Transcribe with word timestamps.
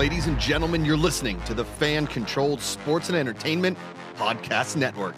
ladies 0.00 0.28
and 0.28 0.40
gentlemen. 0.40 0.82
You're 0.82 0.96
listening 0.96 1.38
to 1.42 1.52
the 1.52 1.62
fan 1.62 2.06
controlled 2.06 2.62
sports 2.62 3.10
and 3.10 3.18
entertainment 3.18 3.76
podcast 4.16 4.74
network, 4.76 5.14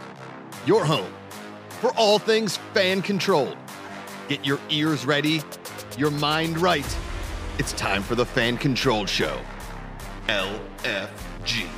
your 0.66 0.85
home 0.85 1.12
for 1.80 1.93
all 1.96 2.19
things 2.19 2.56
fan 2.74 3.00
controlled. 3.00 3.56
Get 4.26 4.45
your 4.45 4.58
ears 4.71 5.06
ready, 5.06 5.40
your 5.96 6.10
mind 6.10 6.58
right. 6.58 6.98
It's 7.60 7.72
time 7.74 8.03
for 8.03 8.16
the 8.16 8.27
fan 8.27 8.57
controlled 8.57 9.09
show. 9.09 9.39
LFG. 10.27 11.69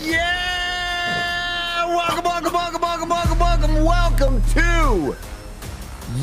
Yeah! 0.00 1.88
Welcome, 1.94 2.24
welcome, 2.24 2.52
welcome, 2.54 2.80
welcome, 2.80 3.08
welcome, 3.10 3.38
welcome, 3.38 3.84
welcome 3.84 4.42
to 4.54 5.14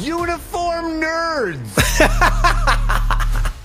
Uniform 0.01 0.99
Nerds. 0.99 2.69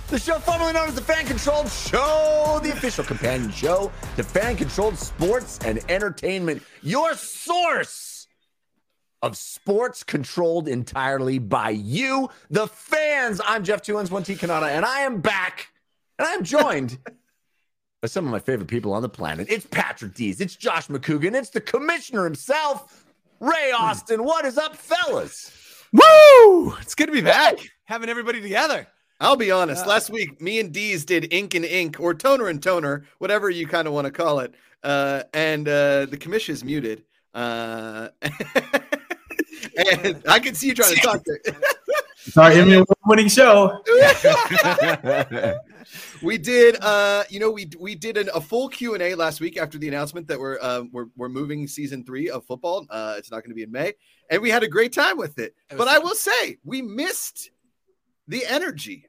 the 0.09 0.19
show 0.19 0.39
formerly 0.39 0.73
known 0.73 0.89
as 0.89 0.95
the 0.95 1.03
Fan 1.03 1.27
Controlled 1.27 1.69
Show, 1.71 2.61
the 2.63 2.73
official 2.73 3.05
companion 3.05 3.51
show 3.51 3.93
to 4.17 4.23
fan 4.23 4.57
controlled 4.57 4.97
sports 4.97 5.59
and 5.67 5.81
entertainment. 5.91 6.63
Your 6.83 7.13
source 7.15 8.27
of 9.21 9.37
sports 9.37 10.03
controlled 10.03 10.67
entirely 10.67 11.39
by 11.39 11.71
you, 11.71 12.31
the 12.49 12.69
fans. 12.69 13.43
I'm 13.45 13.65
Jeff 13.65 13.83
Two 13.83 13.99
Ends, 13.99 14.11
One 14.11 14.23
T 14.23 14.35
Cannata, 14.35 14.71
and 14.71 14.87
I 14.87 15.01
am 15.01 15.21
back, 15.21 15.69
and 16.19 16.27
I'm 16.27 16.43
joined 16.43 16.99
by 18.01 18.09
some 18.09 18.25
of 18.25 18.33
my 18.33 18.39
favorite 18.39 18.69
people 18.69 18.95
on 18.95 19.03
the 19.03 19.11
planet. 19.11 19.49
It's 19.51 19.67
Patrick 19.67 20.15
Dees, 20.15 20.41
it's 20.41 20.57
Josh 20.57 20.87
Macuga, 20.87 21.35
it's 21.35 21.51
the 21.51 21.61
commissioner 21.61 22.25
himself, 22.25 23.05
Ray 23.41 23.73
hmm. 23.77 23.85
Austin. 23.85 24.25
What 24.25 24.47
is 24.47 24.57
up, 24.57 24.75
fellas? 24.75 25.53
Woo! 25.93 26.75
It's 26.81 26.95
good 26.95 27.07
to 27.07 27.13
be 27.13 27.21
back, 27.21 27.59
having 27.85 28.09
everybody 28.09 28.41
together. 28.41 28.87
I'll 29.21 29.37
be 29.37 29.51
honest. 29.51 29.87
Last 29.87 30.11
week, 30.11 30.41
me 30.41 30.61
and 30.61 30.73
Dees 30.73 31.05
did 31.05 31.33
ink 31.33 31.55
and 31.55 31.65
ink, 31.65 31.99
or 31.99 32.15
toner 32.15 32.49
and 32.49 32.63
toner, 32.63 33.05
whatever 33.19 33.51
you 33.51 33.67
kind 33.67 33.89
of 33.89 33.95
want 33.95 34.05
to 34.05 34.13
call 34.13 34.41
it. 34.41 34.55
Uh, 34.83 35.25
and 35.35 35.69
uh, 35.69 36.07
the 36.07 36.17
commission 36.17 36.53
is 36.53 36.63
muted. 36.63 37.03
Uh, 37.35 38.09
and 38.23 38.33
I 40.29 40.39
can 40.39 40.55
see 40.55 40.69
you 40.69 40.75
trying 40.75 40.95
to 40.95 41.01
talk 41.01 41.25
to. 41.25 41.55
Sorry, 42.17 42.57
Emmy 42.57 42.85
winning 43.07 43.29
show. 43.29 43.83
we 46.23 46.37
did 46.37 46.77
uh 46.83 47.25
you 47.31 47.41
know 47.41 47.51
we 47.51 47.71
we 47.79 47.95
did 47.95 48.19
an, 48.19 48.29
a 48.35 48.41
full 48.41 48.69
q&a 48.69 49.15
last 49.15 49.41
week 49.41 49.57
after 49.57 49.79
the 49.79 49.89
announcement 49.89 50.29
that 50.29 50.39
we're 50.39 50.59
um 50.61 50.91
we're, 50.93 51.07
we're 51.17 51.31
moving 51.31 51.67
season 51.67 52.05
three 52.05 52.29
of 52.29 52.45
football 52.45 52.87
uh 52.91 53.15
it's 53.17 53.31
not 53.31 53.43
going 53.43 53.51
to 53.51 53.55
be 53.55 53.63
in 53.63 53.73
may 53.73 53.95
and 54.31 54.43
we 54.43 54.51
had 54.51 54.63
a 54.63 54.69
great 54.69 54.93
time 54.93 55.17
with 55.17 55.39
it 55.39 55.55
It 55.71 55.79
was 55.79 55.79
but 55.79 55.89
i 55.89 55.99
will 55.99 56.15
say 56.15 56.59
we 56.63 56.83
missed 56.83 57.51
the 58.27 58.45
energy 58.45 59.08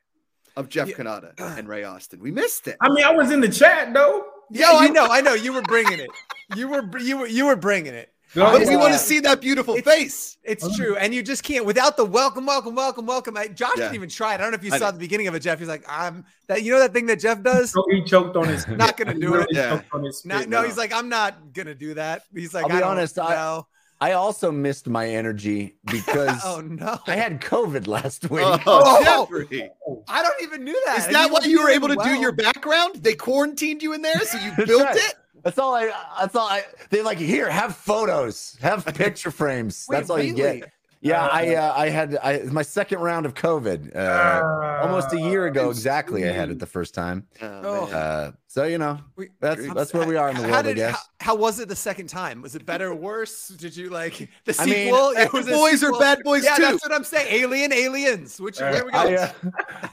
of 0.60 0.70
jeff 0.70 0.88
Yeah. 0.90 0.96
Cannata 0.96 1.32
and 1.58 1.68
ray 1.68 1.84
austin 1.84 2.20
we 2.20 2.32
missed 2.32 2.68
it 2.68 2.78
I 2.82 2.90
mean, 2.90 3.04
I 3.06 3.12
was 3.12 3.32
in 3.32 3.40
the 3.40 3.50
chat 3.50 3.94
though. 3.94 4.26
Yeah, 4.52 4.72
I 4.74 4.88
know, 4.90 5.08
I 5.10 5.22
know. 5.22 5.36
You 5.36 5.54
were 5.54 5.62
bringing 5.62 6.00
it. 6.00 6.10
You 6.56 6.68
were, 6.68 6.82
you 6.98 7.18
were, 7.20 7.28
you 7.28 7.46
were 7.46 7.56
bringing 7.56 7.94
it. 7.94 8.12
but 8.36 8.60
we 8.68 8.76
want 8.76 8.94
to 8.94 9.00
see 9.00 9.20
that 9.22 9.42
beautiful 9.42 9.76
It's- 9.76 9.96
face 9.96 10.38
It's 10.44 10.64
oh. 10.64 10.76
true, 10.76 10.96
and 10.96 11.14
you 11.14 11.22
just 11.22 11.44
can't 11.44 11.66
without 11.66 11.98
the 11.98 12.06
welcome, 12.06 12.46
welcome, 12.48 12.74
welcome, 12.76 13.06
welcome. 13.06 13.38
I, 13.38 13.48
Josh 13.48 13.72
Yeah. 13.78 13.84
didn't 13.84 13.96
even 13.96 14.10
try 14.10 14.32
it. 14.34 14.36
I 14.36 14.38
don't 14.44 14.52
know 14.52 14.58
if 14.58 14.64
you 14.64 14.74
I 14.74 14.80
saw 14.80 14.86
know. 14.88 14.92
the 14.94 14.98
beginning 15.00 15.28
of 15.28 15.36
it, 15.36 15.42
Jeff. 15.42 15.60
He's 15.60 15.68
like, 15.68 15.84
"I'm 15.88 16.26
that." 16.48 16.64
You 16.64 16.72
know 16.74 16.80
that 16.80 16.94
thing 16.94 17.06
that 17.08 17.20
Jeff 17.20 17.42
does? 17.44 17.72
So 17.72 17.84
he 17.92 18.04
choked 18.04 18.36
on 18.36 18.48
his. 18.48 18.68
Not 18.86 18.98
gonna 18.98 19.14
do 19.26 19.34
it. 19.36 19.38
really 19.38 19.48
Yeah. 19.52 19.70
choked 19.78 19.94
on 19.94 20.04
his 20.04 20.26
No, 20.26 20.64
he's 20.64 20.78
like, 20.78 20.92
"I'm 20.94 21.10
not 21.10 21.54
gonna 21.54 21.76
do 21.76 21.94
that." 21.96 22.24
He's 22.34 22.54
like, 22.56 22.64
I'll 22.64 22.70
be 22.70 22.76
I 22.78 22.80
don't 22.82 22.90
honest, 22.92 23.18
I- 23.20 23.36
know. 23.36 23.68
I 23.68 23.79
also 24.14 24.52
missed 24.52 24.88
my 24.88 25.08
energy 25.08 25.76
because 25.92 26.40
oh 26.46 26.62
no, 26.62 27.00
I 27.06 27.16
had 27.16 27.42
COVID 27.42 27.88
last 27.88 28.30
week. 28.30 28.44
oh, 28.46 28.60
Oh. 28.66 29.04
oh. 29.06 29.26
Jeffrey. 29.26 29.70
I 30.08 30.24
don't 30.24 30.42
even 30.42 30.64
knew 30.64 30.82
that. 30.86 31.00
is 31.00 31.06
And 31.08 31.16
that 31.16 31.28
you 31.28 31.34
why 31.34 31.40
you 31.46 31.62
were 31.64 31.70
able 31.70 31.90
to 31.90 31.96
do 32.04 32.16
your 32.16 32.32
background 32.32 32.96
they 32.96 33.16
quarantined 33.16 33.84
you 33.84 33.94
in 33.94 34.02
there 34.02 34.20
so 34.22 34.38
you 34.40 34.52
built 34.66 34.84
right. 34.84 34.96
it 34.96 35.16
That's 35.44 35.58
all 35.58 35.74
I. 35.76 35.92
That's 36.20 36.36
all 36.36 36.48
I. 36.48 36.64
They 36.90 37.02
like 37.02 37.18
here. 37.18 37.50
Have 37.50 37.76
photos. 37.76 38.58
Have 38.62 38.86
picture 38.86 39.32
frames. 39.32 39.86
Wait, 39.90 39.98
that's 39.98 40.10
all 40.10 40.22
you 40.22 40.34
get. 40.34 40.72
Yeah, 41.02 41.26
I. 41.26 41.56
Uh, 41.56 41.74
I 41.76 41.90
had. 41.90 42.18
I 42.22 42.40
my 42.52 42.62
second 42.62 43.00
round 43.00 43.26
of 43.26 43.34
COVID. 43.34 43.96
Uh, 43.96 44.80
almost 44.82 45.14
a 45.14 45.20
year 45.20 45.46
ago 45.48 45.70
exactly. 45.70 46.28
I 46.28 46.34
had 46.34 46.50
it 46.52 46.60
the 46.60 46.66
first 46.66 46.94
time. 46.94 47.26
Oh. 47.42 47.86
Uh, 47.90 48.32
so 48.48 48.66
you 48.66 48.78
know, 48.78 49.00
that's 49.40 49.62
I'm 49.64 49.74
that's 49.74 49.94
where 49.94 50.06
we 50.06 50.18
are 50.18 50.30
in 50.30 50.36
the 50.36 50.44
how 50.44 50.52
world. 50.56 50.68
I 50.68 50.74
guess. 50.74 50.92
How, 51.22 51.28
how 51.28 51.36
was 51.36 51.60
it 51.62 51.70
the 51.70 51.76
second 51.76 52.08
time? 52.08 52.42
Was 52.42 52.56
it 52.56 52.66
better 52.66 52.90
or 52.90 52.96
worse? 52.96 53.48
Did 53.48 53.78
you 53.78 53.90
like 53.90 54.30
the 54.44 54.56
I 54.60 54.66
mean, 54.66 54.74
sequel? 54.88 55.14
Bad 55.14 55.28
it 55.28 55.34
was 55.34 55.46
boys 55.46 55.74
are 55.84 55.88
sequel. 55.88 56.00
bad 56.00 56.20
boys 56.24 56.44
yeah, 56.44 56.56
too. 56.56 56.62
that's 56.64 56.84
what 56.84 56.94
I'm 56.94 57.04
saying. 57.06 57.28
Alien, 57.30 57.72
aliens. 57.72 58.42
Which 58.42 58.60
Uh, 58.60 58.70
where 58.72 58.86
we 58.86 58.92
go? 58.92 58.98
I, 58.98 59.16
uh, 59.16 59.32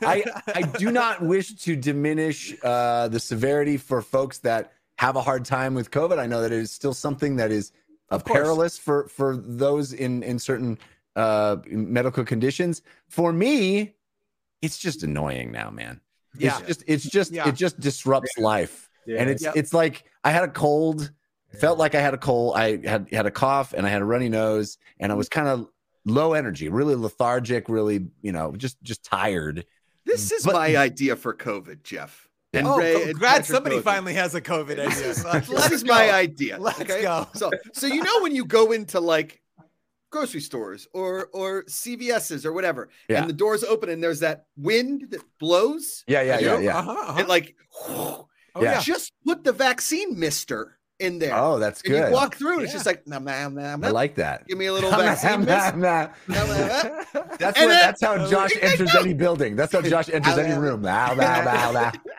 I 0.03 0.25
I 0.57 0.63
do 0.63 0.91
not 0.91 1.23
wish 1.23 1.55
to 1.55 1.77
diminish 1.77 2.53
uh, 2.65 3.07
the 3.09 3.21
severity 3.21 3.77
for 3.77 4.03
folks 4.03 4.39
that 4.39 4.73
have 4.99 5.15
a 5.15 5.23
hard 5.23 5.45
time 5.45 5.75
with 5.75 5.91
COVID. 5.93 6.19
I 6.19 6.27
know 6.27 6.41
that 6.41 6.51
it 6.51 6.59
is 6.59 6.73
still 6.73 6.95
something 6.95 7.37
that 7.37 7.53
is 7.53 7.71
uh, 8.11 8.17
Of 8.17 8.25
course. 8.25 8.39
perilous 8.39 8.79
for 8.79 9.07
for 9.09 9.37
those 9.37 9.93
in 9.93 10.23
in 10.25 10.39
certain 10.41 10.79
uh, 11.17 11.57
medical 11.69 12.25
conditions. 12.25 12.83
For 13.09 13.33
me, 13.33 13.95
it's 14.63 14.79
just 14.79 15.03
annoying 15.03 15.51
now, 15.51 15.71
man. 15.71 16.01
yeah. 16.39 16.59
It's 16.59 16.67
just 16.67 16.85
it's 16.87 17.05
just 17.05 17.33
Yeah. 17.33 17.49
it 17.49 17.55
just 17.55 17.81
disrupts 17.81 18.37
life, 18.39 18.89
Yeah. 19.07 19.21
and 19.21 19.31
it's 19.31 19.43
Yep. 19.43 19.57
it's 19.57 19.73
like 19.75 20.05
I 20.23 20.31
had 20.31 20.45
a 20.45 20.49
cold. 20.49 21.11
Felt 21.61 21.79
like 21.79 21.95
I 21.95 22.01
had 22.01 22.13
a 22.13 22.19
cold. 22.19 22.55
I 22.57 22.77
had 22.87 23.09
had 23.11 23.25
a 23.25 23.31
cough 23.31 23.73
and 23.73 23.87
I 23.87 23.89
had 23.89 24.03
a 24.03 24.05
runny 24.05 24.29
nose, 24.29 24.77
and 25.01 25.11
I 25.11 25.15
was 25.15 25.29
kind 25.29 25.49
of 25.49 25.69
low 26.05 26.35
energy, 26.35 26.69
really 26.69 26.95
lethargic, 26.95 27.69
really 27.69 28.07
you 28.21 28.33
know 28.33 28.55
just 28.57 28.83
just 28.83 29.03
tired. 29.05 29.65
This 30.05 30.31
is 30.33 30.45
But- 30.45 30.55
my 30.55 30.77
idea 30.77 31.17
for 31.17 31.33
COVID, 31.35 31.83
Jeff. 31.83 32.29
And 32.53 32.67
oh, 32.67 32.79
Ray 32.79 33.07
co- 33.07 33.13
glad 33.13 33.45
somebody 33.45 33.77
both. 33.77 33.85
finally 33.85 34.15
has 34.15 34.35
a 34.35 34.41
COVID 34.41 34.79
idea. 34.79 35.09
is, 35.11 35.25
Let's- 35.25 35.49
this 35.49 35.73
is 35.73 35.85
my 35.85 36.11
idea. 36.13 36.59
Let's 36.59 36.81
okay? 36.81 37.03
go. 37.03 37.27
So, 37.35 37.51
so 37.73 37.87
you 37.87 38.03
know 38.03 38.21
when 38.23 38.35
you 38.35 38.45
go 38.45 38.73
into 38.73 39.01
like 39.01 39.41
grocery 40.17 40.41
stores 40.41 40.89
or 40.95 41.29
or 41.33 41.65
CVS's 41.65 42.47
or 42.47 42.53
whatever, 42.53 42.89
Yeah. 43.09 43.21
and 43.21 43.29
the 43.29 43.35
doors 43.45 43.63
open 43.65 43.89
and 43.91 44.03
there's 44.03 44.21
that 44.21 44.47
wind 44.57 45.09
that 45.11 45.23
blows, 45.39 46.05
Yeah, 46.07 46.23
yeah, 46.23 46.39
yeah, 46.39 46.53
Yep. 46.55 46.63
yeah. 46.63 46.79
Uh-huh, 46.79 46.91
uh-huh. 46.93 47.19
and 47.21 47.29
like, 47.29 47.55
oh, 47.89 48.27
yeah. 48.57 48.63
yeah. 48.73 48.81
just 48.81 49.13
put 49.27 49.45
the 49.45 49.53
vaccine 49.53 50.19
mister 50.19 50.79
in 50.99 51.19
there. 51.19 51.35
Oh, 51.37 51.59
that's 51.59 51.83
and 51.83 51.93
good. 51.93 52.07
you 52.09 52.15
walk 52.15 52.37
through, 52.37 52.55
and 52.55 52.63
it's 52.63 52.73
just 52.73 52.87
like, 52.87 53.07
nah, 53.07 53.19
nah, 53.19 53.49
nah, 53.51 53.73
I 53.75 53.77
nah. 53.77 53.91
like 53.91 54.15
that. 54.15 54.47
give 54.49 54.57
me 54.57 54.65
a 54.65 54.73
little 54.73 54.91
Nah, 54.97 54.97
vaccine 54.97 55.45
nah, 55.45 55.71
nah. 55.73 56.09
Nah, 56.27 56.47
nah, 56.47 56.57
nah. 56.57 57.23
That's 57.39 57.61
And 57.61 57.71
then- 57.71 57.85
that's 57.85 58.03
how 58.03 58.27
Josh 58.33 58.53
enters 58.63 58.95
any 58.95 59.13
building. 59.13 59.57
That's 59.57 59.75
how 59.75 59.83
Josh 59.83 60.09
enters 60.09 60.39
any 60.39 60.57
room. 60.59 60.81
Bow, 60.81 61.15
bow, 61.15 61.45
bow, 61.45 61.73
bow. 61.75 61.93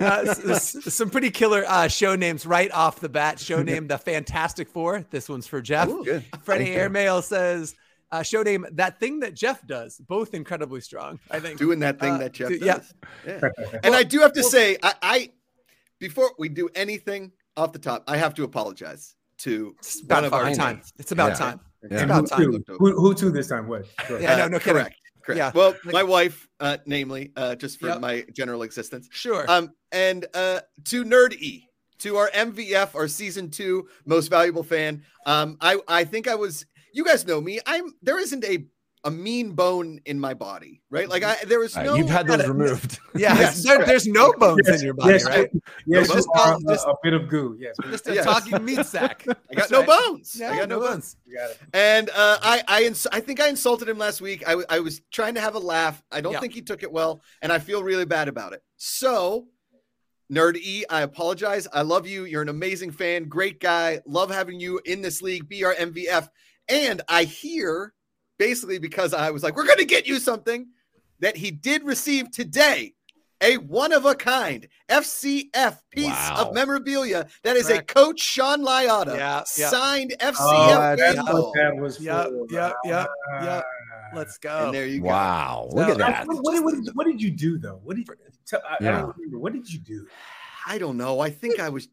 Uh, 0.00 0.24
s- 0.26 0.44
s- 0.76 0.94
some 0.94 1.10
pretty 1.10 1.30
killer 1.30 1.64
uh, 1.68 1.88
show 1.88 2.16
names 2.16 2.46
right 2.46 2.70
off 2.72 3.00
the 3.00 3.08
bat. 3.08 3.38
Show 3.38 3.62
name 3.70 3.86
The 3.88 3.98
Fantastic 3.98 4.68
Four. 4.68 5.04
This 5.10 5.28
one's 5.28 5.46
for 5.46 5.60
Jeff. 5.60 5.88
Ooh, 5.88 6.04
Good. 6.04 6.24
Freddie 6.42 6.64
Thank 6.64 6.76
you. 6.76 6.80
Airmail 6.82 7.22
says, 7.22 7.74
uh, 8.12 8.22
show 8.22 8.42
name 8.42 8.66
that 8.72 8.98
thing 9.00 9.20
that 9.20 9.34
Jeff 9.34 9.66
does. 9.66 9.98
Both 9.98 10.32
incredibly 10.34 10.80
strong, 10.80 11.18
I 11.30 11.40
think. 11.40 11.58
doing 11.58 11.80
that 11.80 11.98
thing 12.00 12.14
Uh, 12.14 12.18
that 12.18 12.32
Jeff 12.32 12.48
do- 12.48 12.58
does. 12.58 12.94
yeah. 13.26 13.40
Yeah. 13.42 13.78
And 13.84 13.94
I 13.94 14.02
do 14.02 14.20
have 14.20 14.32
to 14.34 14.42
say, 14.42 14.76
I, 14.82 14.94
I 15.02 15.30
before 15.98 16.30
we 16.38 16.48
do 16.48 16.68
anything 16.74 17.32
off 17.56 17.72
the 17.72 17.78
top, 17.78 18.04
I 18.06 18.16
have 18.16 18.34
to 18.34 18.44
apologize 18.44 19.14
to 19.38 19.74
It's 19.78 19.96
one 20.02 20.04
about 20.06 20.24
of 20.24 20.32
our 20.32 20.54
time. 20.54 20.80
It's 20.98 21.12
about 21.12 21.30
Yeah. 21.32 21.34
time. 21.34 21.60
Yeah. 21.82 21.88
It's 21.90 22.00
who, 22.00 22.04
about 22.04 22.26
time. 22.28 22.52
to? 22.52 22.76
Who, 22.78 22.92
who 23.00 23.14
to 23.14 23.30
this 23.30 23.48
time? 23.48 23.66
What? 23.68 23.84
Go 24.08 24.18
Yeah, 24.18 24.24
ahead. 24.32 24.38
no, 24.38 24.48
no 24.48 24.58
kidding. 24.58 24.72
correct. 24.82 24.96
Correct. 25.26 25.38
Yeah. 25.38 25.50
Well, 25.54 25.76
my 25.84 26.02
wife, 26.04 26.48
uh, 26.60 26.78
namely, 26.86 27.32
uh, 27.36 27.56
just 27.56 27.80
for 27.80 27.88
Yep. 27.88 28.00
my 28.00 28.24
general 28.32 28.62
existence. 28.62 29.08
Sure. 29.10 29.44
Um, 29.50 29.72
and 29.92 30.24
uh, 30.34 30.60
to 30.84 31.04
Nerd 31.04 31.32
E, 31.34 31.68
to 31.98 32.16
our 32.16 32.30
MVF, 32.30 32.94
our 32.94 33.08
season 33.08 33.50
two 33.50 33.88
most 34.04 34.28
valuable 34.28 34.62
fan. 34.62 35.02
Um, 35.26 35.56
I 35.60 35.78
I 35.88 36.04
think 36.04 36.28
I 36.28 36.36
was. 36.36 36.64
You 36.92 37.04
guys 37.04 37.26
know 37.26 37.40
me. 37.40 37.58
I'm. 37.66 37.92
There 38.02 38.18
isn't 38.20 38.44
a 38.44 38.66
a 39.06 39.10
mean 39.10 39.52
bone 39.52 40.00
in 40.04 40.18
my 40.20 40.34
body, 40.34 40.82
right? 40.90 41.08
Like 41.08 41.22
I 41.22 41.36
there 41.46 41.62
is 41.64 41.74
All 41.76 41.82
right, 41.82 41.90
no. 41.90 41.94
You've 41.96 42.10
had 42.10 42.26
those 42.26 42.46
removed. 42.46 42.98
yeah, 43.14 43.34
yes, 43.38 43.62
there- 43.66 43.84
there's 43.86 44.06
no 44.06 44.32
bones 44.34 44.68
in 44.68 44.80
your 44.82 44.94
body, 44.94 45.12
yes, 45.14 45.24
right? 45.24 45.48
Yes, 45.86 46.08
Just 46.12 46.28
are 46.36 46.58
just- 46.68 46.86
a, 46.86 46.94
bit 47.02 47.14
of 47.14 47.28
goo. 47.28 47.56
Yes, 47.58 47.76
Just 47.90 48.08
a 48.08 48.14
Yes. 48.14 48.24
talking 48.24 48.64
meat 48.64 48.84
sack. 48.94 49.24
I 49.50 49.54
got 49.54 49.70
no 49.70 49.82
bones. 49.84 50.40
I 50.42 50.56
got 50.58 50.68
no, 50.68 50.80
bones. 50.80 50.90
bones. 50.90 51.16
you 51.24 51.36
got 51.38 51.50
it. 51.50 51.58
And 51.72 52.10
uh, 52.10 52.38
I, 52.42 52.62
I, 52.68 52.82
ins- 52.84 53.06
I 53.12 53.20
think 53.20 53.40
I 53.40 53.48
insulted 53.48 53.88
him 53.88 53.96
last 53.98 54.20
week. 54.20 54.42
I, 54.46 54.50
w- 54.50 54.66
I 54.68 54.80
was 54.80 55.00
trying 55.12 55.34
to 55.36 55.40
have 55.40 55.54
a 55.54 55.58
laugh. 55.60 56.02
I 56.12 56.20
don't 56.20 56.32
Yeah. 56.34 56.40
think 56.40 56.52
he 56.54 56.62
took 56.62 56.82
it 56.82 56.90
well, 56.92 57.22
and 57.42 57.52
I 57.52 57.58
feel 57.60 57.82
really 57.82 58.04
bad 58.06 58.28
about 58.28 58.52
it. 58.52 58.62
So, 58.76 59.46
Nerd 60.32 60.56
E, 60.56 60.84
I 60.90 61.02
apologize. 61.02 61.68
I 61.72 61.82
love 61.82 62.06
you. 62.08 62.24
You're 62.24 62.42
an 62.42 62.48
amazing 62.48 62.90
fan, 62.90 63.28
great 63.28 63.60
guy. 63.60 64.00
Love 64.06 64.30
having 64.30 64.58
you 64.58 64.80
in 64.84 65.00
this 65.00 65.22
league. 65.22 65.48
Be 65.48 65.64
our 65.64 65.74
MVF. 65.74 66.28
And 66.68 67.02
I 67.08 67.22
hear, 67.24 67.92
basically, 68.38 68.78
because 68.78 69.14
I 69.14 69.30
was 69.30 69.42
like, 69.42 69.56
we're 69.56 69.66
going 69.66 69.78
to 69.78 69.84
get 69.84 70.06
you 70.06 70.18
something, 70.18 70.66
that 71.20 71.36
he 71.36 71.50
did 71.50 71.82
receive 71.84 72.30
today 72.30 72.92
a 73.42 73.56
one 73.58 73.92
of 73.92 74.04
a 74.06 74.14
kind 74.14 74.66
FCF 74.88 75.78
piece 75.90 76.06
Wow. 76.06 76.36
of 76.48 76.54
memorabilia 76.54 77.26
that 77.42 77.56
is 77.56 77.66
Correct. 77.66 77.90
a 77.90 77.94
Coach 77.94 78.20
Sean 78.20 78.62
Lyotta 78.64 79.16
Yeah, 79.16 79.42
yeah. 79.58 79.68
signed 79.68 80.14
FCF 80.20 80.36
Oh, 80.40 80.96
that's 80.96 81.00
baseball. 81.16 81.42
what 81.42 81.54
that 81.54 81.76
was 81.76 82.00
Yep, 82.00 82.26
for. 82.28 82.46
yep, 82.50 82.74
yep, 82.84 83.08
Ah. 83.40 83.62
Let's 84.14 84.38
go. 84.38 84.66
And 84.66 84.74
there 84.74 84.86
you 84.86 85.00
go. 85.00 85.08
Wow. 85.08 85.68
Look 85.72 85.86
So- 85.86 85.92
at 85.92 85.98
that. 85.98 86.26
What, 86.26 86.38
what, 86.44 86.64
what 86.64 86.74
did, 86.84 86.94
what 86.94 87.06
did 87.06 87.20
you 87.20 87.30
do 87.30 87.58
though? 87.58 87.80
What 87.82 87.96
did 87.96 88.08
tell, 88.46 88.60
I, 88.66 88.74
I 88.74 88.76
Yeah. 88.80 89.00
don't 89.00 89.16
remember. 89.16 89.38
What 89.38 89.52
did 89.52 89.70
you 89.70 89.80
do? 89.80 90.06
I 90.66 90.78
don't 90.78 90.96
know. 90.96 91.20
I 91.20 91.28
think 91.30 91.58
I 91.60 91.68
was. 91.68 91.88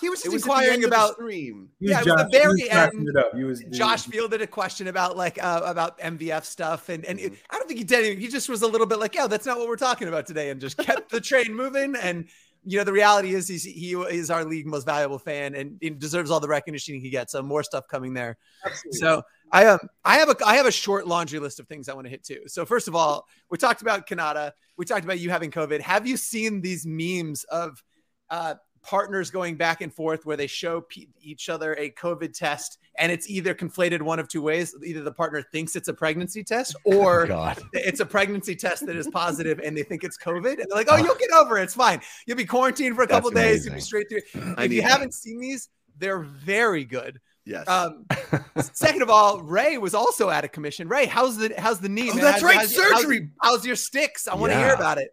He 0.00 0.08
was 0.08 0.22
just 0.22 0.32
was 0.32 0.42
inquiring 0.42 0.74
end 0.74 0.84
of 0.84 0.90
the 0.90 0.96
about 0.96 1.14
stream. 1.14 1.70
You 1.78 1.90
Yeah, 1.90 2.00
it 2.00 2.06
was 2.06 2.14
the 2.14 2.22
Josh- 2.22 2.32
you 2.32 2.38
very 2.38 2.70
end. 2.70 3.08
It 3.08 3.16
up. 3.16 3.32
You 3.36 3.46
was, 3.46 3.64
Josh 3.70 4.04
fielded 4.06 4.42
a 4.42 4.46
question 4.46 4.88
about 4.88 5.16
like 5.16 5.42
uh, 5.42 5.62
about 5.64 5.98
MVF 5.98 6.44
stuff, 6.44 6.88
and 6.88 7.04
and 7.04 7.18
it- 7.18 7.34
I 7.50 7.58
don't 7.58 7.66
think 7.66 7.78
he 7.78 7.84
did 7.84 8.00
anything. 8.00 8.20
He 8.20 8.28
just 8.28 8.48
was 8.48 8.62
a 8.62 8.66
little 8.66 8.86
bit 8.86 8.98
like, 8.98 9.14
"Yeah, 9.14 9.26
that's 9.26 9.46
not 9.46 9.58
what 9.58 9.68
we're 9.68 9.76
talking 9.76 10.08
about 10.08 10.26
today," 10.26 10.50
and 10.50 10.60
just 10.60 10.76
kept 10.78 11.10
the 11.10 11.20
train 11.20 11.54
moving. 11.54 11.94
And 11.96 12.28
you 12.68 12.78
know, 12.78 12.84
the 12.84 12.92
reality 12.92 13.32
is, 13.34 13.46
he's 13.46 13.62
he 13.64 13.92
is 13.92 14.30
our 14.30 14.44
league 14.44 14.66
most 14.66 14.84
valuable 14.84 15.18
fan, 15.18 15.54
and 15.54 15.78
he 15.80 15.90
deserves 15.90 16.30
all 16.30 16.40
the 16.40 16.48
recognition 16.48 17.00
he 17.00 17.10
gets. 17.10 17.32
So 17.32 17.42
more 17.42 17.62
stuff 17.62 17.86
coming 17.88 18.12
there. 18.12 18.36
Absolutely. 18.64 18.98
So 18.98 19.22
I 19.52 19.66
um 19.66 19.78
I 20.04 20.16
have 20.16 20.28
a 20.28 20.36
I 20.44 20.56
have 20.56 20.66
a 20.66 20.72
short 20.72 21.06
laundry 21.06 21.38
list 21.38 21.60
of 21.60 21.68
things 21.68 21.88
I 21.88 21.94
want 21.94 22.06
to 22.06 22.10
hit 22.10 22.24
too. 22.24 22.40
So 22.48 22.64
first 22.66 22.88
of 22.88 22.96
all, 22.96 23.26
we 23.50 23.56
talked 23.56 23.82
about 23.82 24.08
Cannata. 24.08 24.50
We 24.76 24.84
talked 24.84 25.04
about 25.04 25.20
you 25.20 25.30
having 25.30 25.50
COVID. 25.52 25.80
Have 25.80 26.06
you 26.06 26.16
seen 26.16 26.60
these 26.60 26.84
memes 26.84 27.44
of 27.44 27.82
uh, 28.30 28.56
partners 28.86 29.30
going 29.30 29.56
back 29.56 29.80
and 29.80 29.92
forth 29.92 30.24
where 30.24 30.36
they 30.36 30.46
show 30.46 30.80
pe- 30.82 31.06
each 31.20 31.48
other 31.48 31.74
a 31.74 31.90
COVID 31.90 32.32
test 32.32 32.78
and 32.98 33.10
it's 33.12 33.28
either 33.28 33.54
conflated 33.54 34.00
one 34.02 34.18
of 34.18 34.28
two 34.28 34.42
ways? 34.42 34.74
Either 34.84 35.02
the 35.02 35.12
partner 35.12 35.42
thinks 35.42 35.74
it's 35.76 35.88
a 35.88 35.94
pregnancy 35.94 36.44
test 36.44 36.76
or 36.84 37.26
God. 37.26 37.58
it's 37.72 38.00
a 38.00 38.06
pregnancy 38.06 38.54
test 38.56 38.86
that 38.86 38.96
is 38.96 39.08
positive 39.08 39.60
and 39.62 39.76
they 39.76 39.82
think 39.82 40.04
it's 40.04 40.16
COVID. 40.18 40.52
And 40.60 40.66
they're 40.70 40.76
like, 40.78 40.88
oh, 40.90 40.96
you'll 40.96 41.14
get 41.16 41.30
over 41.32 41.58
it. 41.58 41.64
It's 41.64 41.74
fine. 41.74 42.00
You'll 42.26 42.36
be 42.36 42.44
quarantined 42.46 42.96
for 42.96 43.02
a 43.02 43.06
couple 43.08 43.30
That's 43.30 43.44
days. 43.46 43.66
You'll 43.66 43.74
be 43.74 43.80
straight 43.80 44.08
through. 44.08 44.20
I 44.56 44.64
If 44.64 44.72
you 44.72 44.80
need 44.82 44.88
haven't 44.88 45.14
seen 45.14 45.40
these, 45.40 45.68
they're 45.98 46.20
very 46.20 46.84
good. 46.84 47.20
Yes. 47.44 47.68
Um, 47.68 48.06
second 48.72 49.02
of 49.02 49.10
all, 49.10 49.40
Ray 49.40 49.78
was 49.78 49.94
also 49.94 50.28
out 50.30 50.44
of 50.44 50.50
commission. 50.50 50.88
Ray, 50.88 51.06
how's 51.06 51.36
the 51.36 51.54
how's 51.56 51.78
the 51.78 51.88
knee? 51.88 52.10
oh, 52.10 52.14
man? 52.14 52.24
that's 52.24 52.42
right. 52.42 52.56
how's- 52.56 52.76
how's- 52.76 53.02
Surgery. 53.02 53.30
How's, 53.40 53.64
your 53.64 53.76
sticks? 53.76 54.26
I 54.26 54.34
want 54.34 54.52
to 54.52 54.58
hear 54.58 54.74
about 54.74 54.98
it. 54.98 55.10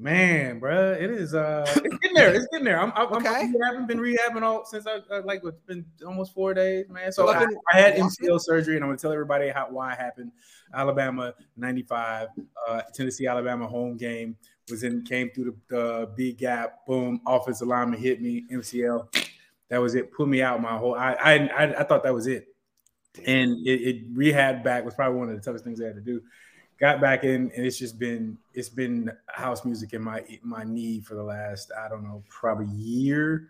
Man, 0.00 0.60
bro, 0.60 0.92
it 0.92 1.10
is. 1.10 1.34
Uh, 1.34 1.64
it's 1.66 1.98
getting 1.98 2.14
there. 2.14 2.32
It's 2.32 2.46
getting 2.52 2.64
there. 2.64 2.80
I'm. 2.80 2.92
I'm, 2.94 3.12
Okay. 3.12 3.26
I'm 3.26 3.56
I 3.60 3.66
haven't 3.66 3.88
been 3.88 3.98
rehabbing 3.98 4.42
all 4.42 4.64
since 4.64 4.86
I 4.86 5.18
like 5.18 5.40
it's 5.42 5.60
been 5.62 5.84
almost 6.06 6.32
four 6.34 6.54
days, 6.54 6.88
man. 6.88 7.10
So 7.10 7.28
I, 7.28 7.44
I 7.72 7.76
had. 7.76 7.96
MCL 7.96 8.40
surgery, 8.40 8.76
and 8.76 8.84
I'm 8.84 8.90
gonna 8.90 8.98
tell 8.98 9.10
everybody 9.10 9.48
how 9.48 9.66
why 9.70 9.94
it 9.94 9.98
happened. 9.98 10.30
Alabama 10.72 11.34
'95, 11.56 12.28
uh, 12.68 12.82
Tennessee 12.94 13.26
Alabama 13.26 13.66
home 13.66 13.96
game 13.96 14.36
was 14.70 14.84
in 14.84 15.02
came 15.02 15.30
through 15.30 15.56
the, 15.68 15.76
the 15.76 16.10
big 16.16 16.38
gap. 16.38 16.86
Boom, 16.86 17.20
offensive 17.26 17.66
lineman 17.66 17.98
hit 17.98 18.22
me. 18.22 18.44
MCL. 18.52 19.12
That 19.68 19.78
was 19.78 19.96
it. 19.96 20.12
Put 20.12 20.28
me 20.28 20.42
out 20.42 20.62
my 20.62 20.78
whole. 20.78 20.94
I 20.94 21.14
I 21.14 21.34
I, 21.34 21.80
I 21.80 21.82
thought 21.82 22.04
that 22.04 22.14
was 22.14 22.28
it. 22.28 22.46
And 23.26 23.66
it, 23.66 23.80
it 23.80 24.02
rehab 24.12 24.62
back 24.62 24.84
was 24.84 24.94
probably 24.94 25.18
one 25.18 25.28
of 25.28 25.34
the 25.34 25.42
toughest 25.42 25.64
things 25.64 25.80
I 25.80 25.86
had 25.86 25.96
to 25.96 26.00
do 26.00 26.22
got 26.80 27.00
back 27.00 27.24
in 27.24 27.50
and 27.56 27.66
it's 27.66 27.78
just 27.78 27.98
been 27.98 28.38
it's 28.54 28.68
been 28.68 29.10
house 29.26 29.64
music 29.64 29.92
in 29.94 30.02
my 30.02 30.22
my 30.42 30.62
knee 30.64 31.00
for 31.00 31.14
the 31.14 31.22
last 31.22 31.72
i 31.78 31.88
don't 31.88 32.04
know 32.04 32.22
probably 32.28 32.66
year 32.74 33.48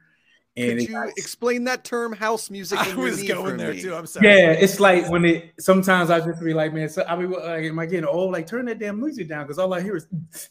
and 0.56 0.80
Could 0.80 0.88
you 0.88 0.94
got- 0.94 1.08
explain 1.16 1.62
that 1.64 1.84
term, 1.84 2.12
house 2.12 2.50
music? 2.50 2.80
I 2.80 2.92
was 2.96 3.22
going 3.22 3.58
there 3.58 3.72
me? 3.74 3.80
too. 3.80 3.94
I'm 3.94 4.06
sorry. 4.06 4.26
yeah 4.26 4.50
it's 4.50 4.80
like 4.80 5.08
when 5.08 5.24
it 5.24 5.52
sometimes 5.60 6.10
i 6.10 6.18
just 6.18 6.42
be 6.42 6.52
like 6.52 6.72
man 6.74 6.88
so 6.88 7.04
i 7.06 7.14
mean 7.14 7.30
like 7.30 7.64
am 7.64 7.78
i 7.78 7.86
getting 7.86 8.04
old 8.06 8.32
like 8.32 8.46
turn 8.48 8.64
that 8.64 8.80
damn 8.80 8.98
music 8.98 9.28
down 9.28 9.44
because 9.44 9.58
all 9.60 9.72
i 9.72 9.80
hear 9.80 9.94
is 9.96 10.06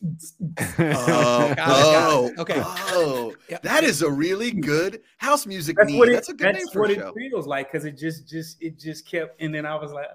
Oh, 0.60 0.74
Got 0.78 1.52
it, 1.52 1.56
got 1.58 2.12
oh, 2.12 2.28
it. 2.28 2.40
Okay. 2.40 2.62
Oh, 2.64 3.34
Yep. 3.50 3.62
that 3.64 3.84
is 3.84 4.02
a 4.02 4.10
really 4.10 4.52
good 4.52 5.02
house 5.18 5.46
music 5.46 5.76
that's 5.78 5.90
knee. 5.90 5.98
what 5.98 6.10
it, 6.10 6.14
That's 6.14 6.30
a 6.30 6.34
good 6.34 6.48
that's 6.56 6.58
name 6.60 6.68
for 6.74 6.82
what 6.82 6.90
a 6.92 6.94
it 6.94 7.00
show. 7.00 7.14
feels 7.14 7.48
like 7.48 7.72
because 7.72 7.86
it 7.86 7.98
just 7.98 8.28
just 8.30 8.62
it 8.62 8.78
just 8.80 9.10
kept 9.10 9.42
and 9.42 9.54
then 9.54 9.66
i 9.66 9.76
was 9.76 9.92
like 9.92 10.08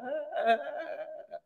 uh, 0.47 0.57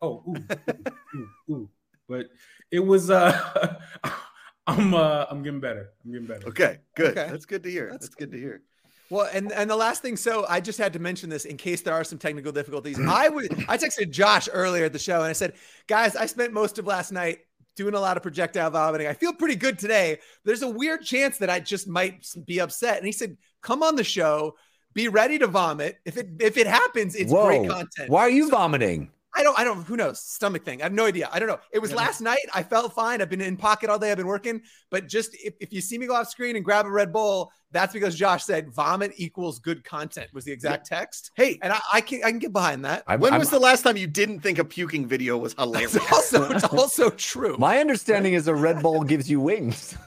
oh 0.03 0.23
ooh, 0.29 0.37
ooh, 0.37 1.29
ooh, 1.49 1.53
ooh. 1.53 1.71
but 2.09 2.27
it 2.71 2.81
was 2.81 3.11
uh 3.11 3.77
i'm 4.67 4.95
uh 4.95 5.27
i'm 5.31 5.43
getting 5.43 5.61
better 5.61 5.91
i'm 6.05 6.13
getting 6.13 6.27
better 6.27 6.49
Okay, 6.49 6.79
good. 6.95 7.17
Okay. 7.17 7.31
That's 7.31 7.47
good 7.47 7.63
to 7.63 7.71
hear. 7.71 7.89
That's 7.91 8.07
That's, 8.07 8.15
good 8.15 8.33
to 8.33 8.39
hear. 8.39 8.63
Well, 9.09 9.29
and 9.33 9.53
and 9.53 9.71
the 9.71 9.77
last 9.77 10.03
thing, 10.03 10.17
so 10.17 10.45
I 10.49 10.61
just 10.61 10.79
had 10.79 10.93
to 10.95 10.99
mention 10.99 11.31
this 11.31 11.45
in 11.45 11.57
case 11.57 11.83
there 11.83 11.95
are 11.95 12.03
some 12.03 12.19
technical 12.19 12.51
difficulties. 12.51 12.99
I 12.99 13.29
would 13.29 13.53
I 13.69 13.79
texted 13.79 14.11
Josh 14.11 14.49
earlier 14.53 14.87
at 14.87 14.93
the 14.93 14.99
show 14.99 15.21
and 15.21 15.27
I 15.27 15.33
said, 15.33 15.55
guys, 15.87 16.17
I 16.17 16.27
spent 16.27 16.53
most 16.53 16.79
of 16.79 16.87
last 16.87 17.13
night 17.13 17.39
doing 17.77 17.95
a 17.95 18.01
lot 18.01 18.17
of 18.17 18.23
projectile 18.23 18.71
vomiting. 18.71 19.07
I 19.07 19.13
feel 19.13 19.33
pretty 19.33 19.55
good 19.55 19.79
today. 19.79 20.19
There's 20.45 20.63
a 20.63 20.69
weird 20.69 21.03
chance 21.03 21.39
that 21.39 21.51
I 21.51 21.61
just 21.61 21.87
might 21.87 22.27
be 22.47 22.61
upset. 22.61 22.97
And 22.97 23.07
he 23.07 23.13
said, 23.13 23.37
come 23.61 23.83
on 23.83 23.95
the 23.95 24.03
show, 24.03 24.57
be 24.95 25.09
ready 25.09 25.39
to 25.39 25.47
vomit. 25.47 25.99
If 26.05 26.17
it 26.17 26.29
if 26.41 26.57
it 26.57 26.67
happens, 26.67 27.15
it's 27.15 27.33
great 27.33 27.69
content. 27.69 28.11
Why 28.11 28.23
are 28.23 28.31
you 28.31 28.51
vomiting? 28.51 29.11
I 29.37 29.43
don't, 29.43 29.59
I 29.59 29.65
don't, 29.65 29.85
who 29.87 29.97
knows? 29.97 30.19
Stomach 30.21 30.65
thing. 30.65 30.81
I 30.81 30.85
have 30.87 30.93
no 30.95 31.05
idea. 31.05 31.29
I 31.31 31.39
don't 31.39 31.49
know. 31.49 31.59
It 31.71 31.79
was 31.79 31.91
Yeah. 31.91 31.97
last 31.99 32.21
night. 32.23 32.39
I 32.55 32.63
felt 32.63 32.95
fine. 32.95 33.21
I've 33.21 33.29
been 33.29 33.41
in 33.43 33.57
pocket 33.57 33.91
all 33.91 33.99
day. 33.99 34.11
I've 34.11 34.17
been 34.17 34.27
working. 34.27 34.63
But 34.91 35.09
just 35.09 35.35
if, 35.35 35.55
if 35.61 35.73
you 35.73 35.81
see 35.83 35.99
me 35.99 36.07
go 36.07 36.15
off 36.15 36.29
screen 36.31 36.57
and 36.57 36.65
grab 36.65 36.87
a 36.87 36.91
Red 36.91 37.13
Bull, 37.13 37.53
that's 37.71 37.93
because 37.93 38.15
Josh 38.15 38.45
said 38.45 38.73
vomit 38.73 39.13
equals 39.17 39.59
good 39.59 39.85
content 39.85 40.31
was 40.33 40.45
the 40.47 40.53
exact 40.53 40.87
text. 40.87 41.33
Hey, 41.37 41.59
And 41.63 41.73
I, 41.73 41.81
I 41.93 42.01
can 42.01 42.23
I 42.25 42.31
can 42.31 42.39
get 42.39 42.53
behind 42.53 42.85
that. 42.87 43.05
I'm- 43.07 43.21
when 43.21 43.33
I'm- 43.35 43.41
was 43.41 43.51
the 43.51 43.59
last 43.59 43.83
time 43.83 43.97
you 43.99 44.07
didn't 44.07 44.41
think 44.41 44.59
a 44.59 44.65
puking 44.65 45.07
video 45.07 45.37
was 45.37 45.53
hilarious? 45.55 45.95
It's 45.97 46.13
also 46.13 46.51
it's 46.51 46.65
also 46.73 47.11
true. 47.11 47.57
My 47.59 47.79
understanding 47.79 48.33
is 48.35 48.49
a 48.49 48.55
Red 48.55 48.81
Bull 48.83 49.03
gives 49.05 49.29
you 49.31 49.41
wings. 49.41 49.97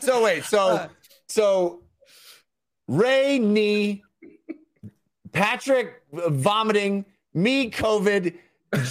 so 0.00 0.22
wait, 0.22 0.44
so 0.44 0.88
so 1.28 1.82
Ray 2.88 3.38
knee, 3.38 4.02
Patrick 5.32 6.02
vomiting, 6.12 7.04
me 7.34 7.70
COVID, 7.70 8.34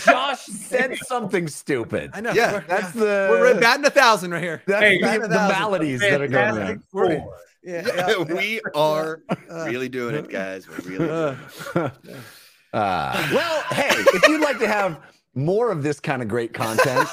Josh 0.04 0.40
said 0.46 0.96
something 0.98 1.48
stupid. 1.48 2.12
I 2.14 2.22
know. 2.22 2.32
Yeah, 2.34 2.54
we're, 2.54 2.62
That's 2.68 2.96
yeah. 2.96 3.02
the 3.02 3.28
we're, 3.32 3.40
we're 3.56 3.60
batting 3.62 3.86
a 3.86 3.90
thousand 3.90 4.32
right 4.32 4.44
here. 4.44 4.62
that's 4.68 4.82
Hey, 4.82 5.00
the, 5.00 5.20
the 5.28 5.30
maladies 5.30 6.00
that 6.02 6.22
are 6.22 6.28
going 6.28 6.58
on. 6.58 6.84
We're- 6.94 7.24
Yeah, 7.64 7.84
yeah, 7.86 8.08
yeah. 8.18 8.24
we 8.36 8.62
are 8.74 9.22
Uh, 9.52 9.66
really 9.66 9.90
doing 9.90 10.16
it, 10.16 10.30
guys. 10.30 10.68
We're 10.68 10.78
really 10.78 10.98
doing 10.98 11.10
uh, 11.12 11.36
it. 11.76 11.92
Uh, 12.72 13.30
well, 13.34 13.64
hey, 13.72 13.90
if 13.90 14.28
you'd 14.28 14.42
like 14.42 14.60
to 14.60 14.68
have 14.68 15.00
more 15.34 15.72
of 15.72 15.82
this 15.82 16.00
kind 16.00 16.22
of 16.22 16.28
great 16.28 16.54
content, 16.54 17.10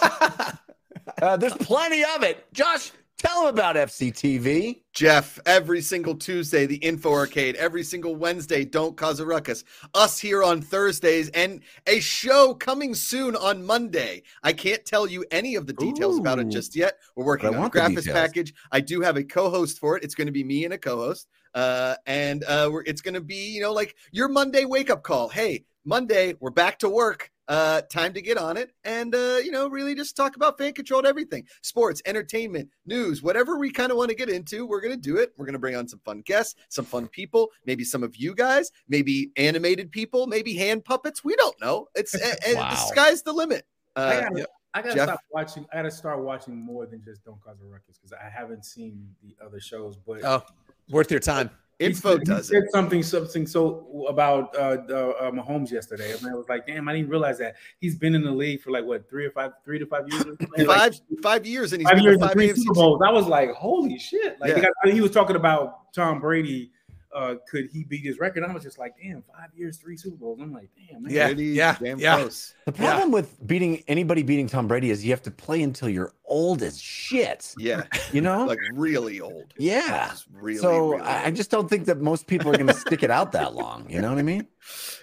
uh, 1.22 1.34
there's 1.38 1.54
plenty 1.54 2.02
of 2.04 2.22
it. 2.22 2.44
Josh, 2.52 2.92
tell 3.18 3.44
them 3.44 3.54
about 3.54 3.76
FCTV. 3.76 4.82
Jeff, 4.92 5.38
every 5.46 5.80
single 5.80 6.14
Tuesday, 6.14 6.66
the 6.66 6.76
Info 6.76 7.12
Arcade. 7.12 7.56
Every 7.56 7.82
single 7.82 8.16
Wednesday, 8.16 8.64
Don't 8.64 8.96
Cause 8.96 9.20
a 9.20 9.26
Ruckus. 9.26 9.64
Us 9.94 10.18
here 10.18 10.42
on 10.42 10.60
Thursdays, 10.60 11.28
and 11.30 11.60
a 11.86 12.00
show 12.00 12.54
coming 12.54 12.94
soon 12.94 13.36
on 13.36 13.64
Monday. 13.64 14.22
I 14.42 14.52
can't 14.52 14.84
tell 14.84 15.06
you 15.06 15.24
any 15.30 15.54
of 15.54 15.66
the 15.66 15.72
details 15.72 16.18
about 16.18 16.38
it 16.38 16.48
just 16.48 16.74
yet. 16.74 16.98
We're 17.14 17.24
working 17.24 17.54
on 17.54 17.64
a 17.64 17.70
graphics 17.70 18.10
package. 18.10 18.54
I 18.72 18.80
do 18.80 19.00
have 19.00 19.16
a 19.16 19.24
co-host 19.24 19.78
for 19.78 19.96
it. 19.96 20.04
It's 20.04 20.14
going 20.14 20.28
to 20.28 20.32
be 20.32 20.44
me 20.44 20.64
and 20.64 20.74
a 20.74 20.78
co-host, 20.78 21.28
uh, 21.54 21.96
and 22.06 22.44
uh, 22.44 22.70
we're, 22.72 22.84
it's 22.84 23.00
going 23.00 23.14
to 23.14 23.20
be 23.20 23.52
you 23.54 23.60
know 23.60 23.72
like 23.72 23.96
your 24.12 24.28
Monday 24.28 24.64
wake-up 24.64 25.02
call. 25.02 25.28
Hey, 25.28 25.64
Monday, 25.86 26.34
we're 26.40 26.50
back 26.50 26.80
to 26.80 26.88
work. 26.88 27.30
Uh, 27.48 27.80
time 27.82 28.12
to 28.12 28.20
get 28.20 28.36
on 28.36 28.56
it 28.56 28.72
and 28.82 29.14
uh, 29.14 29.36
you 29.36 29.52
know 29.52 29.68
really 29.68 29.94
just 29.94 30.16
talk 30.16 30.34
about 30.34 30.58
fan 30.58 30.72
controlled 30.72 31.06
everything, 31.06 31.46
sports, 31.62 32.02
entertainment, 32.04 32.68
news, 32.86 33.22
whatever 33.22 33.56
we 33.56 33.70
kind 33.70 33.92
of 33.92 33.96
want 33.96 34.10
to 34.10 34.16
get 34.16 34.28
into. 34.28 34.66
We're 34.66 34.80
gonna 34.80 34.96
do 34.96 35.18
it. 35.18 35.32
We're 35.36 35.46
gonna 35.46 35.60
bring 35.60 35.76
on 35.76 35.86
some 35.86 36.00
fun 36.04 36.22
guests, 36.26 36.56
some 36.70 36.84
fun 36.84 37.06
people, 37.06 37.50
maybe 37.64 37.84
some 37.84 38.02
of 38.02 38.16
you 38.16 38.34
guys, 38.34 38.72
maybe 38.88 39.30
animated 39.36 39.92
people, 39.92 40.26
maybe 40.26 40.54
hand 40.54 40.84
puppets. 40.84 41.22
We 41.22 41.36
don't 41.36 41.54
know. 41.60 41.86
It's 41.94 42.14
and 42.14 42.56
the 42.56 42.74
sky's 42.74 43.22
the 43.22 43.32
limit. 43.32 43.64
I 43.94 44.00
Uh, 44.00 44.20
gotta, 44.22 44.48
I 44.74 44.82
gotta 44.82 45.02
stop 45.04 45.20
watching. 45.30 45.66
I 45.72 45.76
gotta 45.76 45.90
start 45.92 46.24
watching 46.24 46.56
more 46.56 46.86
than 46.86 47.00
just 47.04 47.24
Don't 47.24 47.40
Cause 47.40 47.58
a 47.62 47.64
Ruckus 47.64 47.96
because 47.96 48.12
I 48.12 48.28
haven't 48.28 48.64
seen 48.64 49.08
the 49.22 49.36
other 49.40 49.60
shows. 49.60 49.96
But 50.04 50.24
oh, 50.24 50.42
worth 50.90 51.12
your 51.12 51.20
time. 51.20 51.50
He 51.78 51.86
info 51.86 52.12
said- 52.12 52.18
he 52.20 52.24
does 52.24 52.48
said 52.48 52.62
it. 52.64 52.70
something 52.72 53.02
something 53.02 53.46
so 53.46 54.06
about 54.08 54.54
uh, 54.56 54.58
uh, 54.92 55.30
Mahomes 55.30 55.70
yesterday, 55.70 56.12
and 56.16 56.26
I 56.26 56.34
was 56.34 56.48
like, 56.48 56.66
damn, 56.66 56.88
I 56.88 56.94
didn't 56.94 57.10
realize 57.10 57.38
that 57.38 57.56
he's 57.80 57.96
been 57.96 58.14
in 58.14 58.22
the 58.24 58.30
league 58.30 58.62
for 58.62 58.70
like 58.70 58.84
what 58.84 59.08
three 59.10 59.26
or 59.26 59.30
five, 59.30 59.52
three 59.64 59.78
to 59.78 59.86
five 59.86 60.04
years. 60.08 60.24
or? 60.24 60.36
Like, 60.56 60.66
Five 60.66 61.00
five 61.22 61.46
years 61.46 61.72
and 61.72 61.82
he's 61.82 61.88
five 61.88 61.96
been 61.96 62.04
years 62.04 62.18
to 62.18 62.24
and 62.24 62.32
three 62.32 62.48
AFC 62.48 62.56
Super 62.58 62.74
Bowls. 62.74 63.02
I 63.06 63.10
was 63.12 63.26
like, 63.26 63.50
holy 63.52 63.98
shit! 63.98 64.40
Like 64.40 64.56
Yeah. 64.56 64.60
got- 64.84 64.92
he 64.92 65.00
was 65.00 65.10
talking 65.10 65.36
about 65.36 65.92
Tom 65.92 66.20
Brady. 66.20 66.70
Uh, 67.16 67.36
could 67.50 67.70
he 67.72 67.82
beat 67.82 68.04
his 68.04 68.18
record? 68.18 68.44
I 68.44 68.52
was 68.52 68.62
just 68.62 68.78
like, 68.78 68.94
damn, 69.02 69.22
five 69.22 69.48
years, 69.56 69.78
three 69.78 69.96
Super 69.96 70.16
Bowls. 70.16 70.38
I'm 70.38 70.52
like, 70.52 70.68
damn, 70.90 71.02
man. 71.02 71.10
Yeah, 71.12 71.26
Pretty 71.28 71.44
yeah, 71.46 71.74
damn 71.82 71.98
yeah. 71.98 72.16
close. 72.16 72.54
The 72.66 72.72
problem 72.72 73.10
with 73.10 73.46
beating 73.46 73.82
anybody 73.88 74.22
beating 74.22 74.48
Tom 74.48 74.68
Brady 74.68 74.90
is 74.90 75.02
you 75.02 75.12
have 75.12 75.22
to 75.22 75.30
play 75.30 75.62
until 75.62 75.88
you're 75.88 76.12
old 76.26 76.62
as 76.62 76.78
shit. 76.78 77.54
Yeah, 77.58 77.84
You 78.12 78.20
know? 78.20 78.44
like 78.46 78.58
really 78.74 79.20
old. 79.20 79.54
yeah. 79.56 80.12
Really, 80.30 80.58
so 80.58 80.90
really 80.90 81.02
I 81.02 81.22
I 81.22 81.26
old. 81.26 81.36
just 81.36 81.50
don't 81.50 81.70
think 81.70 81.86
that 81.86 82.02
most 82.02 82.26
people 82.26 82.50
are 82.50 82.54
going 82.56 82.66
to 82.66 82.74
stick 82.74 83.02
it 83.02 83.10
out 83.10 83.32
that 83.32 83.54
long. 83.54 83.88
You 83.88 84.02
know 84.02 84.10
what 84.10 84.18
I 84.18 84.22
mean? 84.22 84.46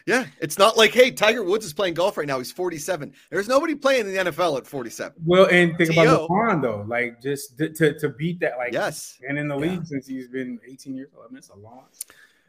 Yeah, 0.05 0.25
it's 0.41 0.57
not 0.57 0.77
like 0.77 0.91
hey, 0.91 1.11
Tiger 1.11 1.43
Woods 1.43 1.65
is 1.65 1.73
playing 1.73 1.93
golf 1.93 2.17
right 2.17 2.27
now. 2.27 2.37
He's 2.37 2.51
47. 2.51 3.13
There's 3.29 3.47
nobody 3.47 3.75
playing 3.75 4.07
in 4.07 4.13
the 4.25 4.31
NFL 4.31 4.57
at 4.57 4.67
47. 4.67 5.13
Well, 5.25 5.47
and 5.51 5.77
think 5.77 5.91
T.O. 5.91 6.03
about 6.03 6.29
LeBron 6.29 6.61
though, 6.61 6.85
like 6.87 7.21
just 7.21 7.57
to, 7.57 7.69
to, 7.73 7.97
to 7.99 8.09
beat 8.09 8.39
that, 8.41 8.57
like 8.57 8.73
Yes. 8.73 9.19
and 9.27 9.37
in 9.37 9.47
the 9.47 9.57
Yeah. 9.57 9.71
league 9.71 9.85
since 9.85 10.07
he's 10.07 10.27
been 10.27 10.59
18 10.67 10.95
years 10.95 11.09
old. 11.15 11.25
I 11.27 11.29
mean, 11.29 11.37
it's 11.37 11.49
a 11.49 11.55
long. 11.55 11.85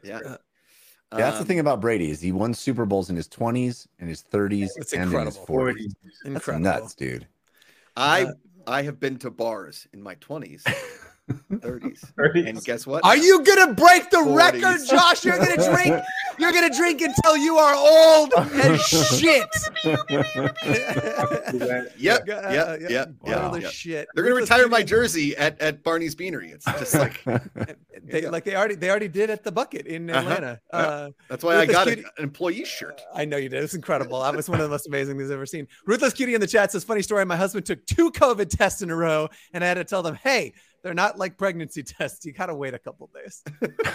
Yeah. 0.03 0.37
That's 1.11 1.37
the 1.37 1.41
Um, 1.41 1.47
thing 1.47 1.59
about 1.59 1.79
Brady 1.81 2.09
is 2.09 2.19
he 2.19 2.31
won 2.31 2.53
Super 2.53 2.85
Bowls 2.85 3.09
in 3.09 3.15
his 3.15 3.27
20s, 3.29 3.87
in 3.99 4.07
his 4.07 4.21
30s, 4.23 4.71
It's 4.75 4.91
and 4.93 5.03
in 5.03 5.25
his 5.25 5.37
incredible. 5.37 5.45
40s. 5.47 5.93
That's 6.03 6.21
Incredible. 6.25 6.63
nuts, 6.63 6.95
dude. 6.95 7.27
I 7.95 8.23
Uh, 8.23 8.33
I 8.67 8.81
have 8.81 8.99
been 8.99 9.17
to 9.19 9.29
bars 9.29 9.87
in 9.93 10.01
my 10.01 10.15
20s, 10.15 10.63
30s. 11.29 12.13
30s. 12.13 12.47
And 12.55 12.63
guess 12.63 12.85
what? 12.85 13.03
Are 13.03 13.17
you 13.17 13.43
gonna 13.43 13.73
break 13.73 14.09
the 14.11 14.17
40s. 14.17 14.35
record, 14.35 14.77
Josh? 14.89 15.25
You're 15.25 15.37
gonna 15.37 15.55
drink. 15.73 16.03
You're 16.37 16.51
gonna 16.51 16.73
drink 16.75 17.01
until 17.01 17.37
you 17.37 17.55
are 17.57 17.73
old 17.75 18.33
and 18.37 18.79
shit. 18.81 19.47
That- 19.83 21.91
Yep, 21.97 22.27
yep, 22.27 22.29
yeah, 22.51 22.77
yep, 22.89 23.09
Old 23.23 23.53
yep, 23.55 23.61
yep. 23.63 23.71
shit. 23.71 24.07
They're 24.13 24.23
gonna 24.23 24.35
retire 24.35 24.67
my 24.67 24.83
jersey 24.83 25.35
at, 25.37 25.59
at 25.61 25.83
Barney's 25.83 26.15
Beanery. 26.15 26.51
It's 26.51 26.65
just 26.65 26.95
like 26.95 27.23
They, 28.03 28.21
go. 28.21 28.29
like 28.29 28.43
they 28.43 28.55
already 28.55 28.75
they 28.75 28.89
already 28.89 29.07
did 29.07 29.29
at 29.29 29.43
the 29.43 29.51
bucket 29.51 29.87
in 29.87 30.09
Uh-huh. 30.09 30.19
Atlanta. 30.19 30.59
Yeah. 30.73 30.79
Uh, 30.79 31.09
that's 31.29 31.43
why 31.43 31.57
I 31.57 31.65
got 31.65 31.87
Cutie- 31.87 32.03
an 32.03 32.09
employee 32.23 32.65
shirt. 32.65 33.01
I 33.13 33.25
know 33.25 33.37
you 33.37 33.49
did. 33.49 33.63
It's 33.63 33.73
incredible. 33.73 34.21
That 34.21 34.35
was 34.35 34.49
one 34.49 34.59
of 34.59 34.63
the 34.65 34.69
most 34.69 34.87
amazing 34.87 35.17
things 35.17 35.29
I've 35.29 35.35
ever 35.35 35.45
seen. 35.45 35.67
Ruthless 35.87 36.13
Cutie 36.13 36.35
in 36.35 36.41
the 36.41 36.47
chat 36.47 36.71
says, 36.71 36.83
funny 36.83 37.01
story. 37.01 37.25
My 37.25 37.37
husband 37.37 37.65
took 37.65 37.85
two 37.85 38.11
COVID 38.11 38.49
tests 38.49 38.81
in 38.81 38.89
a 38.91 38.95
row, 38.95 39.29
and 39.53 39.63
I 39.63 39.67
had 39.67 39.75
to 39.75 39.83
tell 39.83 40.03
them, 40.03 40.15
hey, 40.15 40.53
they're 40.85 40.93
not 40.93 41.17
like 41.17 41.35
pregnancy 41.35 41.81
tests. 41.97 42.23
You 42.25 42.31
got 42.31 42.45
to 42.45 42.53
wait 42.55 42.75
a 42.75 42.79
couple 42.79 43.09
days. 43.13 43.43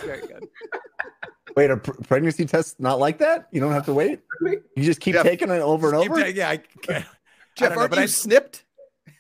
Very 0.05 0.27
good. 0.27 0.45
Wait, 1.57 1.69
a 1.71 1.77
pr- 1.77 1.91
pregnancy 2.07 2.45
test 2.47 2.79
not 2.79 3.01
like 3.01 3.19
that? 3.19 3.49
You 3.51 3.61
don't 3.61 3.73
have 3.73 3.85
to 3.87 3.93
wait? 3.93 4.21
You 4.41 4.63
just 4.85 5.01
keep 5.01 5.15
Jeff, 5.15 5.25
taking 5.25 5.51
it 5.51 5.61
over 5.61 5.89
and 5.89 5.97
over? 5.97 6.21
taking- 6.21 6.37
yeah, 6.37 6.49
I, 6.51 6.57
can't- 6.83 7.05
Jeff, 7.57 7.71
don't 7.71 7.75
know, 7.75 7.81
aren't 7.81 7.91
but 7.91 7.97
you 7.99 8.03
I- 8.05 8.07
snipped? 8.07 8.65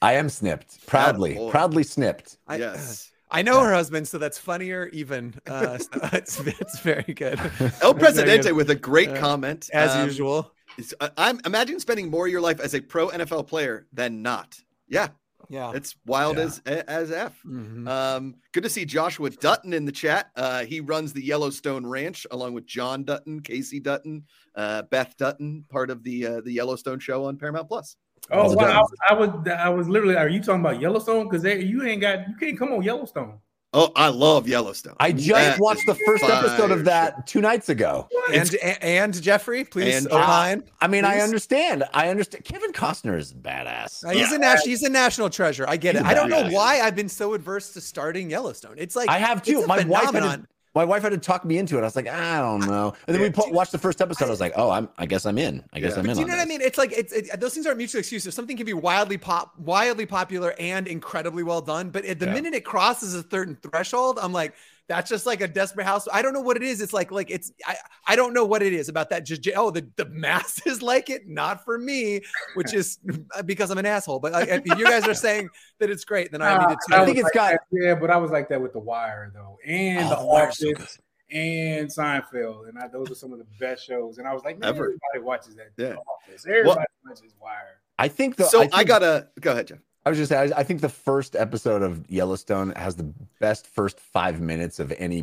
I 0.01 0.13
am 0.15 0.29
snipped. 0.29 0.87
Proudly. 0.87 1.35
Attaboy. 1.35 1.51
Proudly 1.51 1.83
snipped. 1.83 2.37
I, 2.47 2.57
yes. 2.57 3.11
I 3.33 3.43
know 3.43 3.61
her 3.61 3.73
husband, 3.73 4.07
so 4.07 4.19
that's 4.19 4.39
funnier 4.39 4.89
even. 4.93 5.35
Uh, 5.47 5.79
so 5.79 5.89
it's, 6.13 6.39
it's 6.41 6.79
very 6.81 7.15
good. 7.15 7.39
El 7.83 7.95
Presidente 7.95 8.45
good. 8.49 8.53
with 8.57 8.71
a 8.71 8.77
great 8.77 9.11
Uh, 9.11 9.17
comment. 9.19 9.69
As 9.73 9.91
Um, 9.97 10.07
usual. 10.07 10.53
I- 11.01 11.11
I'm 11.17 11.41
imagine 11.45 11.81
spending 11.81 12.11
more 12.11 12.27
of 12.27 12.33
your 12.33 12.41
life 12.41 12.61
as 12.61 12.75
a 12.75 12.81
pro 12.81 13.09
NFL 13.09 13.49
player 13.49 13.87
than 13.93 14.23
not. 14.23 14.57
Yeah, 14.89 15.09
Yeah. 15.51 15.73
it's 15.75 15.97
wild 16.07 16.37
Yeah. 16.39 16.45
as 16.45 16.59
as 16.67 17.11
f. 17.11 17.39
Mhm. 17.45 17.89
Um, 17.89 18.37
good 18.53 18.63
to 18.63 18.71
see 18.71 18.85
Joshua 18.85 19.31
Dutton 19.31 19.73
in 19.73 19.85
the 19.85 19.93
chat. 19.93 20.31
Uh, 20.37 20.65
he 20.65 20.81
runs 20.81 21.13
the 21.13 21.23
Yellowstone 21.23 21.85
Ranch 21.85 22.25
along 22.31 22.55
with 22.55 22.67
John 22.67 23.03
Dutton, 23.03 23.41
Kayce 23.43 23.83
Dutton, 23.83 24.25
uh, 24.55 24.83
Beth 24.83 25.17
Dutton, 25.19 25.65
part 25.69 25.91
of 25.91 26.05
the 26.05 26.25
uh, 26.25 26.41
the 26.43 26.53
Yellowstone 26.53 27.01
show 27.01 27.25
on 27.25 27.37
Paramount 27.37 27.69
Plus. 27.69 27.97
Oh 28.31 28.53
wow! 28.55 28.65
done. 28.65 28.85
I, 29.09 29.13
was 29.15 29.49
I 29.49 29.69
was 29.71 29.89
literally. 29.89 30.15
Are 30.15 30.29
you 30.29 30.41
talking 30.41 30.61
about 30.61 30.81
Yellowstone? 30.81 31.29
Because 31.29 31.43
you 31.45 31.83
ain't 31.83 32.01
got 32.01 32.29
you 32.29 32.37
can't 32.37 32.57
come 32.57 32.73
on 32.73 32.83
Yellowstone. 32.83 33.41
Oh, 33.73 33.93
I 33.95 34.09
love 34.09 34.49
Yellowstone. 34.49 34.97
I 34.99 35.13
just 35.13 35.29
That 35.29 35.61
watched 35.61 35.87
the 35.87 35.95
first 35.95 36.25
episode 36.25 36.73
of 36.73 36.85
that 36.87 37.29
two 37.29 37.41
nights 37.41 37.69
ago. 37.69 38.09
and, 38.33 38.53
and 38.63 38.79
and 38.83 39.23
Jeffrey, 39.23 39.65
please 39.65 39.95
And- 40.05 40.09
opine. 40.13 40.65
I 40.81 40.89
mean, 40.89 41.05
I 41.05 41.21
understand. 41.21 41.85
I 41.95 42.09
understand. 42.09 42.45
Kevin 42.45 42.73
Costner 42.73 43.17
is 43.17 43.33
badass. 43.33 44.05
Uh, 44.05 44.11
he's 44.11 44.33
a 44.33 44.39
national. 44.39 44.67
He's 44.67 44.83
a 44.83 44.89
national 44.89 45.31
treasure. 45.31 45.65
I 45.69 45.77
get 45.77 45.95
He's 45.95 46.03
it. 46.03 46.07
I 46.09 46.15
don't 46.15 46.29
know 46.31 46.43
badass. 46.43 46.53
why 46.53 46.81
I've 46.81 46.97
been 46.97 47.09
so 47.09 47.33
adverse 47.35 47.73
to 47.75 47.81
starting 47.81 48.29
Yellowstone. 48.29 48.75
It's 48.77 48.97
like 48.97 49.09
I 49.09 49.19
have 49.19 49.41
too. 49.43 49.59
it's 49.59 49.65
a 49.65 49.69
My 49.69 49.85
wife 49.85 50.01
had 50.01 50.01
to, 50.01 50.07
phenomenon. 50.15 50.47
My 50.75 50.85
wife 50.85 51.03
had 51.03 51.11
to 51.11 51.19
talk 51.19 51.45
me 51.45 51.59
into 51.59 51.77
it. 51.77 51.81
I 51.81 51.85
was 51.85 51.97
like, 51.97 52.07
I 52.07 52.39
don't 52.41 52.61
know. 52.67 52.95
And 53.07 53.15
then 53.15 53.23
we 53.23 53.31
put, 53.31 53.51
watched 53.53 53.73
the 53.73 53.79
first 53.79 54.01
episode. 54.01 54.27
I 54.27 54.31
was 54.31 54.41
like, 54.41 54.53
oh, 54.55 54.71
I'm. 54.71 54.89
I 54.99 55.07
guess 55.07 55.27
I'm 55.27 55.37
in. 55.39 55.65
I 55.73 55.81
guess 55.81 55.93
Yeah. 55.93 56.01
I'm 56.01 56.07
But 56.07 56.11
in. 56.11 56.15
do 56.17 56.21
you 56.23 56.27
know 56.29 56.37
what 56.37 56.43
I 56.43 56.45
mean? 56.47 56.61
It's 56.61 56.79
like 56.79 56.93
it's 56.93 57.13
it, 57.13 57.41
those 57.41 57.55
things 57.55 57.67
aren't 57.67 57.79
mutually 57.79 58.01
exclusive. 58.01 58.33
Something 58.33 58.57
can 58.57 58.67
be 58.67 58.73
wildly 58.75 59.19
pop, 59.19 59.59
wildly 59.59 60.07
popular, 60.07 60.55
and 60.61 60.87
incredibly 60.87 61.43
well 61.43 61.61
done. 61.61 61.91
But 61.91 62.05
at 62.05 62.19
the 62.21 62.27
Yeah. 62.27 62.35
minute 62.35 62.55
it 62.55 62.65
crosses 62.65 63.15
a 63.15 63.25
certain 63.29 63.57
threshold, 63.63 64.19
I'm 64.23 64.33
like, 64.33 64.55
that's 64.91 65.09
just 65.09 65.25
like 65.25 65.41
a 65.41 65.47
desperate 65.47 65.85
house. 65.85 66.09
I 66.13 66.21
don't 66.21 66.33
know 66.33 66.41
what 66.41 66.57
it 66.57 66.65
is. 66.65 66.81
It's 66.81 66.93
like 66.93 67.13
like 67.13 67.31
it's 67.31 67.53
I 67.65 67.77
I 68.09 68.17
don't 68.17 68.35
know 68.35 68.45
what 68.45 68.61
it 68.61 68.73
is 68.73 68.89
about 68.89 69.11
that. 69.11 69.25
Just 69.25 69.49
oh 69.57 69.71
the 69.71 69.89
the 69.95 70.07
masses 70.07 70.83
like 70.93 71.09
it, 71.11 71.29
not 71.29 71.65
for 71.65 71.79
me, 71.79 72.23
which 72.57 72.75
is 72.75 72.99
because 73.47 73.71
I'm 73.71 73.79
an 73.79 73.87
asshole. 73.87 74.19
But 74.19 74.33
like, 74.33 74.49
if 74.49 74.67
you 74.79 74.85
guys 74.85 75.07
are 75.07 75.15
saying 75.15 75.49
that 75.79 75.91
it's 75.91 76.05
great, 76.05 76.33
then 76.33 76.43
I 76.43 76.59
need 76.59 76.77
to. 76.89 76.97
I 76.97 77.01
was 77.03 77.07
think 77.07 77.19
it's 77.19 77.25
like 77.27 77.35
got- 77.35 77.53
that- 77.53 77.61
yeah, 77.71 77.95
but 77.95 78.11
I 78.11 78.17
was 78.17 78.33
like 78.33 78.49
that 78.49 78.61
with 78.61 78.73
The 78.73 78.81
Wire 78.81 79.31
though, 79.33 79.59
and 79.65 80.05
Oh, 80.07 80.09
The 80.11 80.17
The 80.17 80.25
Wire's 80.27 80.59
so 80.59 80.71
Office, 80.73 80.99
and 81.31 81.89
Seinfeld, 81.89 82.69
and 82.69 82.77
I, 82.77 82.89
those 82.89 83.13
are 83.13 83.15
some 83.15 83.33
of 83.33 83.39
the 83.39 83.47
best 83.61 83.87
shows. 83.87 84.19
And 84.19 84.27
I 84.27 84.35
was 84.35 84.43
like, 84.43 84.59
man, 84.59 84.71
everybody 84.71 85.21
watches 85.21 85.55
that. 85.55 85.69
Yeah. 85.77 85.91
The 85.91 85.99
Office. 85.99 86.47
Everybody 86.49 86.85
watches 87.07 87.33
Wire. 87.41 87.79
I 87.97 88.09
think 88.09 88.35
the. 88.35 88.45
so 88.47 88.63
I, 88.63 88.67
think- 88.67 88.89
gotta 88.89 89.29
go 89.41 89.53
ahead, 89.53 89.69
Jeff. 89.69 89.79
I 90.07 90.09
was 90.11 90.19
just 90.19 90.31
saying, 90.31 90.53
I 90.53 90.61
I 90.61 90.63
think 90.63 90.81
the 90.81 90.89
first 90.89 91.37
episode 91.37 91.83
of 91.83 92.11
Yellowstone 92.11 92.71
has 92.77 92.97
the 92.97 93.13
best 93.41 93.67
first 93.67 93.99
five 94.01 94.41
minutes 94.41 94.79
of 94.81 94.93
any 94.99 95.19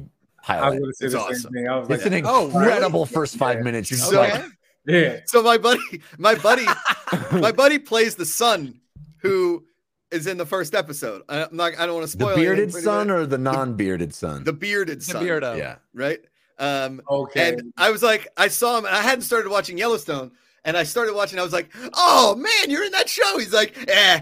I 0.47 0.61
was 0.61 0.61
pilot. 0.61 0.79
going 0.79 0.93
say 0.93 1.05
It's 1.05 1.13
the 1.13 1.19
awesome. 1.19 1.35
same 1.35 1.51
thing. 1.53 1.67
I 1.67 1.75
was 1.77 1.89
It's 1.89 2.03
like, 2.05 2.13
an 2.13 2.25
Oh, 2.25 2.47
really? 2.49 2.65
incredible 2.65 3.05
first 3.05 3.35
five 3.37 3.57
Yeah. 3.57 3.63
minutes. 3.63 3.91
You're 3.91 3.97
just 3.97 4.11
So- 4.11 4.19
like, 4.21 4.43
yeah. 4.85 5.19
So 5.25 5.41
my 5.43 5.57
buddy, 5.57 6.01
my 6.17 6.35
buddy, 6.35 6.65
my 7.33 7.51
buddy 7.51 7.79
plays 7.79 8.15
the 8.15 8.25
son 8.25 8.79
who 9.17 9.65
is 10.11 10.27
in 10.27 10.37
the 10.37 10.45
first 10.45 10.73
episode. 10.75 11.23
I- 11.27 11.43
I'm 11.45 11.55
not. 11.55 11.77
I 11.77 11.85
don't 11.85 11.95
want 11.95 12.05
to 12.05 12.11
spoil. 12.11 12.27
the 12.29 12.33
spoil 12.35 12.43
bearded 12.43 12.63
anything 12.65 12.81
son 12.83 13.09
or 13.11 13.25
the 13.25 13.37
non-bearded 13.37 14.13
son? 14.13 14.43
the 14.45 14.53
bearded 14.53 15.03
son. 15.03 15.21
The 15.21 15.27
son. 15.27 15.41
beardo. 15.41 15.57
yeah. 15.57 15.75
right? 15.93 16.19
Um, 16.59 17.01
Okay. 17.09 17.49
and 17.49 17.73
I 17.77 17.91
was 17.91 18.01
like, 18.01 18.27
I 18.37 18.47
saw 18.47 18.77
him, 18.77 18.85
and 18.85 18.95
I 18.95 19.01
hadn't 19.01 19.23
started 19.23 19.49
watching 19.49 19.77
Yellowstone, 19.77 20.31
and 20.63 20.77
I 20.77 20.83
started 20.83 21.13
watching. 21.13 21.37
I 21.39 21.43
was 21.43 21.51
like, 21.53 21.69
oh 21.93 22.35
man, 22.35 22.69
you're 22.71 22.83
in 22.85 22.91
that 22.93 23.09
show. 23.09 23.37
He's 23.37 23.53
like, 23.53 23.75
eh. 23.89 24.21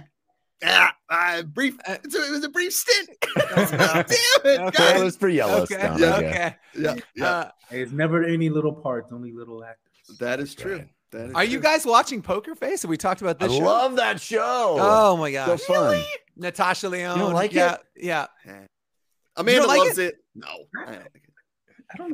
Ah, 0.63 0.95
uh, 1.09 1.43
brief. 1.43 1.77
It's 1.88 2.15
a, 2.15 2.25
it 2.25 2.31
was 2.31 2.43
a 2.43 2.50
brief 2.50 2.74
stint. 2.74 3.09
I 3.35 3.41
was 3.55 3.71
Damn 3.71 4.00
it, 4.00 4.07
Okay. 4.45 4.55
That 4.55 4.74
guys. 4.74 5.03
was 5.03 5.17
for 5.17 5.27
Yellowstone. 5.29 5.79
Okay. 5.79 6.00
Yeah. 6.01 6.15
Okay. 6.15 6.55
Yeah, 6.77 6.95
yeah, 7.15 7.27
Uh, 7.27 7.51
it's 7.71 7.91
never 7.91 8.24
any 8.24 8.50
little 8.50 8.74
parts, 8.74 9.12
only 9.12 9.31
little 9.31 9.63
actors. 9.63 10.17
that 10.19 10.39
is 10.39 10.55
true. 10.55 10.77
Right. 10.77 10.89
That 11.12 11.29
is 11.29 11.33
are 11.35 11.43
you 11.43 11.59
guys 11.59 11.85
watching 11.85 12.21
Poker 12.21 12.55
Face? 12.55 12.81
Have 12.81 12.89
we 12.89 12.97
talked 12.97 13.21
about 13.21 13.38
I 13.41 13.47
this 13.47 13.57
show? 13.57 13.63
I 13.63 13.65
love 13.65 13.95
that 13.97 14.19
show. 14.21 14.77
Oh 14.79 15.17
my 15.17 15.31
so 15.31 15.45
gosh. 15.45 15.62
fun. 15.62 16.03
Natasha 16.38 16.89
Lyonne. 16.89 17.19
don't 17.19 17.33
like 17.33 17.53
yeah, 17.53 17.75
it? 17.75 17.81
Yeah. 17.97 18.27
Amanda 19.38 19.67
like 19.67 19.79
loves 19.79 19.97
it. 19.97 20.15
No, 20.33 20.47
I 20.47 20.51
don't 20.51 20.63
like 20.63 20.71
it. 20.75 20.81
I 20.81 20.91
don't 20.91 21.03
know. 21.03 21.25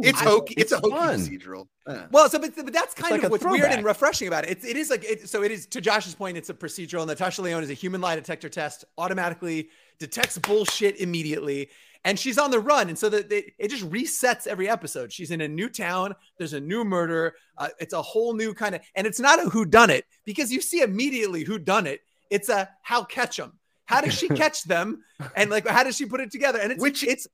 It's 0.02 0.20
hokey. 0.20 0.54
It's, 0.56 0.72
it's 0.72 0.74
a 0.74 0.78
hokey 0.78 0.96
fun. 0.96 1.20
procedural. 1.20 1.68
Yeah. 1.88 2.06
Well, 2.12 2.30
so 2.30 2.40
but, 2.40 2.56
but 2.56 2.74
that's 2.74 2.94
kind 2.94 3.12
like 3.12 3.24
of 3.24 3.28
a 3.28 3.32
what's 3.32 3.46
weird 3.46 3.72
and 3.72 3.84
refreshing 3.84 4.28
about 4.28 4.46
it. 4.46 4.52
It's, 4.52 4.66
it 4.66 4.78
is 4.78 4.90
like 4.90 5.04
it, 5.04 5.30
so. 5.30 5.44
It 5.44 5.52
is 5.52 5.66
to 5.68 5.82
Josh's 5.82 6.16
point. 6.16 6.38
It's 6.38 6.50
a 6.50 6.54
procedural. 6.54 7.06
Natasha 7.08 7.42
Lyonne 7.42 7.64
is 7.64 7.70
a 7.70 7.74
human 7.76 8.02
lie 8.02 8.16
detector 8.16 8.50
test. 8.50 8.86
Automatically 8.98 9.70
detects 10.00 10.38
bullshit 10.38 11.00
immediately, 11.00 11.70
and 12.04 12.18
she's 12.18 12.38
on 12.38 12.52
the 12.52 12.60
run. 12.60 12.90
And 12.90 12.98
so 12.98 13.10
that 13.10 13.32
it, 13.32 13.54
it 13.58 13.68
just 13.70 13.90
resets 13.90 14.48
every 14.48 14.70
episode. 14.70 15.12
She's 15.12 15.32
in 15.32 15.42
a 15.42 15.48
new 15.48 15.70
town. 15.70 16.16
There's 16.38 16.54
a 16.54 16.60
new 16.62 16.84
murder. 16.84 17.36
Uh, 17.58 17.70
it's 17.80 17.94
a 17.94 18.02
whole 18.02 18.34
new 18.34 18.54
kind 18.54 18.76
of, 18.76 18.82
and 18.96 19.06
it's 19.08 19.20
not 19.20 19.44
a 19.44 19.50
who 19.50 19.66
done 19.66 19.90
it 19.90 20.06
because 20.26 20.52
you 20.52 20.62
see 20.62 20.82
immediately 20.82 21.44
who 21.44 21.58
done 21.60 21.88
it. 21.88 22.02
It's 22.30 22.50
a 22.50 22.70
how 22.82 23.04
catch 23.04 23.38
them. 23.38 23.54
How 23.86 24.02
does 24.02 24.14
she 24.14 24.28
catch 24.30 24.64
them? 24.64 25.04
And 25.36 25.50
like 25.50 25.68
how 25.68 25.84
does 25.84 25.98
she 25.98 26.06
put 26.06 26.22
it 26.22 26.32
together? 26.32 26.60
And 26.60 26.72
it's 26.72 26.82
Which- 26.82 27.04
it's 27.04 27.28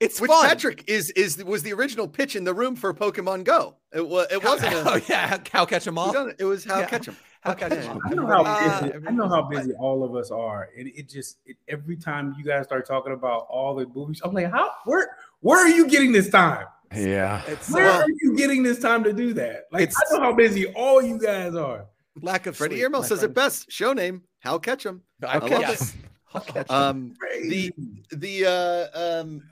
it's 0.00 0.20
Which 0.20 0.30
fun. 0.30 0.48
Patrick 0.48 0.84
is 0.88 1.10
is 1.10 1.42
was 1.44 1.62
the 1.62 1.72
original 1.72 2.08
pitch 2.08 2.34
in 2.36 2.44
the 2.44 2.54
room 2.54 2.74
for 2.76 2.92
Pokemon 2.94 3.44
Go. 3.44 3.76
It 3.92 4.06
was 4.08 4.26
it 4.30 4.42
How- 4.42 4.48
wasn't 4.50 4.74
oh 4.74 4.94
a 4.94 5.02
yeah, 5.08 5.38
how 5.52 5.64
catch 5.66 5.84
them 5.84 5.98
all. 5.98 6.14
it? 6.28 6.36
It 6.38 6.44
was 6.44 6.64
how 6.64 6.80
Yeah. 6.80 6.86
catch 6.86 7.08
'em. 7.08 7.16
How 7.42 7.54
catch 7.60 7.72
'em 7.72 7.78
Okay. 7.78 7.88
all. 7.88 8.00
I 8.04 8.14
know 8.14 8.26
how 8.26 8.42
Uh, 8.44 8.80
busy, 8.82 9.06
I 9.06 9.10
know 9.12 9.28
how 9.28 9.42
busy 9.42 9.72
all 9.74 10.02
of 10.04 10.14
us 10.16 10.30
are, 10.30 10.68
and 10.76 10.88
it 10.88 11.08
just 11.08 11.38
it, 11.46 11.56
every 11.68 11.96
time 11.96 12.34
you 12.38 12.44
guys 12.44 12.64
start 12.64 12.86
talking 12.86 13.12
about 13.12 13.46
all 13.50 13.74
the 13.74 13.86
movies, 13.94 14.20
I'm 14.24 14.32
like, 14.34 14.50
how 14.50 14.70
where 14.84 15.16
where 15.40 15.58
are 15.58 15.68
you 15.68 15.86
getting 15.88 16.12
this 16.12 16.28
time? 16.30 16.66
Yeah. 16.94 17.42
It's 17.46 17.70
Where 17.70 17.88
uh, 17.88 17.98
are 18.00 18.10
you 18.20 18.34
getting 18.36 18.64
this 18.64 18.80
time 18.80 19.04
to 19.04 19.12
do 19.12 19.32
that? 19.34 19.66
Like 19.70 19.82
It's- 19.84 19.96
I 20.10 20.16
know 20.16 20.22
how 20.24 20.32
busy 20.32 20.66
all 20.74 21.00
you 21.00 21.18
guys 21.18 21.54
are. 21.54 21.86
lack 22.20 22.46
of 22.46 22.56
Freddie 22.56 22.76
sleep, 22.80 22.90
Earmel 22.90 23.02
says 23.04 23.20
friend. 23.20 23.30
it 23.30 23.34
best. 23.34 23.70
Show 23.70 23.92
name, 23.92 24.22
How 24.40 24.58
Catch 24.58 24.86
'em. 24.86 25.02
I, 25.22 25.36
I 25.36 25.38
love 25.38 25.50
yes. 25.50 25.94
Um, 26.68 27.14
the 27.48 27.72
the 28.12 28.46
uh, 28.46 29.20
um, 29.20 29.42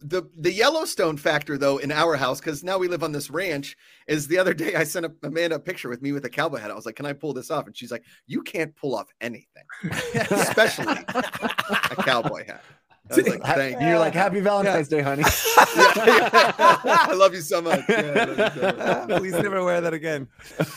the 0.00 0.22
the 0.36 0.52
Yellowstone 0.52 1.16
factor 1.16 1.56
though 1.56 1.78
in 1.78 1.90
our 1.90 2.16
house 2.16 2.38
because 2.40 2.62
now 2.62 2.78
we 2.78 2.88
live 2.88 3.02
on 3.02 3.12
this 3.12 3.30
ranch 3.30 3.76
is 4.06 4.28
the 4.28 4.38
other 4.38 4.52
day 4.52 4.74
I 4.74 4.84
sent 4.84 5.06
a, 5.06 5.12
Amanda 5.22 5.56
a 5.56 5.58
picture 5.58 5.88
with 5.88 6.02
me 6.02 6.12
with 6.12 6.24
a 6.24 6.30
cowboy 6.30 6.58
hat. 6.58 6.70
I 6.70 6.74
was 6.74 6.86
like, 6.86 6.96
"Can 6.96 7.06
I 7.06 7.12
pull 7.12 7.32
this 7.32 7.50
off?" 7.50 7.66
And 7.66 7.76
she's 7.76 7.90
like, 7.90 8.04
"You 8.26 8.42
can't 8.42 8.74
pull 8.76 8.94
off 8.94 9.08
anything, 9.20 9.64
especially 10.14 10.96
a 11.08 12.02
cowboy 12.02 12.46
hat." 12.46 12.62
I 13.10 13.16
was 13.16 13.28
like, 13.28 13.42
"Thank 13.42 13.80
You're 13.80 14.00
like, 14.00 14.14
Happy 14.14 14.40
Valentine's 14.40 14.88
Day, 14.88 15.00
honey. 15.00 15.22
I 15.56 17.14
love 17.16 17.32
you 17.34 17.40
so 17.40 17.62
much. 17.62 17.80
Yeah, 17.88 18.28
you 18.28 18.34
so 18.34 19.06
much. 19.06 19.20
Please 19.20 19.32
never 19.32 19.64
wear 19.64 19.80
that 19.80 19.94
again. 19.94 20.26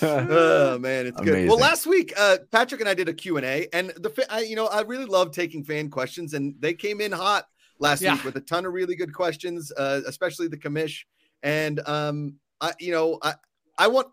oh 0.04 0.78
man 0.78 1.08
it's 1.08 1.20
good 1.22 1.48
well 1.48 1.58
last 1.58 1.88
week 1.88 2.14
uh 2.18 2.38
patrick 2.52 2.80
and 2.82 2.90
i 2.90 2.94
did 2.94 3.10
a 3.10 3.14
q&a 3.14 3.68
and 3.74 3.90
the 3.92 4.26
I, 4.30 4.42
you 4.42 4.56
know 4.56 4.68
i 4.68 4.82
really 4.82 5.06
love 5.06 5.32
taking 5.32 5.64
fan 5.64 5.90
questions 5.90 6.34
and 6.34 6.56
they 6.60 6.74
came 6.74 7.02
in 7.02 7.12
hot 7.12 7.48
last 7.80 8.02
Yeah. 8.02 8.14
week 8.16 8.24
with 8.26 8.36
a 8.36 8.42
ton 8.42 8.66
of 8.66 8.74
really 8.74 8.96
good 8.96 9.14
questions 9.14 9.72
uh 9.78 10.02
especially 10.08 10.48
the 10.48 10.58
commish 10.58 11.04
and 11.44 11.80
um 11.88 12.36
i 12.62 12.72
you 12.80 12.92
know 12.92 13.18
i 13.24 13.34
i 13.78 13.88
want 13.88 14.08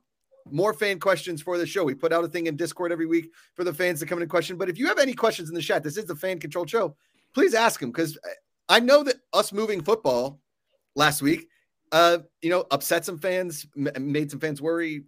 more 0.50 0.72
fan 0.72 1.00
questions 1.00 1.42
for 1.42 1.58
the 1.58 1.66
show 1.66 1.82
we 1.84 1.94
put 1.94 2.12
out 2.12 2.24
a 2.24 2.28
thing 2.28 2.46
in 2.46 2.56
discord 2.56 2.92
every 2.92 3.06
week 3.06 3.30
for 3.54 3.64
the 3.64 3.74
fans 3.74 3.98
to 4.00 4.06
come 4.06 4.18
in 4.18 4.22
and 4.22 4.30
question 4.30 4.56
but 4.56 4.68
if 4.68 4.78
you 4.78 4.86
have 4.86 4.98
any 4.98 5.12
questions 5.12 5.48
in 5.48 5.54
the 5.54 5.60
chat 5.62 5.82
this 5.82 5.96
is 5.96 6.04
the 6.04 6.14
fan 6.14 6.38
controlled 6.38 6.70
show 6.70 6.94
please 7.34 7.54
ask 7.54 7.80
them 7.80 7.90
because 7.90 8.16
i 8.68 8.78
know 8.78 9.02
that 9.02 9.16
us 9.32 9.52
moving 9.52 9.82
football 9.82 10.40
last 10.94 11.20
week 11.22 11.48
uh, 11.92 12.18
you 12.42 12.50
know, 12.50 12.66
upset 12.72 13.04
some 13.04 13.16
fans, 13.16 13.64
m- 13.76 13.88
made 14.12 14.28
some 14.28 14.40
fans 14.40 14.60
worry. 14.60 15.04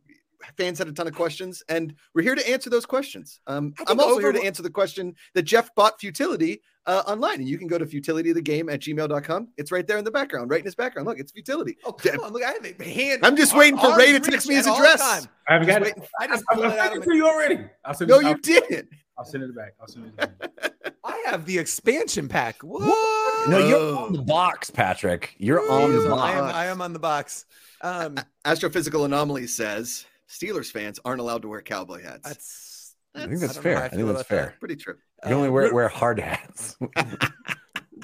Fans 0.56 0.78
had 0.78 0.88
a 0.88 0.92
ton 0.92 1.06
of 1.06 1.14
questions, 1.14 1.62
and 1.68 1.94
we're 2.14 2.22
here 2.22 2.34
to 2.34 2.48
answer 2.50 2.70
those 2.70 2.86
questions. 2.86 3.40
Um, 3.46 3.72
I 3.74 3.78
think 3.78 3.90
I'm 3.90 4.00
also 4.00 4.18
here 4.20 4.32
to 4.32 4.42
answer 4.42 4.62
the 4.62 4.70
question 4.70 5.14
that 5.34 5.42
Jeff 5.42 5.74
bought 5.74 5.98
futility 6.00 6.62
uh, 6.86 7.02
online, 7.06 7.40
and 7.40 7.48
you 7.48 7.58
can 7.58 7.66
go 7.66 7.76
to 7.76 7.84
futilityofthegame 7.84 8.72
at 8.72 8.80
gmail.com. 8.80 9.48
It's 9.56 9.72
right 9.72 9.86
there 9.86 9.98
in 9.98 10.04
the 10.04 10.10
background, 10.10 10.50
right 10.50 10.60
in 10.60 10.64
his 10.64 10.74
background. 10.76 11.08
Look, 11.08 11.18
it's 11.18 11.32
futility. 11.32 11.76
Oh, 11.84 11.92
come 11.92 12.20
on. 12.20 12.32
Look, 12.32 12.42
I 12.44 12.52
have 12.52 12.64
a 12.64 12.84
hand. 12.84 13.26
I'm 13.26 13.36
just 13.36 13.56
waiting 13.56 13.78
for 13.78 13.96
Ray 13.96 14.12
to 14.12 14.20
text 14.20 14.48
me 14.48 14.54
his 14.54 14.66
address. 14.66 15.00
I 15.48 15.52
haven't 15.52 15.66
got 15.68 15.82
it. 15.82 15.94
I 16.20 16.24
I, 16.24 16.26
just 16.28 16.44
I, 16.50 16.54
pull 16.54 16.64
I 16.64 16.66
it 16.68 16.78
out 16.78 16.84
sent 16.86 16.96
of 16.98 17.02
it 17.02 17.06
to 17.10 17.16
you 17.16 17.26
already. 17.26 17.64
I'll 17.84 17.94
send 17.94 18.08
No, 18.10 18.18
it, 18.18 18.22
you 18.22 18.28
I'll, 18.28 18.34
didn't. 18.36 18.88
I'll 19.18 19.24
send 19.24 19.42
it 19.42 19.54
back. 19.56 19.74
I'll 19.80 19.88
send 19.88 20.06
it 20.06 20.16
back. 20.16 20.72
I 21.04 21.22
have 21.26 21.44
the 21.46 21.58
expansion 21.58 22.28
pack. 22.28 22.62
What? 22.62 23.48
No, 23.48 23.58
you're 23.58 23.96
on 23.98 24.12
the 24.12 24.22
box, 24.22 24.70
Patrick. 24.70 25.34
You're 25.38 25.62
He 25.62 25.68
on 25.68 25.92
the 25.92 26.12
on 26.12 26.18
I 26.18 26.34
box. 26.34 26.38
am. 26.38 26.44
I 26.56 26.66
am 26.66 26.80
on 26.82 26.92
the 26.92 26.98
box. 26.98 27.44
Um, 27.80 28.16
Astrophysical 28.44 29.04
Anomaly 29.04 29.46
says 29.46 30.04
Steelers 30.28 30.70
fans 30.70 31.00
aren't 31.04 31.20
allowed 31.20 31.42
to 31.42 31.48
wear 31.48 31.62
cowboy 31.62 32.02
hats. 32.02 32.22
that's. 32.24 32.94
I 33.14 33.26
think 33.26 33.40
that's 33.40 33.54
don't 33.54 33.62
fair. 33.62 33.78
I, 33.82 33.86
I 33.86 33.88
think 33.88 34.02
that's 34.02 34.10
about 34.10 34.18
that. 34.18 34.26
fair. 34.28 34.54
pretty 34.60 34.76
true. 34.76 34.94
You 35.26 35.32
only 35.34 35.48
Uh, 35.48 35.52
wear 35.52 35.74
wear 35.74 35.88
hard 35.88 36.20
hats. 36.20 36.76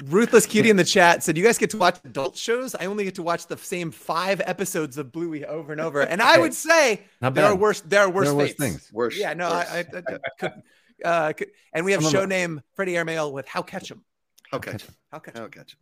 Ruthless 0.05 0.45
Cutie 0.45 0.69
in 0.69 0.75
the 0.75 0.83
chat 0.83 1.23
said, 1.23 1.37
"You 1.37 1.43
guys 1.43 1.57
get 1.57 1.69
to 1.69 1.77
watch 1.77 1.99
adult 2.03 2.35
shows. 2.35 2.75
I 2.75 2.85
only 2.85 3.05
get 3.05 3.15
to 3.15 3.23
watch 3.23 3.47
the 3.47 3.57
same 3.57 3.91
five 3.91 4.41
episodes 4.45 4.97
of 4.97 5.11
Bluey 5.13 5.45
over 5.45 5.71
and 5.71 5.79
over." 5.79 6.01
And 6.01 6.21
I 6.21 6.37
would 6.37 6.53
say 6.53 7.03
there 7.21 7.45
are 7.45 7.55
worse. 7.55 7.79
There 7.81 8.01
are 8.01 8.09
worse, 8.09 8.25
There 8.25 8.33
are 8.33 8.37
worse 8.37 8.53
things. 8.55 8.89
Worse. 8.91 9.17
Yeah, 9.17 9.33
no, 9.33 9.49
worse. 9.49 9.69
I, 9.71 9.77
I, 9.77 9.79
I, 9.79 9.83
could, 10.39 10.51
uh, 11.05 11.33
could, 11.33 11.47
and 11.73 11.85
we 11.85 11.93
have 11.93 12.03
Some 12.03 12.11
show 12.11 12.25
name 12.25 12.61
Freddie 12.75 12.97
Airmail 12.97 13.31
with 13.31 13.47
How 13.47 13.61
Catch 13.61 13.91
'em. 13.91 14.03
okay. 14.51 14.75
How 15.11 15.19
Catch 15.19 15.35
'em. 15.37 15.43
I'll 15.43 15.49
catch. 15.49 15.77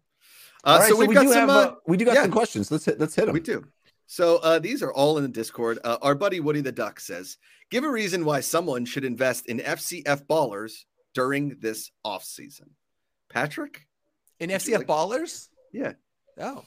All 0.63 0.75
Uh, 0.75 0.79
right, 0.79 0.89
so 0.89 0.95
we've 0.97 1.07
we 1.09 1.15
got 1.15 1.21
do 1.23 1.29
some. 1.29 1.37
have 1.39 1.49
uh, 1.49 1.53
uh, 1.53 1.75
we 1.87 1.97
do 1.97 2.05
got 2.05 2.13
yeah. 2.15 2.21
some 2.21 2.31
questions. 2.31 2.69
Let's 2.71 2.85
hit 2.85 2.99
let's 2.99 3.15
hit 3.15 3.25
them. 3.25 3.33
We 3.33 3.39
do. 3.39 3.65
So 4.05 4.37
uh, 4.37 4.59
these 4.59 4.83
are 4.83 4.93
all 4.93 5.17
in 5.17 5.23
the 5.23 5.29
Discord. 5.29 5.79
Uh, 5.83 5.97
our 6.01 6.15
buddy 6.15 6.39
Woody 6.39 6.61
the 6.61 6.71
Duck 6.71 6.99
says, 6.99 7.37
"Give 7.69 7.83
a 7.83 7.89
reason 7.89 8.25
why 8.25 8.41
someone 8.41 8.85
should 8.85 9.05
invest 9.05 9.47
in 9.47 9.59
FCF 9.59 10.25
ballers 10.25 10.73
during 11.13 11.57
this 11.59 11.91
off 12.03 12.23
season." 12.23 12.71
Patrick, 13.29 13.87
in 14.39 14.49
FCF 14.49 14.79
like- 14.79 14.87
Ballers. 14.87 15.47
Yeah. 15.71 15.93
Oh, 16.39 16.63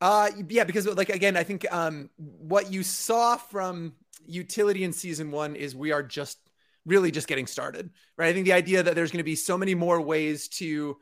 uh, 0.00 0.30
yeah, 0.48 0.64
because 0.64 0.86
like 0.86 1.08
again, 1.10 1.36
I 1.36 1.44
think 1.44 1.66
um, 1.72 2.10
what 2.16 2.72
you 2.72 2.82
saw 2.82 3.36
from 3.36 3.94
utility 4.26 4.84
in 4.84 4.92
season 4.92 5.30
one 5.30 5.56
is 5.56 5.74
we 5.74 5.92
are 5.92 6.02
just 6.02 6.38
really 6.86 7.10
just 7.10 7.28
getting 7.28 7.46
started, 7.46 7.90
right? 8.16 8.28
I 8.28 8.32
think 8.32 8.46
the 8.46 8.52
idea 8.52 8.82
that 8.82 8.94
there's 8.94 9.10
going 9.10 9.18
to 9.18 9.24
be 9.24 9.36
so 9.36 9.58
many 9.58 9.74
more 9.74 10.00
ways 10.00 10.48
to 10.48 10.96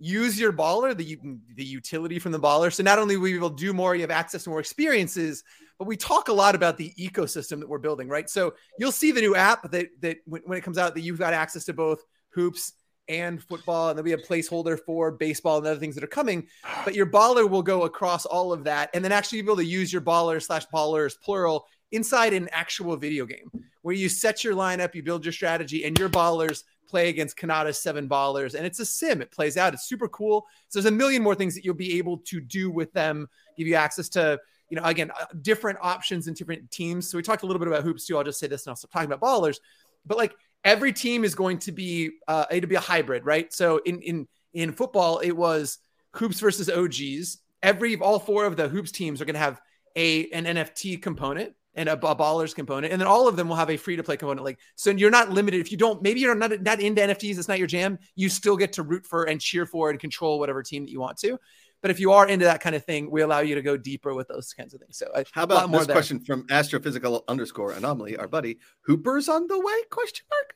use 0.00 0.40
your 0.40 0.52
baller, 0.52 0.96
the 0.96 1.18
the 1.54 1.64
utility 1.64 2.18
from 2.18 2.32
the 2.32 2.40
baller. 2.40 2.72
So 2.72 2.82
not 2.82 2.98
only 2.98 3.16
will 3.16 3.50
do 3.50 3.72
more, 3.72 3.94
you 3.94 4.00
have 4.00 4.10
access 4.10 4.44
to 4.44 4.50
more 4.50 4.60
experiences, 4.60 5.44
but 5.78 5.86
we 5.86 5.96
talk 5.96 6.28
a 6.28 6.32
lot 6.32 6.54
about 6.54 6.78
the 6.78 6.92
ecosystem 6.98 7.60
that 7.60 7.68
we're 7.68 7.78
building, 7.78 8.08
right? 8.08 8.28
So 8.28 8.54
you'll 8.78 8.92
see 8.92 9.12
the 9.12 9.20
new 9.20 9.36
app 9.36 9.70
that 9.70 9.88
that 10.00 10.16
when, 10.24 10.42
when 10.46 10.58
it 10.58 10.62
comes 10.62 10.78
out 10.78 10.94
that 10.94 11.02
you've 11.02 11.18
got 11.18 11.34
access 11.34 11.64
to 11.66 11.74
both 11.74 12.02
hoops 12.30 12.72
and 13.08 13.42
football, 13.42 13.90
and 13.90 13.98
then 13.98 14.04
we 14.04 14.10
have 14.12 14.20
placeholder 14.20 14.78
for 14.78 15.10
baseball 15.10 15.58
and 15.58 15.66
other 15.66 15.80
things 15.80 15.94
that 15.96 16.04
are 16.04 16.08
coming. 16.08 16.46
But 16.84 16.94
your 16.94 17.06
baller 17.06 17.48
will 17.48 17.62
go 17.62 17.82
across 17.82 18.24
all 18.24 18.52
of 18.52 18.64
that, 18.64 18.90
and 18.94 19.04
then 19.04 19.12
actually 19.12 19.42
be 19.42 19.48
able 19.48 19.56
to 19.56 19.64
use 19.64 19.92
your 19.92 20.02
baller 20.02 20.42
slash 20.42 20.66
ballers 20.72 21.14
plural 21.20 21.66
inside 21.92 22.32
an 22.32 22.48
actual 22.52 22.96
video 22.96 23.26
game 23.26 23.50
where 23.82 23.94
you 23.94 24.08
set 24.08 24.44
your 24.44 24.54
lineup, 24.54 24.94
you 24.94 25.02
build 25.02 25.24
your 25.24 25.32
strategy, 25.32 25.84
and 25.84 25.98
your 25.98 26.08
ballers 26.08 26.62
play 26.90 27.08
against 27.08 27.36
Cannata's 27.36 27.78
seven 27.78 28.08
ballers. 28.08 28.54
And 28.54 28.66
it's 28.66 28.80
a 28.80 28.86
sim. 28.86 29.22
It 29.22 29.30
plays 29.30 29.56
out. 29.56 29.74
It's 29.74 29.84
super 29.84 30.08
cool. 30.08 30.46
So 30.68 30.78
there's 30.78 30.92
a 30.92 30.96
million 30.96 31.22
more 31.22 31.34
things 31.34 31.54
that 31.54 31.64
you'll 31.64 31.74
be 31.74 31.98
able 31.98 32.18
to 32.18 32.40
do 32.40 32.70
with 32.70 32.92
them, 32.92 33.28
give 33.56 33.66
you 33.66 33.76
access 33.76 34.08
to, 34.10 34.38
you 34.68 34.76
know, 34.76 34.84
again, 34.84 35.10
uh, 35.18 35.26
different 35.42 35.78
options 35.80 36.26
and 36.26 36.36
different 36.36 36.70
teams. 36.70 37.08
So 37.08 37.16
we 37.16 37.22
talked 37.22 37.42
a 37.42 37.46
little 37.46 37.60
bit 37.60 37.68
about 37.68 37.84
hoops 37.84 38.06
too. 38.06 38.18
I'll 38.18 38.24
just 38.24 38.40
say 38.40 38.46
this 38.46 38.66
and 38.66 38.70
I'll 38.72 38.76
stop 38.76 38.90
talking 38.90 39.10
about 39.10 39.20
ballers. 39.20 39.58
But 40.04 40.18
like 40.18 40.34
every 40.64 40.92
team 40.92 41.24
is 41.24 41.34
going 41.34 41.58
to 41.58 41.72
be 41.72 42.10
uh 42.28 42.46
it'll 42.50 42.68
be 42.68 42.76
a 42.76 42.80
hybrid, 42.80 43.24
right? 43.24 43.52
So 43.52 43.78
in 43.78 44.00
in 44.00 44.28
in 44.52 44.72
football, 44.72 45.18
it 45.18 45.32
was 45.32 45.78
hoops 46.14 46.40
versus 46.40 46.68
OGs. 46.68 47.38
Every 47.62 47.96
all 47.96 48.18
four 48.18 48.44
of 48.44 48.56
the 48.56 48.68
hoops 48.68 48.90
teams 48.90 49.20
are 49.20 49.24
going 49.24 49.34
to 49.34 49.40
have 49.40 49.60
a 49.96 50.28
an 50.30 50.44
NFT 50.44 51.00
component 51.00 51.54
and 51.80 51.88
a, 51.88 51.94
a 51.94 52.14
ballers 52.14 52.54
component, 52.54 52.92
and 52.92 53.00
then 53.00 53.08
all 53.08 53.26
of 53.26 53.36
them 53.36 53.48
will 53.48 53.56
have 53.56 53.70
a 53.70 53.76
free 53.78 53.96
to 53.96 54.02
play 54.02 54.16
component. 54.18 54.44
Like 54.44 54.58
so, 54.74 54.90
you're 54.90 55.10
not 55.10 55.30
limited. 55.30 55.60
If 55.60 55.72
you 55.72 55.78
don't, 55.78 56.02
maybe 56.02 56.20
you're 56.20 56.34
not 56.34 56.60
not 56.60 56.78
into 56.78 57.00
NFTs. 57.00 57.38
It's 57.38 57.48
not 57.48 57.58
your 57.58 57.66
jam. 57.66 57.98
You 58.14 58.28
still 58.28 58.56
get 58.56 58.74
to 58.74 58.82
root 58.82 59.06
for 59.06 59.24
and 59.24 59.40
cheer 59.40 59.64
for 59.64 59.88
and 59.88 59.98
control 59.98 60.38
whatever 60.38 60.62
team 60.62 60.84
that 60.84 60.90
you 60.90 61.00
want 61.00 61.16
to. 61.18 61.38
But 61.80 61.90
if 61.90 61.98
you 61.98 62.12
are 62.12 62.28
into 62.28 62.44
that 62.44 62.60
kind 62.60 62.76
of 62.76 62.84
thing, 62.84 63.10
we 63.10 63.22
allow 63.22 63.40
you 63.40 63.54
to 63.54 63.62
go 63.62 63.78
deeper 63.78 64.12
with 64.14 64.28
those 64.28 64.52
kinds 64.52 64.74
of 64.74 64.80
things. 64.80 64.98
So 64.98 65.06
I, 65.16 65.24
how 65.32 65.44
about 65.44 65.70
more 65.70 65.80
this 65.80 65.86
there. 65.86 65.94
question 65.96 66.20
from 66.20 66.46
Astrophysical 66.48 67.22
underscore 67.26 67.72
Anomaly? 67.72 68.18
Our 68.18 68.28
buddy 68.28 68.58
Hooper's 68.82 69.30
on 69.30 69.46
the 69.46 69.58
way? 69.58 69.72
Question 69.88 70.26
mark. 70.30 70.54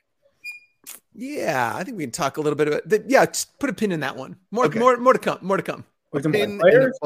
Yeah, 1.14 1.72
I 1.74 1.82
think 1.82 1.96
we 1.96 2.02
can 2.02 2.10
talk 2.10 2.37
a 2.37 2.42
little 2.42 2.56
bit 2.56 2.68
about. 2.68 2.87
The, 2.87 3.02
yeah, 3.08 3.24
just 3.24 3.58
put 3.58 3.70
a 3.70 3.72
pin 3.72 3.90
in 3.92 4.00
that 4.00 4.16
one. 4.16 4.37
More, 4.50 4.66
Okay. 4.66 4.78
more, 4.78 4.96
more 4.98 5.14
to 5.14 5.18
come. 5.18 5.38
More 5.40 5.56
to 5.56 5.62
come. 5.62 5.84
With 6.12 6.24
them 6.24 6.32
Pin 6.32 6.42
in 6.42 6.58
the 6.58 6.62
players? 6.62 6.98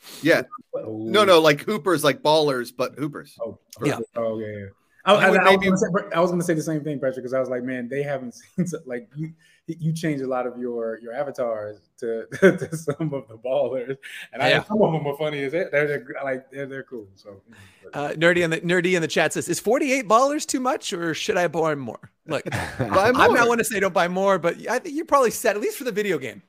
Ball. 0.00 0.18
Yeah. 0.22 0.42
Oh. 0.74 0.96
No, 0.98 1.24
no, 1.24 1.40
like 1.40 1.60
Hoopers, 1.62 2.04
like 2.04 2.22
ballers, 2.22 2.72
but 2.76 2.94
Hoopers. 2.98 3.36
Oh, 3.40 3.58
Yeah. 3.82 3.98
Oh, 4.16 4.38
yeah. 4.40 4.46
yeah. 4.46 4.64
I, 5.06 5.14
I, 5.14 5.16
You 5.16 5.24
I, 5.24 5.28
was 5.30 5.38
maybe- 5.50 5.64
gonna 5.66 5.76
say, 5.78 5.86
I 6.14 6.20
was 6.20 6.30
gonna 6.30 6.42
say 6.42 6.52
the 6.54 6.62
same 6.62 6.84
thing, 6.84 6.98
Patrick, 7.00 7.16
because 7.16 7.32
I 7.32 7.40
was 7.40 7.48
like, 7.48 7.62
man, 7.62 7.88
they 7.88 8.02
haven't 8.02 8.34
seen 8.56 8.66
so- 8.66 8.78
like 8.86 9.08
you. 9.16 9.32
You 9.78 9.92
changed 9.92 10.20
a 10.20 10.26
lot 10.26 10.48
of 10.48 10.58
your 10.58 10.98
your 11.00 11.12
avatars 11.12 11.78
to, 11.98 12.26
to 12.40 12.76
some 12.76 13.14
of 13.14 13.28
the 13.28 13.38
ballers, 13.38 13.96
and 14.32 14.42
I 14.42 14.48
Yeah. 14.48 14.56
know 14.58 14.64
some 14.66 14.82
of 14.82 14.92
them 14.92 15.06
are 15.06 15.16
funny 15.16 15.44
as 15.44 15.54
it. 15.54 15.70
They're, 15.70 15.86
they're 15.86 16.06
like 16.24 16.50
they're, 16.50 16.66
they're 16.66 16.82
cool. 16.82 17.06
So 17.14 17.40
Uh, 17.94 18.08
nerdy 18.16 18.38
in 18.42 18.50
the 18.50 18.60
nerdy 18.62 18.94
in 18.96 19.02
the 19.02 19.06
chat 19.06 19.32
says, 19.32 19.48
"Is 19.48 19.60
48 19.60 20.08
ballers 20.08 20.44
too 20.44 20.58
much, 20.58 20.92
or 20.92 21.14
should 21.14 21.36
I 21.36 21.46
buy 21.46 21.76
more?" 21.76 22.10
Look, 22.26 22.44
Buy 22.50 23.12
I'm 23.14 23.32
not 23.32 23.46
one 23.46 23.58
to 23.58 23.64
say 23.64 23.78
don't 23.78 23.94
buy 23.94 24.08
more, 24.08 24.40
but 24.40 24.56
I 24.68 24.80
think 24.80 24.96
you're 24.96 25.04
probably 25.04 25.30
set 25.30 25.54
at 25.54 25.62
least 25.62 25.78
for 25.78 25.84
the 25.84 25.92
video 25.92 26.18
game. 26.18 26.42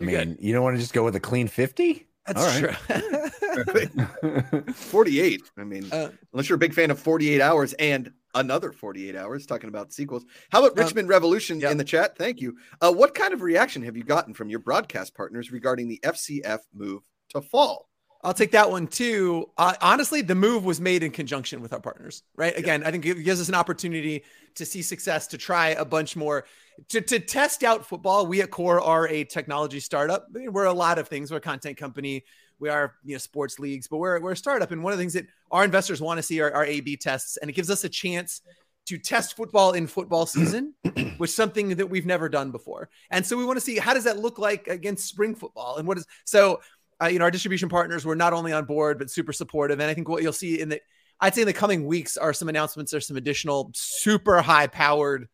I 0.00 0.04
mean, 0.04 0.36
you 0.40 0.52
don't 0.52 0.64
want 0.64 0.74
to 0.74 0.80
just 0.80 0.94
go 0.94 1.04
with 1.04 1.14
a 1.14 1.20
clean 1.20 1.46
50? 1.46 2.07
That's 2.28 2.40
All 2.40 3.64
true. 3.64 4.62
48. 4.72 5.42
I 5.58 5.64
mean, 5.64 5.88
Uh, 5.92 6.10
unless 6.32 6.48
you're 6.48 6.56
a 6.56 6.58
big 6.58 6.74
fan 6.74 6.90
of 6.90 6.98
48 6.98 7.40
hours 7.40 7.72
and 7.74 8.12
another 8.34 8.72
48 8.72 9.16
hours 9.16 9.46
talking 9.46 9.68
about 9.68 9.92
sequels. 9.92 10.24
How 10.50 10.60
about 10.60 10.78
Um, 10.78 10.84
Richmond 10.84 11.08
Revolution 11.08 11.60
yeah. 11.60 11.70
in 11.70 11.76
the 11.78 11.84
chat? 11.84 12.16
Thank 12.16 12.40
you. 12.40 12.56
Uh, 12.80 12.92
what 12.92 13.14
kind 13.14 13.32
of 13.32 13.42
reaction 13.42 13.82
have 13.82 13.96
you 13.96 14.04
gotten 14.04 14.34
from 14.34 14.48
your 14.50 14.60
broadcast 14.60 15.14
partners 15.14 15.50
regarding 15.50 15.88
the 15.88 16.00
FCF 16.04 16.60
move 16.74 17.02
to 17.30 17.40
fall? 17.40 17.87
I'll 18.28 18.34
take 18.34 18.50
that 18.50 18.70
one 18.70 18.86
too. 18.86 19.48
Uh, 19.56 19.72
honestly, 19.80 20.20
the 20.20 20.34
move 20.34 20.62
was 20.62 20.82
made 20.82 21.02
in 21.02 21.10
conjunction 21.10 21.62
with 21.62 21.72
our 21.72 21.80
partners, 21.80 22.22
right? 22.36 22.56
Again, 22.58 22.84
I 22.84 22.90
think 22.90 23.06
it 23.06 23.24
gives 23.24 23.40
us 23.40 23.48
an 23.48 23.54
opportunity 23.54 24.22
to 24.56 24.66
see 24.66 24.82
success, 24.82 25.26
to 25.28 25.38
try 25.38 25.68
a 25.68 25.84
bunch 25.84 26.14
more, 26.14 26.44
to, 26.88 27.00
to 27.00 27.20
test 27.20 27.64
out 27.64 27.86
football. 27.86 28.26
We 28.26 28.42
at 28.42 28.50
Core 28.50 28.82
are 28.82 29.08
a 29.08 29.24
technology 29.24 29.80
startup. 29.80 30.26
I 30.28 30.40
mean, 30.40 30.52
We're 30.52 30.64
a 30.64 30.72
lot 30.74 30.98
of 30.98 31.08
things. 31.08 31.30
We're 31.30 31.38
a 31.38 31.40
content 31.40 31.78
company. 31.78 32.22
We 32.58 32.68
are, 32.68 32.96
you 33.02 33.14
know, 33.14 33.18
sports 33.18 33.58
leagues, 33.58 33.88
but 33.88 33.96
we're, 33.96 34.20
we're 34.20 34.32
a 34.32 34.36
startup. 34.36 34.72
And 34.72 34.82
one 34.82 34.92
of 34.92 34.98
the 34.98 35.02
things 35.02 35.14
that 35.14 35.26
our 35.50 35.64
investors 35.64 36.02
want 36.02 36.18
to 36.18 36.22
see 36.22 36.40
are, 36.42 36.52
are 36.52 36.66
A/B 36.66 36.98
tests, 36.98 37.38
and 37.38 37.48
it 37.48 37.54
gives 37.54 37.70
us 37.70 37.84
a 37.84 37.88
chance 37.88 38.42
to 38.88 38.98
test 38.98 39.36
football 39.36 39.72
in 39.72 39.86
football 39.86 40.26
season, 40.26 40.74
which 41.16 41.30
is 41.30 41.36
something 41.36 41.76
that 41.76 41.88
we've 41.88 42.06
never 42.06 42.28
done 42.28 42.50
before. 42.50 42.88
And 43.10 43.24
so 43.24 43.38
we 43.38 43.44
want 43.44 43.56
to 43.58 43.64
see 43.64 43.78
how 43.78 43.94
does 43.94 44.04
that 44.04 44.18
look 44.18 44.38
like 44.38 44.66
against 44.66 45.08
spring 45.08 45.34
football, 45.34 45.76
and 45.76 45.88
what 45.88 45.96
is 45.98 46.06
so 46.24 46.60
uh, 47.02 47.06
you 47.06 47.18
know, 47.18 47.24
our 47.24 47.30
distribution 47.30 47.68
partners 47.68 48.04
were 48.04 48.16
not 48.16 48.32
only 48.32 48.52
on 48.52 48.64
board 48.64 48.98
but 48.98 49.10
super 49.10 49.32
supportive. 49.32 49.80
And 49.80 49.90
I 49.90 49.94
think 49.94 50.08
what 50.08 50.22
you'll 50.22 50.32
see 50.32 50.60
in 50.60 50.68
the, 50.70 50.80
I'd 51.20 51.34
say 51.34 51.42
in 51.42 51.46
the 51.46 51.52
coming 51.52 51.86
weeks 51.86 52.16
are 52.16 52.32
some 52.32 52.48
announcements. 52.48 52.90
There's 52.92 53.06
some 53.06 53.16
additional 53.16 53.70
super 53.74 54.40
high 54.42 54.66
powered, 54.68 55.28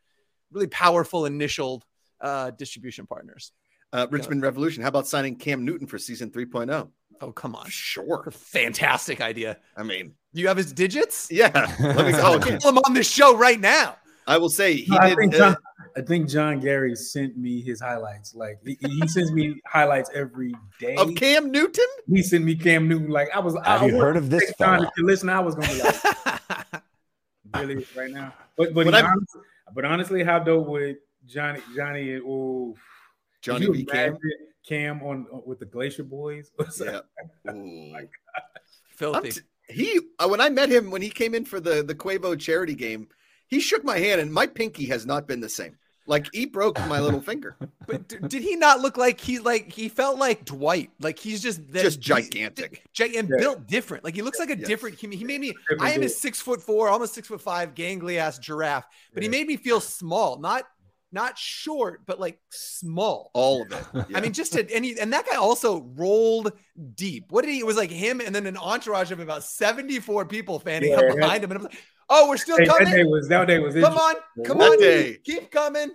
really 0.52 0.66
powerful 0.68 1.26
initial 1.26 1.82
uh, 2.20 2.50
distribution 2.52 3.06
partners. 3.06 3.52
Uh, 3.92 4.06
Richmond 4.10 4.42
Revolution. 4.42 4.82
How 4.82 4.88
about 4.88 5.06
signing 5.06 5.36
Cam 5.36 5.64
Newton 5.64 5.86
for 5.86 5.98
season 5.98 6.30
3.0? 6.30 6.88
Oh 7.20 7.30
come 7.32 7.54
on, 7.54 7.66
Sure. 7.68 8.28
fantastic 8.32 9.20
idea. 9.20 9.58
I 9.76 9.84
mean, 9.84 10.14
you 10.32 10.48
have 10.48 10.56
his 10.56 10.72
digits? 10.72 11.28
yeah. 11.30 11.50
Let 11.78 12.06
me 12.06 12.12
I'll 12.14 12.38
go. 12.40 12.44
get 12.50 12.64
him 12.64 12.76
on 12.78 12.92
this 12.94 13.08
show 13.08 13.36
right 13.36 13.60
now. 13.60 13.96
I 14.26 14.38
will 14.38 14.48
say 14.48 14.74
he 14.74 14.96
I 14.96 15.14
did. 15.14 15.32
Think 16.00 16.26
uh, 16.26 16.28
John, 16.28 16.44
I 16.48 16.54
think 16.54 16.60
John 16.60 16.60
Gary 16.60 16.94
sent 16.96 17.36
me 17.36 17.60
his 17.60 17.80
highlights. 17.80 18.34
Like 18.34 18.58
he, 18.64 18.76
he 18.80 19.08
sends 19.08 19.32
me 19.32 19.60
highlights 19.66 20.10
every 20.14 20.54
day. 20.80 20.96
of 20.96 21.14
Cam 21.14 21.50
Newton? 21.50 21.86
He 22.08 22.22
sent 22.22 22.44
me 22.44 22.54
Cam 22.56 22.88
Newton. 22.88 23.08
Like 23.10 23.28
I 23.34 23.38
was. 23.40 23.54
Have 23.64 23.82
I, 23.82 23.86
you 23.86 23.96
I 23.96 24.00
heard 24.00 24.16
of 24.16 24.30
this 24.30 24.46
take 24.46 24.56
time 24.58 24.80
fella? 24.80 24.92
to 24.96 25.04
listen. 25.04 25.28
I 25.28 25.40
was 25.40 25.54
gonna 25.54 25.68
be 25.68 25.82
like, 25.82 26.82
really 27.56 27.86
right 27.96 28.10
now. 28.10 28.32
But 28.56 28.74
but 28.74 28.86
When 28.86 28.94
he 28.94 29.02
but 29.74 29.84
honestly, 29.84 30.22
how 30.22 30.38
dope 30.38 30.66
would 30.68 30.96
Johnny 31.26 31.60
Johnny? 31.74 32.20
Oh, 32.24 32.76
Johnny 33.40 33.70
B. 33.70 33.80
you 33.80 33.86
Cam. 33.86 34.08
imagine 34.10 34.20
Cam 34.66 35.02
on, 35.02 35.26
on 35.32 35.42
with 35.46 35.58
the 35.58 35.66
Glacier 35.66 36.04
Boys. 36.04 36.50
Yeah. 36.80 37.00
Ooh. 37.50 37.94
I'm 37.96 38.08
Filthy. 38.96 39.30
t- 39.32 39.40
he 39.68 40.00
uh, 40.18 40.28
when 40.28 40.40
I 40.40 40.48
met 40.50 40.68
him 40.70 40.90
when 40.90 41.02
he 41.02 41.10
came 41.10 41.34
in 41.34 41.44
for 41.44 41.60
the 41.60 41.82
the 41.82 41.94
Quavo 41.94 42.38
charity 42.38 42.74
game, 42.74 43.08
he 43.48 43.60
shook 43.60 43.84
my 43.84 43.98
hand 43.98 44.20
and 44.20 44.32
my 44.32 44.46
pinky 44.46 44.86
has 44.86 45.06
not 45.06 45.26
been 45.26 45.40
the 45.40 45.48
same. 45.48 45.76
Like 46.06 46.26
he 46.32 46.44
broke 46.46 46.78
my 46.86 47.00
little 47.00 47.20
finger. 47.30 47.56
But 47.86 48.08
d- 48.08 48.16
did 48.28 48.42
he 48.42 48.56
not 48.56 48.80
look 48.80 48.96
like 48.96 49.20
he 49.20 49.38
like 49.38 49.72
he 49.72 49.88
felt 49.88 50.18
like 50.18 50.44
Dwight? 50.44 50.90
Like 51.00 51.18
he's 51.18 51.42
just 51.42 51.70
that- 51.72 51.82
Just 51.82 51.96
he- 51.98 52.02
gigantic. 52.02 52.82
gi- 52.92 53.16
and 53.16 53.28
Yeah. 53.28 53.36
built 53.38 53.66
different. 53.66 54.04
Like 54.04 54.14
he 54.14 54.22
looks 54.22 54.38
like 54.38 54.50
a 54.50 54.58
Yes. 54.58 54.66
different. 54.68 54.98
He, 54.98 55.06
he 55.16 55.24
made 55.24 55.40
me. 55.40 55.54
I 55.80 55.92
am 55.92 56.02
a 56.02 56.08
six 56.08 56.40
foot 56.40 56.60
four, 56.62 56.88
almost 56.88 57.14
six 57.14 57.28
foot 57.28 57.40
five, 57.40 57.74
gangly 57.74 58.16
ass 58.18 58.38
giraffe. 58.38 58.84
But 59.14 59.22
he 59.22 59.28
made 59.28 59.46
me 59.46 59.56
feel 59.56 59.80
small, 59.80 60.38
not 60.38 60.64
not 61.12 61.38
short, 61.38 62.00
but 62.06 62.18
like 62.18 62.40
small. 62.50 63.30
All 63.34 63.62
of 63.62 63.70
it. 63.72 64.06
I 64.16 64.20
mean, 64.20 64.32
just 64.32 64.52
to, 64.54 64.74
and 64.74 64.84
he, 64.84 64.98
and 64.98 65.12
that 65.12 65.24
guy 65.30 65.36
also 65.36 65.82
rolled 65.94 66.52
deep. 66.96 67.26
What 67.30 67.44
did 67.44 67.52
he? 67.52 67.60
It 67.60 67.66
was 67.66 67.76
like 67.76 67.90
him 67.90 68.20
and 68.20 68.34
then 68.34 68.46
an 68.46 68.56
entourage 68.56 69.12
of 69.12 69.20
about 69.20 69.44
seventy 69.44 70.00
four 70.00 70.24
people 70.26 70.58
fanning 70.58 70.90
Yeah, 70.90 70.96
up 71.00 71.16
behind 71.16 71.44
him. 71.44 71.52
And 71.52 71.58
I'm 71.58 71.64
like, 71.64 71.78
oh, 72.10 72.28
we're 72.28 72.36
still 72.36 72.56
Hey, 72.58 72.66
that 72.66 72.78
coming. 72.78 72.94
day 72.94 73.04
was 73.04 73.28
that 73.28 73.46
day 73.48 73.58
was 73.58 73.74
Come 73.74 73.96
on, 73.96 74.14
come 74.44 74.58
That 74.58 74.70
on, 74.72 74.78
day. 74.78 75.18
keep 75.24 75.50
coming. 75.50 75.90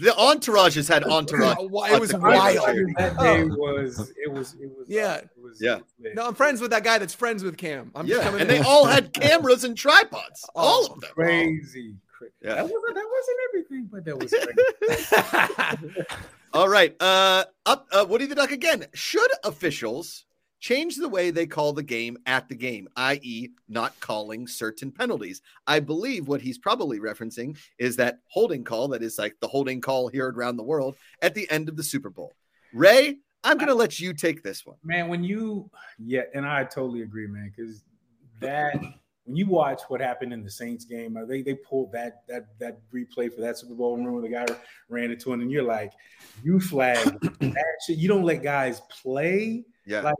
the 0.00 0.14
entourage 0.16 0.74
has 0.76 0.88
had 0.88 1.04
entourage. 1.04 1.56
It 1.60 1.70
was 2.00 2.10
the 2.10 2.18
wild. 2.18 2.56
That 2.96 3.18
day 3.18 3.44
was 3.44 4.12
it 4.16 4.32
was 4.32 4.54
it 4.60 4.70
was 4.76 4.86
Yeah. 4.88 5.16
it 5.16 5.28
was, 5.42 5.58
Yeah. 5.60 5.76
it 5.76 5.84
was. 5.98 6.12
No, 6.14 6.26
I'm 6.28 6.34
friends 6.34 6.60
with 6.60 6.70
that 6.70 6.82
guy 6.84 6.98
that's 6.98 7.14
friends 7.14 7.42
with 7.44 7.56
Cam. 7.56 7.90
I'm 7.94 8.06
just 8.06 8.18
yeah, 8.18 8.24
coming 8.24 8.40
and 8.40 8.50
in. 8.50 8.62
they 8.62 8.68
all 8.68 8.86
had 8.86 9.12
cameras 9.12 9.64
and 9.64 9.76
tripods. 9.76 10.48
Oh, 10.54 10.60
All 10.60 10.86
of 10.92 11.00
them. 11.00 11.10
crazy. 11.14 11.94
Yeah. 12.40 12.54
That 12.54 12.64
wasn't 12.64 12.94
that 12.94 13.08
wasn't 13.10 13.38
everything, 13.48 13.88
but 13.90 14.04
that 14.04 14.18
was 14.18 14.32
crazy. 15.90 16.04
All 16.54 16.68
right. 16.68 16.94
Uh, 17.00 17.44
up. 17.66 17.86
Uh, 17.90 18.04
Woody 18.08 18.26
the 18.26 18.34
Duck 18.34 18.50
again. 18.52 18.86
Should 18.94 19.30
officials 19.42 20.24
change 20.62 20.96
the 20.96 21.08
way 21.08 21.30
they 21.30 21.46
call 21.46 21.72
the 21.72 21.82
game 21.82 22.16
at 22.24 22.48
the 22.48 22.54
game, 22.54 22.88
i.e., 22.96 23.50
not 23.68 23.98
calling 24.00 24.46
certain 24.46 24.92
penalties? 24.92 25.42
I 25.66 25.80
believe 25.80 26.28
what 26.28 26.40
he's 26.40 26.56
probably 26.56 27.00
referencing 27.00 27.58
is 27.78 27.96
that 27.96 28.20
holding 28.28 28.62
call 28.62 28.88
that 28.88 29.02
is 29.02 29.18
like 29.18 29.34
the 29.40 29.48
holding 29.48 29.80
call 29.80 30.08
here 30.08 30.30
around 30.30 30.56
the 30.56 30.62
world 30.62 30.96
at 31.20 31.34
the 31.34 31.50
end 31.50 31.68
of 31.68 31.76
the 31.76 31.82
Super 31.82 32.10
Bowl. 32.10 32.32
Ray, 32.72 33.18
I'm 33.42 33.58
going 33.58 33.68
to 33.68 33.74
let 33.74 33.98
you 33.98 34.14
take 34.14 34.44
this 34.44 34.64
one. 34.64 34.76
man, 34.84 35.08
when 35.08 35.24
you 35.24 35.68
yeah, 35.98 36.22
and 36.32 36.46
I 36.46 36.62
totally 36.64 37.02
agree, 37.02 37.26
man, 37.26 37.52
because 37.54 37.82
that 38.38 38.76
when 39.24 39.36
you 39.36 39.46
watch 39.46 39.82
what 39.88 40.00
happened 40.00 40.32
in 40.32 40.44
the 40.44 40.50
Saints 40.50 40.84
game, 40.84 41.16
uh, 41.16 41.24
they 41.24 41.42
they 41.42 41.54
pulled 41.54 41.90
that 41.90 42.22
that 42.28 42.46
that 42.60 42.78
replay 42.94 43.34
for 43.34 43.40
that 43.40 43.58
Super 43.58 43.74
Bowl. 43.74 43.96
Remember 43.96 44.20
the 44.20 44.28
guy 44.28 44.46
ran 44.88 45.10
into 45.10 45.32
him, 45.32 45.40
and 45.40 45.50
you're 45.50 45.64
like, 45.64 45.92
you 46.44 46.60
flag 46.60 47.04
that 47.40 47.78
shit. 47.84 47.98
You 47.98 48.06
don't 48.06 48.24
let 48.24 48.44
guys 48.44 48.80
play. 49.02 49.64
Yeah. 49.86 50.02
Like 50.02 50.14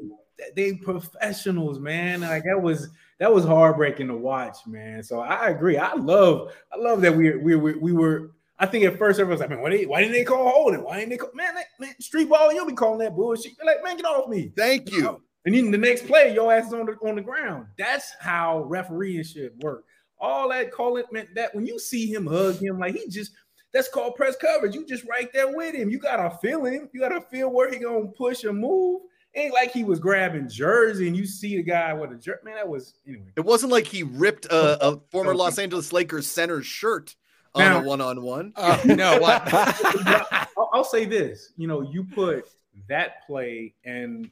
they 0.54 0.74
professionals, 0.74 1.78
man. 1.78 2.20
Like 2.22 2.44
that 2.44 2.60
was 2.60 2.88
that 3.18 3.32
was 3.32 3.44
heartbreaking 3.44 4.08
to 4.08 4.16
watch, 4.16 4.58
man. 4.66 5.02
So 5.02 5.20
I 5.20 5.50
agree. 5.50 5.76
I 5.76 5.94
love 5.94 6.52
I 6.72 6.78
love 6.78 7.00
that 7.02 7.16
we 7.16 7.36
we 7.36 7.56
we, 7.56 7.74
we 7.74 7.92
were. 7.92 8.32
I 8.58 8.66
think 8.66 8.84
at 8.84 8.98
first 8.98 9.18
everyone 9.18 9.32
was 9.32 9.40
like, 9.40 9.50
man, 9.50 9.60
why, 9.60 9.70
they, 9.70 9.86
why 9.86 10.00
didn't 10.00 10.12
they 10.12 10.22
call 10.22 10.48
holding? 10.48 10.84
Why 10.84 10.98
didn't 10.98 11.10
they 11.10 11.16
call 11.16 11.30
man, 11.34 11.54
that, 11.56 11.66
man 11.80 12.00
street 12.00 12.28
ball? 12.28 12.52
You 12.52 12.58
don't 12.58 12.68
be 12.68 12.74
calling 12.74 13.00
that 13.00 13.16
bullshit. 13.16 13.52
You're 13.58 13.66
like, 13.66 13.82
man, 13.82 13.96
get 13.96 14.06
off 14.06 14.28
me. 14.28 14.52
Thank 14.56 14.92
you. 14.92 15.08
Oh, 15.08 15.20
and 15.44 15.54
then 15.54 15.72
the 15.72 15.78
next 15.78 16.06
play, 16.06 16.32
your 16.32 16.52
ass 16.52 16.68
is 16.68 16.74
on 16.74 16.86
the 16.86 16.92
on 17.08 17.16
the 17.16 17.22
ground. 17.22 17.66
That's 17.76 18.14
how 18.20 18.62
refereeing 18.64 19.24
should 19.24 19.52
work. 19.62 19.84
All 20.20 20.48
that 20.50 20.70
calling 20.70 21.04
meant 21.10 21.34
that 21.34 21.52
when 21.54 21.66
you 21.66 21.80
see 21.80 22.12
him 22.12 22.26
hug 22.26 22.62
him, 22.62 22.78
like 22.78 22.94
he 22.94 23.08
just 23.08 23.32
that's 23.72 23.88
called 23.88 24.14
press 24.14 24.36
coverage. 24.36 24.74
You 24.74 24.86
just 24.86 25.04
right 25.08 25.32
there 25.32 25.56
with 25.56 25.74
him. 25.74 25.90
You 25.90 25.98
gotta 25.98 26.36
feel 26.38 26.64
him. 26.64 26.88
You 26.92 27.00
gotta 27.00 27.20
feel 27.22 27.50
where 27.50 27.70
he 27.70 27.78
gonna 27.78 28.06
push 28.08 28.44
and 28.44 28.58
move. 28.58 29.00
Ain't 29.34 29.54
like 29.54 29.72
he 29.72 29.82
was 29.84 29.98
grabbing 29.98 30.48
jersey 30.48 31.08
and 31.08 31.16
you 31.16 31.24
see 31.24 31.56
the 31.56 31.62
guy 31.62 31.94
with 31.94 32.12
a 32.12 32.16
jersey. 32.16 32.40
Man, 32.44 32.56
that 32.56 32.68
was 32.68 32.94
anyway. 33.06 33.32
It 33.36 33.44
wasn't 33.44 33.72
like 33.72 33.86
he 33.86 34.02
ripped 34.02 34.44
a, 34.46 34.86
a 34.88 35.00
former 35.10 35.34
Los 35.34 35.58
Angeles 35.58 35.92
Lakers 35.92 36.26
center 36.26 36.62
shirt 36.62 37.16
on 37.54 37.62
Now- 37.64 37.80
a 37.80 37.82
one-on-one. 37.82 38.52
Oh, 38.56 38.80
no. 38.84 39.20
I'll, 39.24 40.70
I'll 40.72 40.84
say 40.84 41.04
this. 41.06 41.52
You 41.56 41.66
know, 41.66 41.80
you 41.80 42.04
put 42.04 42.48
that 42.88 43.26
play 43.26 43.74
and 43.84 44.30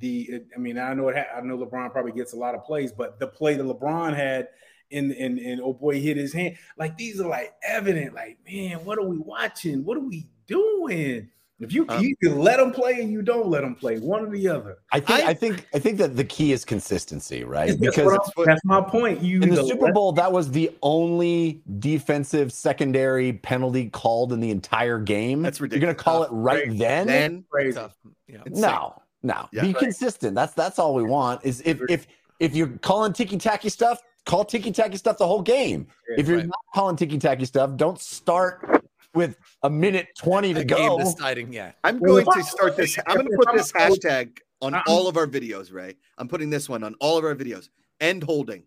the. 0.00 0.42
I 0.56 0.58
mean, 0.58 0.76
I 0.78 0.92
know 0.94 1.08
it. 1.08 1.16
Ha- 1.16 1.38
I 1.38 1.40
know 1.42 1.56
LeBron 1.58 1.92
probably 1.92 2.12
gets 2.12 2.32
a 2.32 2.36
lot 2.36 2.54
of 2.56 2.64
plays, 2.64 2.90
but 2.92 3.20
the 3.20 3.26
play 3.28 3.54
that 3.54 3.62
LeBron 3.64 4.14
had. 4.16 4.48
And, 4.94 5.10
and 5.12 5.38
and 5.38 5.58
oh 5.62 5.72
boy 5.72 6.02
hit 6.02 6.18
his 6.18 6.34
hand 6.34 6.56
like 6.76 6.98
these 6.98 7.18
are 7.18 7.26
like 7.26 7.54
evident 7.66 8.12
like 8.12 8.36
man 8.46 8.84
what 8.84 8.98
are 8.98 9.06
we 9.06 9.16
watching 9.16 9.86
what 9.86 9.96
are 9.96 10.00
we 10.06 10.26
doing 10.46 11.30
if 11.64 11.72
you, 11.72 11.86
Um, 11.88 12.02
you 12.02 12.16
can 12.16 12.38
let 12.38 12.58
them 12.58 12.72
play 12.72 13.00
and 13.00 13.10
you 13.12 13.22
don't 13.22 13.48
let 13.48 13.60
them 13.62 13.74
play 13.74 13.98
one 13.98 14.24
or 14.26 14.30
the 14.30 14.48
other 14.48 14.78
I 14.92 15.00
think 15.00 15.20
I- 15.24 15.28
I, 15.30 15.34
think 15.34 15.66
I 15.74 15.78
think 15.78 15.98
that 15.98 16.16
the 16.16 16.24
key 16.24 16.52
is 16.52 16.64
consistency, 16.64 17.44
right? 17.44 17.68
that's, 17.68 17.96
Because 17.96 18.18
what 18.34 18.46
that's 18.46 18.64
my 18.64 18.80
point 18.80 19.22
you 19.22 19.40
in 19.42 19.50
the 19.50 19.64
Super 19.66 19.92
Bowl, 19.92 20.12
that 20.12 20.30
was 20.32 20.50
the 20.50 20.70
only 20.82 21.62
defensive 21.78 22.52
secondary 22.52 23.32
penalty 23.34 23.88
called 23.90 24.32
in 24.32 24.40
the 24.40 24.50
entire 24.50 24.98
game. 24.98 25.42
That's 25.42 25.60
ridiculous. 25.60 25.82
You're 25.82 25.94
gonna 25.94 26.14
ridiculous. 26.20 26.28
call 26.28 26.36
it 26.38 26.40
right 26.42 26.68
Right. 26.68 26.78
then? 26.78 27.06
Then 27.06 27.44
crazy. 27.50 27.80
Yeah. 28.28 28.38
no, 28.50 28.94
no. 29.22 29.48
Yeah. 29.52 29.62
Be 29.62 29.68
Right. 29.68 29.76
consistent. 29.76 30.34
That's 30.34 30.54
that's 30.54 30.78
all 30.78 30.94
we 30.94 31.02
want. 31.04 31.44
Is 31.44 31.62
if 31.64 31.80
if 31.88 32.06
if 32.40 32.54
you're 32.56 32.68
calling 32.82 33.12
ticky 33.12 33.36
tacky 33.36 33.68
stuff, 33.68 34.00
call 34.26 34.44
ticky 34.44 34.72
tacky 34.72 34.96
stuff 34.96 35.18
the 35.18 35.26
whole 35.26 35.42
game. 35.42 35.86
Yeah, 36.08 36.20
if 36.20 36.28
you're 36.28 36.38
right. 36.38 36.46
not 36.46 36.58
calling 36.74 36.96
ticky 36.96 37.18
tacky 37.18 37.44
stuff, 37.44 37.76
don't 37.76 38.00
start 38.00 38.82
with 39.14 39.36
a 39.62 39.70
minute 39.70 40.08
twenty 40.16 40.52
to 40.54 40.60
The 40.60 40.64
game 40.64 40.88
go. 40.88 40.98
deciding, 40.98 41.52
yeah. 41.52 41.72
I'm 41.84 41.98
Well, 42.00 42.22
going 42.22 42.38
to 42.42 42.44
start 42.44 42.76
this. 42.76 42.98
I'm 43.06 43.16
going 43.16 43.28
to 43.30 43.36
put 43.36 43.54
this 43.54 43.72
hashtag 43.72 44.38
on 44.60 44.74
I'm- 44.74 44.84
all 44.86 45.08
of 45.08 45.16
our 45.16 45.26
videos, 45.26 45.72
Ray. 45.72 45.94
I'm 46.18 46.28
putting 46.28 46.50
this 46.50 46.68
one 46.68 46.82
on 46.84 46.94
all 47.00 47.18
of 47.18 47.24
our 47.24 47.34
videos. 47.34 47.68
End 48.00 48.22
holding. 48.22 48.64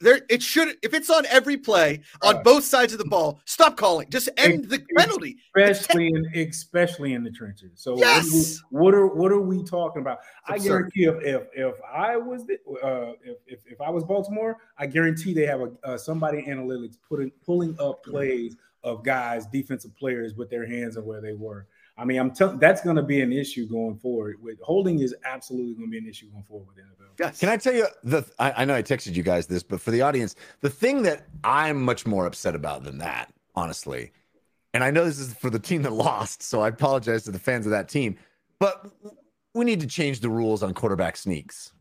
There, 0.00 0.20
it 0.28 0.42
should. 0.42 0.76
If 0.82 0.92
it's 0.92 1.08
on 1.08 1.24
every 1.26 1.56
play 1.56 2.00
on 2.22 2.34
Right. 2.34 2.44
both 2.44 2.64
sides 2.64 2.92
of 2.92 2.98
the 2.98 3.04
ball, 3.04 3.40
stop 3.44 3.76
calling. 3.76 4.08
Just 4.10 4.28
end 4.36 4.64
the 4.68 4.84
penalty. 4.96 5.36
especially 5.56 6.08
in 6.08 6.26
especially 6.34 7.12
in 7.14 7.22
the 7.22 7.30
trenches. 7.30 7.70
So 7.76 7.94
what 7.94 8.02
are 8.04 8.20
we- 8.24 8.30
Yes! 8.38 8.60
what 8.70 8.92
are 8.94 9.06
what 9.06 9.30
are 9.30 9.40
we 9.40 9.62
talking 9.62 10.02
about? 10.02 10.18
I 10.48 10.58
guarantee 10.58 11.04
if 11.04 11.22
if 11.22 11.42
if 11.54 11.74
I 11.94 12.16
was 12.16 12.44
the, 12.46 12.58
uh, 12.82 13.12
if, 13.22 13.36
if 13.46 13.60
if 13.70 13.80
I 13.80 13.88
was 13.90 14.02
Baltimore, 14.02 14.56
I 14.78 14.86
guarantee 14.86 15.32
they 15.32 15.46
have 15.46 15.60
a 15.60 15.70
uh, 15.84 15.96
somebody 15.96 16.42
analytics 16.42 16.96
putting 17.08 17.30
pulling 17.46 17.76
up 17.78 18.02
plays 18.02 18.56
of 18.88 19.04
guys, 19.04 19.46
defensive 19.46 19.96
players 19.96 20.34
with 20.34 20.50
their 20.50 20.66
hands 20.66 20.96
and 20.96 21.06
where 21.06 21.20
they 21.20 21.34
were. 21.34 21.66
I 21.96 22.04
mean, 22.04 22.18
I'm 22.18 22.30
telling 22.30 22.58
that's 22.58 22.80
going 22.80 22.96
to 22.96 23.02
be 23.02 23.20
an 23.20 23.32
issue 23.32 23.68
going 23.68 23.96
forward. 23.96 24.36
With 24.40 24.60
holding 24.62 25.00
is 25.00 25.14
absolutely 25.24 25.74
going 25.74 25.88
to 25.88 25.90
be 25.90 25.98
an 25.98 26.08
issue 26.08 26.30
going 26.30 26.44
forward 26.44 26.68
with 26.68 26.76
the 26.76 26.82
NFL. 26.82 27.08
Yes. 27.18 27.40
Can 27.40 27.48
I 27.48 27.56
tell 27.56 27.74
you 27.74 27.86
the? 28.04 28.24
I, 28.38 28.62
I 28.62 28.64
know 28.64 28.74
I 28.74 28.82
texted 28.82 29.16
you 29.16 29.24
guys 29.24 29.48
this, 29.48 29.64
but 29.64 29.80
for 29.80 29.90
the 29.90 30.02
audience, 30.02 30.36
the 30.60 30.70
thing 30.70 31.02
that 31.02 31.26
I'm 31.42 31.82
much 31.82 32.06
more 32.06 32.26
upset 32.26 32.54
about 32.54 32.84
than 32.84 32.98
that, 32.98 33.32
honestly, 33.56 34.12
and 34.74 34.84
I 34.84 34.92
know 34.92 35.04
this 35.04 35.18
is 35.18 35.34
for 35.34 35.50
the 35.50 35.58
team 35.58 35.82
that 35.82 35.92
lost, 35.92 36.42
so 36.42 36.60
I 36.60 36.68
apologize 36.68 37.24
to 37.24 37.32
the 37.32 37.38
fans 37.38 37.66
of 37.66 37.72
that 37.72 37.88
team, 37.88 38.16
but 38.60 38.86
we 39.54 39.64
need 39.64 39.80
to 39.80 39.86
change 39.88 40.20
the 40.20 40.30
rules 40.30 40.62
on 40.62 40.74
quarterback 40.74 41.16
sneaks. 41.16 41.72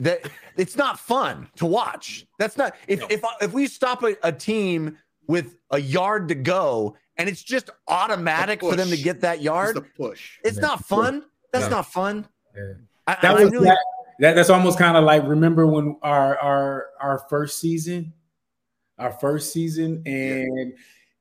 That 0.00 0.28
it's 0.56 0.76
not 0.76 0.98
fun 0.98 1.48
to 1.56 1.66
watch. 1.66 2.26
That's 2.38 2.58
not 2.58 2.74
if 2.86 3.00
if 3.10 3.22
if 3.40 3.52
we 3.52 3.66
stop 3.66 4.02
a, 4.02 4.16
a 4.22 4.32
team 4.32 4.98
with 5.26 5.56
a 5.70 5.78
yard 5.80 6.28
to 6.28 6.34
go 6.34 6.96
and 7.16 7.28
it's 7.28 7.42
just 7.42 7.70
automatic 7.88 8.60
for 8.60 8.74
them 8.76 8.88
to 8.88 8.96
get 8.96 9.20
that 9.20 9.40
yard, 9.40 9.76
the 9.76 9.82
push. 9.82 10.38
it's 10.44 10.56
Yeah. 10.56 10.62
not 10.62 10.84
fun. 10.84 11.24
That's 11.52 11.66
Yeah. 11.66 11.70
not 11.70 11.86
fun. 11.86 12.26
Yeah. 12.56 12.72
I, 13.06 13.16
That 13.22 13.24
I 13.24 13.42
was 13.42 13.52
really 13.52 13.66
that, 13.66 13.78
that. 14.20 14.34
That's 14.34 14.50
almost 14.50 14.78
kind 14.78 14.96
of 14.96 15.04
like 15.04 15.22
remember 15.26 15.66
when 15.66 15.96
our 16.02 16.36
our 16.38 16.86
our 17.00 17.18
first 17.30 17.60
season, 17.60 18.12
our 18.98 19.12
first 19.12 19.52
season, 19.52 20.02
and 20.06 20.72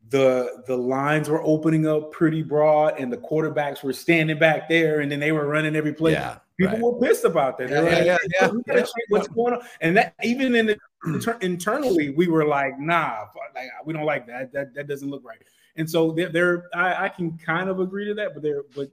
the 0.09 0.63
the 0.67 0.77
lines 0.77 1.29
were 1.29 1.41
opening 1.43 1.85
up 1.87 2.11
pretty 2.11 2.41
broad, 2.41 2.99
and 2.99 3.11
the 3.11 3.17
quarterbacks 3.17 3.83
were 3.83 3.93
standing 3.93 4.37
back 4.39 4.69
there, 4.69 4.99
and 5.01 5.11
then 5.11 5.19
they 5.19 5.31
were 5.31 5.47
running 5.47 5.75
every 5.75 5.93
play. 5.93 6.13
yeah. 6.13 6.37
People 6.67 6.91
right. 6.91 7.01
were 7.01 7.07
pissed 7.07 7.25
about 7.25 7.57
that. 7.57 7.69
Yeah, 7.69 7.79
like, 7.81 8.05
yeah, 8.05 8.17
yeah, 8.41 8.51
yeah. 8.67 8.85
What's 9.09 9.27
going 9.27 9.55
on? 9.55 9.61
And 9.81 9.97
that 9.97 10.13
even 10.23 10.55
in 10.55 10.65
the 10.67 10.77
inter- 11.05 11.37
internally, 11.41 12.09
we 12.09 12.27
were 12.27 12.45
like, 12.45 12.79
nah, 12.79 13.25
like 13.55 13.69
we 13.85 13.93
don't 13.93 14.05
like 14.05 14.27
that. 14.27 14.51
That 14.53 14.73
that 14.73 14.87
doesn't 14.87 15.09
look 15.09 15.23
right. 15.25 15.41
And 15.75 15.89
so 15.89 16.11
there, 16.11 16.29
there 16.29 16.63
I, 16.73 17.05
I 17.05 17.09
can 17.09 17.37
kind 17.37 17.69
of 17.69 17.79
agree 17.79 18.05
to 18.05 18.13
that, 18.15 18.33
but 18.33 18.43
there, 18.43 18.63
but 18.75 18.91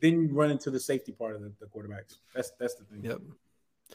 then 0.00 0.20
you 0.22 0.34
run 0.34 0.50
into 0.50 0.70
the 0.70 0.80
safety 0.80 1.12
part 1.12 1.36
of 1.36 1.42
the, 1.42 1.52
the 1.60 1.66
quarterbacks. 1.66 2.18
That's 2.34 2.50
that's 2.58 2.74
the 2.74 2.84
thing. 2.84 3.04
Yep. 3.04 3.20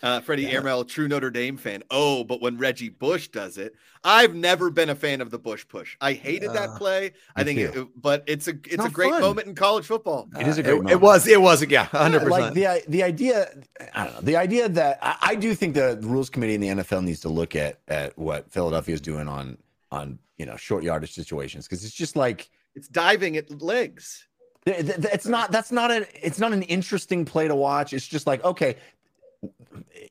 Uh, 0.03 0.19
Freddie 0.19 0.43
Yeah. 0.43 0.83
True 0.87 1.07
Notre 1.07 1.29
Dame 1.29 1.57
fan. 1.57 1.83
Oh, 1.91 2.23
but 2.23 2.41
when 2.41 2.57
Reggie 2.57 2.89
Bush 2.89 3.27
does 3.27 3.57
it, 3.59 3.75
I've 4.03 4.33
never 4.33 4.71
been 4.71 4.89
a 4.89 4.95
fan 4.95 5.21
of 5.21 5.29
the 5.29 5.37
Bush 5.37 5.63
push. 5.67 5.95
I 6.01 6.13
hated 6.13 6.53
that 6.53 6.69
Uh, 6.69 6.77
play. 6.77 7.11
I 7.35 7.43
think, 7.43 7.59
it, 7.59 7.87
but 7.95 8.23
it's 8.25 8.47
a 8.47 8.53
it's 8.65 8.83
a 8.83 8.89
great 8.89 9.11
fun. 9.11 9.21
moment 9.21 9.47
in 9.47 9.53
college 9.53 9.85
football. 9.85 10.27
It 10.39 10.47
is 10.47 10.57
a 10.57 10.61
Uh, 10.61 10.63
great 10.63 10.73
It, 10.73 10.81
moment. 10.83 11.01
was. 11.01 11.27
It 11.27 11.39
was. 11.41 11.63
Yeah. 11.67 11.83
Hundred 11.85 12.23
Yeah, 12.23 12.27
Like 12.29 12.53
percent. 12.55 12.85
the 12.85 12.91
the 12.91 13.03
idea, 13.03 13.49
I 13.93 14.05
don't 14.05 14.13
know. 14.15 14.21
The 14.21 14.37
idea 14.37 14.69
that 14.69 14.97
I, 15.03 15.17
I 15.21 15.35
do 15.35 15.53
think 15.53 15.75
the 15.75 15.99
rules 16.01 16.31
committee 16.31 16.55
in 16.55 16.61
the 16.61 16.69
NFL 16.69 17.03
needs 17.03 17.19
to 17.21 17.29
look 17.29 17.55
at 17.55 17.79
at 17.87 18.17
what 18.17 18.51
Philadelphia 18.51 18.95
is 18.95 19.01
doing 19.01 19.27
on 19.27 19.57
on 19.91 20.17
you 20.39 20.47
know 20.47 20.55
short 20.55 20.83
yardage 20.83 21.13
situations 21.13 21.67
because 21.67 21.85
it's 21.85 21.93
just 21.93 22.15
like 22.15 22.49
It's 22.73 22.87
diving 22.87 23.37
at 23.37 23.61
legs. 23.61 24.25
it's 24.65 25.27
not 25.27 25.51
that's 25.51 25.71
not 25.71 25.91
a 25.91 26.07
it's 26.25 26.39
not 26.39 26.53
an 26.53 26.63
interesting 26.63 27.25
play 27.25 27.47
to 27.47 27.55
watch. 27.55 27.93
It's 27.93 28.07
just 28.07 28.25
like 28.25 28.43
okay, 28.43 28.77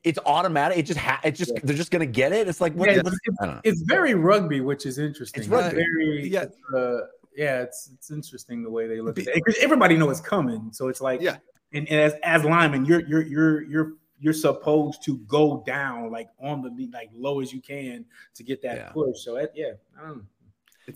it's 0.03 0.19
automatic. 0.25 0.77
It 0.77 0.83
just 0.83 0.99
ha- 0.99 1.19
it 1.23 1.31
just 1.31 1.53
they're 1.63 1.75
just 1.75 1.91
gonna 1.91 2.05
get 2.05 2.31
it. 2.33 2.47
It's 2.47 2.61
like 2.61 2.73
what, 2.73 2.89
Yeah, 2.89 2.97
what- 3.01 3.13
it's, 3.13 3.19
I 3.41 3.45
don't 3.45 3.55
know. 3.55 3.61
it's 3.63 3.81
very 3.81 4.13
rugby, 4.13 4.61
which 4.61 4.85
is 4.85 4.97
interesting. 4.97 5.41
It's 5.41 5.49
rugby. 5.49 5.75
very 5.77 6.27
Yeah. 6.29 6.45
uh, 6.75 7.01
yeah, 7.35 7.61
it's 7.61 7.89
it's 7.93 8.11
interesting 8.11 8.63
the 8.63 8.69
way 8.69 8.87
they 8.87 8.99
look 9.01 9.17
at 9.19 9.27
it. 9.27 9.45
'Cause 9.45 9.55
Everybody 9.61 9.97
knows 9.97 10.19
it's 10.19 10.27
coming, 10.27 10.69
so 10.71 10.87
it's 10.87 11.01
like 11.01 11.21
Yeah. 11.21 11.37
And, 11.73 11.87
and 11.89 11.99
as 12.01 12.13
as 12.23 12.43
lineman, 12.43 12.85
you're 12.85 13.01
you're 13.07 13.21
you're 13.21 13.61
you're 13.63 13.93
you're 14.19 14.33
supposed 14.33 15.03
to 15.03 15.17
go 15.19 15.63
down 15.65 16.11
like 16.11 16.27
on 16.41 16.61
the 16.61 16.89
like 16.93 17.09
low 17.15 17.39
as 17.41 17.53
you 17.53 17.61
can 17.61 18.05
to 18.35 18.43
get 18.43 18.61
that 18.63 18.75
Yeah. 18.77 18.89
push. 18.89 19.19
So 19.23 19.35
that, 19.35 19.51
yeah, 19.55 19.71
I 19.97 20.05
don't 20.07 20.17
know. 20.17 20.23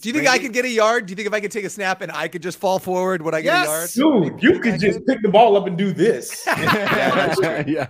Do 0.01 0.09
you 0.09 0.13
think 0.13 0.27
I 0.27 0.37
could 0.39 0.51
get 0.51 0.65
a 0.65 0.69
yard? 0.69 1.05
Do 1.05 1.11
you 1.11 1.15
think 1.15 1.27
if 1.27 1.33
I 1.33 1.39
could 1.39 1.51
take 1.51 1.63
a 1.63 1.69
snap 1.69 2.01
and 2.01 2.11
I 2.11 2.27
could 2.27 2.41
just 2.43 2.57
fall 2.57 2.79
forward, 2.79 3.21
would 3.21 3.33
I 3.35 3.41
get 3.41 3.53
Yes! 3.67 3.95
a 3.95 3.99
yard? 4.01 4.39
Dude, 4.39 4.43
you 4.43 4.59
could 4.59 4.79
just 4.79 5.05
pick 5.05 5.21
the 5.21 5.29
ball 5.29 5.55
up 5.55 5.67
and 5.67 5.77
do 5.77 5.93
this. 5.93 6.43
yeah, 6.47 7.63
yeah. 7.67 7.87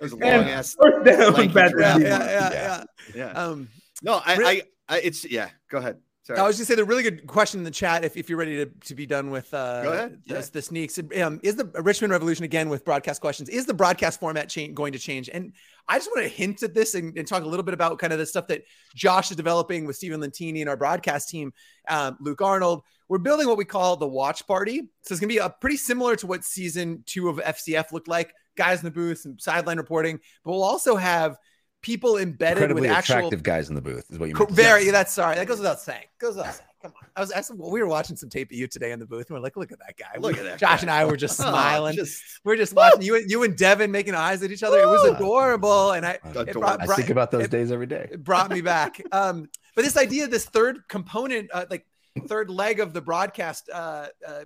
Those 0.00 0.12
long 0.12 0.22
ass. 0.22 0.76
first 0.80 1.04
down, 1.04 1.32
lanky 1.34 1.52
back. 1.54 1.72
Yeah, 1.78 1.98
yeah, 1.98 2.08
yeah, 2.08 2.24
Yeah. 2.28 2.50
yeah. 2.52 2.84
Yeah. 3.14 3.30
Um, 3.32 3.68
No, 4.02 4.20
I, 4.24 4.36
Re- 4.36 4.46
I, 4.46 4.62
I, 4.88 4.98
it's 5.00 5.24
yeah. 5.24 5.50
Go 5.70 5.78
ahead. 5.78 5.98
Sorry. 6.28 6.40
I 6.40 6.46
was 6.46 6.58
just 6.58 6.68
say 6.68 6.74
the 6.74 6.84
really 6.84 7.02
good 7.02 7.26
question 7.26 7.58
in 7.60 7.64
the 7.64 7.70
chat. 7.70 8.04
If, 8.04 8.14
if 8.14 8.28
you're 8.28 8.38
ready 8.38 8.56
to, 8.56 8.66
to 8.66 8.94
be 8.94 9.06
done 9.06 9.30
with 9.30 9.52
uh, 9.54 9.82
Go 9.82 9.92
ahead, 9.94 10.18
the, 10.26 10.34
yeah. 10.34 10.42
the 10.52 10.60
sneaks, 10.60 10.98
um, 11.22 11.40
is 11.42 11.56
the 11.56 11.64
Richmond 11.82 12.12
Revolution 12.12 12.44
again 12.44 12.68
with 12.68 12.84
broadcast 12.84 13.22
questions? 13.22 13.48
Is 13.48 13.64
the 13.64 13.72
broadcast 13.72 14.20
format 14.20 14.50
change, 14.50 14.74
going 14.74 14.92
to 14.92 14.98
change? 14.98 15.30
And 15.32 15.54
I 15.88 15.96
just 15.96 16.10
want 16.14 16.24
to 16.24 16.28
hint 16.28 16.62
at 16.62 16.74
this 16.74 16.94
and, 16.94 17.16
and 17.16 17.26
talk 17.26 17.44
a 17.44 17.46
little 17.46 17.64
bit 17.64 17.72
about 17.72 17.98
kind 17.98 18.12
of 18.12 18.18
the 18.18 18.26
stuff 18.26 18.46
that 18.48 18.64
Josh 18.94 19.30
is 19.30 19.38
developing 19.38 19.86
with 19.86 19.96
Stephen 19.96 20.20
Lentini 20.20 20.60
and 20.60 20.68
our 20.68 20.76
broadcast 20.76 21.30
team, 21.30 21.50
um, 21.88 22.18
Luke 22.20 22.42
Arnold. 22.42 22.82
We're 23.08 23.16
building 23.16 23.48
what 23.48 23.56
we 23.56 23.64
call 23.64 23.96
the 23.96 24.06
watch 24.06 24.46
party. 24.46 24.80
So 25.04 25.14
it's 25.14 25.20
going 25.20 25.30
to 25.30 25.34
be 25.34 25.38
a 25.38 25.48
pretty 25.48 25.78
similar 25.78 26.14
to 26.16 26.26
what 26.26 26.44
season 26.44 27.04
two 27.06 27.30
of 27.30 27.38
FCF 27.38 27.90
looked 27.90 28.06
like. 28.06 28.34
Guys 28.58 28.80
in 28.80 28.84
the 28.84 28.90
booth 28.90 29.24
and 29.24 29.40
sideline 29.40 29.76
reporting, 29.78 30.18
but 30.44 30.50
we'll 30.50 30.62
also 30.64 30.96
have 30.96 31.38
people 31.80 32.18
embedded 32.18 32.58
Incredibly 32.58 32.82
with 32.82 32.90
actual 32.90 33.16
attractive 33.18 33.42
guys 33.44 33.68
in 33.68 33.76
the 33.76 33.80
booth 33.80 34.04
is 34.10 34.18
what 34.18 34.28
you 34.28 34.34
mean. 34.34 34.48
Very. 34.50 34.90
That's 34.90 35.12
sorry. 35.12 35.36
That 35.36 35.46
goes 35.46 35.58
without 35.58 35.80
saying. 35.80 36.04
Goes 36.18 36.34
without 36.36 36.54
saying. 36.54 36.64
Come 36.82 36.92
on. 37.00 37.08
I 37.16 37.20
was. 37.20 37.32
I, 37.32 37.42
we 37.54 37.80
were 37.80 37.86
watching 37.88 38.16
some 38.16 38.28
tape 38.28 38.50
of 38.50 38.56
you 38.56 38.66
today 38.68 38.90
in 38.92 38.98
the 38.98 39.06
booth, 39.06 39.28
and 39.30 39.36
we're 39.36 39.42
like, 39.42 39.56
"Look 39.56 39.70
at 39.72 39.78
that 39.78 39.96
guy." 39.96 40.18
Look 40.20 40.36
at 40.36 40.44
that 40.44 40.58
Josh 40.58 40.78
guy. 40.78 40.82
and 40.82 40.90
I 40.90 41.04
were 41.06 41.16
just 41.16 41.40
Oh, 41.40 41.44
smiling. 41.44 41.96
just 41.96 42.22
we're 42.44 42.56
just 42.56 42.72
watching 42.74 43.02
you. 43.02 43.16
and 43.16 43.30
You 43.30 43.42
and 43.44 43.56
Devin 43.56 43.90
making 43.92 44.14
eyes 44.14 44.42
at 44.42 44.50
each 44.52 44.62
other. 44.64 44.78
It 44.80 44.86
was 44.86 45.08
adorable, 45.08 45.92
and 45.92 46.04
I. 46.06 46.18
Adorable. 46.24 46.60
brought, 46.60 46.80
I 46.82 46.94
think 46.96 47.10
about 47.10 47.30
those 47.30 47.44
it- 47.44 47.50
days 47.50 47.70
every 47.72 47.86
day. 47.86 48.08
it 48.12 48.22
brought 48.24 48.50
me 48.50 48.60
back. 48.60 49.00
Um, 49.12 49.48
but 49.76 49.84
this 49.84 49.96
idea, 49.96 50.26
this 50.26 50.44
third 50.46 50.80
component, 50.88 51.50
uh, 51.54 51.66
like 51.70 51.84
third 52.26 52.50
leg 52.50 52.78
of 52.80 52.92
the 52.92 53.00
broadcast, 53.00 53.68
uh, 53.72 54.06
uh, 54.26 54.44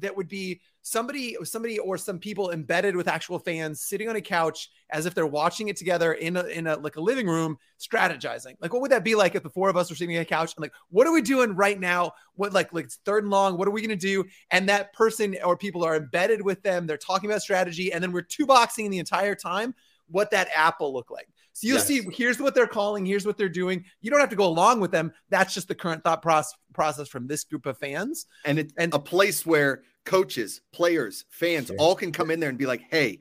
that 0.00 0.16
would 0.16 0.28
be 0.28 0.60
somebody, 0.82 1.36
somebody, 1.44 1.78
or 1.78 1.96
some 1.96 2.18
people 2.18 2.50
embedded 2.50 2.94
with 2.96 3.08
actual 3.08 3.38
fans 3.38 3.80
sitting 3.80 4.08
on 4.08 4.16
a 4.16 4.20
couch 4.20 4.70
as 4.90 5.06
if 5.06 5.14
they're 5.14 5.26
watching 5.26 5.68
it 5.68 5.76
together 5.76 6.14
in 6.14 6.36
a 6.36 6.44
in 6.44 6.66
a 6.66 6.76
like 6.76 6.96
a 6.96 7.00
living 7.00 7.26
room, 7.26 7.56
strategizing. 7.80 8.54
Like, 8.60 8.72
what 8.72 8.82
would 8.82 8.90
that 8.90 9.04
be 9.04 9.14
like 9.14 9.34
if 9.34 9.42
the 9.42 9.50
four 9.50 9.68
of 9.68 9.76
us 9.76 9.88
were 9.90 9.96
sitting 9.96 10.16
on 10.16 10.22
a 10.22 10.26
couch 10.26 10.54
and 10.56 10.62
like, 10.62 10.72
what 10.90 11.06
are 11.06 11.12
we 11.12 11.22
doing 11.22 11.54
right 11.54 11.78
now? 11.78 12.12
What 12.34 12.52
like 12.52 12.72
like 12.72 12.86
it's 12.86 12.96
third 13.04 13.24
and 13.24 13.30
long? 13.30 13.56
What 13.56 13.68
are 13.68 13.72
we 13.72 13.82
gonna 13.82 13.96
do? 13.96 14.24
And 14.50 14.68
that 14.68 14.92
person 14.92 15.36
or 15.44 15.56
people 15.56 15.84
are 15.84 15.96
embedded 15.96 16.42
with 16.42 16.62
them. 16.62 16.86
They're 16.86 16.96
talking 16.96 17.30
about 17.30 17.42
strategy, 17.42 17.92
and 17.92 18.02
then 18.02 18.12
we're 18.12 18.22
two 18.22 18.46
boxing 18.46 18.90
the 18.90 18.98
entire 18.98 19.34
time. 19.34 19.74
What 20.08 20.30
that 20.32 20.48
app 20.54 20.80
will 20.80 20.92
look 20.92 21.10
like. 21.10 21.28
So 21.54 21.66
you'll 21.66 21.76
Yes. 21.78 21.86
see 21.86 22.02
here's 22.12 22.40
what 22.40 22.54
they're 22.54 22.66
calling, 22.66 23.04
here's 23.06 23.26
what 23.26 23.36
they're 23.38 23.48
doing. 23.48 23.84
You 24.00 24.10
don't 24.10 24.20
have 24.20 24.30
to 24.30 24.36
go 24.36 24.46
along 24.46 24.80
with 24.80 24.90
them. 24.90 25.12
That's 25.30 25.54
just 25.54 25.68
the 25.68 25.74
current 25.74 26.02
thought 26.02 26.22
process 26.22 26.54
process 26.74 27.08
from 27.08 27.26
this 27.26 27.44
group 27.44 27.66
of 27.66 27.76
fans. 27.78 28.26
and 28.46 28.58
it 28.58 28.72
And- 28.78 28.94
a 28.94 28.98
place 28.98 29.44
where 29.44 29.82
coaches, 30.04 30.60
players, 30.72 31.24
fans 31.30 31.68
Sure. 31.68 31.76
all 31.78 31.94
can 31.94 32.12
come 32.12 32.30
in 32.30 32.40
there 32.40 32.48
and 32.48 32.58
be 32.58 32.66
like, 32.66 32.82
"Hey, 32.90 33.18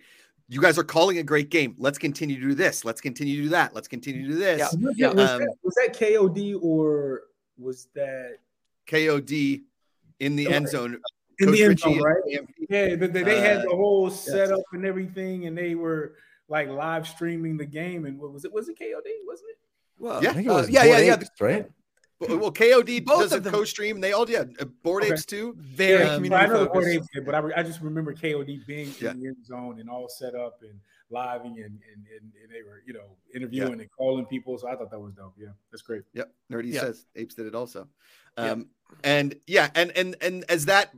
you 0.48 0.60
guys 0.62 0.78
are 0.78 0.84
calling 0.84 1.18
a 1.18 1.24
great 1.24 1.50
game. 1.50 1.76
Let's 1.78 1.98
continue 1.98 2.36
to 2.40 2.48
do 2.50 2.54
this. 2.54 2.84
Let's 2.84 3.02
continue 3.02 3.38
to 3.38 3.44
do 3.44 3.50
that. 3.50 3.74
Let's 3.76 3.88
continue 3.88 4.24
to 4.24 4.28
do 4.34 4.36
this." 4.40 4.60
Yeah. 4.60 4.68
Was, 4.88 4.98
Yeah. 4.98 5.08
that, 5.10 5.16
was, 5.16 5.30
Um, 5.30 5.40
that, 5.42 5.56
was 5.64 5.76
that 5.76 5.94
KOD 5.98 6.56
or 6.62 7.24
was 7.58 7.88
that 7.96 8.38
KOD 8.88 9.64
in 10.20 10.36
the 10.36 10.48
end 10.48 10.68
zone. 10.70 11.00
in 11.40 11.48
Coach 11.48 11.58
the 11.58 11.64
end 11.64 11.80
zone, 11.80 11.94
and 11.94 12.02
right? 12.04 12.22
AMP. 12.38 12.50
Yeah, 12.70 12.96
they, 12.96 13.08
they, 13.08 13.24
they 13.24 13.40
had 13.40 13.58
Uh, 13.60 13.64
the 13.70 13.76
whole 13.76 14.10
setup 14.12 14.62
and 14.74 14.86
everything, 14.86 15.48
and 15.48 15.58
they 15.58 15.74
were 15.76 16.16
like 16.50 16.68
live 16.70 17.08
streaming 17.08 17.58
the 17.58 17.66
game. 17.66 18.06
And 18.06 18.20
what 18.20 18.32
was 18.32 18.46
it? 18.46 18.52
Was 18.54 18.70
it 18.70 18.78
KOD? 18.78 19.10
Wasn't 19.26 19.50
it? 19.50 19.58
Well, 19.98 20.22
Yeah. 20.24 20.32
I 20.32 20.34
think 20.34 20.48
it 20.48 20.52
uh, 20.52 20.54
was 20.56 20.70
yeah, 20.70 20.84
yeah, 20.84 21.00
yeah. 21.00 21.24
Right? 21.40 21.72
Well, 22.22 22.38
well, 22.38 22.52
KOD 22.52 23.04
Both 23.06 23.20
does 23.22 23.34
a 23.34 23.38
of 23.38 23.44
them. 23.44 23.54
co-stream. 23.54 24.00
They 24.00 24.14
all 24.14 24.30
yeah, 24.30 24.44
uh, 24.60 24.66
board 24.84 25.04
Okay. 25.04 25.14
apes 25.14 25.26
too. 25.26 25.56
Very 25.58 26.04
Um, 26.04 26.16
community 26.16 26.44
I 26.44 26.48
know 26.48 26.64
the 26.64 26.70
Board. 26.70 26.88
Apes 26.88 27.08
did, 27.14 27.26
but 27.26 27.36
I, 27.36 27.40
re- 27.40 27.54
I 27.56 27.64
just 27.64 27.82
remember 27.82 28.14
KOD 28.14 28.66
being 28.68 28.94
Yeah. 29.00 29.12
in 29.12 29.20
the 29.20 29.28
end 29.28 29.46
zone 29.46 29.80
and 29.80 29.90
all 29.90 30.08
set 30.08 30.36
up 30.36 30.60
and 30.62 30.80
living 31.10 31.58
and, 31.62 31.80
and, 31.92 32.06
and, 32.16 32.32
and 32.42 32.50
they 32.52 32.64
were, 32.64 32.82
you 32.86 32.94
know, 32.94 33.18
interviewing 33.36 33.82
and 33.82 33.90
calling 33.98 34.26
people. 34.26 34.58
So 34.58 34.68
I 34.70 34.76
thought 34.76 34.92
that 34.92 35.00
was 35.00 35.14
dope. 35.14 35.34
Yeah, 35.38 35.50
that's 35.72 35.82
great. 35.82 36.04
Yep, 36.14 36.32
Nerdy 36.52 36.74
Yeah. 36.74 36.82
says 36.82 37.06
apes 37.16 37.36
did 37.36 37.48
it 37.48 37.56
also. 37.56 37.88
Yeah. 38.38 38.52
Um, 38.52 38.70
and 39.04 39.36
yeah, 39.48 39.70
and 39.76 39.92
and 39.98 40.16
and 40.22 40.46
as 40.48 40.66
that 40.66 40.94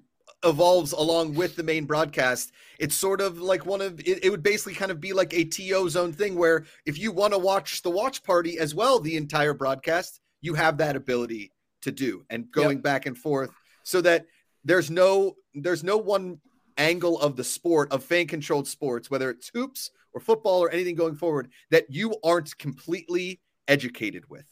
evolves 0.45 0.91
along 0.91 1.33
with 1.35 1.55
the 1.55 1.63
main 1.63 1.85
broadcast, 1.85 2.51
it's 2.77 2.95
sort 2.95 3.21
of 3.21 3.39
like 3.39 3.65
one 3.65 3.81
of 3.81 3.99
it, 4.01 4.23
it 4.25 4.29
would 4.29 4.43
basically 4.43 4.73
kind 4.73 4.91
of 4.91 4.99
be 4.99 5.13
like 5.13 5.33
a 5.33 5.45
TO 5.45 5.87
zone 5.89 6.11
thing 6.11 6.35
where 6.35 6.65
if 6.85 6.99
you 6.99 7.11
want 7.11 7.33
to 7.33 7.39
watch 7.39 7.81
the 7.81 7.89
watch 7.89 8.21
party 8.23 8.59
as 8.59 8.75
well, 8.75 8.99
the 8.99 9.15
entire 9.15 9.53
broadcast, 9.53 10.19
you 10.43 10.53
have 10.53 10.77
that 10.77 10.95
ability 10.95 11.51
to 11.81 11.91
do 11.91 12.23
and 12.29 12.51
going 12.51 12.79
back 12.79 13.05
and 13.07 13.17
forth 13.17 13.49
so 13.83 13.99
that 14.01 14.25
there's 14.63 14.91
no 14.91 15.35
there's 15.55 15.83
no 15.83 15.97
one 15.97 16.39
angle 16.77 17.19
of 17.19 17.35
the 17.35 17.43
sport 17.43 17.91
of 17.91 18.03
fan 18.03 18.27
controlled 18.27 18.67
sports, 18.67 19.09
whether 19.09 19.29
it's 19.29 19.49
hoops 19.49 19.89
or 20.13 20.21
football 20.21 20.59
or 20.59 20.69
anything 20.69 20.95
going 20.95 21.15
forward, 21.15 21.49
that 21.71 21.85
you 21.89 22.15
aren't 22.23 22.55
completely 22.57 23.41
educated 23.67 24.29
with 24.29 24.45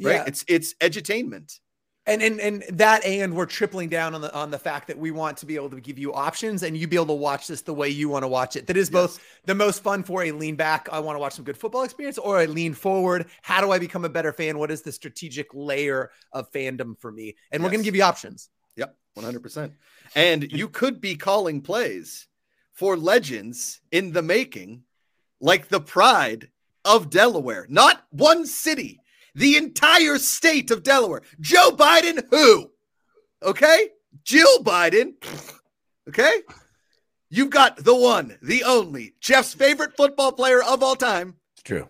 right? 0.00 0.16
Yeah. 0.16 0.24
It's 0.26 0.44
it's 0.48 0.74
edutainment. 0.74 1.60
And 2.06 2.22
and 2.22 2.40
and 2.40 2.64
that 2.70 3.04
and 3.04 3.34
we're 3.34 3.46
tripling 3.46 3.88
down 3.88 4.14
on 4.14 4.20
the 4.20 4.32
on 4.34 4.50
the 4.50 4.58
fact 4.58 4.88
that 4.88 4.98
we 4.98 5.10
want 5.10 5.36
to 5.38 5.46
be 5.46 5.54
able 5.54 5.70
to 5.70 5.80
give 5.80 5.98
you 5.98 6.12
options 6.12 6.62
and 6.62 6.76
you 6.76 6.86
be 6.86 6.96
able 6.96 7.06
to 7.06 7.14
watch 7.14 7.46
this 7.46 7.62
the 7.62 7.72
way 7.72 7.88
you 7.88 8.08
want 8.08 8.22
to 8.22 8.28
watch 8.28 8.56
it. 8.56 8.66
That 8.66 8.76
is 8.76 8.90
both 8.90 9.20
the 9.46 9.54
most 9.54 9.82
fun 9.82 10.02
for 10.02 10.24
a 10.24 10.32
lean 10.32 10.56
back 10.56 10.88
i 10.92 11.00
want 11.00 11.16
to 11.16 11.20
watch 11.20 11.34
some 11.34 11.44
good 11.44 11.56
football 11.56 11.82
experience 11.82 12.18
or 12.18 12.42
a 12.42 12.46
lean 12.46 12.74
forward. 12.74 13.26
How 13.42 13.60
do 13.60 13.70
i 13.70 13.78
become 13.78 14.04
a 14.04 14.08
better 14.08 14.32
fan? 14.32 14.58
What 14.58 14.70
is 14.70 14.82
the 14.82 14.92
strategic 14.92 15.48
layer 15.54 16.10
of 16.32 16.50
fandom 16.52 16.98
for 17.00 17.10
me? 17.10 17.36
And 17.50 17.62
we're 17.62 17.70
going 17.70 17.80
to 17.80 17.84
give 17.84 17.96
you 17.96 18.02
options. 18.02 18.50
Yep, 18.76 18.96
one 19.14 19.24
hundred 19.24 19.42
percent. 19.42 19.72
And 20.14 20.50
you 20.52 20.68
could 20.68 21.00
be 21.00 21.16
calling 21.16 21.60
plays 21.60 22.26
for 22.72 22.96
legends 22.96 23.80
in 23.92 24.12
the 24.12 24.22
making, 24.22 24.82
like 25.40 25.68
the 25.68 25.80
pride 25.80 26.48
of 26.84 27.08
Delaware, 27.08 27.66
not 27.68 28.04
one 28.10 28.46
city, 28.46 29.00
the 29.34 29.56
entire 29.56 30.18
state 30.18 30.70
of 30.70 30.82
Delaware. 30.82 31.22
Joe 31.40 31.70
Biden, 31.70 32.24
who? 32.30 32.70
Okay, 33.42 33.88
Jill 34.24 34.62
Biden. 34.62 35.14
Okay, 36.08 36.42
you've 37.30 37.50
got 37.50 37.76
the 37.76 37.94
one, 37.94 38.38
the 38.42 38.64
only, 38.64 39.14
Jeff's 39.20 39.54
favorite 39.54 39.96
football 39.96 40.32
player 40.32 40.62
of 40.62 40.82
all 40.82 40.96
time. 40.96 41.36
It's 41.54 41.62
true. 41.62 41.88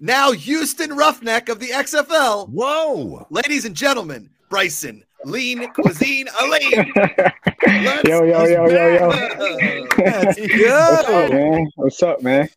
Now 0.00 0.32
Houston 0.32 0.96
Roughneck 0.96 1.48
of 1.48 1.60
the 1.60 1.68
XFL. 1.68 2.48
Whoa. 2.48 3.26
Ladies 3.30 3.64
and 3.64 3.76
gentlemen, 3.76 4.28
Brycen, 4.50 5.02
lean 5.24 5.70
cuisine, 5.72 6.26
Alleyne. 6.40 6.92
Let's 6.96 8.04
Yo, 8.08 8.24
yo, 8.24 8.44
yo, 8.44 8.68
yo, 8.68 8.88
yo. 8.88 9.08
Let's 9.98 10.38
What's 10.38 11.08
up, 11.08 11.30
man? 11.30 11.70
What's 11.76 12.02
up, 12.02 12.22
man? 12.22 12.48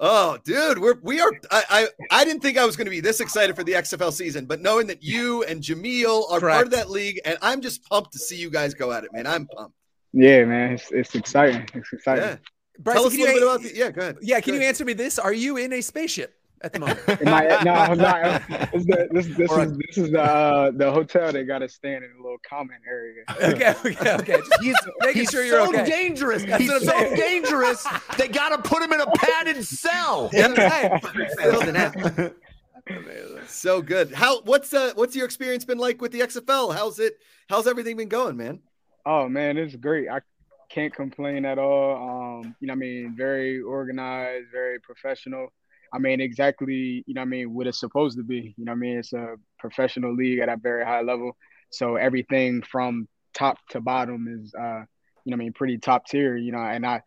Oh, 0.00 0.38
dude, 0.44 0.78
we're 0.78 0.94
we 1.02 1.20
are. 1.20 1.32
I 1.50 1.62
I, 1.70 1.88
I 2.20 2.24
didn't 2.24 2.40
think 2.40 2.56
I 2.56 2.64
was 2.64 2.76
going 2.76 2.84
to 2.86 2.90
be 2.90 3.00
this 3.00 3.20
excited 3.20 3.56
for 3.56 3.64
the 3.64 3.72
XFL 3.72 4.12
season, 4.12 4.46
but 4.46 4.60
knowing 4.60 4.86
that 4.86 5.02
you 5.02 5.42
and 5.44 5.60
Jameel 5.60 6.30
are 6.30 6.40
part 6.40 6.66
of 6.66 6.70
that 6.70 6.88
league, 6.88 7.20
and 7.24 7.36
I'm 7.42 7.60
just 7.60 7.82
pumped 7.88 8.12
to 8.12 8.18
see 8.18 8.36
you 8.36 8.48
guys 8.50 8.74
go 8.74 8.92
at 8.92 9.02
it, 9.04 9.12
man. 9.12 9.26
I'm 9.26 9.46
pumped. 9.46 9.74
Yeah, 10.12 10.44
man. 10.44 10.72
It's, 10.74 10.90
it's 10.92 11.14
exciting. 11.14 11.68
It's 11.74 11.92
exciting. 11.92 12.24
Yeah, 12.24 12.36
Brycen, 12.80 12.94
tell 12.94 13.06
us 13.06 13.14
a 13.14 13.16
can 13.16 13.26
little 13.26 13.34
you, 13.34 13.40
bit 13.40 13.42
about 13.42 13.62
the. 13.62 13.76
Yeah, 13.76 13.90
go 13.90 14.00
ahead. 14.02 14.16
yeah 14.22 14.40
can 14.40 14.52
Go 14.52 14.54
you 14.54 14.60
ahead. 14.60 14.68
answer 14.68 14.84
me 14.84 14.92
this 14.92 15.18
are 15.18 15.32
you 15.32 15.56
in 15.56 15.72
a 15.72 15.80
spaceship 15.80 16.37
at 16.62 16.72
the 16.72 16.80
moment 16.80 17.00
Am 17.08 17.28
I, 17.28 17.62
no, 17.62 17.72
I'm 17.72 17.98
not. 17.98 18.42
This, 18.48 18.80
is 18.80 18.86
the, 18.86 19.08
this, 19.12 19.26
this 19.36 19.50
Or- 19.50 19.62
is 19.64 19.76
this 19.78 19.98
is 19.98 20.10
the 20.10 20.22
uh, 20.22 20.70
the 20.72 20.90
hotel 20.90 21.32
they 21.32 21.44
got 21.44 21.58
to 21.60 21.68
stand 21.68 22.04
in 22.04 22.10
a 22.18 22.22
little 22.22 22.38
comment 22.48 22.80
area. 22.88 23.22
okay 23.42 23.74
okay 23.84 24.14
okay 24.14 24.38
Just 24.38 24.62
He's, 24.62 24.76
making 25.00 25.20
he's 25.22 25.30
sure 25.30 25.44
you're 25.44 25.64
so 25.66 25.74
okay 25.74 25.84
dangerous. 25.88 26.44
That's 26.44 26.60
he's 26.60 26.70
what 26.70 26.82
I'm 26.82 26.88
so 26.88 26.98
saying. 26.98 27.16
dangerous. 27.16 27.86
They 28.16 28.28
got 28.28 28.50
to 28.50 28.58
put 28.68 28.82
him 28.82 28.92
in 28.92 29.00
a 29.00 29.06
padded 29.12 29.64
cell. 29.64 30.30
Yeah. 30.32 30.98
So 33.46 33.82
good. 33.82 34.12
How 34.12 34.40
what's 34.42 34.72
uh 34.72 34.92
what's 34.94 35.14
your 35.14 35.26
experience 35.26 35.64
been 35.64 35.78
like 35.78 36.00
with 36.00 36.12
the 36.12 36.20
XFL? 36.20 36.74
How's 36.74 36.98
it? 36.98 37.18
How's 37.48 37.66
everything 37.66 37.96
been 37.96 38.08
going, 38.08 38.36
man? 38.36 38.60
Oh 39.04 39.28
man, 39.28 39.56
it's 39.58 39.76
great. 39.76 40.08
I 40.08 40.20
can't 40.70 40.94
complain 40.94 41.44
at 41.44 41.58
all. 41.58 42.40
Um, 42.42 42.54
you 42.60 42.66
know, 42.66 42.72
I 42.72 42.76
mean, 42.76 43.14
very 43.16 43.60
organized, 43.60 44.46
very 44.52 44.80
professional. 44.80 45.52
I 45.92 45.98
mean, 45.98 46.20
exactly, 46.20 47.04
you 47.06 47.14
know, 47.14 47.22
I 47.22 47.24
mean, 47.24 47.54
what 47.54 47.66
it's 47.66 47.80
supposed 47.80 48.16
to 48.18 48.24
be. 48.24 48.54
You 48.56 48.64
know, 48.64 48.72
I 48.72 48.76
mean, 48.76 48.98
it's 48.98 49.12
a 49.12 49.36
professional 49.58 50.14
league 50.14 50.38
at 50.40 50.48
a 50.48 50.56
very 50.56 50.84
high 50.84 51.02
level. 51.02 51.36
So 51.70 51.96
everything 51.96 52.62
from 52.62 53.08
top 53.34 53.58
to 53.70 53.80
bottom 53.80 54.26
is, 54.28 54.54
uh, 54.54 54.82
you 55.24 55.30
know, 55.30 55.34
I 55.34 55.38
mean, 55.38 55.52
pretty 55.52 55.78
top 55.78 56.06
tier. 56.06 56.36
You 56.36 56.52
know, 56.52 56.58
and 56.58 56.86
I, 56.86 57.02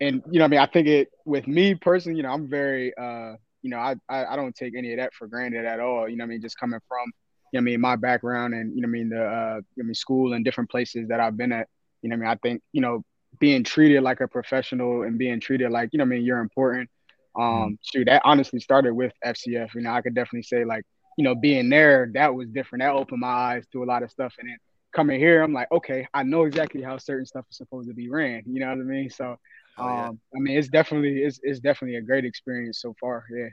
and 0.00 0.22
you 0.30 0.38
know, 0.38 0.44
I 0.44 0.48
mean, 0.48 0.60
I 0.60 0.66
think 0.66 0.88
it 0.88 1.08
with 1.24 1.46
me 1.46 1.74
personally, 1.74 2.16
you 2.16 2.22
know, 2.22 2.32
I'm 2.32 2.48
very, 2.48 2.96
uh, 2.96 3.34
you 3.62 3.70
know, 3.70 3.78
I, 3.78 3.96
I 4.08 4.26
I 4.26 4.36
don't 4.36 4.54
take 4.54 4.74
any 4.76 4.92
of 4.92 4.98
that 4.98 5.14
for 5.14 5.26
granted 5.26 5.64
at 5.64 5.80
all. 5.80 6.08
You 6.08 6.16
know, 6.16 6.24
I 6.24 6.26
mean, 6.26 6.42
just 6.42 6.58
coming 6.58 6.80
from 6.88 7.12
you 7.52 7.60
know, 7.60 7.62
I 7.62 7.64
mean, 7.64 7.80
my 7.80 7.96
background 7.96 8.54
and 8.54 8.74
you 8.74 8.82
know, 8.82 8.88
I 8.88 8.90
mean, 8.90 9.08
the 9.10 9.24
uh, 9.24 9.60
I 9.78 9.82
mean, 9.82 9.94
school 9.94 10.32
and 10.32 10.44
different 10.44 10.70
places 10.70 11.08
that 11.08 11.20
I've 11.20 11.36
been 11.36 11.52
at. 11.52 11.68
You 12.02 12.10
know, 12.10 12.14
I 12.14 12.18
mean, 12.18 12.28
I 12.28 12.36
think 12.36 12.62
you 12.72 12.80
know, 12.80 13.04
being 13.38 13.64
treated 13.64 14.02
like 14.02 14.20
a 14.20 14.28
professional 14.28 15.02
and 15.02 15.18
being 15.18 15.40
treated 15.40 15.70
like 15.70 15.90
you 15.92 15.98
know, 15.98 16.04
I 16.04 16.08
mean, 16.08 16.22
you're 16.24 16.38
important. 16.38 16.90
Um, 17.38 17.78
shoot, 17.82 18.04
that 18.06 18.22
honestly 18.24 18.60
started 18.60 18.92
with 18.94 19.12
FCF. 19.24 19.74
You 19.74 19.82
know, 19.82 19.90
I 19.92 20.02
could 20.02 20.14
definitely 20.14 20.42
say 20.42 20.64
like, 20.64 20.84
you 21.16 21.24
know, 21.24 21.34
being 21.34 21.68
there, 21.70 22.10
that 22.14 22.34
was 22.34 22.48
different. 22.48 22.82
That 22.82 22.92
opened 22.92 23.20
my 23.20 23.28
eyes 23.28 23.64
to 23.72 23.82
a 23.82 23.86
lot 23.86 24.02
of 24.02 24.10
stuff, 24.10 24.34
and 24.38 24.48
then 24.48 24.56
coming 24.94 25.18
here, 25.18 25.42
I'm 25.42 25.52
like, 25.54 25.70
okay, 25.72 26.06
I 26.12 26.22
know 26.22 26.44
exactly 26.44 26.82
how 26.82 26.98
certain 26.98 27.26
stuff 27.26 27.46
is 27.50 27.56
supposed 27.56 27.88
to 27.88 27.94
be 27.94 28.08
ran. 28.10 28.42
You 28.46 28.60
know 28.60 28.68
what 28.68 28.78
I 28.78 28.82
mean? 28.82 29.10
So, 29.10 29.36
Oh, 29.78 29.88
yeah. 29.88 30.08
um, 30.08 30.20
I 30.36 30.38
mean, 30.38 30.58
it's 30.58 30.68
definitely 30.68 31.22
it's 31.22 31.40
it's 31.42 31.60
definitely 31.60 31.96
a 31.96 32.02
great 32.02 32.26
experience 32.26 32.80
so 32.82 32.94
far. 33.00 33.24
Yeah. 33.34 33.48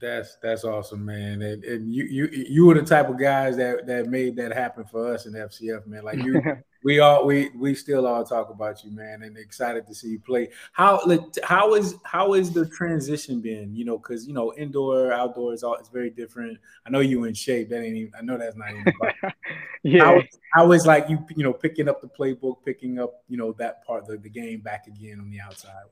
That's 0.00 0.36
that's 0.42 0.64
awesome, 0.64 1.04
man. 1.04 1.40
And, 1.42 1.64
and 1.64 1.90
you 1.94 2.04
you 2.04 2.28
you 2.30 2.66
were 2.66 2.74
the 2.74 2.82
type 2.82 3.08
of 3.08 3.18
guys 3.18 3.56
that 3.56 3.86
that 3.86 4.06
made 4.06 4.36
that 4.36 4.52
happen 4.52 4.84
for 4.84 5.12
us 5.14 5.24
in 5.26 5.32
FCF, 5.32 5.86
man. 5.86 6.04
Like 6.04 6.22
you, 6.22 6.34
we 6.84 7.00
all 7.00 7.26
we 7.26 7.48
we 7.56 7.74
still 7.74 8.06
all 8.06 8.22
talk 8.24 8.50
about 8.50 8.84
you, 8.84 8.90
man, 8.90 9.22
and 9.22 9.38
excited 9.38 9.86
to 9.86 9.94
see 9.94 10.08
you 10.08 10.20
play. 10.20 10.50
How 10.72 11.00
how 11.42 11.74
is 11.74 11.96
how 12.04 12.34
is 12.34 12.52
the 12.52 12.66
transition 12.66 13.40
been? 13.40 13.74
You 13.74 13.86
know, 13.86 13.96
because 13.96 14.26
you 14.26 14.34
know 14.34 14.52
indoor 14.54 15.10
outdoor 15.10 15.54
is 15.54 15.64
all 15.64 15.76
it's 15.76 15.88
very 15.88 16.10
different. 16.10 16.58
I 16.86 16.90
know 16.90 17.00
you 17.00 17.24
in 17.24 17.32
shape. 17.32 17.70
That 17.70 17.82
ain't 17.82 17.96
even. 17.96 18.12
I 18.16 18.22
know 18.22 18.36
that's 18.36 18.56
not 18.56 18.70
even. 18.70 18.92
yeah. 19.82 20.04
how, 20.04 20.22
how 20.52 20.72
is 20.72 20.84
like 20.84 21.08
you 21.08 21.18
you 21.34 21.42
know 21.42 21.54
picking 21.54 21.88
up 21.88 22.02
the 22.02 22.08
playbook, 22.08 22.56
picking 22.64 22.98
up 22.98 23.24
you 23.28 23.38
know 23.38 23.52
that 23.58 23.84
part 23.86 24.02
of 24.02 24.08
the, 24.08 24.18
the 24.18 24.28
game 24.28 24.60
back 24.60 24.86
again 24.86 25.20
on 25.20 25.30
the 25.30 25.40
outside. 25.40 25.84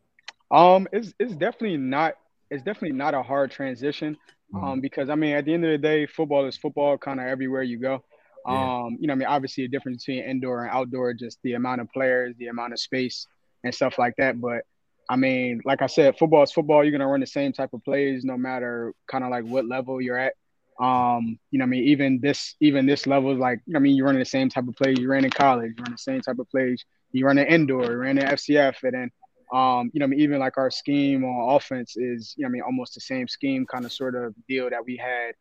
Um, 0.50 0.86
it's 0.92 1.14
it's 1.18 1.34
definitely 1.34 1.78
not 1.78 2.16
it's 2.50 2.62
definitely 2.62 2.98
not 2.98 3.14
a 3.14 3.22
hard 3.22 3.50
transition. 3.50 4.18
Mm-hmm. 4.52 4.64
Um, 4.64 4.80
because 4.80 5.08
I 5.08 5.14
mean, 5.14 5.34
at 5.34 5.46
the 5.46 5.54
end 5.54 5.64
of 5.64 5.70
the 5.70 5.78
day, 5.78 6.04
football 6.04 6.44
is 6.44 6.58
football, 6.58 6.98
kind 6.98 7.18
of 7.18 7.24
everywhere 7.26 7.62
you 7.62 7.78
go. 7.78 8.04
Yeah. 8.46 8.82
Um, 8.84 8.98
you 9.00 9.06
know, 9.06 9.12
I 9.12 9.16
mean, 9.16 9.28
obviously, 9.28 9.64
a 9.64 9.68
difference 9.68 10.04
between 10.04 10.24
indoor 10.24 10.64
and 10.64 10.70
outdoor, 10.74 11.14
just 11.14 11.38
the 11.42 11.54
amount 11.54 11.80
of 11.80 11.90
players, 11.92 12.34
the 12.38 12.48
amount 12.48 12.72
of 12.72 12.80
space, 12.80 13.26
and 13.64 13.74
stuff 13.74 13.98
like 13.98 14.14
that. 14.18 14.40
But 14.40 14.62
I 15.08 15.16
mean, 15.16 15.60
like 15.64 15.82
I 15.82 15.86
said, 15.86 16.18
football 16.18 16.42
is 16.42 16.52
football. 16.52 16.82
You're 16.82 16.92
gonna 16.92 17.06
run 17.08 17.20
the 17.20 17.26
same 17.26 17.52
type 17.52 17.72
of 17.72 17.84
plays, 17.84 18.24
no 18.24 18.36
matter 18.36 18.94
kind 19.06 19.24
of 19.24 19.30
like 19.30 19.44
what 19.44 19.66
level 19.66 20.00
you're 20.00 20.18
at. 20.18 20.34
Um, 20.80 21.38
you 21.50 21.58
know, 21.58 21.64
I 21.64 21.68
mean, 21.68 21.84
even 21.84 22.18
this, 22.20 22.56
even 22.60 22.86
this 22.86 23.06
level, 23.06 23.34
like, 23.36 23.60
I 23.76 23.78
mean, 23.78 23.94
you're 23.94 24.06
running 24.06 24.20
the 24.20 24.24
same 24.24 24.48
type 24.48 24.66
of 24.66 24.74
plays 24.74 24.98
you 24.98 25.08
ran 25.08 25.24
in 25.24 25.30
college. 25.30 25.74
You 25.76 25.84
run 25.84 25.92
the 25.92 25.98
same 25.98 26.20
type 26.20 26.38
of 26.38 26.48
plays 26.50 26.84
you 27.12 27.26
run 27.26 27.38
in 27.38 27.46
indoor, 27.46 27.84
you 27.84 27.96
ran 27.96 28.18
in 28.18 28.26
FCF, 28.26 28.82
and 28.82 28.94
then 28.94 29.10
um, 29.52 29.90
you 29.92 30.00
know, 30.00 30.04
I 30.04 30.08
mean, 30.08 30.20
even 30.20 30.38
like 30.38 30.56
our 30.56 30.70
scheme 30.70 31.24
on 31.24 31.54
offense 31.54 31.94
is, 31.96 32.34
you 32.38 32.42
know, 32.42 32.48
I 32.48 32.50
mean, 32.50 32.62
almost 32.62 32.94
the 32.94 33.00
same 33.00 33.28
scheme 33.28 33.66
kind 33.66 33.84
of 33.84 33.92
sort 33.92 34.14
of 34.14 34.34
deal 34.48 34.70
that 34.70 34.84
we 34.84 34.96
had 34.96 35.34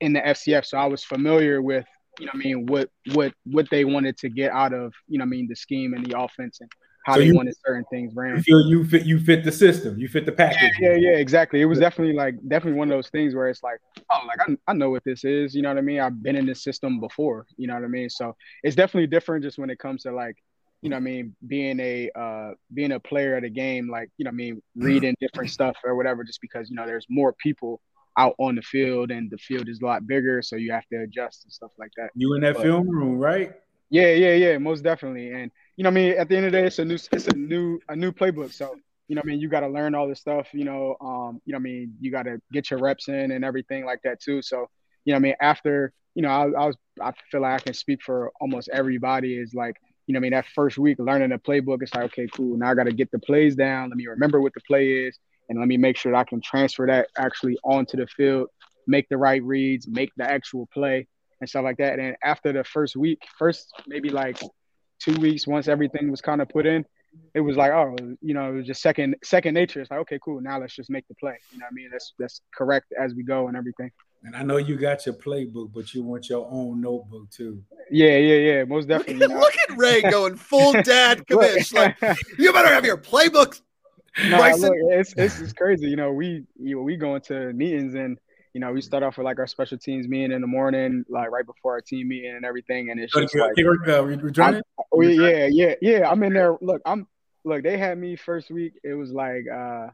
in 0.00 0.12
the 0.12 0.20
FCF. 0.20 0.66
So 0.66 0.76
I 0.78 0.86
was 0.86 1.04
familiar 1.04 1.62
with, 1.62 1.86
you 2.18 2.26
know, 2.26 2.32
I 2.34 2.36
mean, 2.36 2.66
what 2.66 2.88
what 3.14 3.32
what 3.44 3.68
they 3.70 3.84
wanted 3.84 4.16
to 4.18 4.28
get 4.28 4.52
out 4.52 4.72
of, 4.72 4.92
you 5.08 5.18
know, 5.18 5.24
I 5.24 5.26
mean, 5.26 5.48
the 5.48 5.56
scheme 5.56 5.94
and 5.94 6.04
the 6.04 6.18
offense 6.18 6.60
and 6.60 6.70
how 7.06 7.14
So 7.14 7.20
they 7.20 7.26
you- 7.26 7.34
wanted 7.34 7.54
certain 7.66 7.84
things 7.90 8.12
ran. 8.14 8.36
You 8.36 8.42
feel 8.42 8.60
you 8.68 8.84
fit 8.84 9.06
you 9.06 9.18
fit 9.18 9.44
the 9.44 9.52
system, 9.52 9.98
you 9.98 10.08
fit 10.08 10.24
the 10.26 10.32
package. 10.32 10.72
Yeah, 10.80 10.94
yeah, 10.94 11.16
exactly. 11.16 11.60
It 11.60 11.64
was 11.64 11.78
definitely 11.78 12.14
like 12.14 12.36
definitely 12.46 12.78
one 12.78 12.90
of 12.90 12.96
those 12.96 13.08
things 13.08 13.34
where 13.34 13.48
it's 13.48 13.62
like, 13.62 13.78
oh, 14.10 14.20
like 14.26 14.38
I, 14.48 14.56
I 14.70 14.74
know 14.74 14.90
what 14.90 15.02
this 15.04 15.24
is. 15.24 15.54
You 15.54 15.62
know 15.62 15.70
what 15.70 15.78
I 15.78 15.82
mean? 15.82 16.00
I've 16.00 16.22
been 16.22 16.36
in 16.36 16.46
this 16.46 16.62
system 16.62 17.00
before. 17.00 17.46
You 17.56 17.66
know 17.66 17.74
what 17.74 17.84
I 17.84 17.88
mean? 17.88 18.08
So 18.10 18.36
it's 18.62 18.76
definitely 18.76 19.08
different 19.08 19.42
just 19.44 19.58
when 19.58 19.70
it 19.70 19.78
comes 19.78 20.02
to 20.02 20.12
like, 20.12 20.36
you 20.82 20.90
know 20.90 20.96
what 20.96 21.00
I 21.00 21.04
mean, 21.04 21.36
being 21.46 21.78
a 21.80 22.10
uh 22.14 22.50
being 22.72 22.92
a 22.92 23.00
player 23.00 23.34
at 23.36 23.44
a 23.44 23.50
game, 23.50 23.88
like, 23.90 24.10
you 24.18 24.24
know 24.24 24.28
what 24.30 24.34
I 24.34 24.36
mean, 24.36 24.62
reading 24.76 25.14
different 25.20 25.50
stuff 25.50 25.76
or 25.84 25.94
whatever, 25.96 26.24
just 26.24 26.40
because, 26.40 26.70
you 26.70 26.76
know, 26.76 26.86
there's 26.86 27.06
more 27.08 27.32
people 27.34 27.80
out 28.16 28.34
on 28.38 28.54
the 28.54 28.62
field 28.62 29.10
and 29.10 29.30
the 29.30 29.38
field 29.38 29.68
is 29.68 29.80
a 29.80 29.84
lot 29.84 30.06
bigger. 30.06 30.42
So 30.42 30.56
you 30.56 30.72
have 30.72 30.86
to 30.92 31.02
adjust 31.02 31.44
and 31.44 31.52
stuff 31.52 31.72
like 31.78 31.90
that. 31.96 32.10
You 32.14 32.34
in 32.34 32.42
that 32.42 32.54
But- 32.54 32.62
film 32.62 32.88
room, 32.88 33.18
right? 33.18 33.52
Yeah, 33.90 34.12
yeah, 34.14 34.34
yeah, 34.34 34.58
most 34.58 34.82
definitely. 34.82 35.30
And 35.32 35.50
you 35.76 35.84
know, 35.84 35.90
what 35.90 35.98
I 35.98 36.02
mean, 36.02 36.12
at 36.12 36.28
the 36.28 36.36
end 36.36 36.46
of 36.46 36.52
the 36.52 36.58
day, 36.58 36.66
it's 36.66 36.78
a 36.78 36.84
new, 36.84 36.94
it's 36.94 37.26
a 37.28 37.36
new, 37.36 37.78
a 37.88 37.96
new 37.96 38.10
playbook. 38.10 38.52
So 38.52 38.74
you 39.08 39.16
know, 39.16 39.20
what 39.20 39.26
I 39.26 39.32
mean, 39.32 39.40
you 39.40 39.48
got 39.48 39.60
to 39.60 39.68
learn 39.68 39.94
all 39.94 40.08
this 40.08 40.20
stuff. 40.20 40.48
You 40.54 40.64
know, 40.64 40.96
um, 41.02 41.40
you 41.44 41.52
know, 41.52 41.56
what 41.56 41.60
I 41.60 41.64
mean, 41.64 41.94
you 42.00 42.10
got 42.10 42.22
to 42.22 42.40
get 42.52 42.70
your 42.70 42.80
reps 42.80 43.08
in 43.08 43.30
and 43.32 43.44
everything 43.44 43.84
like 43.84 44.00
that 44.04 44.20
too. 44.20 44.40
So 44.40 44.68
you 45.04 45.12
know, 45.12 45.16
what 45.16 45.16
I 45.16 45.18
mean, 45.18 45.34
after 45.40 45.92
you 46.14 46.22
know, 46.22 46.28
I, 46.28 46.44
I 46.44 46.66
was, 46.66 46.76
I 47.00 47.12
feel 47.30 47.42
like 47.42 47.60
I 47.60 47.64
can 47.64 47.74
speak 47.74 48.00
for 48.02 48.32
almost 48.40 48.70
everybody. 48.72 49.36
Is 49.36 49.52
like, 49.54 49.76
you 50.06 50.14
know, 50.14 50.18
what 50.18 50.20
I 50.20 50.24
mean, 50.24 50.32
that 50.32 50.46
first 50.54 50.78
week 50.78 50.98
learning 50.98 51.30
the 51.30 51.38
playbook, 51.38 51.82
it's 51.82 51.94
like, 51.94 52.04
okay, 52.04 52.28
cool. 52.32 52.56
Now 52.56 52.70
I 52.70 52.74
got 52.74 52.84
to 52.84 52.92
get 52.92 53.10
the 53.10 53.18
plays 53.18 53.54
down. 53.54 53.90
Let 53.90 53.96
me 53.96 54.06
remember 54.06 54.40
what 54.40 54.54
the 54.54 54.60
play 54.66 54.88
is, 54.90 55.18
and 55.48 55.58
let 55.58 55.68
me 55.68 55.76
make 55.76 55.96
sure 55.96 56.12
that 56.12 56.18
I 56.18 56.24
can 56.24 56.40
transfer 56.40 56.86
that 56.86 57.08
actually 57.16 57.58
onto 57.64 57.96
the 57.96 58.06
field, 58.06 58.48
make 58.86 59.08
the 59.08 59.16
right 59.16 59.42
reads, 59.42 59.86
make 59.88 60.10
the 60.16 60.28
actual 60.28 60.68
play 60.72 61.06
and 61.40 61.48
stuff 61.48 61.64
like 61.64 61.78
that. 61.78 61.98
And 61.98 62.16
after 62.22 62.52
the 62.52 62.64
first 62.64 62.96
week, 62.96 63.22
first 63.38 63.72
maybe 63.86 64.08
like 64.08 64.40
two 65.00 65.14
weeks, 65.14 65.46
once 65.46 65.68
everything 65.68 66.10
was 66.10 66.20
kind 66.20 66.40
of 66.40 66.48
put 66.48 66.66
in, 66.66 66.84
it 67.34 67.40
was 67.40 67.56
like, 67.56 67.72
oh, 67.72 67.94
you 68.20 68.34
know, 68.34 68.52
it 68.52 68.56
was 68.56 68.66
just 68.66 68.80
second 68.80 69.16
second 69.22 69.54
nature. 69.54 69.80
It's 69.80 69.90
like, 69.90 70.00
okay, 70.00 70.18
cool. 70.24 70.40
Now 70.40 70.60
let's 70.60 70.74
just 70.74 70.88
make 70.90 71.06
the 71.08 71.14
play. 71.16 71.36
You 71.50 71.58
know 71.58 71.64
what 71.66 71.72
I 71.72 71.74
mean? 71.74 71.88
That's 71.90 72.14
that's 72.18 72.40
correct 72.54 72.86
as 72.98 73.14
we 73.14 73.22
go 73.22 73.48
and 73.48 73.56
everything. 73.56 73.90
And 74.24 74.36
I 74.36 74.42
know 74.42 74.56
you 74.56 74.76
got 74.76 75.04
your 75.04 75.16
playbook, 75.16 75.72
but 75.74 75.92
you 75.94 76.02
want 76.04 76.28
your 76.28 76.48
own 76.50 76.80
notebook 76.80 77.28
too. 77.30 77.62
Yeah, 77.90 78.16
yeah, 78.16 78.36
yeah. 78.36 78.64
Most 78.64 78.88
Look 78.88 79.06
definitely. 79.06 79.34
at, 79.34 79.40
look 79.40 79.54
at 79.68 79.76
Ray 79.76 80.02
going 80.02 80.36
full 80.36 80.72
dad 80.72 81.26
commish. 81.30 81.74
Like, 81.74 81.96
you 82.38 82.52
better 82.52 82.68
have 82.68 82.84
your 82.84 82.98
playbook. 82.98 83.60
Nah, 84.18 84.40
Brycen? 84.40 84.60
look, 84.60 84.74
it's, 84.90 85.14
it's 85.16 85.40
it's 85.40 85.52
crazy. 85.52 85.88
You 85.88 85.96
know, 85.96 86.12
we 86.12 86.44
you 86.60 86.76
know, 86.76 86.82
we 86.82 86.96
go 86.96 87.14
into 87.14 87.52
meetings 87.52 87.94
and 87.94 88.18
you 88.52 88.60
know 88.60 88.72
we 88.72 88.82
start 88.82 89.02
off 89.02 89.16
with 89.16 89.24
like 89.24 89.38
our 89.38 89.46
special 89.46 89.78
teams 89.78 90.06
meeting 90.06 90.32
in 90.32 90.40
the 90.40 90.46
morning, 90.46 91.04
like 91.08 91.30
right 91.30 91.46
before 91.46 91.72
our 91.72 91.80
team 91.80 92.08
meeting 92.08 92.34
and 92.34 92.44
everything, 92.44 92.90
and 92.90 93.00
it's 93.00 93.12
just 93.12 93.34
like, 93.34 93.52
uh, 93.58 94.02
returning? 94.04 94.62
oh 94.92 95.00
yeah, 95.00 95.48
yeah, 95.50 95.74
yeah. 95.80 96.10
I'm 96.10 96.22
in 96.22 96.34
there. 96.34 96.56
Look, 96.60 96.82
I'm 96.84 97.06
look. 97.44 97.62
They 97.62 97.78
had 97.78 97.96
me 97.98 98.16
first 98.16 98.50
week. 98.50 98.74
It 98.84 98.94
was 98.94 99.10
like, 99.12 99.44
uh, 99.48 99.88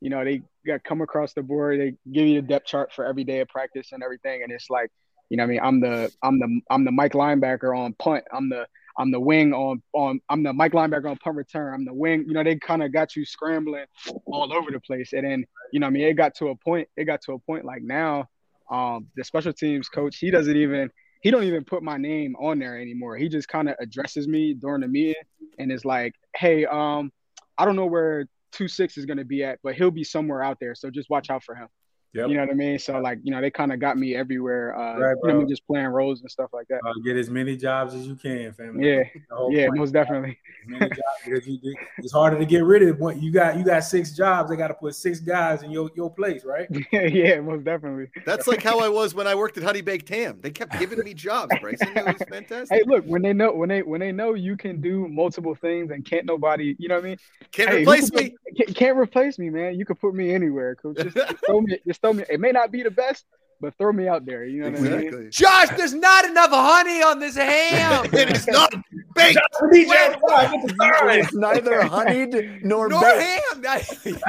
you 0.00 0.10
know, 0.10 0.24
they 0.24 0.42
got 0.66 0.82
come 0.82 1.00
across 1.00 1.32
the 1.32 1.42
board. 1.42 1.80
They 1.80 1.94
give 2.10 2.26
you 2.26 2.40
the 2.40 2.48
depth 2.48 2.66
chart 2.66 2.92
for 2.92 3.06
every 3.06 3.24
day 3.24 3.40
of 3.40 3.48
practice 3.48 3.92
and 3.92 4.02
everything, 4.02 4.42
and 4.42 4.50
it's 4.50 4.68
like, 4.68 4.90
you 5.28 5.36
know, 5.36 5.44
what 5.44 5.48
I 5.48 5.50
mean, 5.50 5.60
I'm 5.62 5.80
the 5.80 6.12
I'm 6.24 6.38
the 6.40 6.60
I'm 6.70 6.84
the 6.84 6.92
Mike 6.92 7.12
linebacker 7.12 7.76
on 7.76 7.92
punt. 7.94 8.24
I'm 8.32 8.48
the 8.48 8.66
I'm 9.00 9.10
the 9.10 9.20
wing 9.20 9.54
on 9.54 9.82
on 9.94 10.20
I'm 10.28 10.42
the 10.42 10.52
Mike 10.52 10.72
linebacker 10.72 11.10
on 11.10 11.16
punt 11.16 11.36
return. 11.36 11.72
I'm 11.72 11.84
the 11.86 11.94
wing. 11.94 12.24
You 12.28 12.34
know, 12.34 12.44
they 12.44 12.56
kind 12.56 12.82
of 12.82 12.92
got 12.92 13.16
you 13.16 13.24
scrambling 13.24 13.86
all 14.26 14.52
over 14.52 14.70
the 14.70 14.80
place. 14.80 15.14
And 15.14 15.24
then, 15.24 15.44
you 15.72 15.80
know, 15.80 15.86
I 15.86 15.90
mean, 15.90 16.02
it 16.02 16.14
got 16.14 16.34
to 16.36 16.48
a 16.48 16.56
point. 16.56 16.86
It 16.98 17.04
got 17.04 17.22
to 17.22 17.32
a 17.32 17.38
point 17.38 17.64
like 17.64 17.82
now, 17.82 18.26
um, 18.70 19.06
the 19.16 19.24
special 19.24 19.54
teams 19.54 19.88
coach, 19.88 20.18
he 20.18 20.30
doesn't 20.30 20.56
even 20.56 20.90
he 21.22 21.30
don't 21.30 21.44
even 21.44 21.64
put 21.64 21.82
my 21.82 21.96
name 21.96 22.36
on 22.36 22.58
there 22.58 22.78
anymore. 22.78 23.16
He 23.16 23.28
just 23.30 23.48
kind 23.48 23.70
of 23.70 23.76
addresses 23.80 24.28
me 24.28 24.52
during 24.52 24.82
the 24.82 24.88
meeting 24.88 25.22
and 25.58 25.72
is 25.72 25.84
like, 25.84 26.14
"Hey, 26.36 26.66
um, 26.66 27.10
I 27.56 27.64
don't 27.64 27.76
know 27.76 27.86
where 27.86 28.26
two 28.52 28.68
six 28.68 28.98
is 28.98 29.06
gonna 29.06 29.24
be 29.24 29.42
at, 29.44 29.60
but 29.62 29.76
he'll 29.76 29.90
be 29.90 30.04
somewhere 30.04 30.42
out 30.42 30.58
there. 30.60 30.74
So 30.74 30.90
just 30.90 31.08
watch 31.08 31.30
out 31.30 31.42
for 31.42 31.54
him." 31.54 31.68
Yep. 32.12 32.28
You 32.28 32.34
know 32.34 32.40
what 32.40 32.50
I 32.50 32.54
mean? 32.54 32.78
So 32.78 32.98
like, 32.98 33.20
you 33.22 33.30
know, 33.30 33.40
they 33.40 33.50
kind 33.52 33.72
of 33.72 33.78
got 33.78 33.96
me 33.96 34.16
everywhere. 34.16 34.76
Uh, 34.76 34.98
Right, 34.98 35.16
you 35.22 35.28
know, 35.28 35.34
I 35.34 35.38
mean, 35.38 35.48
just 35.48 35.64
playing 35.66 35.86
roles 35.86 36.20
and 36.22 36.30
stuff 36.30 36.50
like 36.52 36.66
that. 36.68 36.80
Uh, 36.84 36.92
get 37.04 37.16
as 37.16 37.30
many 37.30 37.56
jobs 37.56 37.94
as 37.94 38.06
you 38.06 38.16
can, 38.16 38.52
family. 38.52 38.84
Yeah, 38.88 39.02
yeah, 39.50 39.66
point. 39.68 39.78
most 39.78 39.92
definitely. 39.92 40.30
As 40.62 40.68
many 40.68 40.88
jobs, 40.90 41.00
because 41.24 41.46
you, 41.46 41.76
it's 42.00 42.12
harder 42.12 42.36
to 42.38 42.44
get 42.44 42.64
rid 42.64 42.82
of 42.82 42.98
what 42.98 43.22
you 43.22 43.30
got. 43.30 43.56
You 43.56 43.64
got 43.64 43.84
six 43.84 44.10
jobs. 44.10 44.50
They 44.50 44.56
got 44.56 44.68
to 44.68 44.74
put 44.74 44.94
six 44.96 45.20
guys 45.20 45.62
in 45.62 45.70
your, 45.70 45.88
your 45.94 46.10
place, 46.12 46.44
right? 46.44 46.66
yeah, 46.92 47.40
most 47.40 47.64
definitely. 47.64 48.08
That's 48.26 48.48
like 48.48 48.62
how 48.62 48.80
I 48.80 48.88
was 48.88 49.14
when 49.14 49.28
I 49.28 49.36
worked 49.36 49.56
at 49.56 49.62
Honey 49.62 49.80
Baked 49.80 50.08
Ham. 50.08 50.38
They 50.42 50.50
kept 50.50 50.76
giving 50.78 50.98
me 51.04 51.14
jobs, 51.14 51.54
Brycen. 51.54 51.96
It 51.96 52.04
was 52.04 52.22
fantastic. 52.28 52.76
Hey, 52.76 52.82
look, 52.86 53.04
when 53.04 53.22
they 53.22 53.32
know 53.32 53.52
when 53.52 53.68
they 53.68 53.82
when 53.82 54.00
they 54.00 54.10
know 54.12 54.34
you 54.34 54.56
can 54.56 54.80
do 54.80 55.06
multiple 55.08 55.54
things 55.54 55.92
and 55.92 56.04
can't 56.04 56.26
nobody, 56.26 56.74
you 56.78 56.88
know 56.88 56.96
what 56.96 57.04
I 57.04 57.08
mean? 57.08 57.16
Can't 57.52 57.70
Hey, 57.70 57.82
replace 57.82 58.10
can- 58.10 58.24
me. 58.24 58.36
Can't, 58.56 58.74
can't 58.76 58.98
replace 58.98 59.38
me, 59.38 59.50
man. 59.50 59.74
You 59.78 59.84
could 59.84 60.00
put 60.00 60.14
me 60.14 60.32
anywhere. 60.34 60.74
Coach. 60.74 60.96
Just, 60.98 61.16
just 61.16 61.44
throw 61.46 61.60
me. 61.60 61.78
Just 61.86 62.00
throw 62.00 62.12
me. 62.12 62.24
It 62.28 62.40
may 62.40 62.52
not 62.52 62.70
be 62.72 62.82
the 62.82 62.90
best, 62.90 63.24
but 63.60 63.74
throw 63.76 63.92
me 63.92 64.08
out 64.08 64.24
there. 64.26 64.44
You 64.44 64.62
know 64.62 64.70
what 64.70 64.92
I 64.92 64.96
mean? 64.98 65.30
Josh, 65.30 65.68
there's 65.76 65.94
not 65.94 66.24
enough 66.24 66.50
honey 66.50 67.02
on 67.02 67.18
this 67.18 67.36
ham. 67.36 68.06
It 68.12 68.30
is 68.30 68.46
not 68.46 68.72
baked. 69.14 69.38
It's 69.72 71.34
neither 71.34 71.82
honeyed 71.88 72.64
nor 72.64 72.88
Nor 72.88 73.00
baked. 73.02 73.22
ham. 73.22 73.64
I- 73.68 73.80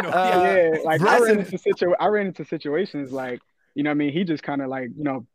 Uh, 0.04 0.42
yeah. 0.44 0.70
yeah, 0.74 0.78
like 0.84 1.02
I 1.02 1.20
ran 1.20 1.40
into 1.40 1.58
situ- 1.58 1.96
I 2.00 2.08
ran 2.08 2.28
into 2.28 2.46
situations 2.46 3.12
like 3.12 3.42
you 3.76 3.84
know 3.84 3.90
what 3.90 3.96
I 3.96 3.98
mean. 3.98 4.14
He 4.14 4.24
just 4.24 4.44
kind 4.44 4.62
of 4.62 4.70
like 4.70 4.90
you 4.96 5.04
know 5.04 5.26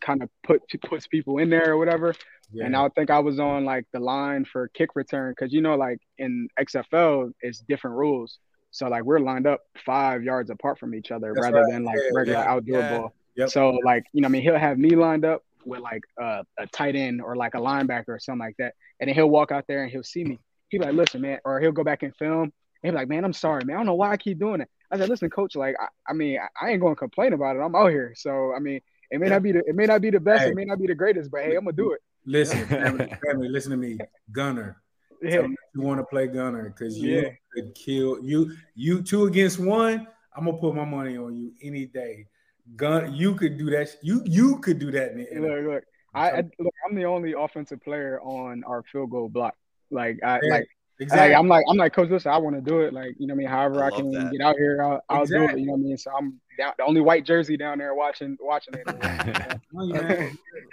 kind 0.00 0.22
of 0.22 0.28
put 0.42 0.62
puts 0.88 1.06
people 1.06 1.38
in 1.38 1.50
there 1.50 1.72
or 1.72 1.76
whatever. 1.78 2.14
And 2.54 2.76
I 2.76 2.88
think 2.90 3.10
I 3.10 3.18
was 3.18 3.38
on 3.40 3.64
like 3.64 3.86
the 3.92 4.00
line 4.00 4.44
for 4.44 4.68
kick 4.68 4.90
return 4.94 5.32
because 5.36 5.52
you 5.52 5.60
know 5.60 5.76
like 5.76 5.98
in 6.18 6.48
XFL 6.58 7.30
it's 7.40 7.60
different 7.60 7.96
rules. 7.96 8.38
So 8.70 8.88
like 8.88 9.04
we're 9.04 9.20
lined 9.20 9.46
up 9.46 9.60
five 9.84 10.22
yards 10.22 10.50
apart 10.50 10.78
from 10.78 10.94
each 10.94 11.10
other 11.10 11.32
That's 11.34 11.42
rather 11.44 11.62
right. 11.62 11.72
than 11.72 11.84
like 11.84 11.96
Yeah, 11.96 12.10
regular 12.14 12.38
yeah, 12.40 12.50
outdoor 12.50 12.80
yeah. 12.80 12.98
ball. 12.98 13.14
Yep. 13.36 13.50
So 13.50 13.70
like 13.84 14.04
you 14.12 14.20
know 14.22 14.26
I 14.26 14.30
mean 14.30 14.42
he'll 14.42 14.58
have 14.58 14.78
me 14.78 14.90
lined 14.90 15.24
up 15.24 15.42
with 15.64 15.80
like 15.80 16.02
uh, 16.20 16.42
a 16.58 16.66
tight 16.68 16.94
end 16.94 17.20
or 17.20 17.34
like 17.36 17.54
a 17.54 17.58
linebacker 17.58 18.08
or 18.10 18.20
something 18.20 18.38
like 18.46 18.56
that, 18.58 18.74
and 19.00 19.08
then 19.08 19.14
he'll 19.16 19.28
walk 19.30 19.50
out 19.50 19.64
there 19.66 19.82
and 19.82 19.90
he'll 19.90 20.04
see 20.04 20.22
me. 20.24 20.38
He'll 20.68 20.80
be 20.80 20.86
like, 20.86 20.94
"Listen, 20.94 21.22
man," 21.22 21.40
or 21.44 21.60
he'll 21.60 21.72
go 21.72 21.82
back 21.84 22.04
and 22.04 22.14
film. 22.16 22.42
And 22.44 22.52
he'll 22.82 22.92
be 22.92 22.98
like, 22.98 23.08
"Man, 23.08 23.24
I'm 23.24 23.32
sorry, 23.32 23.64
man. 23.64 23.74
I 23.76 23.78
don't 23.80 23.86
know 23.86 23.94
why 23.94 24.12
I 24.12 24.16
keep 24.16 24.38
doing 24.38 24.60
it." 24.60 24.68
I 24.92 24.96
said, 24.98 25.08
"Listen, 25.08 25.28
coach. 25.28 25.56
Like, 25.56 25.74
I, 25.80 25.88
I 26.08 26.12
mean, 26.12 26.38
I, 26.38 26.66
I 26.66 26.70
ain't 26.70 26.80
going 26.80 26.94
to 26.94 26.98
complain 26.98 27.32
about 27.32 27.56
it. 27.56 27.60
I'm 27.60 27.74
out 27.74 27.88
here. 27.90 28.12
So, 28.16 28.52
I 28.54 28.60
mean, 28.60 28.80
It 29.10 29.18
may 29.20 29.26
Yeah. 29.26 29.34
not 29.34 29.42
be 29.42 29.52
the 29.52 29.58
it 29.66 29.74
may 29.74 29.86
not 29.86 30.00
be 30.02 30.10
the 30.10 30.20
best, 30.20 30.44
Hey. 30.44 30.50
it 30.50 30.54
may 30.54 30.64
not 30.64 30.78
be 30.78 30.86
the 30.86 30.94
greatest, 30.94 31.30
but 31.32 31.42
hey, 31.42 31.56
I'm 31.56 31.64
gonna 31.64 31.72
do 31.76 31.92
it. 31.92 32.00
Listen, 32.26 32.66
family, 32.66 33.12
family, 33.24 33.48
listen 33.48 33.70
to 33.70 33.76
me, 33.76 33.98
Gunner. 34.32 34.82
Yeah. 35.22 35.30
Tell 35.30 35.48
me 35.48 35.56
you 35.74 35.80
want 35.80 36.00
to 36.00 36.04
play 36.04 36.26
Gunner 36.26 36.68
because 36.70 36.98
you 36.98 37.20
Yeah. 37.20 37.30
could 37.52 37.74
kill 37.74 38.22
you. 38.22 38.52
You 38.74 39.02
two 39.02 39.24
against 39.24 39.58
one. 39.58 40.06
I'm 40.36 40.44
gonna 40.44 40.58
put 40.58 40.74
my 40.74 40.84
money 40.84 41.16
on 41.16 41.34
you 41.36 41.52
any 41.62 41.86
day. 41.86 42.26
Gun, 42.74 43.14
you 43.14 43.34
could 43.36 43.56
do 43.56 43.70
that. 43.70 43.88
You 44.02 44.22
you 44.26 44.58
could 44.58 44.78
do 44.78 44.90
that. 44.90 45.12
In 45.12 45.40
the, 45.40 45.48
Look, 45.48 45.64
look. 45.64 45.84
I, 46.14 46.30
I 46.30 46.36
look, 46.58 46.74
I'm 46.86 46.94
the 46.96 47.04
only 47.04 47.32
offensive 47.32 47.80
player 47.82 48.20
on 48.22 48.64
our 48.64 48.82
field 48.90 49.10
goal 49.10 49.28
block. 49.28 49.54
Like 49.90 50.18
I 50.22 50.40
Yeah, 50.42 50.50
like 50.50 50.68
exactly. 51.00 51.28
Like, 51.30 51.38
I'm 51.38 51.48
like, 51.48 51.64
I'm 51.68 51.76
like, 51.76 51.92
coach, 51.92 52.10
listen, 52.10 52.30
I 52.32 52.38
want 52.38 52.56
to 52.56 52.62
do 52.62 52.80
it. 52.80 52.92
Like, 52.92 53.14
you 53.18 53.26
know 53.26 53.34
what 53.34 53.38
I 53.38 53.44
mean? 53.44 53.48
However 53.48 53.84
I 53.84 53.88
I, 53.88 53.90
can 53.90 54.10
that. 54.12 54.32
get 54.32 54.40
out 54.40 54.56
here, 54.56 54.82
I'll, 54.82 55.00
I'll 55.08 55.26
do 55.26 55.44
it. 55.44 55.58
You 55.58 55.66
know 55.66 55.72
what 55.72 55.78
I 55.78 55.82
mean? 55.82 55.96
So 55.98 56.10
I'm 56.16 56.40
down, 56.58 56.72
the 56.78 56.84
only 56.84 57.00
white 57.00 57.24
jersey 57.24 57.56
down 57.56 57.78
there 57.78 57.94
watching, 57.94 58.36
watching 58.40 58.74
it. 58.74 58.86
Oh, 59.78 59.84
you 59.84 60.30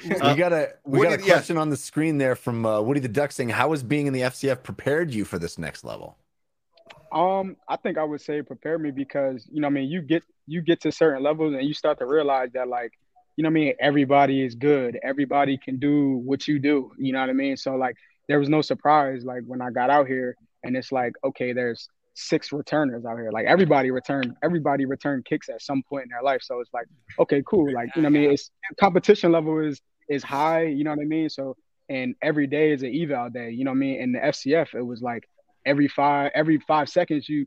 we 0.10 0.16
Uh, 0.16 0.34
got 0.36 0.54
a 0.54 0.74
we 0.86 1.00
Woody- 1.00 1.10
got 1.18 1.20
a 1.20 1.28
yeah. 1.28 1.34
question 1.34 1.58
on 1.58 1.70
the 1.70 1.76
screen 1.78 2.18
there 2.18 2.36
from 2.36 2.66
uh, 2.66 2.80
Woody 2.82 3.00
the 3.02 3.08
Duck 3.10 3.32
saying, 3.34 3.50
"How 3.50 3.72
has 3.72 3.84
being 3.84 4.08
in 4.08 4.14
the 4.14 4.22
FCF 4.22 4.64
prepared 4.64 5.12
you 5.14 5.26
for 5.26 5.38
this 5.40 5.58
next 5.58 5.84
level?" 5.84 6.18
Um, 7.12 7.58
I 7.68 7.76
think 7.76 7.98
I 7.98 8.04
would 8.04 8.22
say 8.22 8.42
prepare 8.42 8.80
me 8.80 8.92
because 8.92 9.48
you 9.52 9.62
know, 9.62 9.68
what 9.68 9.72
I 9.74 9.82
mean, 9.82 9.90
you 9.90 10.02
get 10.02 10.24
you 10.48 10.62
get 10.62 10.82
to 10.82 10.92
certain 10.92 11.22
levels 11.22 11.54
and 11.54 11.64
you 11.68 11.74
start 11.74 12.00
to 12.00 12.06
realize 12.06 12.50
that 12.54 12.68
like, 12.68 12.94
you 13.36 13.44
know, 13.44 13.50
what 13.50 13.52
I 13.52 13.54
mean, 13.66 13.74
everybody 13.80 14.42
is 14.44 14.56
good. 14.56 15.00
Everybody 15.04 15.58
can 15.58 15.78
do 15.80 16.18
what 16.18 16.48
you 16.48 16.60
do. 16.60 16.92
You 16.98 17.14
know 17.14 17.20
what 17.20 17.30
I 17.30 17.34
mean? 17.34 17.56
So 17.58 17.76
like, 17.76 17.96
there 18.28 18.40
was 18.40 18.50
no 18.50 18.62
surprise 18.62 19.24
like 19.26 19.44
when 19.46 19.62
I 19.62 19.70
got 19.70 19.90
out 19.90 20.08
here, 20.08 20.36
and 20.64 20.76
it's 20.76 20.92
like, 20.92 21.14
okay, 21.24 21.54
there's 21.54 21.88
six 22.16 22.52
returners 22.52 23.06
out 23.06 23.18
here. 23.18 23.32
Like 23.32 23.46
everybody 23.46 23.92
returned, 23.92 24.36
everybody 24.44 24.86
returned 24.86 25.26
kicks 25.26 25.50
at 25.50 25.62
some 25.62 25.84
point 25.90 26.04
in 26.04 26.10
their 26.10 26.24
life. 26.24 26.42
So 26.44 26.60
it's 26.60 26.74
like, 26.74 26.86
okay, 27.20 27.44
cool. 27.48 27.72
Like 27.74 27.96
you 27.96 28.02
know, 28.02 28.10
what 28.10 28.18
I 28.18 28.22
mean, 28.22 28.32
it's 28.32 28.52
competition 28.80 29.32
level 29.32 29.60
is 29.60 29.82
is 30.10 30.24
high. 30.24 30.66
You 30.66 30.84
know 30.84 30.92
what 30.92 31.00
I 31.00 31.06
mean? 31.06 31.30
So 31.30 31.56
and 31.90 32.16
every 32.22 32.48
day 32.48 32.72
is 32.72 32.84
an 32.84 32.94
eval 32.96 33.30
day. 33.30 33.52
You 33.52 33.66
know 33.66 33.72
what 33.72 33.78
I 33.78 33.80
mean? 33.80 34.02
In 34.02 34.12
the 34.14 34.20
FCF, 34.20 34.74
it 34.74 34.82
was 34.82 35.02
like 35.02 35.28
every 35.66 35.88
five 35.88 36.32
every 36.36 36.60
five 36.60 36.90
seconds 36.90 37.28
you 37.28 37.46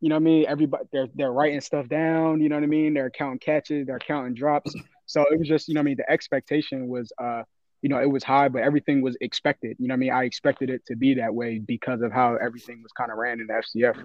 you 0.00 0.08
know 0.08 0.16
what 0.16 0.20
I 0.20 0.24
mean 0.24 0.46
everybody 0.48 0.84
they're 0.92 1.08
they're 1.14 1.32
writing 1.32 1.60
stuff 1.60 1.88
down 1.88 2.40
you 2.40 2.48
know 2.48 2.56
what 2.56 2.64
I 2.64 2.68
mean 2.68 2.94
they're 2.94 3.10
counting 3.10 3.38
catches 3.38 3.86
they're 3.86 3.98
counting 3.98 4.34
drops 4.34 4.74
so 5.06 5.24
it 5.30 5.38
was 5.38 5.48
just 5.48 5.68
you 5.68 5.74
know 5.74 5.80
what 5.80 5.84
I 5.84 5.86
mean 5.86 5.96
the 5.96 6.10
expectation 6.10 6.88
was 6.88 7.12
uh 7.22 7.42
you 7.86 7.90
know 7.90 8.00
it 8.00 8.10
was 8.10 8.24
high 8.24 8.48
but 8.48 8.62
everything 8.62 9.00
was 9.00 9.16
expected 9.20 9.76
you 9.78 9.86
know 9.86 9.92
what 9.92 9.98
I 9.98 10.00
mean 10.00 10.12
I 10.12 10.24
expected 10.24 10.70
it 10.70 10.84
to 10.86 10.96
be 10.96 11.14
that 11.14 11.32
way 11.32 11.60
because 11.60 12.02
of 12.02 12.10
how 12.10 12.34
everything 12.34 12.82
was 12.82 12.90
kind 12.90 13.12
of 13.12 13.16
ran 13.16 13.38
in 13.40 13.46
the 13.46 13.52
FCF 13.54 13.96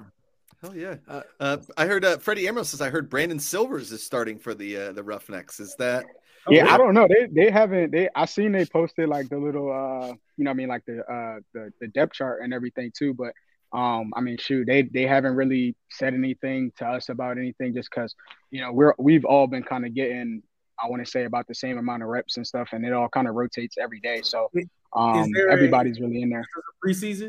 Hell 0.62 0.76
yeah. 0.76 0.98
Uh, 1.08 1.22
Uh, 1.40 1.58
I 1.76 1.88
heard 1.88 2.06
uh, 2.06 2.20
Freddie 2.20 2.48
Emerald 2.48 2.68
says 2.68 2.82
I 2.82 2.92
heard 2.92 3.10
Brandon 3.10 3.40
Silvers 3.40 3.92
is 3.92 4.04
starting 4.04 4.38
for 4.38 4.54
the 4.54 4.78
uh, 4.78 4.92
the 4.92 5.02
Roughnecks. 5.02 5.60
Is 5.60 5.76
that 5.80 6.06
yeah, 6.50 6.66
yeah. 6.66 6.74
I 6.74 6.78
don't 6.78 6.94
know. 6.94 7.08
They 7.08 7.26
they 7.32 7.50
haven't 7.50 7.92
they 7.92 8.10
I 8.16 8.26
seen 8.26 8.52
they 8.52 8.66
posted 8.66 9.10
like 9.10 9.30
the 9.30 9.40
little 9.40 9.72
uh 9.72 10.14
you 10.38 10.44
know 10.44 10.52
what 10.52 10.56
I 10.56 10.58
mean 10.58 10.68
like 10.68 10.86
the 10.86 11.00
uh 11.00 11.40
the, 11.56 11.74
the 11.82 11.88
depth 11.88 12.14
chart 12.14 12.42
and 12.44 12.54
everything 12.54 12.92
too, 12.96 13.16
but 13.16 13.34
um 13.74 14.14
I 14.16 14.22
mean 14.22 14.38
shoot 14.38 14.68
they 14.68 14.84
they 14.84 15.08
haven't 15.08 15.36
really 15.36 15.76
said 15.90 16.14
anything 16.14 16.72
to 16.78 16.86
us 16.86 17.10
about 17.10 17.40
anything 17.40 17.74
just 17.74 17.90
because 17.90 18.14
you 18.52 18.62
know 18.62 18.72
we're 18.72 18.94
we've 19.00 19.26
all 19.26 19.48
been 19.48 19.64
kind 19.64 19.86
of 19.86 19.96
getting 19.96 20.44
I 20.84 20.88
want 20.90 21.04
to 21.06 21.10
say 21.10 21.26
about 21.26 21.48
the 21.48 21.56
same 21.56 21.78
amount 21.78 22.04
of 22.04 22.10
reps 22.10 22.38
and 22.38 22.46
stuff 22.46 22.70
and 22.74 22.86
it 22.86 22.94
all 22.94 23.10
kind 23.10 23.28
of 23.28 23.36
rotates 23.36 23.78
every 23.78 24.00
day 24.00 24.22
so 24.24 24.50
um 24.94 25.30
there 25.34 25.48
a- 25.50 25.54
everybody's 25.54 26.00
really 26.00 26.22
in 26.22 26.30
there. 26.30 26.42
Is 26.42 26.48
there 26.56 26.64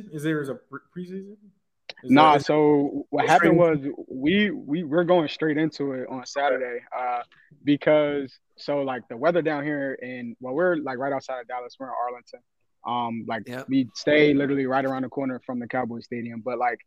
a 0.01 0.03
preseason? 0.05 0.15
Is 0.15 0.23
there 0.23 0.41
a 0.43 0.55
pre- 0.57 0.81
preseason? 0.97 1.37
Is 2.05 2.11
Nah, 2.11 2.31
there- 2.33 2.39
is- 2.41 2.47
so 2.47 3.07
what 3.11 3.29
happened 3.29 3.57
was 3.59 3.79
we 4.09 4.51
we 4.51 4.83
we're 4.83 5.05
going 5.05 5.29
straight 5.29 5.57
into 5.59 5.93
it 5.93 6.09
on 6.09 6.25
Saturday, 6.27 6.81
uh, 6.97 7.21
because 7.65 8.37
so 8.57 8.79
like 8.83 9.07
the 9.09 9.17
weather 9.17 9.43
down 9.43 9.63
here 9.65 9.97
and 10.03 10.37
well 10.41 10.55
we're 10.55 10.77
like 10.77 10.99
right 10.99 11.13
outside 11.13 11.41
of 11.41 11.47
Dallas, 11.49 11.77
we're 11.79 11.87
in 11.87 11.93
Arlington. 12.05 12.41
Um, 12.85 13.25
like 13.29 13.45
Yep. 13.47 13.69
we 13.69 13.89
stay 13.95 14.35
literally 14.35 14.67
right 14.67 14.85
around 14.85 15.03
the 15.03 15.09
corner 15.09 15.41
from 15.47 15.61
the 15.61 15.69
Cowboy 15.69 16.01
Stadium, 16.01 16.41
but 16.45 16.59
like 16.59 16.81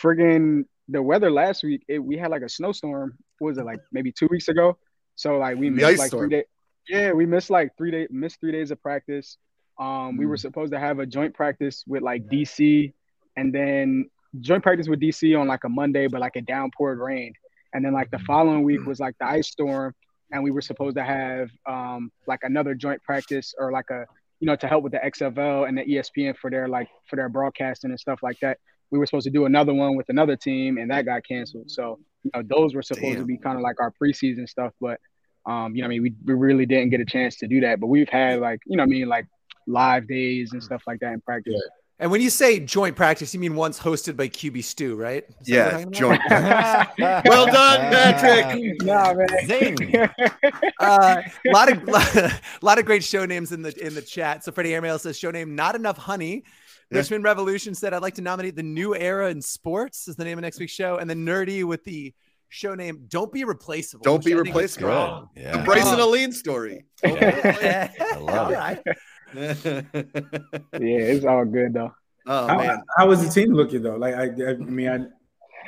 friggin' 0.00 0.64
the 0.88 1.02
weather 1.02 1.30
last 1.30 1.62
week, 1.62 1.84
it, 1.88 1.98
we 1.98 2.16
had 2.16 2.30
like 2.30 2.42
a 2.42 2.48
snowstorm. 2.48 3.16
What 3.38 3.48
was 3.48 3.58
it 3.58 3.64
like 3.66 3.80
maybe 3.92 4.10
two 4.12 4.28
weeks 4.30 4.48
ago? 4.48 4.78
So 5.16 5.38
like 5.38 5.56
we 5.56 5.68
The 5.68 5.76
missed 5.76 5.98
like 5.98 6.08
storm. 6.08 6.28
three 6.28 6.36
days. 6.38 6.44
Yeah, 6.88 7.12
we 7.12 7.24
missed 7.26 7.50
like 7.50 7.76
three 7.78 7.90
days, 7.90 8.08
missed 8.10 8.40
three 8.40 8.52
days 8.52 8.70
of 8.70 8.82
practice. 8.82 9.38
Um, 9.78 10.16
we 10.16 10.24
Mm. 10.24 10.28
were 10.28 10.36
supposed 10.36 10.72
to 10.72 10.78
have 10.78 10.98
a 10.98 11.06
joint 11.06 11.34
practice 11.34 11.82
with 11.86 12.02
like 12.02 12.26
DC, 12.28 12.92
and 13.36 13.52
then 13.54 14.08
joint 14.40 14.62
practice 14.62 14.88
with 14.88 15.00
DC 15.00 15.34
on 15.34 15.46
like 15.48 15.64
a 15.64 15.68
Monday, 15.68 16.06
but 16.08 16.20
like 16.20 16.36
a 16.36 16.42
downpour 16.42 16.94
rained. 16.96 17.34
And 17.72 17.84
then 17.84 17.92
like 17.92 18.10
the 18.10 18.18
following 18.20 18.62
week 18.62 18.84
was 18.86 19.00
like 19.00 19.16
the 19.18 19.26
ice 19.26 19.48
storm, 19.48 19.94
and 20.30 20.42
we 20.44 20.50
were 20.50 20.60
supposed 20.60 20.96
to 20.96 21.04
have 21.04 21.48
um 21.66 22.10
like 22.26 22.40
another 22.42 22.74
joint 22.74 23.02
practice 23.02 23.54
or 23.58 23.72
like 23.72 23.90
a 23.90 24.06
you 24.40 24.46
know 24.46 24.56
to 24.56 24.66
help 24.66 24.82
with 24.84 24.92
the 24.92 24.98
XFL 25.04 25.66
and 25.68 25.78
the 25.78 25.84
ESPN 25.84 26.36
for 26.36 26.50
their 26.50 26.68
like 26.68 26.88
for 27.08 27.16
their 27.16 27.28
broadcasting 27.28 27.90
and 27.90 27.98
stuff 27.98 28.20
like 28.22 28.38
that. 28.40 28.58
We 28.90 28.98
were 28.98 29.06
supposed 29.06 29.24
to 29.24 29.30
do 29.30 29.46
another 29.46 29.74
one 29.74 29.96
with 29.96 30.08
another 30.08 30.36
team, 30.36 30.78
and 30.78 30.90
that 30.90 31.04
got 31.04 31.26
canceled. 31.26 31.70
So 31.70 31.98
you 32.22 32.30
know 32.34 32.42
those 32.44 32.74
were 32.74 32.82
supposed 32.82 33.18
to 33.18 33.24
be 33.24 33.36
kind 33.36 33.56
of 33.56 33.62
like 33.62 33.80
our 33.80 33.92
preseason 34.02 34.48
stuff, 34.48 34.72
but 34.80 34.98
um 35.46 35.74
you 35.74 35.82
know 35.82 35.86
I 35.86 35.88
mean 35.88 36.02
we, 36.02 36.14
we 36.24 36.34
really 36.34 36.64
didn't 36.64 36.90
get 36.90 37.00
a 37.00 37.04
chance 37.04 37.36
to 37.38 37.46
do 37.46 37.60
that. 37.62 37.80
But 37.80 37.88
we've 37.88 38.08
had 38.08 38.40
like 38.40 38.60
you 38.66 38.76
know 38.76 38.82
what 38.82 38.88
I 38.88 38.90
mean 38.90 39.08
like 39.08 39.26
live 39.66 40.06
days 40.08 40.52
and 40.52 40.62
stuff 40.62 40.82
like 40.86 41.00
that 41.00 41.12
in 41.12 41.20
practice. 41.20 41.60
And 42.00 42.10
when 42.10 42.20
you 42.20 42.28
say 42.28 42.58
joint 42.58 42.96
practice, 42.96 43.32
you 43.32 43.40
mean 43.40 43.54
one's 43.54 43.78
hosted 43.78 44.16
by 44.16 44.28
QB 44.28 44.64
Stew, 44.64 44.96
right? 44.96 45.24
Is 45.40 45.48
Yeah, 45.48 45.76
what 45.76 45.86
we're 45.86 46.18
talking 46.18 46.26
about? 46.26 46.96
joint. 46.98 47.24
Well 47.26 47.46
done, 47.46 47.92
Patrick. 47.92 48.74
Nah, 48.82 49.14
man. 49.14 49.28
Zing. 49.46 49.96
uh, 50.80 51.22
a 51.46 51.50
lot 51.52 51.70
of 51.70 51.84
lot, 51.84 52.40
lot 52.62 52.78
of 52.78 52.84
great 52.84 53.04
show 53.04 53.24
names 53.26 53.52
in 53.52 53.62
the 53.62 53.86
in 53.86 53.94
the 53.94 54.02
chat. 54.02 54.42
So 54.42 54.50
Freddie 54.50 54.74
Airmail 54.74 54.98
says 54.98 55.16
show 55.16 55.30
name 55.30 55.54
not 55.54 55.76
enough 55.76 55.96
honey. 55.96 56.42
Yeah. 56.90 56.98
Richmond 56.98 57.24
Revolution 57.24 57.74
said 57.74 57.94
I'd 57.94 58.02
like 58.02 58.14
to 58.14 58.22
nominate 58.22 58.56
the 58.56 58.62
new 58.62 58.94
era 58.94 59.30
in 59.30 59.40
sports 59.42 60.06
is 60.08 60.16
the 60.16 60.24
name 60.24 60.38
of 60.38 60.42
next 60.42 60.58
week's 60.60 60.72
show, 60.72 60.96
and 60.98 61.08
then 61.08 61.24
Nerdy 61.24 61.64
with 61.64 61.82
the 61.84 62.12
show 62.50 62.74
name 62.74 63.04
Don't 63.08 63.32
Be 63.32 63.44
Replaceable. 63.44 64.02
Don't 64.04 64.24
be 64.24 64.32
I 64.32 64.36
think 64.36 64.46
is 64.46 64.52
replaceable. 64.52 64.88
strong. 64.88 65.28
Good. 65.34 65.44
The 65.44 65.48
Yeah. 65.58 65.64
Brycen 65.64 65.98
Oh. 65.98 66.00
Alleyne 66.00 66.32
story. 66.32 66.84
Yeah. 67.02 67.90
I 68.00 68.16
love 68.18 68.50
it. 68.50 68.54
right. 68.56 69.84
Yeah, 69.94 70.98
it's 71.12 71.24
all 71.24 71.44
good 71.44 71.74
though. 71.74 71.92
oh 72.26 72.46
how, 72.46 72.56
man. 72.58 72.82
how 72.96 73.08
was 73.08 73.24
the 73.24 73.30
team 73.30 73.52
looking 73.52 73.82
though? 73.82 73.96
Like 73.96 74.14
I, 74.14 74.24
I 74.50 74.54
mean, 74.54 74.88
I, 74.88 74.98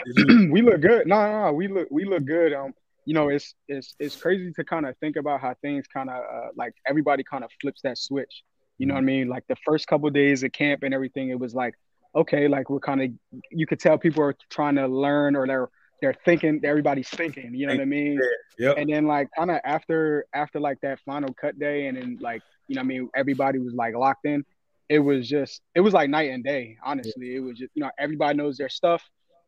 we 0.50 0.62
look 0.62 0.80
good. 0.80 1.06
No, 1.06 1.16
no, 1.26 1.44
no, 1.46 1.52
we 1.52 1.68
look 1.68 1.88
we 1.90 2.04
look 2.04 2.24
good. 2.24 2.52
Um, 2.52 2.72
you 3.04 3.14
know, 3.14 3.28
it's 3.28 3.54
it's 3.68 3.94
it's 3.98 4.16
crazy 4.16 4.52
to 4.52 4.64
kind 4.64 4.86
of 4.86 4.96
think 4.98 5.16
about 5.16 5.40
how 5.40 5.54
things 5.62 5.86
kind 5.92 6.10
of 6.10 6.16
uh, 6.16 6.48
like 6.56 6.74
everybody 6.86 7.24
kind 7.24 7.44
of 7.44 7.50
flips 7.60 7.82
that 7.82 7.98
switch. 7.98 8.42
You 8.78 8.86
know 8.86 8.94
what 8.94 9.00
I 9.00 9.04
mean? 9.04 9.28
Like 9.28 9.44
the 9.48 9.56
first 9.64 9.86
couple 9.86 10.08
days 10.10 10.42
of 10.42 10.52
camp 10.52 10.82
and 10.82 10.92
everything, 10.92 11.30
it 11.30 11.38
was 11.38 11.54
like, 11.54 11.74
okay, 12.14 12.48
like 12.48 12.70
we're 12.70 12.80
kind 12.80 13.02
of 13.02 13.10
you 13.50 13.66
could 13.66 13.80
tell 13.80 13.98
people 13.98 14.22
are 14.22 14.36
trying 14.50 14.76
to 14.76 14.86
learn 14.86 15.36
or 15.36 15.46
they're 15.46 15.68
they're 16.00 16.16
thinking 16.24 16.60
everybody's 16.64 17.08
thinking. 17.08 17.54
You 17.54 17.66
know 17.66 17.74
what 17.74 17.82
I 17.82 17.86
mean? 17.86 18.20
yep. 18.58 18.76
And 18.76 18.90
then 18.90 19.06
like 19.06 19.28
kind 19.36 19.50
of 19.50 19.60
after 19.64 20.26
after 20.34 20.60
like 20.60 20.78
that 20.82 21.00
final 21.00 21.32
cut 21.34 21.58
day, 21.58 21.86
and 21.86 21.96
then 21.96 22.18
like 22.20 22.42
you 22.68 22.74
know 22.74 22.80
what 22.80 22.86
I 22.86 22.88
mean 22.88 23.08
everybody 23.14 23.58
was 23.58 23.74
like 23.74 23.94
locked 23.94 24.26
in. 24.26 24.44
It 24.88 24.98
was 24.98 25.28
just 25.28 25.62
it 25.74 25.80
was 25.80 25.94
like 25.94 26.10
night 26.10 26.30
and 26.30 26.44
day. 26.44 26.76
Honestly, 26.84 27.34
it 27.34 27.40
was 27.40 27.58
just 27.58 27.70
you 27.74 27.82
know 27.82 27.90
everybody 27.98 28.36
knows 28.36 28.56
their 28.56 28.68
stuff. 28.68 29.02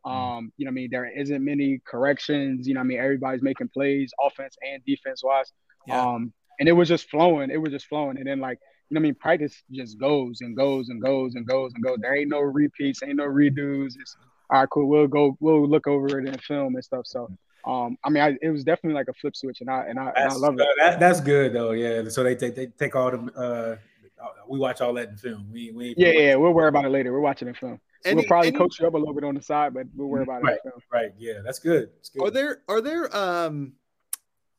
Um, 0.04 0.52
you 0.56 0.64
know 0.64 0.70
what 0.70 0.72
I 0.72 0.74
mean 0.74 0.88
there 0.90 1.20
isn't 1.20 1.44
many 1.44 1.80
corrections. 1.86 2.66
You 2.66 2.74
know 2.74 2.80
what 2.80 2.84
I 2.84 2.88
mean 2.88 2.98
everybody's 2.98 3.42
making 3.42 3.68
plays, 3.68 4.12
offense 4.24 4.56
and 4.62 4.82
defense 4.86 5.22
wise. 5.22 5.52
Yeah. 5.86 6.02
Um, 6.02 6.32
and 6.58 6.68
it 6.68 6.72
was 6.72 6.88
just 6.88 7.08
flowing. 7.08 7.50
It 7.50 7.58
was 7.58 7.72
just 7.72 7.86
flowing. 7.86 8.16
And 8.16 8.26
then 8.26 8.40
like 8.40 8.58
you 8.90 8.94
know 8.94 9.00
what 9.00 9.02
I 9.06 9.08
mean 9.08 9.14
practice 9.14 9.62
just 9.70 9.98
goes 9.98 10.40
and 10.40 10.56
goes 10.56 10.88
and 10.88 11.02
goes 11.02 11.34
and 11.34 11.46
goes 11.46 11.72
and 11.74 11.82
goes. 11.84 11.98
There 12.00 12.16
ain't 12.16 12.30
no 12.30 12.40
repeats, 12.40 13.02
ain't 13.02 13.16
no 13.16 13.24
redos. 13.26 13.94
It's 14.00 14.16
all 14.50 14.60
right, 14.60 14.70
cool. 14.70 14.88
We'll 14.88 15.06
go. 15.06 15.36
We'll 15.40 15.68
look 15.68 15.86
over 15.86 16.18
it 16.18 16.26
in 16.26 16.38
film 16.38 16.74
and 16.74 16.84
stuff. 16.84 17.06
So. 17.06 17.30
Um, 17.64 17.98
I 18.02 18.08
mean, 18.08 18.22
I, 18.22 18.38
it 18.40 18.48
was 18.48 18.64
definitely 18.64 18.94
like 18.94 19.08
a 19.08 19.12
flip 19.14 19.36
switch, 19.36 19.60
and 19.60 19.68
I 19.68 19.84
and 19.88 19.98
I, 19.98 20.10
and 20.16 20.32
I 20.32 20.34
love 20.36 20.58
it. 20.58 20.66
that, 20.78 20.98
that's 21.00 21.20
good 21.20 21.52
though. 21.52 21.72
Yeah. 21.72 22.08
So 22.08 22.22
they 22.22 22.34
take 22.34 22.54
they 22.54 22.66
take 22.68 22.96
all 22.96 23.10
the 23.10 23.18
uh, 23.34 23.76
we 24.48 24.58
watch 24.58 24.80
all 24.80 24.94
that 24.94 25.10
in 25.10 25.16
film. 25.16 25.48
We 25.52 25.72
we 25.72 25.94
Yeah, 25.98 26.12
yeah, 26.12 26.34
we'll 26.36 26.52
worry 26.52 26.68
about 26.68 26.86
it 26.86 26.90
later. 26.90 27.12
We're 27.12 27.20
watching 27.20 27.48
the 27.48 27.54
film. 27.54 27.78
Any- 28.06 28.14
we'll 28.14 28.24
probably 28.26 28.48
any- 28.48 28.56
coach 28.58 28.80
you 28.80 28.86
up 28.86 28.94
a 28.94 28.96
little 28.96 29.12
bit 29.12 29.24
on 29.24 29.34
the 29.34 29.42
side, 29.42 29.74
but 29.74 29.86
we'll 29.94 30.08
worry 30.08 30.22
about 30.22 30.36
it 30.36 30.40
in 30.40 30.46
Right. 30.46 30.58
the 30.64 30.70
film. 30.70 30.82
right. 30.90 31.12
Yeah, 31.18 31.40
that's 31.44 31.58
good. 31.58 31.90
That's 31.96 32.08
good. 32.08 32.22
Are 32.22 32.30
there 32.30 32.62
are 32.68 32.80
there 32.80 33.14
um 33.14 33.72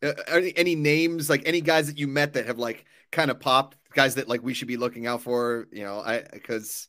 uh, 0.04 0.12
any, 0.28 0.54
any 0.56 0.76
names 0.76 1.30
like 1.30 1.42
any 1.46 1.62
guys 1.62 1.88
that 1.88 1.98
you 1.98 2.08
met 2.08 2.34
that 2.34 2.46
have 2.46 2.60
like 2.60 2.86
kind 3.12 3.32
of 3.32 3.40
popped 3.40 3.76
guys 3.94 4.16
that 4.16 4.28
like 4.28 4.44
we 4.44 4.54
should 4.54 4.68
be 4.68 4.78
looking 4.78 5.08
out 5.08 5.22
for 5.22 5.68
you 5.72 5.84
know 5.84 6.00
i 6.06 6.22
because 6.32 6.88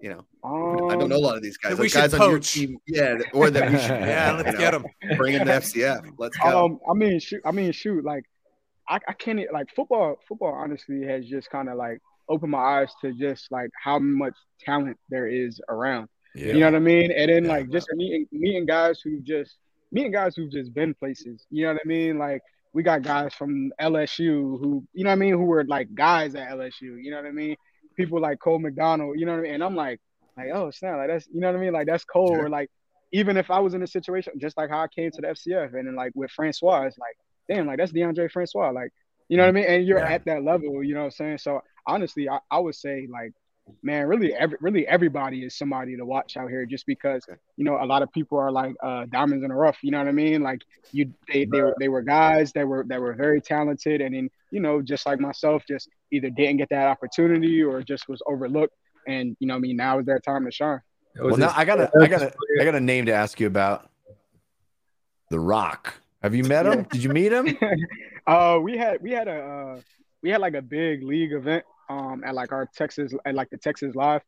you 0.00 0.08
know 0.08 0.24
i 0.44 0.96
don't 0.96 1.08
know 1.08 1.14
a 1.14 1.18
Um, 1.18 1.22
lot 1.24 1.36
of 1.36 1.42
these 1.42 1.56
guys 1.56 1.76
that 1.76 1.78
we 1.78 1.86
like 1.86 1.92
guys 1.94 2.10
should 2.10 2.20
on 2.20 2.30
your 2.30 2.38
poach. 2.38 2.52
team 2.52 2.76
yeah 2.88 3.18
or 3.32 3.48
that 3.50 3.70
we 3.70 3.78
should 3.78 3.90
Yeah, 4.12 4.32
let's 4.32 4.52
you 4.52 4.58
get 4.58 4.72
know, 4.72 4.80
him. 4.80 5.16
bring 5.16 5.34
in 5.34 5.44
the 5.46 5.52
fcf 5.52 6.10
let's 6.18 6.36
go 6.38 6.64
Um, 6.64 6.78
I 6.90 6.94
mean, 6.94 7.20
shoot. 7.20 7.40
I 7.44 7.52
mean, 7.52 7.70
shoot. 7.72 8.04
Like, 8.04 8.24
I, 8.88 8.98
I 9.06 9.12
can't 9.12 9.40
like 9.52 9.68
football. 9.76 10.16
Football, 10.28 10.52
honestly, 10.54 11.04
has 11.06 11.28
just 11.28 11.48
kind 11.50 11.68
of 11.68 11.76
like 11.76 11.98
opened 12.28 12.50
my 12.50 12.58
eyes 12.58 12.90
to 13.02 13.12
just 13.12 13.50
like 13.52 13.70
how 13.80 13.98
much 14.00 14.34
talent 14.64 14.96
there 15.08 15.28
is 15.28 15.60
around. 15.68 16.08
Yeah. 16.34 16.54
You 16.54 16.60
know 16.60 16.66
what 16.66 16.74
I 16.74 16.80
mean? 16.80 17.12
And 17.12 17.30
then 17.30 17.44
Yeah. 17.44 17.52
like 17.52 17.70
just 17.70 17.86
meeting 17.94 18.26
meeting 18.32 18.66
guys 18.66 19.00
who 19.04 19.20
just 19.20 19.56
meeting 19.92 20.10
guys 20.10 20.34
who've 20.34 20.50
just 20.50 20.74
been 20.74 20.94
places. 20.94 21.46
You 21.50 21.66
know 21.66 21.74
what 21.74 21.82
I 21.84 21.88
mean? 21.88 22.18
Like 22.18 22.42
we 22.72 22.82
got 22.82 23.02
guys 23.02 23.34
from 23.34 23.72
LSU 23.80 24.58
who, 24.58 24.84
you 24.92 25.04
know 25.04 25.10
what 25.10 25.14
I 25.14 25.16
mean, 25.16 25.34
who 25.34 25.44
were 25.44 25.64
like 25.64 25.94
guys 25.94 26.34
at 26.34 26.48
LSU, 26.50 27.02
you 27.02 27.10
know 27.10 27.16
what 27.16 27.26
I 27.26 27.32
mean? 27.32 27.56
People 27.96 28.20
like 28.20 28.38
Cole 28.38 28.58
McDonald, 28.58 29.18
you 29.18 29.26
know 29.26 29.32
what 29.32 29.40
I 29.40 29.42
mean? 29.42 29.54
And 29.54 29.64
I'm 29.64 29.76
like, 29.76 30.00
like, 30.36 30.48
oh 30.54 30.70
snap, 30.70 30.96
like 30.96 31.08
that's 31.08 31.28
you 31.32 31.40
know 31.40 31.48
what 31.48 31.58
I 31.58 31.60
mean? 31.60 31.72
Like 31.72 31.86
that's 31.86 32.04
Cole. 32.04 32.34
Or 32.34 32.48
like 32.48 32.70
even 33.12 33.36
if 33.36 33.50
I 33.50 33.58
was 33.58 33.74
in 33.74 33.82
a 33.82 33.86
situation 33.86 34.32
just 34.38 34.56
like 34.56 34.70
how 34.70 34.80
I 34.80 34.88
came 34.88 35.10
to 35.10 35.20
the 35.20 35.28
FCF 35.28 35.74
and 35.74 35.86
then 35.86 35.94
like 35.94 36.12
with 36.14 36.30
Francois, 36.30 36.82
it's 36.82 36.98
like, 36.98 37.16
damn, 37.48 37.66
like 37.66 37.78
that's 37.78 37.92
DeAndre 37.92 38.30
Francois. 38.30 38.70
Like, 38.70 38.90
you 39.28 39.36
know 39.36 39.44
what 39.44 39.50
I 39.50 39.52
mm. 39.52 39.54
mean? 39.54 39.64
And 39.66 39.86
you're 39.86 39.98
yeah. 39.98 40.12
at 40.12 40.24
that 40.24 40.42
level, 40.42 40.82
you 40.82 40.94
know 40.94 41.00
what 41.00 41.06
I'm 41.06 41.10
saying? 41.12 41.38
So 41.38 41.60
honestly, 41.86 42.28
I, 42.28 42.38
I 42.50 42.58
would 42.58 42.74
say 42.74 43.06
like 43.10 43.32
man, 43.82 44.06
really, 44.06 44.34
every, 44.34 44.58
really 44.60 44.86
everybody 44.86 45.44
is 45.44 45.56
somebody 45.56 45.96
to 45.96 46.04
watch 46.04 46.36
out 46.36 46.50
here, 46.50 46.66
just 46.66 46.86
because 46.86 47.24
you 47.56 47.64
know 47.64 47.82
a 47.82 47.86
lot 47.86 48.02
of 48.02 48.12
people 48.12 48.38
are 48.38 48.50
like 48.50 48.74
uh, 48.82 49.06
diamonds 49.10 49.42
in 49.42 49.50
the 49.50 49.54
rough. 49.54 49.78
You 49.82 49.90
know 49.90 49.98
what 49.98 50.08
I 50.08 50.12
mean? 50.12 50.42
Like 50.42 50.62
you, 50.92 51.12
they, 51.32 51.44
they 51.44 51.60
were 51.60 51.74
they 51.78 51.88
were 51.88 52.02
guys 52.02 52.52
that 52.52 52.66
were 52.66 52.84
that 52.88 53.00
were 53.00 53.14
very 53.14 53.40
talented, 53.40 54.00
and 54.00 54.14
then 54.14 54.30
you 54.50 54.60
know 54.60 54.82
just 54.82 55.06
like 55.06 55.20
myself, 55.20 55.62
just 55.66 55.88
either 56.10 56.30
didn't 56.30 56.58
get 56.58 56.68
that 56.70 56.86
opportunity 56.86 57.62
or 57.62 57.82
just 57.82 58.08
was 58.08 58.22
overlooked. 58.26 58.74
And 59.06 59.36
you 59.40 59.46
know, 59.46 59.56
I 59.56 59.58
mean, 59.58 59.76
now 59.76 59.98
is 59.98 60.06
their 60.06 60.20
time 60.20 60.44
to 60.44 60.50
shine. 60.50 60.80
Well, 61.20 61.36
now 61.36 61.52
I 61.54 61.64
got 61.64 61.80
a, 61.80 61.90
I 62.00 62.06
got 62.06 62.22
a, 62.22 62.32
I 62.60 62.64
got 62.64 62.74
a 62.74 62.80
name 62.80 63.06
to 63.06 63.12
ask 63.12 63.40
you 63.40 63.46
about. 63.46 63.88
The 65.30 65.40
Rock. 65.40 65.94
Have 66.22 66.34
you 66.34 66.44
met 66.44 66.66
him? 66.66 66.82
Did 66.90 67.02
you 67.02 67.10
meet 67.10 67.32
him? 67.32 67.56
uh, 68.26 68.58
we 68.62 68.76
had 68.76 69.02
we 69.02 69.10
had 69.12 69.28
a 69.28 69.40
uh, 69.40 69.80
we 70.22 70.30
had 70.30 70.40
like 70.40 70.54
a 70.54 70.62
big 70.62 71.02
league 71.02 71.32
event 71.32 71.64
um 71.88 72.22
at 72.24 72.34
like 72.34 72.52
our 72.52 72.68
Texas 72.74 73.12
at 73.24 73.34
like 73.34 73.50
the 73.50 73.58
Texas 73.58 73.94
Live. 73.94 74.22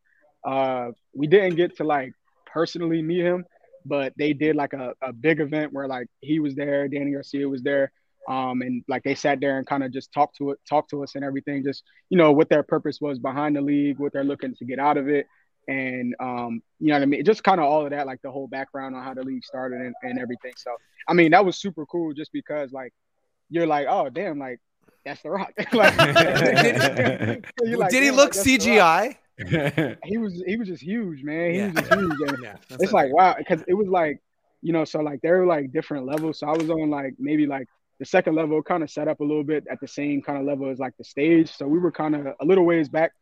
Uh, 0.44 0.90
we 1.14 1.26
didn't 1.26 1.56
get 1.56 1.76
to 1.76 1.84
like 1.84 2.12
personally 2.46 3.02
meet 3.02 3.24
him, 3.24 3.44
but 3.84 4.12
they 4.18 4.32
did 4.32 4.56
like 4.56 4.72
a, 4.72 4.94
a 5.02 5.12
big 5.12 5.40
event 5.40 5.72
where 5.72 5.88
like 5.88 6.06
he 6.20 6.38
was 6.40 6.54
there, 6.54 6.88
Dany 6.88 7.12
Garcia 7.12 7.48
was 7.48 7.62
there, 7.62 7.92
um, 8.28 8.62
and 8.62 8.82
like 8.88 9.02
they 9.02 9.14
sat 9.14 9.40
there 9.40 9.58
and 9.58 9.66
kind 9.66 9.82
of 9.84 9.92
just 9.92 10.12
talked 10.12 10.36
to 10.36 10.50
it, 10.50 10.58
talked 10.68 10.90
to 10.90 11.02
us 11.02 11.14
and 11.14 11.24
everything, 11.24 11.64
just 11.64 11.82
you 12.10 12.18
know 12.18 12.32
what 12.32 12.48
their 12.48 12.62
purpose 12.62 13.00
was 13.00 13.18
behind 13.18 13.56
the 13.56 13.60
league, 13.60 13.98
what 13.98 14.12
they're 14.12 14.24
looking 14.24 14.54
to 14.54 14.64
get 14.64 14.78
out 14.78 14.96
of 14.96 15.08
it, 15.08 15.26
and 15.68 16.14
um, 16.20 16.62
you 16.80 16.88
know 16.88 16.94
what 16.94 17.02
I 17.02 17.06
mean, 17.06 17.24
just 17.24 17.44
kind 17.44 17.60
of 17.60 17.66
all 17.66 17.84
of 17.84 17.90
that, 17.90 18.06
like 18.06 18.20
the 18.22 18.30
whole 18.30 18.48
background 18.48 18.94
on 18.94 19.02
how 19.02 19.14
the 19.14 19.22
league 19.22 19.44
started 19.44 19.80
and, 19.80 19.94
and 20.02 20.18
everything. 20.18 20.52
So 20.56 20.74
I 21.08 21.14
mean, 21.14 21.32
that 21.32 21.44
was 21.44 21.58
super 21.58 21.86
cool, 21.86 22.12
just 22.12 22.32
because 22.32 22.72
like 22.72 22.92
you're 23.50 23.66
like, 23.66 23.86
oh 23.88 24.08
damn, 24.10 24.38
like 24.38 24.60
that's 25.04 25.22
the 25.22 25.30
rock. 25.30 25.52
like, 25.72 25.96
did, 27.56 27.78
like, 27.78 27.90
did 27.90 28.02
he 28.02 28.10
look 28.10 28.34
like, 28.34 28.44
CGI? 28.44 29.16
he 30.04 30.16
was 30.16 30.42
he 30.46 30.56
was 30.56 30.68
just 30.68 30.82
huge, 30.82 31.22
man. 31.22 31.50
He 31.50 31.58
yeah. 31.58 31.66
was 31.66 31.74
just 31.74 31.94
huge. 31.94 32.40
yeah, 32.42 32.56
it's 32.70 32.92
like 32.92 33.12
wow, 33.12 33.34
because 33.36 33.62
it 33.66 33.74
was 33.74 33.88
like, 33.88 34.20
you 34.62 34.72
know, 34.72 34.84
so 34.84 35.00
like 35.00 35.20
there 35.22 35.38
were 35.38 35.46
like 35.46 35.72
different 35.72 36.06
levels. 36.06 36.38
So 36.38 36.46
I 36.46 36.52
was 36.52 36.70
on 36.70 36.90
like 36.90 37.14
maybe 37.18 37.46
like 37.46 37.66
the 37.98 38.04
second 38.04 38.34
level, 38.34 38.62
kind 38.62 38.82
of 38.82 38.90
set 38.90 39.08
up 39.08 39.20
a 39.20 39.24
little 39.24 39.44
bit 39.44 39.64
at 39.70 39.80
the 39.80 39.88
same 39.88 40.22
kind 40.22 40.38
of 40.38 40.44
level 40.44 40.70
as 40.70 40.78
like 40.78 40.96
the 40.96 41.04
stage. 41.04 41.52
So 41.52 41.66
we 41.66 41.78
were 41.78 41.92
kind 41.92 42.14
of 42.14 42.26
a 42.26 42.44
little 42.44 42.64
ways 42.64 42.88
back, 42.88 43.12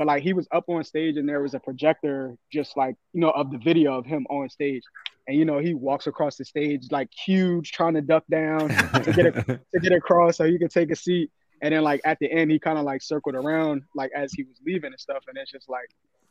but 0.00 0.06
like 0.06 0.22
he 0.22 0.32
was 0.32 0.48
up 0.50 0.64
on 0.68 0.82
stage 0.82 1.18
and 1.18 1.28
there 1.28 1.42
was 1.42 1.52
a 1.52 1.60
projector 1.60 2.34
just 2.50 2.74
like 2.74 2.94
you 3.12 3.20
know 3.20 3.28
of 3.32 3.50
the 3.50 3.58
video 3.58 3.98
of 3.98 4.06
him 4.06 4.26
on 4.30 4.48
stage 4.48 4.82
and 5.28 5.36
you 5.36 5.44
know 5.44 5.58
he 5.58 5.74
walks 5.74 6.06
across 6.06 6.36
the 6.36 6.44
stage 6.44 6.86
like 6.90 7.10
huge, 7.12 7.70
trying 7.72 7.92
to 7.92 8.00
duck 8.00 8.24
down 8.30 8.68
to 8.68 9.12
get 9.14 9.26
a, 9.26 9.32
to 9.74 9.80
get 9.80 9.92
across 9.92 10.38
so 10.38 10.44
he 10.44 10.58
could 10.58 10.70
take 10.70 10.90
a 10.90 10.96
seat. 10.96 11.30
And 11.60 11.74
then 11.74 11.82
like 11.82 12.00
at 12.06 12.18
the 12.18 12.32
end, 12.32 12.50
he 12.50 12.58
kind 12.58 12.78
of 12.78 12.84
like 12.84 13.02
circled 13.02 13.34
around 13.34 13.82
like 13.94 14.10
as 14.16 14.32
he 14.32 14.44
was 14.44 14.56
leaving 14.66 14.92
and 14.92 14.98
stuff. 14.98 15.22
And 15.28 15.36
it's 15.36 15.50
just 15.50 15.68
like, 15.68 15.90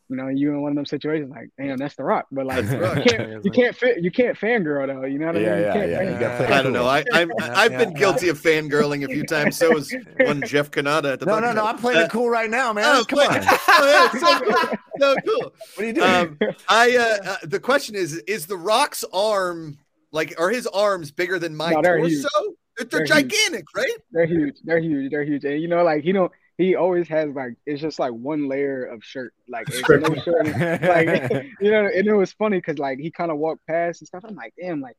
you 0.09 0.15
know, 0.15 0.27
you 0.27 0.49
in 0.49 0.61
one 0.61 0.71
of 0.71 0.75
them 0.75 0.87
situations 0.87 1.29
like, 1.29 1.51
damn, 1.57 1.77
that's 1.77 1.95
the 1.95 2.03
rock. 2.03 2.25
But 2.31 2.47
like, 2.47 2.65
you 2.65 3.03
can't, 3.03 3.45
you 3.45 3.51
can't 3.51 3.75
fit, 3.75 4.03
you 4.03 4.09
can't 4.11 4.35
fangirl 4.35 4.87
though. 4.87 5.05
You 5.05 5.19
know 5.19 5.27
what 5.27 5.35
I 5.35 5.39
mean? 5.39 5.47
Yeah, 5.47 5.85
yeah, 5.85 6.19
yeah. 6.19 6.57
I 6.57 6.63
don't 6.63 6.73
know. 6.73 6.87
I, 6.87 7.03
I'm, 7.13 7.31
I've 7.39 7.71
been 7.71 7.93
guilty 7.93 8.29
of 8.29 8.41
fangirling 8.41 9.05
a 9.05 9.07
few 9.07 9.23
times. 9.23 9.57
So 9.57 9.71
was 9.71 9.93
one 10.19 10.41
Jeff 10.47 10.71
Cannata 10.71 11.13
at 11.13 11.19
the. 11.19 11.27
No, 11.27 11.39
no, 11.39 11.53
no. 11.53 11.63
I'm 11.63 11.77
playing 11.77 11.99
uh, 11.99 12.05
it 12.05 12.09
cool 12.09 12.27
right 12.27 12.49
now, 12.49 12.73
man. 12.73 12.85
Oh, 12.87 13.05
Come 13.05 13.19
on. 13.19 13.27
oh, 13.43 14.75
no, 14.97 15.15
cool. 15.25 15.53
What 15.75 15.83
are 15.83 15.85
you 15.85 15.93
doing? 15.93 16.09
Um, 16.09 16.37
I 16.67 16.97
uh, 16.97 17.29
uh, 17.29 17.37
the 17.43 17.59
question 17.59 17.95
is: 17.95 18.15
Is 18.15 18.47
the 18.47 18.57
Rock's 18.57 19.05
arm 19.13 19.77
like 20.11 20.33
are 20.39 20.49
his 20.49 20.65
arms 20.65 21.11
bigger 21.11 21.37
than 21.37 21.55
my 21.55 21.71
no, 21.73 21.81
torso? 21.83 22.07
Huge. 22.07 22.23
They're, 22.23 22.85
they're, 22.85 22.99
they're 22.99 23.05
gigantic, 23.05 23.65
huge. 23.73 23.75
right? 23.75 23.97
They're 24.11 24.25
huge. 24.25 24.55
They're 24.63 24.79
huge. 24.79 25.11
They're 25.11 25.23
huge. 25.23 25.43
And 25.43 25.61
you 25.61 25.67
know, 25.67 25.83
like 25.83 26.03
he 26.03 26.13
don't 26.13 26.31
he 26.59 26.75
always 26.75 27.07
has 27.07 27.33
like 27.33 27.53
it's 27.65 27.81
just 27.81 27.99
like 27.99 28.11
one 28.11 28.49
layer 28.49 28.83
of 28.83 29.01
shirt, 29.01 29.33
like 29.47 29.65
no 29.69 30.13
shirt, 30.15 30.45
like 30.81 31.47
you 31.61 31.71
know. 31.71 31.85
And 31.85 32.05
it 32.05 32.13
was 32.13 32.33
funny 32.33 32.57
because 32.57 32.77
like 32.77 32.99
he 32.99 33.11
kind 33.11 33.31
of 33.31 33.37
walked 33.37 33.65
past 33.65 34.01
and 34.01 34.07
stuff. 34.09 34.25
I'm 34.27 34.35
like, 34.35 34.53
damn, 34.59 34.81
like 34.81 34.97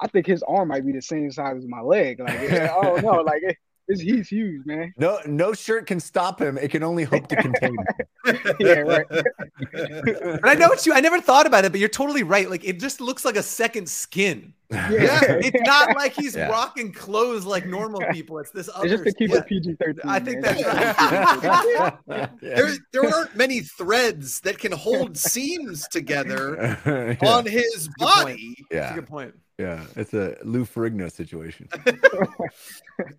I 0.00 0.08
think 0.08 0.26
his 0.26 0.42
arm 0.42 0.68
might 0.68 0.86
be 0.86 0.92
the 0.92 1.02
same 1.02 1.30
size 1.30 1.58
as 1.58 1.66
my 1.66 1.82
leg. 1.82 2.18
Like, 2.18 2.50
oh 2.70 2.96
no, 2.96 3.20
like 3.20 3.42
it, 3.42 3.58
he's 3.88 4.28
huge, 4.28 4.64
man. 4.64 4.92
No, 4.96 5.18
no 5.26 5.52
shirt 5.52 5.86
can 5.86 6.00
stop 6.00 6.40
him. 6.40 6.58
It 6.58 6.70
can 6.70 6.82
only 6.82 7.04
hope 7.04 7.28
to 7.28 7.36
contain 7.36 7.76
him. 7.76 8.38
yeah, 8.60 8.78
right. 8.80 9.06
but 9.08 10.48
I 10.48 10.54
know 10.54 10.68
what 10.68 10.86
you. 10.86 10.92
I 10.92 11.00
never 11.00 11.20
thought 11.20 11.46
about 11.46 11.64
it, 11.64 11.72
but 11.72 11.80
you're 11.80 11.88
totally 11.88 12.22
right. 12.22 12.48
Like 12.48 12.64
it 12.64 12.78
just 12.78 13.00
looks 13.00 13.24
like 13.24 13.36
a 13.36 13.42
second 13.42 13.88
skin. 13.88 14.54
Yeah, 14.70 14.88
it's 15.28 15.66
not 15.66 15.94
like 15.96 16.14
he's 16.14 16.34
yeah. 16.34 16.48
rocking 16.48 16.92
clothes 16.92 17.44
like 17.44 17.66
normal 17.66 18.00
people. 18.12 18.38
It's 18.38 18.50
this 18.50 18.70
other. 18.74 18.86
It's 18.86 19.02
just 19.02 19.04
to 19.04 19.12
keep 19.14 19.34
it 19.34 19.46
PG 19.46 19.74
thirteen. 19.74 20.10
I 20.10 20.18
think 20.20 20.42
man. 20.42 20.56
that's 20.56 21.66
right. 21.68 21.98
yeah. 22.08 22.28
There, 22.40 22.72
there 22.92 23.14
aren't 23.14 23.36
many 23.36 23.60
threads 23.60 24.40
that 24.40 24.58
can 24.58 24.72
hold 24.72 25.16
seams 25.16 25.86
together 25.88 26.78
on 27.22 27.44
his 27.46 27.88
body. 27.98 28.56
Yeah, 28.70 28.80
that's 28.80 28.92
a 28.92 28.94
good 28.94 29.08
point. 29.08 29.34
Yeah, 29.58 29.84
it's 29.96 30.14
a 30.14 30.36
Lou 30.44 30.64
Ferrigno 30.64 31.12
situation. 31.12 31.68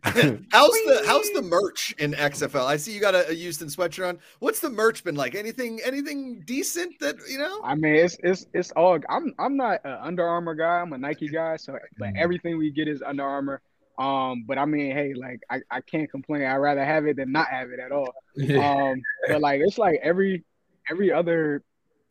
how's 0.04 0.72
the 0.72 1.04
how's 1.06 1.30
the 1.32 1.44
merch 1.44 1.94
in 2.00 2.14
XFL? 2.14 2.66
I 2.66 2.76
see 2.78 2.92
you 2.92 3.00
got 3.00 3.14
a, 3.14 3.30
a, 3.30 3.34
Houston 3.34 3.68
sweatshirt 3.68 4.10
on. 4.10 4.20
What's 4.40 4.60
the 4.60 4.70
merch 4.70 5.04
been 5.04 5.16
like? 5.16 5.36
Anything 5.36 5.80
anything 5.86 6.42
decent 6.46 7.00
that 7.00 7.18
you 7.30 7.38
know? 7.38 7.62
I 7.64 7.76
mean, 7.76 7.96
it's 7.96 8.18
it's 8.24 8.48
it's 8.54 8.72
all. 8.72 9.00
I'm 9.10 9.34
I'm 9.38 9.56
not 9.56 9.82
an 9.86 9.98
Under 10.02 10.26
Armour 10.28 10.56
guy. 10.56 10.82
I'm 10.82 10.92
a 10.94 10.98
Nike 10.98 11.28
guy. 11.28 11.56
So, 11.58 11.78
but 12.00 12.10
mm. 12.10 12.18
everything 12.18 12.58
we 12.58 12.72
get 12.72 12.88
is 12.88 13.04
Under 13.04 13.24
Armour. 13.24 13.62
Um, 14.00 14.46
but 14.48 14.58
I 14.58 14.66
mean, 14.66 14.92
hey, 14.92 15.14
like 15.14 15.42
I, 15.52 15.60
I 15.70 15.82
can't 15.82 16.10
complain. 16.10 16.44
I'd 16.44 16.56
rather 16.56 16.84
have 16.84 17.06
it 17.06 17.18
than 17.18 17.32
not 17.32 17.48
have 17.48 17.70
it 17.70 17.80
at 17.80 17.92
all. 17.92 18.14
Um, 18.60 19.02
but 19.28 19.40
like 19.40 19.62
it's 19.64 19.78
like 19.78 20.00
every 20.02 20.44
every 20.90 21.12
other 21.12 21.64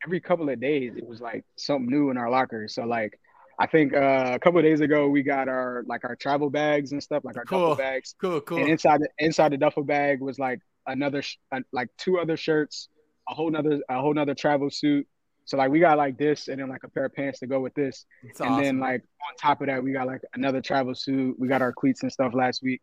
every 0.05 0.21
couple 0.21 0.49
of 0.49 0.61
days 0.61 0.95
it 0.97 1.07
was 1.07 1.21
like 1.21 1.45
something 1.57 1.91
new 1.91 2.11
in 2.11 2.17
our 2.17 2.31
locker. 2.31 2.69
So 2.69 2.85
like 2.85 3.19
I 3.59 3.67
think 3.67 3.95
uh, 3.95 4.33
a 4.35 4.39
couple 4.39 4.59
of 4.59 4.65
days 4.65 4.81
ago 4.81 5.09
we 5.09 5.23
got 5.23 5.49
our 5.49 5.85
like 5.87 6.05
our 6.05 6.17
travel 6.17 6.51
bags 6.51 6.93
and 6.93 7.03
stuff, 7.03 7.25
like 7.25 7.37
our 7.37 7.45
cool. 7.45 7.61
duffel 7.61 7.77
bags. 7.77 8.15
Cool, 8.21 8.41
cool. 8.41 8.59
And 8.59 8.69
inside 8.69 9.01
the 9.01 9.09
inside 9.19 9.53
the 9.53 9.57
duffel 9.57 9.85
bag 9.85 10.21
was 10.21 10.39
like 10.39 10.61
another 10.87 11.23
sh- 11.23 11.37
uh, 11.53 11.61
like 11.73 11.89
two 11.99 12.19
other 12.19 12.37
shirts, 12.37 12.89
a 13.29 13.35
whole 13.35 13.51
nother 13.51 13.81
a 13.89 14.01
whole 14.01 14.15
nother 14.15 14.35
travel 14.35 14.71
suit. 14.71 15.07
So 15.45 15.57
like 15.57 15.71
we 15.71 15.81
got 15.81 15.99
like 15.99 16.19
this 16.19 16.49
and 16.49 16.61
then 16.61 16.69
like 16.69 16.85
a 16.85 16.89
pair 16.89 17.05
of 17.05 17.15
pants 17.15 17.41
to 17.41 17.47
go 17.47 17.61
with 17.61 17.75
this. 17.75 18.07
That's 18.23 18.41
and 18.41 18.51
awesome. 18.51 18.65
then 18.65 18.81
like 18.81 19.03
on 19.29 19.37
top 19.39 19.61
of 19.61 19.67
that 19.67 19.83
we 19.83 19.93
got 19.93 20.07
like 20.07 20.23
another 20.35 20.61
travel 20.61 20.95
suit. 20.95 21.37
We 21.39 21.49
got 21.49 21.63
our 21.63 21.73
cleats 21.73 22.03
and 22.03 22.13
stuff 22.13 22.33
last 22.35 22.63
week. 22.63 22.81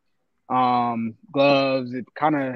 Um 0.50 1.16
gloves, 1.32 1.94
it 1.94 2.06
kind 2.16 2.36
of 2.36 2.56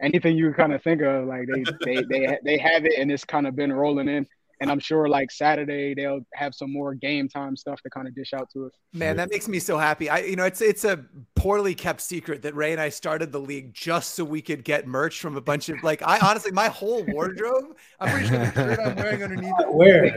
anything 0.00 0.36
you 0.36 0.52
kind 0.52 0.72
of 0.72 0.82
think 0.82 1.02
of 1.02 1.26
like 1.26 1.48
they 1.52 1.64
they 1.84 2.02
they 2.02 2.38
they 2.44 2.58
have 2.58 2.84
it 2.84 2.94
and 2.98 3.10
it's 3.10 3.24
kind 3.24 3.46
of 3.46 3.56
been 3.56 3.72
rolling 3.72 4.08
in 4.08 4.26
and 4.60 4.70
I'm 4.70 4.80
sure 4.80 5.08
like 5.08 5.30
Saturday 5.30 5.94
they'll 5.94 6.20
have 6.34 6.54
some 6.54 6.72
more 6.72 6.94
game 6.94 7.28
time 7.28 7.56
stuff 7.56 7.80
to 7.82 7.90
kind 7.90 8.08
of 8.08 8.14
dish 8.14 8.32
out 8.32 8.48
to 8.52 8.66
us. 8.66 8.72
Man, 8.92 9.16
that 9.16 9.30
makes 9.30 9.48
me 9.48 9.58
so 9.58 9.78
happy. 9.78 10.10
I, 10.10 10.18
you 10.18 10.36
know, 10.36 10.44
it's 10.44 10.60
it's 10.60 10.84
a 10.84 11.04
poorly 11.34 11.74
kept 11.74 12.00
secret 12.00 12.42
that 12.42 12.54
Ray 12.54 12.72
and 12.72 12.80
I 12.80 12.88
started 12.88 13.32
the 13.32 13.40
league 13.40 13.72
just 13.74 14.14
so 14.14 14.24
we 14.24 14.42
could 14.42 14.64
get 14.64 14.86
merch 14.86 15.20
from 15.20 15.36
a 15.36 15.40
bunch 15.40 15.68
of 15.68 15.82
like. 15.82 16.02
I 16.02 16.18
honestly, 16.18 16.50
my 16.50 16.68
whole 16.68 17.04
wardrobe. 17.04 17.76
I'm 18.00 18.10
pretty 18.10 18.28
sure 18.28 18.38
the 18.38 18.52
shirt 18.52 18.78
I'm 18.80 18.96
wearing 18.96 19.22
underneath. 19.22 19.54
Where? 19.68 20.16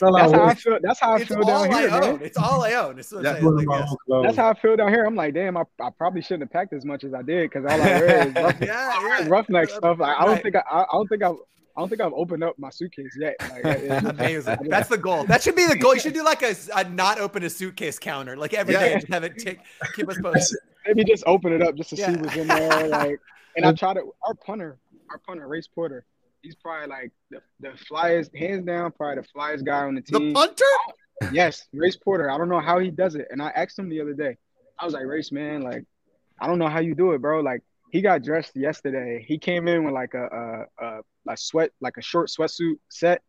That's, 0.00 0.12
that's 0.12 0.32
how 0.32 0.44
I 0.44 0.54
feel. 0.54 0.78
That's 0.82 1.00
how 1.00 1.12
I 1.14 1.24
feel 1.24 1.42
down 1.42 1.70
here. 1.70 1.90
Man. 1.90 2.18
It's 2.22 2.36
all 2.36 2.64
I 2.64 2.72
own. 2.72 2.98
It's 2.98 3.10
that's, 3.10 3.40
that's, 3.40 4.36
how 4.36 4.50
I 4.50 4.54
feel 4.54 4.76
down 4.76 4.88
here. 4.88 5.04
I'm 5.04 5.14
like, 5.14 5.34
damn, 5.34 5.56
I, 5.56 5.62
I 5.80 5.90
probably 5.90 6.22
shouldn't 6.22 6.42
have 6.42 6.50
packed 6.50 6.72
as 6.72 6.84
much 6.84 7.04
as 7.04 7.14
I 7.14 7.22
did 7.22 7.50
because 7.50 7.64
all 7.64 7.80
I 7.80 8.00
wear 8.00 8.28
is 8.28 8.34
rough, 8.34 8.60
yeah, 8.60 9.18
yeah. 9.20 9.28
roughneck 9.28 9.70
stuff. 9.70 9.98
Like, 9.98 10.16
I 10.18 10.24
don't 10.24 10.42
think 10.42 10.56
I, 10.56 10.62
I 10.70 10.86
don't 10.92 11.08
think 11.08 11.22
I 11.22 11.32
I 11.76 11.80
don't 11.80 11.88
think 11.88 12.00
I've 12.00 12.12
opened 12.12 12.44
up 12.44 12.56
my 12.58 12.70
suitcase 12.70 13.16
yet. 13.18 13.34
Like, 13.40 13.64
Amazing. 14.04 14.58
That's 14.68 14.88
the 14.88 14.98
goal. 14.98 15.24
That 15.24 15.42
should 15.42 15.56
be 15.56 15.66
the 15.66 15.76
goal. 15.76 15.94
You 15.94 16.00
should 16.00 16.14
do 16.14 16.24
like 16.24 16.42
a, 16.42 16.54
a 16.76 16.84
not 16.84 17.18
open 17.18 17.42
a 17.42 17.50
suitcase 17.50 17.98
counter, 17.98 18.36
like 18.36 18.54
every 18.54 18.74
yeah. 18.74 18.80
day. 18.80 18.94
Just 18.94 19.08
have 19.08 19.24
it 19.24 19.38
take, 19.38 19.58
keep 19.94 20.08
us 20.08 20.18
posted. 20.22 20.58
Maybe 20.86 21.04
just 21.04 21.24
open 21.26 21.52
it 21.52 21.62
up 21.62 21.74
just 21.74 21.90
to 21.90 21.96
yeah. 21.96 22.12
see 22.12 22.20
what's 22.20 22.36
in 22.36 22.46
there. 22.46 22.88
Like, 22.88 23.20
and 23.56 23.66
I 23.66 23.72
try 23.72 23.92
to. 23.94 24.12
Our 24.22 24.34
punter, 24.34 24.78
our 25.10 25.18
punter, 25.18 25.48
Race 25.48 25.66
Porter. 25.66 26.04
He's 26.42 26.54
probably 26.54 26.88
like 26.88 27.10
the, 27.30 27.40
the 27.60 27.70
flyest, 27.90 28.36
hands 28.36 28.66
down, 28.66 28.92
probably 28.92 29.22
the 29.22 29.28
flyest 29.34 29.64
guy 29.64 29.84
on 29.84 29.94
the 29.94 30.02
team. 30.02 30.28
The 30.28 30.34
punter? 30.34 31.32
Yes, 31.32 31.66
Race 31.72 31.96
Porter. 31.96 32.30
I 32.30 32.38
don't 32.38 32.50
know 32.50 32.60
how 32.60 32.78
he 32.78 32.90
does 32.90 33.14
it. 33.14 33.28
And 33.30 33.42
I 33.42 33.48
asked 33.48 33.78
him 33.78 33.88
the 33.88 34.00
other 34.00 34.12
day. 34.12 34.36
I 34.78 34.84
was 34.84 34.92
like, 34.94 35.06
Race, 35.06 35.32
man, 35.32 35.62
like, 35.62 35.84
I 36.38 36.46
don't 36.46 36.58
know 36.58 36.68
how 36.68 36.80
you 36.80 36.94
do 36.94 37.12
it, 37.12 37.22
bro. 37.22 37.40
Like, 37.40 37.62
he 37.94 38.02
got 38.02 38.24
dressed 38.24 38.56
yesterday. 38.56 39.24
He 39.24 39.38
came 39.38 39.68
in 39.68 39.84
with 39.84 39.94
like 39.94 40.14
a, 40.14 40.26
a, 40.26 40.84
a 40.84 41.00
like 41.24 41.38
sweat, 41.38 41.70
like 41.80 41.96
a 41.96 42.02
short 42.02 42.28
sweatsuit 42.28 42.74
set. 42.90 43.22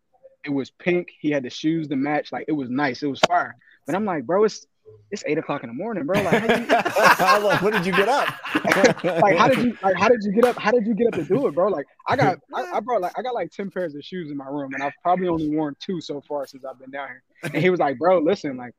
It 0.43 0.49
was 0.49 0.71
pink. 0.71 1.09
He 1.19 1.29
had 1.29 1.43
the 1.43 1.51
shoes 1.51 1.87
to 1.89 1.95
match. 1.95 2.31
Like 2.31 2.45
it 2.47 2.51
was 2.51 2.67
nice. 2.71 3.03
It 3.03 3.07
was 3.07 3.19
fire. 3.27 3.55
But 3.85 3.93
I'm 3.93 4.05
like, 4.05 4.25
bro, 4.25 4.43
it's 4.43 4.65
it's 5.11 5.23
eight 5.27 5.37
o'clock 5.37 5.61
in 5.61 5.69
the 5.69 5.75
morning, 5.75 6.07
bro. 6.07 6.19
Like, 6.19 6.49
how 6.49 7.37
you, 7.37 7.57
when 7.63 7.73
did 7.73 7.85
you 7.85 7.91
get 7.91 8.09
up? 8.09 8.27
like 9.05 9.37
how 9.37 9.49
did 9.49 9.59
you 9.59 9.77
like 9.83 9.97
how 9.97 10.09
did 10.09 10.23
you 10.23 10.31
get 10.31 10.45
up? 10.45 10.57
How 10.57 10.71
did 10.71 10.87
you 10.87 10.95
get 10.95 11.07
up 11.09 11.13
to 11.13 11.23
do 11.25 11.45
it, 11.45 11.53
bro? 11.53 11.67
Like 11.67 11.85
I 12.07 12.15
got 12.15 12.39
I, 12.51 12.63
I 12.73 12.79
brought 12.79 13.01
like 13.01 13.13
I 13.15 13.21
got 13.21 13.35
like 13.35 13.51
ten 13.51 13.69
pairs 13.69 13.93
of 13.93 14.03
shoes 14.03 14.31
in 14.31 14.37
my 14.37 14.47
room, 14.47 14.73
and 14.73 14.81
I've 14.81 14.93
probably 15.03 15.27
only 15.27 15.47
worn 15.47 15.75
two 15.79 16.01
so 16.01 16.21
far 16.27 16.47
since 16.47 16.65
I've 16.65 16.79
been 16.79 16.89
down 16.89 17.09
here. 17.09 17.23
And 17.43 17.61
he 17.61 17.69
was 17.69 17.79
like, 17.79 17.99
bro, 17.99 18.17
listen, 18.17 18.57
like 18.57 18.73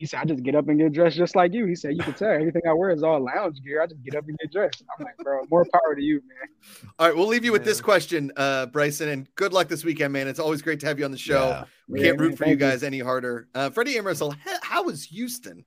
he 0.00 0.06
said, 0.06 0.20
I 0.20 0.24
just 0.24 0.42
get 0.42 0.54
up 0.54 0.66
and 0.68 0.78
get 0.78 0.92
dressed 0.94 1.18
just 1.18 1.36
like 1.36 1.52
you. 1.52 1.66
He 1.66 1.74
said, 1.74 1.94
you 1.94 2.02
can 2.02 2.14
tell 2.14 2.30
everything 2.30 2.62
I 2.66 2.72
wear 2.72 2.88
is 2.90 3.02
all 3.02 3.22
lounge 3.22 3.62
gear. 3.62 3.82
I 3.82 3.86
just 3.86 4.02
get 4.02 4.14
up 4.14 4.24
and 4.26 4.38
get 4.38 4.50
dressed. 4.50 4.82
I'm 4.98 5.04
like, 5.04 5.14
bro, 5.18 5.42
more 5.50 5.66
power 5.70 5.94
to 5.94 6.00
you, 6.02 6.22
man. 6.26 6.90
All 6.98 7.06
right, 7.06 7.14
we'll 7.14 7.26
leave 7.26 7.44
you 7.44 7.52
with 7.52 7.64
this 7.66 7.82
question, 7.82 8.32
uh, 8.38 8.66
Brycen, 8.68 9.12
and 9.12 9.28
good 9.34 9.52
luck 9.52 9.68
this 9.68 9.84
weekend, 9.84 10.14
man. 10.14 10.26
It's 10.26 10.38
always 10.40 10.62
great 10.62 10.80
to 10.80 10.86
have 10.86 10.98
you 10.98 11.04
on 11.04 11.10
the 11.10 11.18
show. 11.18 11.48
Yeah. 11.50 11.64
We 11.86 12.00
Yeah, 12.00 12.06
can't 12.06 12.18
root 12.20 12.38
for 12.38 12.44
you 12.46 12.50
thank 12.52 12.60
you. 12.60 12.66
guys 12.66 12.82
any 12.82 13.00
harder. 13.00 13.48
Uh, 13.54 13.68
Freddie 13.68 13.98
Emerson, 13.98 14.32
h- 14.32 14.58
how 14.62 14.88
is 14.88 15.04
Houston's 15.04 15.64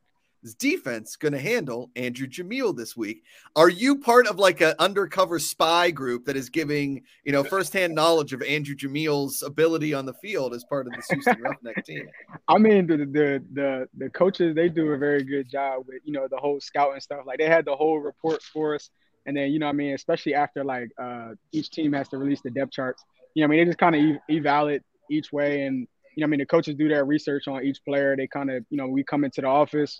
defense 0.52 1.16
going 1.16 1.32
to 1.32 1.40
handle 1.40 1.90
Andrew 1.96 2.28
Jamiel 2.28 2.76
this 2.76 2.98
week? 2.98 3.24
Are 3.56 3.70
you 3.70 4.00
part 4.00 4.28
of 4.28 4.38
like 4.38 4.62
an 4.62 4.74
undercover 4.80 5.40
spy 5.40 5.92
group 5.92 6.26
that 6.26 6.36
is 6.36 6.50
giving 6.50 7.04
you 7.24 7.32
know 7.32 7.44
firsthand 7.44 7.96
knowledge 7.96 8.34
of 8.34 8.42
Andrew 8.42 8.76
Jamiel's 8.76 9.42
ability 9.44 9.94
on 9.94 10.06
the 10.06 10.14
field 10.16 10.54
as 10.54 10.64
part 10.66 10.88
of 10.88 10.94
this 10.94 11.06
Houston 11.10 11.42
Roughneck 11.42 11.86
team? 11.86 12.08
I 12.48 12.58
mean, 12.58 12.88
the, 12.88 12.98
the 12.98 13.44
the 13.54 13.88
the 13.98 14.10
coaches 14.10 14.56
they 14.56 14.70
do 14.70 14.92
a 14.92 14.98
very 14.98 15.24
good 15.24 15.50
job 15.50 15.84
with 15.88 16.02
you 16.04 16.14
know 16.14 16.28
the 16.30 16.38
whole 16.38 16.60
scouting 16.60 17.00
stuff. 17.00 17.22
Like 17.26 17.38
they 17.38 17.48
had 17.48 17.66
the 17.66 17.76
whole 17.76 18.00
report 18.00 18.42
for 18.42 18.76
us, 18.76 18.90
and 19.26 19.38
then 19.38 19.52
you 19.52 19.60
know 19.60 19.68
I 19.68 19.72
mean, 19.72 19.94
especially 19.94 20.34
after 20.34 20.64
like 20.64 20.90
uh, 21.02 21.30
each 21.52 21.70
team 21.70 21.94
has 21.94 22.10
to 22.10 22.18
release 22.18 22.42
the 22.42 22.52
depth 22.52 22.72
charts. 22.72 23.04
You 23.34 23.42
know, 23.42 23.46
I 23.46 23.50
mean, 23.50 23.60
they 23.60 23.66
just 23.66 23.78
kind 23.78 23.96
of 23.96 24.02
ev- 24.02 24.46
eval 24.46 24.78
each 25.10 25.32
way, 25.32 25.64
and 25.64 25.88
you 26.16 26.22
know, 26.22 26.26
I 26.26 26.30
mean, 26.30 26.40
the 26.40 26.46
coaches 26.46 26.76
do 26.76 26.88
their 26.88 27.06
research 27.06 27.48
on 27.48 27.64
each 27.64 27.84
player. 27.86 28.16
They 28.16 28.28
kind 28.28 28.52
of 28.52 28.66
you 28.70 28.78
know 28.78 28.88
we 28.88 29.04
come 29.04 29.24
into 29.24 29.42
the 29.42 29.48
office, 29.48 30.00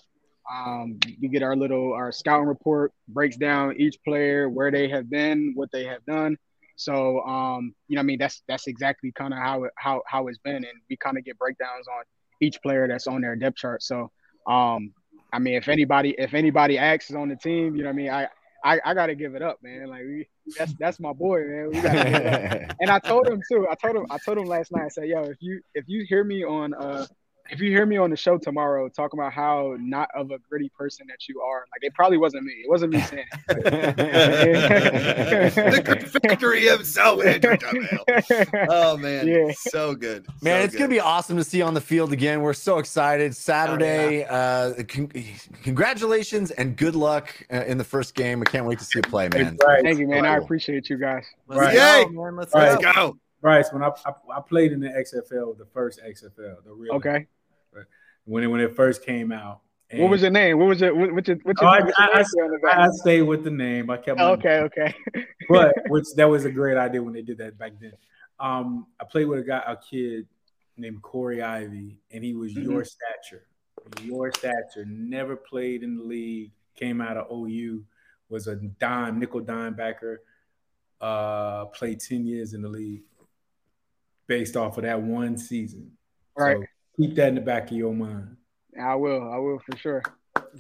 um, 0.52 1.00
we 1.22 1.28
get 1.28 1.44
our 1.44 1.56
little 1.56 1.94
our 1.94 2.12
scouting 2.12 2.48
report 2.48 2.92
breaks 3.08 3.38
down 3.38 3.76
each 3.78 3.98
player 4.04 4.50
where 4.50 4.72
they 4.72 4.88
have 4.90 5.10
been, 5.10 5.54
what 5.56 5.70
they 5.72 5.86
have 5.86 6.06
done. 6.06 6.38
So 6.76 7.22
um, 7.22 7.74
you 7.88 7.96
know, 7.96 8.02
I 8.02 8.04
mean, 8.04 8.18
that's 8.20 8.42
that's 8.48 8.68
exactly 8.68 9.12
kind 9.12 9.34
of 9.34 9.40
how 9.40 9.64
it 9.66 9.72
how 9.78 10.02
how 10.08 10.28
it's 10.28 10.40
been, 10.40 10.56
and 10.56 10.82
we 10.90 10.98
kind 10.98 11.18
of 11.18 11.24
get 11.24 11.38
breakdowns 11.38 11.88
on 11.88 12.04
each 12.42 12.62
player 12.62 12.88
that's 12.88 13.08
on 13.08 13.22
their 13.22 13.36
depth 13.36 13.58
chart. 13.58 13.84
So, 13.84 14.12
um, 14.48 14.94
I 15.32 15.40
mean, 15.40 15.56
if 15.56 15.70
anybody 15.70 16.16
if 16.18 16.34
anybody 16.34 16.78
acts 16.78 17.12
on 17.14 17.30
the 17.30 17.36
team, 17.36 17.76
you 17.76 17.84
know 17.84 17.90
I 17.90 17.94
mean, 17.94 18.10
I 18.10 18.28
I, 18.64 18.80
I 18.86 18.94
got 18.94 19.08
to 19.08 19.16
give 19.16 19.36
it 19.36 19.42
up, 19.42 19.60
man. 19.62 19.88
Like 19.88 20.04
we, 20.04 20.28
that's 20.58 20.74
that's 20.80 21.00
my 21.00 21.12
boy, 21.12 21.42
man. 21.42 21.70
We 21.72 21.82
gotta 21.82 22.10
give 22.10 22.16
it 22.16 22.70
up. 22.70 22.76
And 22.82 22.90
I 22.90 23.00
told 23.00 23.28
him 23.28 23.42
too. 23.50 23.68
I 23.70 23.76
told 23.76 23.96
him 23.96 24.06
I 24.10 24.18
told 24.18 24.38
him 24.38 24.46
last 24.46 24.72
night. 24.72 24.86
I 24.86 24.90
said, 24.90 25.08
yo, 25.08 25.24
if 25.24 25.38
you 25.42 25.62
if 25.76 25.86
you 25.88 26.06
hear 26.08 26.24
me 26.24 26.44
on 26.44 26.74
uh 26.74 27.06
if 27.50 27.60
you 27.60 27.70
hear 27.70 27.86
me 27.86 27.98
on 27.98 28.10
the 28.10 28.16
show 28.16 28.38
tomorrow 28.38 28.88
talking 28.90 29.20
about 29.20 29.34
how 29.34 29.76
not 29.80 30.10
of 30.16 30.32
a 30.32 30.38
gritty 30.50 30.70
person 30.78 31.06
that 31.08 31.28
you 31.28 31.42
are, 31.42 31.66
like 31.74 31.84
it 31.84 31.94
probably 31.94 32.18
wasn't 32.18 32.44
me. 32.44 32.54
It 32.54 32.70
wasn't 32.70 32.94
me 32.94 33.02
saying 33.02 33.26
it. 33.50 35.84
good 35.86 36.04
victory 36.24 36.68
himself, 36.68 37.24
Andrew 37.24 37.58
Jamiel. 37.58 38.66
Oh 38.70 38.98
man, 38.98 39.28
Yeah. 39.28 39.52
so 39.56 39.94
good, 39.96 40.26
Man, 40.42 40.62
So 40.62 40.66
it's 40.66 40.76
gonna 40.76 40.88
be 40.88 41.00
awesome 41.00 41.38
to 41.38 41.44
see 41.44 41.58
you 41.60 41.64
on 41.66 41.74
the 41.74 41.82
field 41.82 42.14
again. 42.14 42.42
We're 42.42 42.54
so 42.54 42.78
excited. 42.80 43.36
Saturday, 43.36 44.26
uh, 44.26 44.74
con- 44.88 45.12
congratulations 45.64 46.52
and 46.52 46.76
good 46.78 46.96
luck 46.96 47.34
uh, 47.52 47.64
in 47.66 47.78
the 47.78 47.84
first 47.84 48.16
game. 48.16 48.40
We 48.40 48.46
can't 48.46 48.66
wait 48.66 48.80
to 48.80 48.86
see 48.86 49.00
you 49.00 49.04
play, 49.04 49.28
man. 49.30 49.58
Right. 49.66 49.84
Thank 49.84 50.00
you, 50.00 50.08
man. 50.08 50.26
I 50.26 50.38
appreciate 50.38 50.90
you 50.90 50.98
guys. 50.98 51.26
Let's 51.48 51.62
Right. 51.62 52.06
go, 52.08 52.12
man. 52.24 52.36
Let's 52.36 52.54
Right. 52.54 52.80
go. 52.80 52.86
Let's 52.86 52.96
go. 52.98 53.18
Bryce, 53.42 53.74
when 53.74 53.84
I, 53.84 53.90
I 54.06 54.14
I 54.38 54.42
played 54.42 54.72
in 54.72 54.80
the 54.80 54.88
XFL, 54.88 55.58
the 55.58 55.66
first 55.74 56.00
XFL, 56.02 56.64
the 56.64 56.72
real 56.72 56.94
Okay. 56.94 57.28
When 58.26 58.44
it 58.44 58.48
when 58.48 58.62
it 58.62 58.76
first 58.76 59.04
came 59.06 59.32
out. 59.32 59.60
What 59.96 60.10
was 60.10 60.24
your 60.24 60.32
name? 60.32 60.58
What 60.58 60.68
was 60.70 60.82
your 60.82 60.96
what, 60.96 61.14
what's 61.14 61.28
your 61.28 61.38
what's 61.44 61.62
Oh, 61.62 61.66
your, 61.66 61.72
I- 61.74 61.78
your 61.78 61.94
I- 61.98 62.18
name? 62.48 62.60
I, 62.66 62.86
I 62.86 62.90
stayed 62.94 63.22
with 63.24 63.44
the 63.44 63.52
name. 63.52 63.90
I 63.92 63.98
kept 63.98 64.18
my 64.18 64.26
okay, 64.32 64.60
okay. 64.62 64.96
but 65.50 65.74
which 65.90 66.06
that 66.16 66.26
was 66.28 66.46
a 66.46 66.52
great 66.52 66.78
idea 66.78 67.02
when 67.04 67.14
they 67.14 67.22
did 67.22 67.38
that 67.38 67.58
back 67.60 67.74
then. 67.80 67.94
Um, 68.40 68.88
I 69.00 69.04
played 69.06 69.26
with 69.26 69.40
a 69.40 69.44
guy, 69.44 69.62
a 69.68 69.78
kid 69.78 70.26
named 70.78 71.02
Corey 71.04 71.44
Ivy, 71.44 72.00
and 72.12 72.24
he 72.24 72.34
was 72.34 72.54
Mm-hmm. 72.54 72.72
your 72.72 72.84
stature, 72.84 73.46
your 74.02 74.32
stature. 74.34 74.84
Never 74.88 75.36
played 75.36 75.84
in 75.84 75.98
the 75.98 76.04
league. 76.04 76.52
Came 76.76 77.00
out 77.00 77.16
of 77.18 77.28
OU, 77.32 77.84
was 78.30 78.48
a 78.48 78.56
dime 78.56 79.20
nickel 79.20 79.42
dime 79.42 79.76
backer. 79.76 80.22
Uh, 81.00 81.66
played 81.66 82.00
ten 82.00 82.26
years 82.26 82.56
in 82.56 82.64
the 82.64 82.70
league, 82.70 83.04
based 84.26 84.56
off 84.58 84.78
of 84.78 84.84
that 84.86 85.00
one 85.00 85.38
season. 85.38 85.92
Right. 86.36 86.58
So 86.58 86.64
keep 86.98 87.16
that 87.16 87.30
in 87.30 87.36
the 87.36 87.42
back 87.42 87.72
of 87.72 87.78
your 87.78 87.94
mind. 87.94 88.38
I 88.80 88.96
will. 88.96 89.32
I 89.32 89.38
will 89.38 89.60
for 89.60 89.78
sure. 89.78 90.04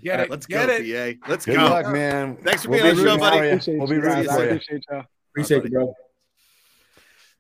Get 0.01 0.19
it. 0.19 0.29
Let's 0.29 0.45
Get 0.45 0.67
go, 0.67 0.73
it. 0.75 1.19
PA. 1.21 1.29
Let's 1.29 1.45
Good 1.45 1.55
go. 1.57 1.63
luck, 1.65 1.87
man. 1.91 2.37
Thanks 2.37 2.63
for 2.63 2.69
We'll 2.71 2.83
being 2.83 2.95
be 2.95 3.01
on 3.01 3.05
the 3.05 3.11
show, 3.11 3.17
buddy. 3.17 3.47
Appreciate 3.49 3.77
We'll 3.77 3.87
be 3.87 3.95
you 3.95 4.01
rooting 4.01 4.25
for 4.25 4.39
you. 4.39 4.45
appreciate 4.49 4.85
y'all. 4.89 5.03
Appreciate 5.31 5.63
you, 5.63 5.69
bro. 5.69 5.93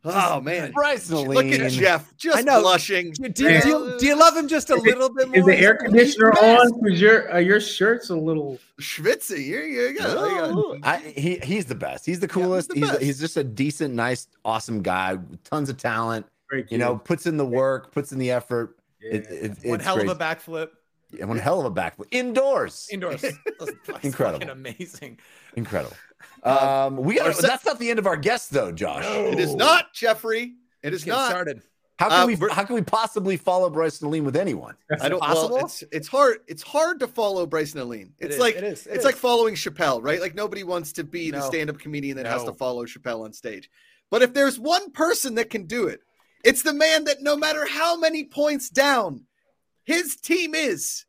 Oh 0.05 0.41
man, 0.41 0.73
Bryce 0.73 1.09
and 1.09 1.29
look 1.29 1.45
at 1.45 1.71
Jeff 1.71 2.13
just 2.17 2.37
I 2.37 2.41
know. 2.41 2.59
blushing. 2.61 3.11
Do, 3.13 3.29
do, 3.29 3.61
do 3.61 3.69
you, 3.69 3.95
do 3.99 4.05
you 4.05 4.19
love 4.19 4.35
him 4.35 4.49
just 4.49 4.69
a 4.69 4.75
little 4.75 5.07
bit 5.13 5.29
more? 5.29 5.37
Is 5.37 5.45
the 5.45 5.57
air 5.57 5.75
conditioner 5.77 6.31
on? 6.33 6.81
Because 6.81 6.99
your 6.99 7.33
uh, 7.33 7.37
your 7.37 7.61
shirt's 7.61 8.09
a 8.09 8.15
little. 8.15 8.59
Schwitzy. 8.81 9.37
Here 9.37 9.63
you 9.65 9.97
go. 9.97 10.73
There. 10.73 10.79
I, 10.83 10.97
he 10.97 11.37
he's 11.37 11.65
the 11.65 11.75
best. 11.75 12.05
He's 12.05 12.19
the 12.19 12.27
coolest. 12.27 12.67
the 12.69 12.75
he's 12.81 12.89
best. 12.89 13.01
he's 13.01 13.19
just 13.19 13.37
a 13.37 13.45
decent, 13.45 13.93
nice, 13.93 14.27
awesome 14.43 14.81
guy. 14.81 15.17
Tons 15.45 15.69
of 15.69 15.77
talent. 15.77 16.25
Great 16.49 16.69
You 16.69 16.79
know, 16.79 16.97
puts 16.97 17.25
in 17.25 17.37
the 17.37 17.45
work, 17.45 17.93
puts 17.93 18.11
in 18.11 18.19
the 18.19 18.29
effort. 18.31 18.75
Yeah. 19.03 19.15
It, 19.15 19.27
it, 19.29 19.57
One 19.65 19.75
it's 19.75 19.83
hell 19.85 19.95
great. 19.95 20.09
of 20.09 20.15
a 20.15 20.19
backflip 20.19 20.69
Yeah, 21.11 21.25
one 21.25 21.37
hell 21.37 21.59
of 21.59 21.65
a 21.65 21.71
backflip 21.71 22.07
indoors. 22.11 22.87
indoors. 22.91 23.23
Incredible. 24.03 24.39
fucking 24.39 24.49
amazing. 24.49 25.19
Incredible. 25.55 25.95
Um, 26.43 26.97
we 26.97 27.15
got. 27.15 27.27
our 27.27 27.33
That's 27.33 27.65
not 27.65 27.79
the 27.79 27.89
end 27.89 27.99
of 27.99 28.07
our 28.07 28.17
guests, 28.17 28.47
though, 28.49 28.71
Josh. 28.71 29.05
It 29.05 29.39
is 29.39 29.55
not 29.55 29.93
Jeffrey. 29.93 30.53
It 30.81 30.93
is 30.93 31.05
not. 31.05 31.29
started. 31.29 31.61
How 31.99 32.09
can 32.09 32.19
Uh, 32.21 32.27
we? 32.27 32.35
How 32.51 32.63
can 32.65 32.75
we 32.75 32.81
possibly 32.81 33.37
follow 33.37 33.69
Brycen 33.69 34.03
Alleyne 34.03 34.25
with 34.25 34.35
anyone? 34.35 34.75
I 35.01 35.07
don't. 35.09 35.21
possible? 35.21 35.55
Well, 35.57 35.65
it's 35.65 35.83
it's 35.91 36.07
hard. 36.07 36.39
It's 36.47 36.63
hard 36.63 36.99
to 37.01 37.07
follow 37.07 37.45
Brycen 37.45 37.77
Alleyne. 37.79 38.13
It 38.19 38.25
It's 38.25 38.35
is, 38.35 38.39
like 38.41 38.55
it 38.55 38.63
is, 38.63 38.87
it 38.87 38.91
it's 38.91 38.99
is. 38.99 39.05
like 39.05 39.15
following 39.15 39.55
Chappelle, 39.55 40.01
right? 40.03 40.19
Like 40.19 40.35
nobody 40.35 40.63
wants 40.63 40.91
to 40.93 41.03
be 41.05 41.29
the 41.31 41.41
stand-up 41.41 41.77
comedian 41.79 42.17
that 42.17 42.25
has 42.25 42.43
to 42.45 42.53
follow 42.53 42.85
Chappelle 42.85 43.23
on 43.23 43.31
stage. 43.31 43.69
But 44.09 44.21
if 44.21 44.33
there's 44.33 44.59
one 44.59 44.91
person 44.91 45.35
that 45.35 45.49
can 45.49 45.65
do 45.65 45.87
it, 45.87 46.01
it's 46.43 46.61
the 46.63 46.73
man 46.73 47.05
that 47.05 47.21
no 47.21 47.35
matter 47.35 47.65
how 47.67 47.97
many 47.97 48.23
points 48.23 48.69
down 48.69 49.25
his 49.83 50.15
team 50.15 50.55
is, 50.55 51.05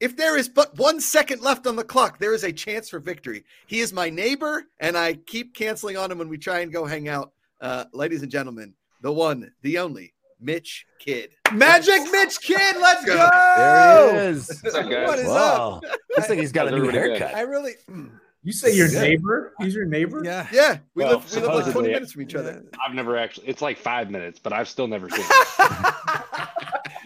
if 0.00 0.16
there 0.16 0.36
is 0.36 0.48
but 0.48 0.76
one 0.78 1.00
second 1.00 1.42
left 1.42 1.66
on 1.66 1.76
the 1.76 1.84
clock, 1.84 2.18
there 2.18 2.34
is 2.34 2.44
a 2.44 2.52
chance 2.52 2.88
for 2.88 3.00
victory. 3.00 3.44
He 3.66 3.80
is 3.80 3.92
my 3.92 4.10
neighbor, 4.10 4.64
and 4.78 4.96
I 4.96 5.14
keep 5.14 5.54
canceling 5.54 5.96
on 5.96 6.10
him 6.10 6.18
when 6.18 6.28
we 6.28 6.38
try 6.38 6.60
and 6.60 6.72
go 6.72 6.84
hang 6.84 7.08
out. 7.08 7.32
Uh, 7.60 7.84
ladies 7.92 8.22
and 8.22 8.30
gentlemen, 8.30 8.74
the 9.02 9.12
one, 9.12 9.50
the 9.62 9.78
only, 9.78 10.14
Mitch 10.40 10.86
Kidd. 11.00 11.30
Magic 11.52 12.00
Mitch 12.12 12.40
Kidd, 12.40 12.76
let's 12.80 13.04
Go. 13.04 13.16
go. 13.16 13.28
There 13.56 14.12
he 14.12 14.26
is. 14.36 14.60
What's 14.62 14.76
up, 14.76 14.88
guys? 14.88 15.08
What 15.08 15.18
is 15.18 15.26
Wow. 15.26 15.80
Looks 16.16 16.28
like 16.30 16.38
he's 16.38 16.52
got 16.52 16.68
a 16.68 16.70
new 16.70 16.76
everybody 16.88 16.98
doing? 17.08 17.20
haircut. 17.20 17.34
I 17.36 17.40
really, 17.40 17.72
You 18.48 18.54
say 18.54 18.72
your 18.74 18.86
Yeah. 18.88 19.02
neighbor? 19.02 19.52
He's 19.60 19.74
your 19.74 19.84
neighbor? 19.84 20.22
yeah. 20.24 20.46
Yeah, 20.50 20.78
we 20.94 21.04
Well, 21.04 21.18
live 21.18 21.34
we 21.34 21.40
live 21.42 21.66
like 21.66 21.72
20 21.72 21.88
minutes 21.88 22.12
from 22.12 22.22
each 22.22 22.34
other. 22.34 22.62
Uh, 22.72 22.76
I've 22.82 22.94
never 22.94 23.18
actually. 23.18 23.46
It's 23.46 23.60
like 23.60 23.76
five 23.76 24.10
minutes, 24.10 24.38
but 24.42 24.54
I've 24.54 24.70
still 24.70 24.86
never 24.88 25.10
seen 25.10 25.20
it. 25.58 25.94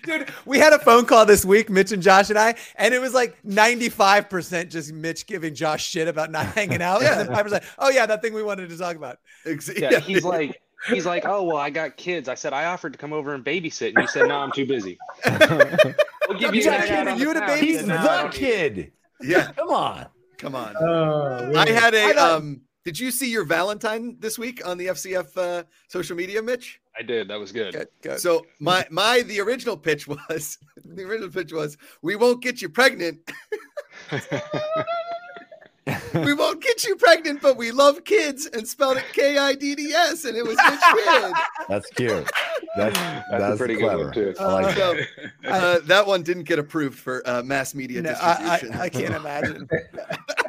Dude, 0.05 0.29
we 0.47 0.59
had 0.61 0.73
a 0.73 0.79
phone 0.79 1.05
call 1.05 1.27
this 1.27 1.45
week, 1.45 1.69
Mitch 1.69 1.91
and 1.91 2.01
Josh 2.01 2.31
and 2.31 2.39
I, 2.39 2.55
and 2.77 2.95
it 2.95 3.01
was 3.01 3.13
like 3.13 3.37
95% 3.45 4.69
just 4.71 4.93
Mitch 4.93 5.27
giving 5.27 5.53
Josh 5.53 5.85
shit 5.85 6.07
about 6.07 6.31
not 6.31 6.47
hanging 6.55 6.81
out. 6.81 7.03
yeah. 7.03 7.19
And 7.21 7.29
then 7.29 7.37
5%, 7.45 7.65
oh 7.81 7.91
yeah, 7.91 8.07
that 8.07 8.23
thing 8.23 8.35
we 8.35 8.45
wanted 8.45 8.69
to 8.71 8.79
talk 8.79 8.95
about. 8.95 9.19
Ex- 9.45 9.69
Yeah, 9.77 9.99
he's 9.99 10.23
like, 10.25 10.63
he's 10.89 11.07
like, 11.07 11.25
oh 11.27 11.43
well, 11.43 11.57
I 11.57 11.71
got 11.71 11.97
kids. 11.97 12.29
I 12.29 12.37
said 12.37 12.53
I 12.53 12.67
offered 12.67 12.93
to 12.93 13.01
come 13.01 13.13
over 13.13 13.35
and 13.35 13.45
babysit, 13.45 13.95
and 13.97 13.99
you 13.99 14.07
said 14.07 14.29
no, 14.29 14.37
I'm 14.37 14.53
too 14.53 14.65
busy. 14.67 14.97
We'll 16.29 16.39
give 16.39 16.53
He's 16.55 16.65
you 16.67 16.71
not 16.71 16.79
that 16.83 16.89
kidding, 16.89 16.99
out 16.99 17.09
on 17.09 17.19
you 17.19 17.35
the 17.35 17.41
and 17.43 17.47
baby- 17.49 17.67
He's 17.67 17.79
And, 17.81 17.89
no, 17.89 17.97
I 17.97 18.01
the 18.03 18.07
don't 18.07 18.41
need 18.41 18.49
it. 18.49 18.75
kid. 18.75 18.93
yeah, 19.23 19.51
Come 19.53 19.71
on. 19.71 20.07
Come 20.43 20.55
on. 20.57 20.75
Oh, 20.81 21.53
I 21.57 21.71
had 21.71 21.95
a 21.95 22.19
I 22.19 22.35
um 22.35 22.63
did 22.85 22.99
you 22.99 23.13
see 23.13 23.31
your 23.31 23.45
Valentine 23.45 24.17
this 24.19 24.39
week 24.39 24.67
on 24.67 24.77
the 24.77 24.89
FCF 24.89 25.37
uh, 25.37 25.63
social 25.87 26.17
media, 26.17 26.43
Mitch? 26.43 26.81
I 26.99 27.03
did. 27.03 27.29
That 27.29 27.39
was 27.39 27.53
good. 27.53 27.73
Good, 27.73 27.89
good. 28.03 28.21
So 28.21 28.45
my 28.59 28.85
my 28.91 29.23
the 29.23 29.41
original 29.41 29.77
pitch 29.77 30.09
was 30.29 30.59
the 30.85 31.05
original 31.05 31.31
pitch 31.31 31.53
was 31.53 31.79
we 32.03 32.17
won't 32.17 32.43
get 32.43 32.61
you 32.61 32.69
pregnant. 32.69 33.21
we 36.15 36.33
won't 36.33 36.63
get 36.63 36.85
you 36.85 36.95
pregnant, 36.95 37.43
but 37.43 37.57
we 37.57 37.73
love 37.73 38.05
kids 38.05 38.47
and 38.47 38.67
spelled 38.69 38.99
it 38.99 39.05
K 39.13 39.37
I 39.37 39.55
D 39.55 39.75
D 39.75 39.93
S 39.93 40.25
and 40.25 40.37
it 40.37 40.45
was 40.47 40.57
Mitch 40.57 40.81
Kidd. 41.05 41.33
That's 41.69 41.91
cute. 41.91 42.31
That's 42.77 42.97
That's, 42.99 43.29
that's, 43.31 43.59
pretty 43.59 43.77
clever. 43.77 44.11
good 44.11 44.27
one 44.27 44.35
too. 44.35 44.41
I 44.41 44.47
like 44.63 44.77
So 44.77 44.95
that. 44.95 45.53
uh, 45.53 45.79
that 45.87 46.07
one 46.07 46.23
didn't 46.23 46.45
get 46.45 46.59
approved 46.61 46.99
for 46.99 47.29
uh, 47.29 47.43
mass 47.43 47.75
media 47.75 48.01
No, 48.01 48.15
I, 48.21 48.59
distribution. 48.59 48.81
I, 48.81 48.85
I 48.85 48.89
can't 48.89 49.15
imagine. 49.23 49.69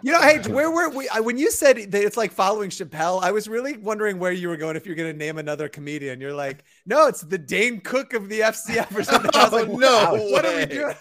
you 0.03 0.11
know, 0.11 0.21
hey, 0.21 0.37
where 0.51 0.69
were 0.69 0.89
we? 0.89 1.09
I, 1.09 1.19
when 1.19 1.37
you 1.39 1.49
said 1.49 1.77
that 1.77 2.03
it's 2.03 2.15
like 2.17 2.31
following 2.31 2.69
Chappelle, 2.69 3.23
I 3.23 3.31
was 3.31 3.47
really 3.47 3.75
wondering 3.77 4.19
where 4.19 4.31
you 4.31 4.49
were 4.49 4.57
going. 4.57 4.75
If 4.75 4.85
you're 4.85 4.95
going 4.95 5.11
to 5.11 5.17
name 5.17 5.39
another 5.39 5.67
comedian, 5.67 6.21
you're 6.21 6.33
like, 6.35 6.63
no, 6.85 7.07
it's 7.07 7.21
the 7.21 7.37
Dane 7.39 7.81
Cook 7.81 8.13
of 8.13 8.29
the 8.29 8.41
FCF 8.41 8.95
or 8.95 9.03
something. 9.03 9.31
I 9.33 9.43
was 9.45 9.53
Oh, 9.53 9.57
like, 9.57 9.69
no 9.69 10.13
what 10.31 10.45
are 10.45 10.55
we 10.55 10.65
doing? 10.67 10.95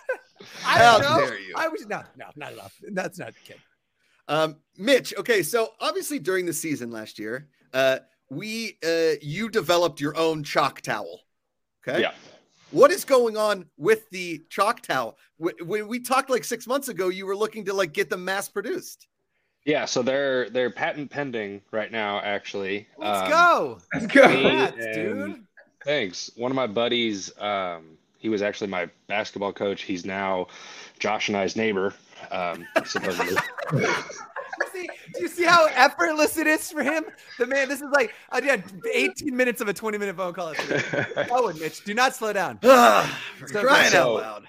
I 0.66 0.78
How 0.78 0.99
don't 0.99 1.20
know. 1.20 1.26
dare 1.26 1.39
you? 1.39 1.55
I 1.57 1.68
was 1.68 1.87
no, 1.87 2.03
no, 2.16 2.26
not 2.35 2.53
enough. 2.55 2.74
That's 2.93 3.18
not 3.18 3.28
the 3.35 3.41
kid. 3.45 3.57
Um, 4.33 4.57
Mitch, 4.78 5.12
okay, 5.18 5.43
so 5.43 5.72
obviously 5.80 6.18
during 6.18 6.47
the 6.47 6.53
season 6.55 6.91
last 6.91 7.18
year, 7.18 7.49
uh, 7.74 7.99
we 8.30 8.78
uh, 8.85 9.16
you 9.20 9.51
developed 9.51 10.01
your 10.01 10.16
own 10.16 10.43
chalk 10.43 10.80
towel. 10.80 11.20
Okay. 11.87 12.01
Yeah. 12.01 12.12
What 12.70 12.91
is 12.91 13.05
going 13.05 13.37
on 13.37 13.66
with 13.76 14.09
the 14.09 14.43
chalk 14.49 14.80
towel? 14.80 15.18
When 15.39 15.87
we 15.87 16.01
talked 16.01 16.30
like 16.30 16.45
six 16.45 16.66
months 16.66 16.89
ago, 16.89 17.09
you 17.11 17.26
were 17.26 17.37
looking 17.37 17.66
to 17.66 17.74
like 17.74 17.93
get 17.93 18.09
them 18.09 18.24
mass 18.24 18.49
produced. 18.49 19.07
Yeah, 19.66 19.85
so 19.85 20.03
they're 20.03 20.49
they're 20.49 20.70
patent 20.70 21.11
pending 21.11 21.61
right 21.70 21.93
now, 21.93 22.20
actually. 22.20 22.89
Let's 22.97 23.24
Um, 23.24 23.28
go. 23.30 23.78
Let's 23.93 24.07
go. 24.07 24.22
Congrats, 24.22 24.76
and- 24.78 24.95
dude. 24.95 25.45
Thanks. 25.85 26.30
One 26.37 26.51
of 26.51 26.57
my 26.57 26.68
buddies, 26.68 27.37
um, 27.39 27.99
he 28.18 28.28
was 28.30 28.41
actually 28.41 28.68
my 28.68 28.89
basketball 29.09 29.53
coach. 29.53 29.83
He's 29.83 30.07
now 30.07 30.47
Josh 31.01 31.28
and 31.28 31.37
I's 31.37 31.57
neighbor, 31.57 31.93
um, 32.31 32.66
supposedly. 32.85 33.37
See, 34.73 34.89
do 35.14 35.23
you 35.23 35.29
see 35.29 35.45
how 35.45 35.66
effortless 35.66 36.37
it 36.39 36.47
is 36.47 36.70
for 36.70 36.83
him? 36.83 37.05
The 37.39 37.47
man, 37.47 37.68
this 37.68 37.81
is 37.81 37.91
like 37.91 38.12
I 38.31 38.41
did 38.41 38.62
18 38.93 39.35
minutes 39.37 39.61
of 39.61 39.68
a 39.68 39.73
20 39.75 39.99
minute 39.99 40.16
phone 40.16 40.33
call. 40.35 40.55
Oh, 41.31 41.49
and 41.49 41.59
Mitch, 41.59 41.85
do 41.85 41.95
not 41.95 42.14
slow 42.14 42.33
down. 42.33 42.59
Ah, 42.62 43.20
for 43.39 43.49
So- 43.49 43.62
crying 43.62 43.95
out 43.95 44.14
loud. 44.14 44.49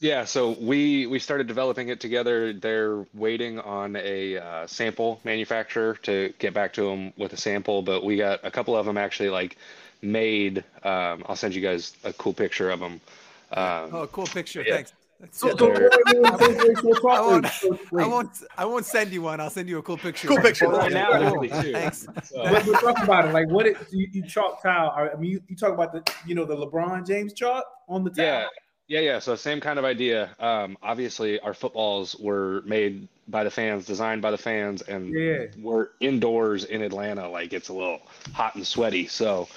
Yeah, 0.00 0.24
so 0.26 0.50
we 0.60 1.06
we 1.06 1.18
started 1.18 1.46
developing 1.46 1.88
it 1.88 1.98
together. 1.98 2.52
They're 2.52 3.06
waiting 3.14 3.58
on 3.60 3.96
a 3.96 4.36
uh, 4.36 4.66
sample 4.66 5.18
manufacturer 5.24 5.94
to 6.02 6.34
get 6.38 6.52
back 6.52 6.74
to 6.74 6.82
them 6.82 7.12
with 7.16 7.32
a 7.32 7.36
sample, 7.38 7.80
but 7.80 8.04
we 8.04 8.16
got 8.16 8.40
a 8.42 8.50
couple 8.50 8.76
of 8.76 8.84
them 8.84 8.98
actually 8.98 9.30
like 9.30 9.56
made. 10.02 10.58
Um, 10.82 11.24
I'll 11.26 11.36
send 11.36 11.54
you 11.54 11.62
guys 11.62 11.94
a 12.04 12.12
cool 12.12 12.34
picture 12.34 12.70
of 12.70 12.80
them. 12.80 13.00
Um, 13.52 13.94
Oh, 13.94 14.08
cool 14.12 14.26
picture. 14.26 14.62
Yeah. 14.66 14.74
Thanks. 14.74 14.92
That's 15.24 15.38
So, 15.40 15.48
I 15.50 17.20
won't- 17.20 17.46
I 17.98 18.06
won't. 18.06 18.30
I 18.58 18.64
won't 18.64 18.84
send 18.84 19.10
you 19.12 19.22
one. 19.22 19.40
I'll 19.40 19.50
send 19.50 19.68
you 19.68 19.78
a 19.78 19.82
cool 19.82 19.96
picture. 19.96 20.28
Cool 20.28 20.40
picture. 20.40 20.68
right 20.68 20.92
now, 20.92 21.10
Cool. 21.12 21.44
actually, 21.44 21.48
too. 21.62 21.72
Thanks. 21.72 22.06
So- 22.24 22.42
But, 22.44 22.66
but 22.66 22.80
talk 22.80 23.02
about 23.02 23.26
it. 23.28 23.32
Like, 23.32 23.48
what 23.48 23.66
it, 23.66 23.76
you, 23.90 24.08
you 24.12 24.26
chalk 24.26 24.62
tile? 24.62 24.90
I 24.90 25.16
mean, 25.18 25.30
you, 25.32 25.40
you 25.48 25.56
talk 25.56 25.72
about 25.72 25.92
the, 25.92 26.02
you 26.26 26.34
know, 26.34 26.44
the 26.44 26.56
LeBron 26.56 27.06
James 27.06 27.32
chalk 27.32 27.64
on 27.88 28.04
the 28.04 28.10
tile. 28.10 28.24
Yeah, 28.26 28.46
yeah, 28.88 29.00
yeah. 29.00 29.18
So 29.18 29.34
same 29.34 29.60
kind 29.60 29.78
of 29.78 29.84
idea. 29.84 30.34
Um, 30.38 30.76
obviously, 30.82 31.40
our 31.40 31.54
footballs 31.54 32.16
were 32.20 32.62
made 32.66 33.08
by 33.28 33.44
the 33.44 33.50
fans, 33.50 33.86
designed 33.86 34.20
by 34.20 34.30
the 34.30 34.38
fans, 34.38 34.82
and 34.82 35.12
Yeah. 35.12 35.46
we're 35.58 35.88
indoors 36.00 36.64
in 36.64 36.82
Atlanta. 36.82 37.28
Like 37.28 37.52
it's 37.54 37.70
a 37.70 37.72
little 37.72 38.02
hot 38.34 38.54
and 38.56 38.66
sweaty. 38.66 39.06
So 39.06 39.48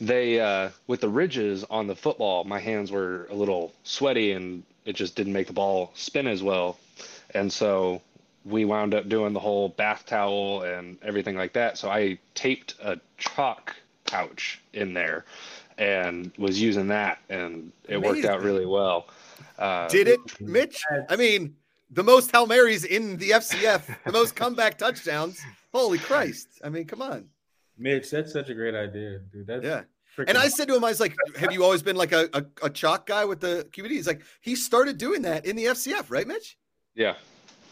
they, 0.00 0.38
uh, 0.40 0.70
with 0.86 1.00
the 1.00 1.08
ridges 1.08 1.64
on 1.68 1.88
the 1.88 1.96
football, 1.96 2.44
my 2.44 2.60
hands 2.60 2.92
were 2.92 3.26
a 3.30 3.34
little 3.34 3.72
sweaty, 3.82 4.30
and 4.32 4.62
it 4.88 4.96
just 4.96 5.14
didn't 5.14 5.34
make 5.34 5.46
the 5.46 5.52
ball 5.52 5.92
spin 5.94 6.26
as 6.26 6.42
well. 6.42 6.78
And 7.34 7.52
so 7.52 8.00
we 8.46 8.64
wound 8.64 8.94
up 8.94 9.06
doing 9.06 9.34
the 9.34 9.40
whole 9.40 9.68
bath 9.68 10.06
towel 10.06 10.62
and 10.62 10.96
everything 11.02 11.36
like 11.36 11.52
that. 11.52 11.76
So 11.76 11.90
I 11.90 12.18
taped 12.34 12.74
a 12.82 12.98
chalk 13.18 13.76
pouch 14.06 14.60
in 14.72 14.94
there 14.94 15.26
and 15.76 16.32
was 16.38 16.58
using 16.60 16.88
that, 16.88 17.18
and 17.28 17.70
it 17.86 18.00
worked 18.00 18.24
out 18.24 18.42
really 18.42 18.64
well. 18.64 19.08
Uh, 19.58 19.88
Did 19.88 20.08
it, 20.08 20.20
Mitch? 20.40 20.82
I 21.10 21.16
mean, 21.16 21.54
the 21.90 22.02
most 22.02 22.32
Hail 22.32 22.46
Marys 22.46 22.84
in 22.84 23.18
the 23.18 23.30
FCF, 23.30 23.82
the 24.06 24.12
most 24.12 24.34
comeback 24.34 24.78
touchdowns. 24.78 25.38
Holy 25.72 25.98
Christ. 25.98 26.48
I 26.64 26.70
mean, 26.70 26.86
come 26.86 27.02
on. 27.02 27.28
Mitch, 27.76 28.10
that's 28.10 28.32
such 28.32 28.48
a 28.48 28.54
great 28.54 28.74
idea, 28.74 29.20
dude. 29.30 29.46
That's 29.46 29.62
Yeah. 29.62 29.82
Freaking- 30.18 30.28
And 30.30 30.38
I 30.38 30.48
said 30.48 30.68
to 30.68 30.76
him, 30.76 30.84
I 30.84 30.88
was 30.88 31.00
like, 31.00 31.14
Have 31.36 31.52
you 31.52 31.62
always 31.64 31.82
been 31.82 31.96
like 31.96 32.12
a, 32.12 32.28
a, 32.34 32.44
a 32.64 32.70
chalk 32.70 33.06
guy 33.06 33.24
with 33.24 33.40
the 33.40 33.66
QBD? 33.72 33.90
He's 33.90 34.06
like, 34.06 34.22
He 34.40 34.54
started 34.56 34.98
doing 34.98 35.22
that 35.22 35.46
in 35.46 35.56
the 35.56 35.66
FCF, 35.66 36.06
right, 36.10 36.26
Mitch? 36.26 36.58
Yeah. 36.94 37.14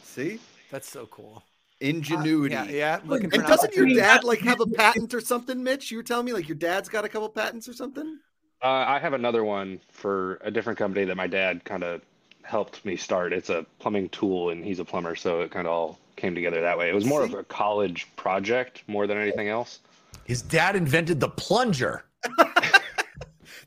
See? 0.05 0.39
That's 0.71 0.89
so 0.89 1.07
cool. 1.07 1.43
Ingenuity. 1.81 2.55
Yeah, 2.55 2.65
yeah. 2.65 3.01
Looking 3.05 3.33
And 3.33 3.43
an 3.43 3.49
doesn't 3.49 3.75
your 3.75 3.87
dad 3.89 4.25
like 4.25 4.41
have 4.41 4.61
a 4.61 4.67
patent 4.67 5.13
or 5.13 5.21
something, 5.21 5.63
Mitch? 5.63 5.91
You 5.91 5.99
were 5.99 6.03
telling 6.03 6.25
me 6.25 6.33
like 6.33 6.49
your 6.49 6.57
dad's 6.57 6.89
got 6.89 7.05
a 7.05 7.09
couple 7.09 7.29
patents 7.29 7.69
or 7.69 7.75
something? 7.75 8.19
Uh, 8.63 8.85
I 8.89 8.99
have 8.99 9.13
another 9.13 9.45
one 9.45 9.81
for 9.91 10.39
a 10.43 10.51
different 10.51 10.79
company 10.79 11.05
that 11.05 11.17
my 11.17 11.27
dad 11.27 11.65
kind 11.65 11.85
of 11.85 12.01
helped 12.43 12.85
me 12.85 12.97
start. 12.97 13.35
It's 13.35 13.51
a 13.51 13.67
plumbing 13.79 14.09
tool, 14.09 14.51
and 14.51 14.65
he's 14.65 14.79
a 14.79 14.85
plumber, 14.85 15.15
so 15.17 15.41
it 15.41 15.51
kind 15.51 15.67
of 15.67 15.73
all 15.73 15.99
came 16.17 16.35
together 16.35 16.63
that 16.63 16.79
way. 16.79 16.89
It 16.89 16.95
was 16.95 17.05
more 17.05 17.23
of 17.23 17.35
a 17.35 17.45
college 17.45 18.07
project 18.17 18.83
more 18.87 19.07
than 19.07 19.19
anything 19.19 19.49
else. 19.49 19.81
His 20.25 20.41
dad 20.41 20.75
invented 20.77 21.21
the 21.21 21.29
plunger. 21.29 22.05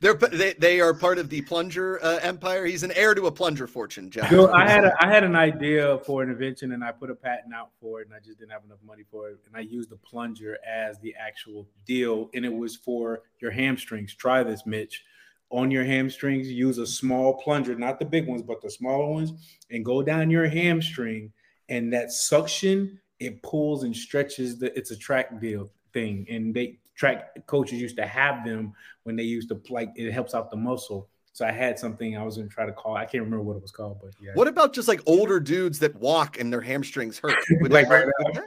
They're 0.02 0.14
they, 0.14 0.54
they 0.54 0.80
are 0.80 0.94
part 0.94 1.18
of 1.18 1.30
the 1.30 1.42
plunger 1.42 2.04
uh, 2.04 2.20
empire. 2.22 2.66
He's 2.66 2.84
an 2.84 2.94
heir 2.94 3.14
to 3.16 3.28
a 3.28 3.32
plunger 3.32 3.68
fortune, 3.68 4.10
Jeff. 4.10 4.32
I 4.32 4.70
had 4.70 4.86
a, 4.86 4.94
I 5.02 5.08
had 5.08 5.26
an 5.26 5.36
idea 5.36 6.00
for 6.06 6.24
an 6.24 6.30
invention 6.30 6.72
and 6.72 6.84
I 6.84 6.92
put 6.92 7.10
a 7.10 7.16
patent 7.16 7.54
out 7.54 7.72
for 7.82 8.00
it 8.00 8.08
and 8.08 8.16
I 8.16 8.20
just 8.20 8.40
didn't 8.40 8.52
have 8.52 8.64
enough 8.64 8.80
money 8.86 9.04
for 9.12 9.30
it 9.30 9.40
and 9.46 9.56
I 9.56 9.60
used 9.60 9.90
the 9.90 9.98
plunger 9.98 10.58
as 10.66 11.00
the 11.00 11.14
actual 11.20 11.68
deal 11.86 12.30
and 12.34 12.46
it 12.46 12.54
was 12.54 12.78
for 12.78 13.24
your 13.42 13.52
hamstrings. 13.52 14.16
Try 14.16 14.44
this, 14.44 14.66
Mitch. 14.66 15.04
On 15.52 15.72
your 15.72 15.84
hamstrings, 15.84 16.48
use 16.48 16.78
a 16.78 16.86
small 16.86 17.34
plunger, 17.34 17.76
not 17.76 18.00
the 18.00 18.06
big 18.06 18.28
ones, 18.28 18.44
but 18.44 18.62
the 18.62 18.70
smaller 18.70 19.10
ones, 19.10 19.34
and 19.72 19.84
go 19.84 20.04
down 20.04 20.30
your 20.30 20.48
hamstring. 20.48 21.34
And 21.70 21.92
that 21.92 22.12
suction, 22.12 23.00
it 23.20 23.42
pulls 23.42 23.84
and 23.84 23.96
stretches 23.96 24.60
the. 24.60 24.76
It's 24.78 24.92
a 24.92 24.96
track 24.96 25.42
deal 25.42 25.72
thing, 25.92 26.28
and 26.30 26.54
they 26.54 26.78
track 27.00 27.48
coaches 27.48 27.80
used 27.80 27.96
to 27.96 28.06
have 28.06 28.44
them 28.46 28.74
when 29.04 29.16
they 29.16 29.24
used 29.24 29.48
to 29.50 29.62
like 29.70 29.90
it 29.96 30.12
helps 30.12 30.36
out 30.36 30.52
the 30.52 30.58
muscle. 30.58 31.08
So 31.32 31.46
I 31.46 31.52
had 31.52 31.80
something 31.80 32.18
I 32.18 32.24
was 32.24 32.36
gonna 32.36 32.50
try 32.50 32.66
to 32.66 32.74
call. 32.74 32.96
I 32.98 33.06
can't 33.06 33.24
remember 33.24 33.42
what 33.42 33.56
it 33.56 33.62
was 33.62 33.72
called, 33.72 34.00
but 34.02 34.12
yeah. 34.22 34.32
What 34.34 34.50
about 34.50 34.74
just 34.74 34.90
like 34.90 35.02
older 35.06 35.40
dudes 35.40 35.80
that 35.80 35.96
walk 35.96 36.38
and 36.40 36.52
their 36.52 36.62
hamstrings 36.62 37.18
hurt? 37.18 37.38
Like 37.70 37.88
right 37.90 38.06
now. 38.34 38.42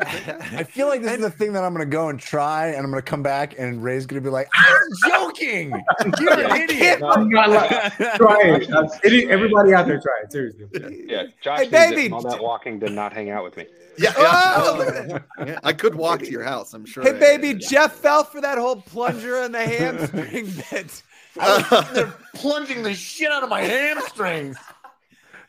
I 0.00 0.62
feel 0.64 0.88
like 0.88 1.02
this 1.02 1.12
is 1.14 1.20
the 1.20 1.30
thing 1.30 1.52
that 1.54 1.64
I'm 1.64 1.72
gonna 1.72 1.86
go 1.86 2.08
and 2.08 2.18
try, 2.18 2.68
and 2.68 2.78
I'm 2.78 2.90
gonna 2.90 3.02
come 3.02 3.22
back, 3.22 3.58
and 3.58 3.82
Ray's 3.82 4.06
gonna 4.06 4.20
be 4.20 4.30
like, 4.30 4.48
"I'm 4.54 5.10
joking. 5.10 5.70
You're 6.20 6.40
an 6.40 6.60
idiot." 6.62 7.02
I'm 7.02 7.28
not 7.28 7.50
like, 7.50 7.70
try 8.16 8.40
it. 8.44 8.70
Uh, 8.72 8.88
any- 9.04 9.28
everybody 9.30 9.72
out 9.74 9.86
there, 9.86 10.00
try 10.00 10.12
it. 10.24 10.32
Seriously. 10.32 11.04
Yeah, 11.08 11.24
Josh 11.40 11.58
Hey, 11.60 11.64
needs 11.64 11.74
it 11.74 11.94
baby! 11.96 12.12
all 12.12 12.22
that 12.22 12.40
walking 12.42 12.78
did 12.78 12.92
not 12.92 13.12
hang 13.12 13.30
out 13.30 13.44
with 13.44 13.56
me. 13.56 13.66
Yeah, 13.98 14.12
Oh, 14.14 14.76
yeah. 14.78 14.84
look 15.06 15.24
at 15.40 15.48
Yeah, 15.48 15.58
I 15.64 15.72
could 15.72 15.94
walk 15.94 16.20
to 16.20 16.30
your 16.30 16.42
house. 16.42 16.74
I'm 16.74 16.84
sure. 16.84 17.02
Hey, 17.02 17.10
I- 17.16 17.38
baby, 17.38 17.54
Jeff 17.54 17.94
fell 17.94 18.24
for 18.24 18.42
that 18.42 18.58
whole 18.58 18.76
plunger 18.76 19.40
and 19.40 19.54
the 19.54 19.66
hamstring 19.66 20.52
bit. 20.70 21.02
I 21.40 21.56
was 21.56 21.66
sitting 21.66 21.94
there 21.94 22.14
plunging 22.34 22.82
the 22.82 22.92
shit 22.92 23.30
out 23.30 23.42
of 23.42 23.48
my 23.48 23.62
hamstrings. 23.62 24.56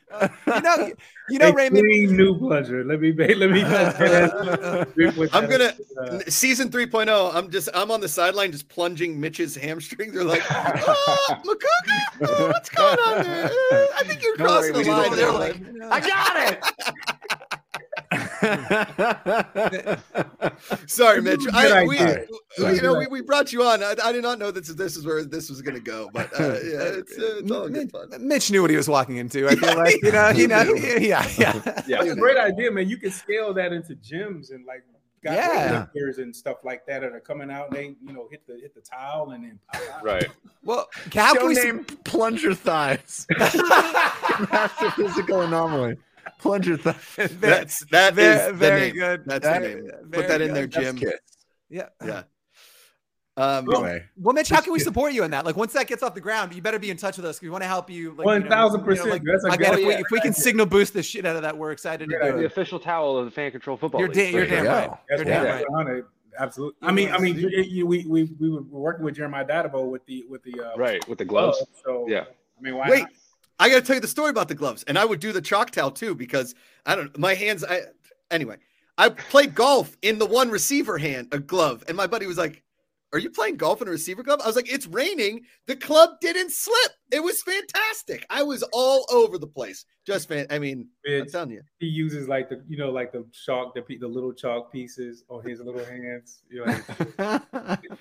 You 0.09 0.61
know, 0.61 0.91
you 1.29 1.39
know, 1.39 1.49
a 1.49 1.53
Raymond. 1.53 1.85
clean 1.85 2.15
new 2.15 2.37
plunger. 2.37 2.83
Let 2.85 3.01
me 3.01 3.11
let 3.11 3.49
me. 3.49 3.61
I'm 5.33 5.49
gonna 5.49 5.73
season 6.29 6.69
3.0. 6.69 7.35
I'm 7.35 7.51
just 7.51 7.67
I'm 7.73 7.91
on 7.91 7.99
the 7.99 8.07
sideline 8.07 8.51
just 8.53 8.69
plunging 8.69 9.19
Mitch's 9.19 9.55
hamstring. 9.55 10.13
They're 10.13 10.23
like, 10.23 10.43
oh, 10.49 11.41
Macuga, 11.43 12.29
oh, 12.29 12.47
what's 12.47 12.69
going 12.69 12.97
on 12.99 13.23
there? 13.23 13.45
Uh, 13.45 13.85
I 13.95 14.03
think 14.05 14.23
you're 14.23 14.37
Don't 14.37 14.47
crossing 14.47 14.73
worry, 14.73 14.83
the 14.85 14.91
line. 14.91 15.15
They're 15.15 15.31
like, 15.31 15.57
I 15.91 15.99
got 15.99 16.53
it. 16.53 16.63
sorry, 20.87 21.21
Mitch. 21.21 21.41
Good 21.45 21.53
I, 21.53 21.85
we, 21.85 21.99
idea. 21.99 22.25
you 22.57 22.81
know, 22.81 22.97
we, 22.97 23.07
we 23.07 23.21
brought 23.21 23.51
you 23.53 23.63
on. 23.63 23.83
I, 23.83 23.95
I 24.03 24.11
did 24.11 24.23
not 24.23 24.39
know 24.39 24.51
this 24.51 24.69
is 24.69 24.75
this 24.75 24.97
is 24.97 25.05
where 25.05 25.23
this 25.23 25.49
was 25.49 25.61
gonna 25.61 25.79
go, 25.79 26.09
but 26.13 26.27
uh, 26.39 26.43
yeah, 26.43 26.99
it's, 26.99 27.17
uh, 27.17 27.37
it's 27.39 27.51
all 27.51 27.69
good 27.69 27.91
fun. 27.91 28.09
Mitch 28.19 28.51
knew 28.51 28.61
what 28.61 28.71
he 28.71 28.77
was 28.77 28.87
walking 28.87 29.17
into. 29.17 29.47
I 29.47 29.55
feel 29.55 29.77
like 29.77 29.95
you 30.01 30.11
know, 30.11 30.29
you 30.29 30.47
know, 30.47 30.61
yeah, 30.73 31.27
yeah. 31.37 31.61
Yeah. 31.87 31.97
That's 32.03 32.11
a 32.11 32.15
great 32.15 32.37
idea, 32.37 32.71
man. 32.71 32.89
You 32.89 32.97
can 32.97 33.11
scale 33.11 33.53
that 33.53 33.73
into 33.73 33.95
gyms 33.95 34.51
and 34.51 34.65
like 34.65 34.83
got 35.23 35.33
Yeah. 35.33 35.87
weightlifters 35.95 36.17
and 36.19 36.35
stuff 36.35 36.57
like 36.63 36.85
that 36.85 37.01
that 37.01 37.11
are 37.11 37.19
coming 37.19 37.49
out. 37.49 37.67
And 37.69 37.75
they 37.77 37.95
you 38.05 38.13
know 38.13 38.27
hit 38.29 38.45
the 38.47 38.59
hit 38.61 38.75
the 38.75 38.81
tile 38.81 39.31
and 39.31 39.43
then 39.43 39.59
pop 39.71 39.81
out. 39.95 40.03
Right. 40.03 40.27
Well, 40.63 40.87
how 41.13 41.33
Show 41.33 41.39
can 41.39 41.47
we? 41.47 41.53
name 41.55 41.85
plunger 42.03 42.53
thighs. 42.53 43.25
Master 43.39 44.91
physical 44.91 45.41
anomaly. 45.41 45.97
Plunger 46.39 46.77
thighs. 46.77 47.15
That's 47.39 47.85
that 47.91 48.13
very, 48.13 48.39
is 48.39 48.47
the 48.47 48.53
very 48.53 48.79
name. 48.87 48.95
good. 48.95 49.23
That's 49.25 49.43
That- 49.45 49.61
the 49.61 49.67
name. 49.69 49.89
Put 50.11 50.27
that 50.27 50.41
in 50.41 50.53
there. 50.53 50.67
Jim. 50.67 50.97
Yeah. 51.69 51.89
Yeah. 52.03 52.23
Um, 53.39 53.69
Anyway, 53.71 54.03
Well, 54.19 54.33
Mitch, 54.33 54.49
how 54.49 54.61
can 54.61 54.73
we 54.73 54.79
support 54.79 55.13
you 55.13 55.23
in 55.23 55.29
that? 55.29 55.45
Like, 55.45 55.55
once 55.55 55.71
that 55.73 55.85
gets 55.85 56.01
off 56.01 56.15
the 56.15 56.21
ground, 56.21 56.55
you 56.55 56.61
better 56.63 56.79
be 56.79 56.89
in 56.89 56.97
touch 56.97 57.17
with 57.17 57.25
us. 57.27 57.35
Because 57.37 57.43
we 57.43 57.49
want 57.51 57.61
to 57.63 57.67
help 57.67 57.87
you. 57.87 58.15
Like, 58.17 58.41
you 58.43 58.49
know, 58.49 58.69
1000%. 58.69 58.87
you 58.87 58.95
know, 58.95 59.11
like, 59.11 59.21
That's 59.23 59.43
a 59.43 59.47
again, 59.49 59.71
good- 59.75 59.79
if 59.81 59.85
we 59.87 59.93
if 59.93 60.05
we 60.09 60.19
can 60.21 60.33
signal 60.33 60.65
boost 60.65 60.93
the 60.93 61.03
shit 61.03 61.23
out 61.23 61.35
of 61.35 61.43
that, 61.43 61.55
we're 61.55 61.69
excited 61.71 62.09
to 62.09 62.17
Great 62.17 62.31
do 62.31 62.37
The 62.39 62.43
it. 62.45 62.45
official 62.47 62.79
towel 62.79 63.15
of 63.19 63.25
the 63.25 63.31
fan 63.31 63.51
control 63.51 63.77
football. 63.77 64.01
You're, 64.01 64.09
league, 64.09 64.31
da- 64.31 64.31
you're 64.31 64.47
damn 64.47 64.65
Yeah. 64.65 64.71
right. 64.87 64.89
That's 65.07 65.19
You're 65.19 65.25
damn 65.25 65.45
right. 65.45 65.65
I'm 65.69 65.75
on 65.75 65.87
it. 65.97 66.05
Absolutely. 66.39 66.87
I 66.87 66.91
mean, 66.91 67.11
I 67.11 67.19
mean, 67.19 67.35
you- 67.37 67.49
you- 67.49 67.85
we 67.85 68.05
we 68.07 68.23
we 68.39 68.49
were 68.49 68.61
working 68.63 69.05
with 69.05 69.15
Jeremiah 69.15 69.45
Dadabo 69.45 69.85
with 69.87 70.03
the 70.07 70.25
with 70.27 70.41
the 70.41 70.59
uh, 70.59 70.75
Right 70.75 71.07
with 71.07 71.19
the 71.19 71.25
gloves. 71.25 71.63
So 71.85 72.05
Yeah. 72.07 72.21
I 72.57 72.61
mean, 72.61 72.75
why 72.75 72.89
Wait, 72.89 72.99
not? 73.01 73.09
I 73.59 73.69
got 73.69 73.75
to 73.75 73.81
tell 73.81 73.95
you 73.95 74.01
the 74.01 74.07
story 74.07 74.29
about 74.29 74.47
the 74.47 74.55
gloves, 74.55 74.83
and 74.83 74.97
I 74.97 75.05
would 75.05 75.19
do 75.19 75.31
the 75.31 75.41
chalk 75.41 75.71
towel 75.71 75.91
too 75.91 76.15
because 76.15 76.55
I 76.85 76.95
don't. 76.95 77.17
My 77.17 77.33
hands. 77.33 77.63
I 77.63 77.81
anyway. 78.31 78.57
I 78.99 79.09
played 79.09 79.53
golf 79.53 79.95
in 80.01 80.17
the 80.17 80.25
one 80.25 80.49
receiver 80.49 80.97
hand, 80.97 81.27
a 81.31 81.37
glove, 81.37 81.83
and 81.87 81.95
my 81.95 82.07
buddy 82.07 82.25
was 82.25 82.37
like, 82.37 82.63
Are 83.13 83.19
you 83.19 83.29
playing 83.29 83.55
golf 83.55 83.81
in 83.81 83.87
a 83.87 83.91
receiver 83.91 84.21
club? 84.21 84.41
I 84.43 84.47
was 84.47 84.55
like, 84.57 84.71
It's 84.71 84.85
raining. 84.87 85.43
The 85.65 85.75
club 85.75 86.19
didn't 86.19 86.51
slip. 86.51 86.91
It 87.11 87.23
was 87.23 87.41
fantastic. 87.41 88.25
I 88.29 88.43
was 88.43 88.63
all 88.73 89.05
over 89.09 89.37
the 89.37 89.47
place. 89.47 89.85
Just 90.05 90.27
fan. 90.27 90.45
I 90.49 90.59
mean, 90.59 90.87
I'm 91.09 91.25
telling 91.29 91.51
you. 91.51 91.61
he 91.79 91.85
uses 91.87 92.27
like 92.27 92.49
the 92.49 92.63
you 92.67 92.77
know 92.77 92.91
like 92.91 93.11
the 93.13 93.25
chalk 93.45 93.73
the 93.75 93.83
the 93.97 94.07
little 94.07 94.33
chalk 94.33 94.71
pieces 94.71 95.23
on 95.29 95.41
his 95.47 95.59
little 95.61 95.83
hands. 95.85 96.41
Like, 96.65 97.41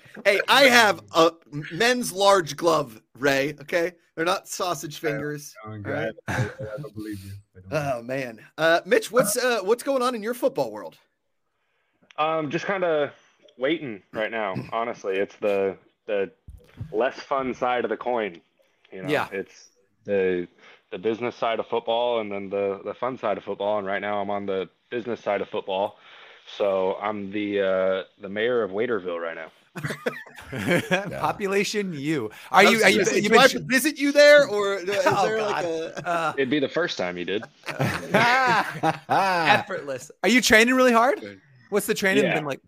Hey, 0.25 0.41
I 0.49 0.63
have 0.63 1.01
a 1.15 1.31
men's 1.71 2.11
large 2.11 2.55
glove, 2.57 3.01
Ray. 3.17 3.55
Okay. 3.61 3.93
They're 4.15 4.25
not 4.25 4.47
sausage 4.47 4.97
fingers. 4.99 5.53
oh, 5.65 5.71
All 5.71 5.77
God, 5.79 6.11
I, 6.27 6.33
I 6.33 6.81
don't 6.81 6.93
believe 6.95 7.23
you. 7.23 7.31
I 7.55 7.59
don't 7.69 7.99
Oh 7.99 8.01
man. 8.03 8.39
Uh 8.57 8.81
Mitch, 8.85 9.11
what's 9.11 9.37
uh 9.37 9.59
what's 9.63 9.83
going 9.83 10.01
on 10.01 10.15
in 10.15 10.23
your 10.23 10.33
football 10.33 10.71
world? 10.71 10.97
Um, 12.17 12.49
just 12.49 12.65
kind 12.65 12.83
of 12.83 13.11
waiting 13.57 14.01
right 14.13 14.31
now. 14.31 14.55
Honestly, 14.71 15.15
it's 15.17 15.35
the 15.37 15.77
the 16.05 16.31
less 16.91 17.15
fun 17.19 17.53
side 17.53 17.83
of 17.83 17.89
the 17.89 17.97
coin. 17.97 18.41
You 18.91 19.03
know, 19.03 19.09
Yeah. 19.09 19.27
it's 19.31 19.69
the 20.05 20.47
the 20.91 20.97
business 20.97 21.35
side 21.35 21.59
of 21.59 21.67
football 21.67 22.19
and 22.21 22.31
then 22.31 22.49
the 22.49 22.79
the 22.83 22.93
fun 22.93 23.17
side 23.17 23.37
of 23.37 23.43
football. 23.43 23.77
And 23.77 23.87
right 23.87 24.01
now, 24.01 24.21
I'm 24.21 24.29
on 24.29 24.45
the 24.45 24.69
business 24.89 25.19
side 25.21 25.41
of 25.41 25.49
football. 25.49 25.97
So 26.57 26.95
I'm 27.01 27.31
the 27.31 27.61
uh, 27.61 28.03
the 28.21 28.29
mayor 28.29 28.63
of 28.63 28.71
Waiterville 28.71 29.19
right 29.21 29.35
now. 29.35 29.51
Population 31.19 31.93
you. 31.93 32.31
Are 32.51 32.63
you? 32.63 32.81
Are 32.83 32.89
you? 32.89 32.99
was 32.99 33.09
gonna 33.09 33.19
you 33.21 33.29
I 33.37 33.47
been, 33.47 33.49
to 33.49 33.59
visit 33.67 33.97
you 33.99 34.11
there, 34.11 34.47
or 34.47 34.75
is 34.75 34.85
Oh, 35.05 35.25
there 35.25 35.41
like 35.41 35.65
a? 35.65 36.07
uh, 36.07 36.33
It'd 36.37 36.49
be 36.49 36.59
the 36.59 36.69
first 36.69 36.97
time 36.97 37.17
you 37.17 37.25
did. 37.25 37.43
effortless. 39.09 40.09
Are 40.23 40.29
you 40.29 40.41
training 40.41 40.73
really 40.75 40.93
hard? 40.93 41.21
What's 41.69 41.85
the 41.85 41.93
training 41.93 42.23
Yeah. 42.23 42.35
been 42.35 42.45
like? 42.45 42.61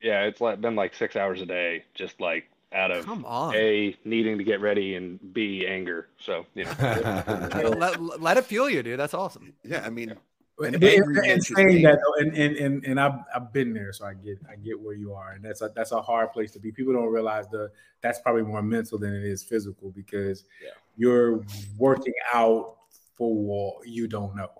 Yeah, 0.00 0.22
it's 0.24 0.40
like 0.40 0.60
been 0.60 0.76
like 0.76 0.94
six 0.94 1.16
hours 1.16 1.40
a 1.40 1.46
day, 1.46 1.84
just 1.94 2.20
like 2.20 2.48
out 2.72 2.90
of 2.90 3.04
Come 3.04 3.24
on. 3.24 3.54
a 3.54 3.96
needing 4.04 4.38
to 4.38 4.44
get 4.44 4.60
ready 4.60 4.94
and 4.94 5.18
b 5.32 5.66
anger. 5.66 6.08
So 6.18 6.46
you 6.54 6.64
know. 6.64 6.72
let, 7.78 8.20
let 8.20 8.36
it 8.36 8.44
fuel 8.44 8.68
you, 8.68 8.82
dude. 8.82 8.98
That's 8.98 9.14
awesome. 9.14 9.54
Yeah, 9.64 9.82
I 9.84 9.90
mean, 9.90 10.10
you. 10.10 10.16
And, 10.60 10.82
angry 10.82 11.18
and, 11.18 11.26
and 11.32 11.44
saying 11.44 11.82
that, 11.82 11.98
though, 12.04 12.20
and 12.20 12.36
and 12.36 12.56
and, 12.56 12.84
and 12.84 13.00
I've, 13.00 13.20
I've 13.34 13.52
been 13.52 13.72
there, 13.72 13.92
so 13.92 14.06
I 14.06 14.14
get 14.14 14.38
I 14.50 14.56
get 14.56 14.78
where 14.80 14.94
you 14.94 15.14
are, 15.14 15.32
and 15.32 15.44
that's 15.44 15.62
a 15.62 15.70
that's 15.74 15.92
a 15.92 16.02
hard 16.02 16.32
place 16.32 16.50
to 16.52 16.58
be. 16.58 16.72
People 16.72 16.92
don't 16.92 17.12
realize 17.12 17.48
the 17.48 17.70
that's 18.00 18.20
probably 18.20 18.42
more 18.42 18.62
mental 18.62 18.98
than 18.98 19.14
it 19.14 19.24
is 19.24 19.42
physical 19.42 19.90
because 19.90 20.44
Yeah. 20.62 20.70
you're 20.96 21.44
working 21.76 22.12
out 22.34 22.76
for 23.16 23.34
what 23.34 23.86
you 23.88 24.08
don't 24.08 24.34
know. 24.36 24.50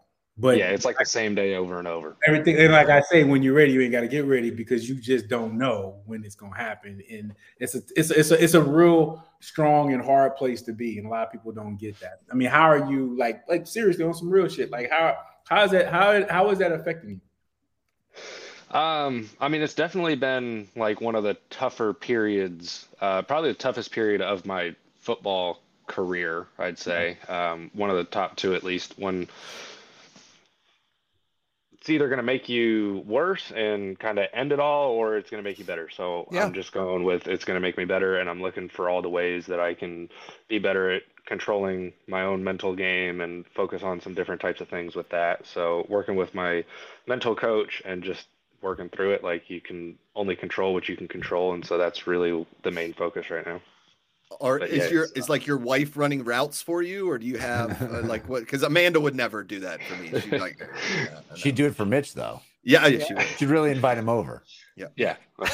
But 0.41 0.57
yeah, 0.57 0.70
it's 0.70 0.84
like 0.84 0.99
the 0.99 1.05
same 1.05 1.34
day 1.34 1.57
over 1.57 1.80
and 1.80 1.89
over. 1.89 2.16
everything 2.24 2.57
and 2.59 2.72
like 2.72 2.89
I 2.89 3.01
say, 3.01 3.24
when 3.24 3.43
you're 3.43 3.55
ready, 3.55 3.72
you 3.72 3.80
ain't 3.80 3.91
got 3.91 4.03
to 4.03 4.09
get 4.09 4.24
ready 4.24 4.51
because 4.51 4.89
you 4.89 4.95
just 4.95 5.28
don't 5.28 5.59
know 5.59 5.97
when 6.07 6.24
it's 6.24 6.36
gonna 6.36 6.57
happen. 6.57 7.03
And 7.11 7.34
it's 7.59 7.74
a 7.74 7.82
it's 7.97 8.11
a, 8.11 8.18
it's 8.18 8.30
a 8.30 8.45
it's 8.45 8.55
a 8.55 8.62
real 8.62 9.24
strong 9.41 9.93
and 9.93 10.03
hard 10.03 10.36
place 10.36 10.62
to 10.62 10.72
be, 10.72 10.99
and 10.99 11.07
a 11.07 11.11
lot 11.11 11.26
of 11.26 11.32
people 11.32 11.51
don't 11.51 11.76
get 11.76 11.99
that. 12.01 12.20
I 12.30 12.34
mean, 12.36 12.49
how 12.49 12.70
are 12.70 12.91
you 12.91 13.16
like 13.18 13.43
like 13.49 13.66
seriously 13.66 14.05
on 14.05 14.14
some 14.14 14.30
real 14.30 14.49
shit? 14.49 14.70
Like 14.70 14.91
how 14.91 15.16
how 15.49 15.64
is 15.64 15.72
that 15.72 15.89
how 15.89 16.24
how 16.28 16.51
is 16.51 16.59
that 16.59 16.70
affecting 16.70 17.11
you? 17.11 17.20
Um, 18.70 19.30
I 19.41 19.49
mean, 19.49 19.62
it's 19.62 19.74
definitely 19.74 20.14
been 20.14 20.68
like 20.76 21.01
one 21.01 21.14
of 21.14 21.24
the 21.24 21.36
tougher 21.51 21.95
periods, 21.95 22.86
uh, 23.01 23.22
probably 23.22 23.51
the 23.51 23.59
toughest 23.59 23.91
period 23.91 24.20
of 24.20 24.47
my 24.47 24.74
football 25.01 25.62
career, 25.86 26.47
I'd 26.59 26.78
say. 26.78 27.16
Um, 27.28 27.70
one 27.72 27.91
of 27.91 27.97
the 27.97 28.05
top 28.05 28.36
two 28.36 28.55
at 28.55 28.62
least. 28.62 28.95
When 28.99 29.26
it's 31.81 31.91
either 31.91 32.09
going 32.09 32.18
to 32.18 32.24
make 32.24 32.49
you 32.49 33.05
worse 33.07 33.53
and 33.53 33.99
kind 33.99 34.18
of 34.18 34.26
end 34.33 34.53
it 34.53 34.61
all, 34.61 34.91
or 34.91 35.16
it's 35.16 35.31
going 35.31 35.43
to 35.43 35.49
make 35.49 35.59
you 35.59 35.64
better. 35.64 35.89
So 35.91 36.29
Yeah. 36.31 36.45
I'm 36.45 36.53
just 36.53 36.72
going 36.72 37.05
with 37.05 37.29
it's 37.29 37.45
going 37.45 37.57
to 37.57 37.61
make 37.61 37.79
me 37.79 37.85
better, 37.85 38.18
and 38.18 38.29
I'm 38.29 38.43
looking 38.43 38.68
for 38.68 38.89
all 38.89 39.03
the 39.03 39.09
ways 39.09 39.47
that 39.47 39.61
I 39.61 39.74
can 39.74 40.09
be 40.49 40.59
better 40.59 40.91
at 40.91 41.03
controlling 41.26 41.93
my 42.07 42.22
own 42.22 42.43
mental 42.43 42.74
game 42.74 43.20
and 43.20 43.47
focus 43.55 43.83
on 43.83 44.01
some 44.01 44.14
different 44.14 44.41
types 44.41 44.61
of 44.61 44.68
things 44.68 44.97
with 44.97 45.09
that. 45.11 45.47
So 45.47 45.87
working 45.89 46.16
with 46.16 46.35
my 46.35 46.64
mental 47.07 47.35
coach 47.35 47.83
and 47.85 48.03
just 48.03 48.26
working 48.61 48.89
through 48.89 49.12
it 49.12 49.22
like 49.22 49.49
you 49.49 49.61
can 49.61 49.97
only 50.16 50.35
control 50.35 50.74
what 50.74 50.89
you 50.89 50.97
can 50.97 51.07
control 51.07 51.55
and 51.55 51.64
so 51.64 51.79
that's 51.79 52.07
really 52.07 52.45
the 52.64 52.70
main 52.72 52.93
focus 52.93 53.31
right 53.31 53.47
now 53.47 53.61
or 54.41 54.59
But 54.61 54.70
is 54.70 54.85
yeah, 54.87 54.91
your 54.91 55.03
it's, 55.05 55.12
is 55.12 55.29
like 55.29 55.47
your 55.47 55.57
wife 55.57 55.97
running 55.97 56.24
routes 56.24 56.61
for 56.62 56.83
you, 56.83 57.11
or 57.11 57.18
do 57.18 57.26
you 57.26 57.39
have 57.39 57.81
uh, 57.83 58.03
like 58.03 58.29
what? 58.29 58.41
Because 58.41 58.62
Amanda 58.62 59.01
would 59.01 59.14
never 59.14 59.43
do 59.43 59.61
that 59.61 59.83
for 59.83 59.95
me. 59.97 60.20
She'd 60.20 60.41
like, 60.41 60.59
yeah, 60.95 61.20
She'd 61.37 61.55
do 61.55 61.66
it 61.66 61.74
for 61.74 61.85
Mitch 61.87 62.14
though. 62.14 62.41
yeah, 62.62 62.87
yeah, 62.87 63.05
she 63.05 63.14
would. 63.14 63.22
She'd 63.39 63.49
really 63.49 63.70
invite 63.70 63.99
him 63.99 64.09
over. 64.09 64.43
yeah 64.76 64.87
yeah. 64.97 65.16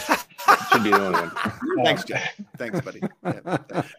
should 0.73 0.83
be 0.85 0.91
the 0.91 1.01
only 1.01 1.19
one 1.21 1.85
Thanks, 1.85 2.05
Jeff. 2.05 2.23
Thanks, 2.59 2.81
buddy. 2.81 3.01
Yeah, 3.25 3.57
thanks. 3.69 3.95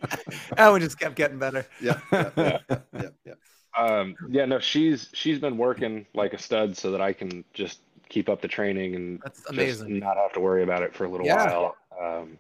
And 0.58 0.82
just 0.84 1.00
kept 1.00 1.16
getting 1.16 1.40
better. 1.40 1.66
yeah, 1.82 2.00
yeah, 2.12 2.30
yeah, 2.38 2.60
yeah, 2.94 3.10
yeah. 3.26 3.34
um 3.78 4.16
yeah 4.30 4.46
no 4.46 4.60
she's 4.60 5.10
she's 5.14 5.40
been 5.40 5.58
working 5.58 6.06
like 6.14 6.34
a 6.34 6.38
stud 6.38 6.78
so 6.78 6.92
that 6.92 7.02
i 7.02 7.12
can 7.12 7.44
just 7.54 7.80
keep 8.08 8.30
up 8.30 8.40
the 8.42 8.48
training 8.48 8.96
and 8.96 9.20
That's 9.24 9.40
just 9.40 9.50
amazing. 9.50 10.00
not 10.00 10.16
have 10.18 10.32
to 10.34 10.40
worry 10.40 10.64
about 10.64 10.82
it 10.84 10.94
for 10.96 11.06
a 11.06 11.10
little 11.10 11.26
Yeah. 11.26 11.46
while 11.46 11.76
um 12.02 12.38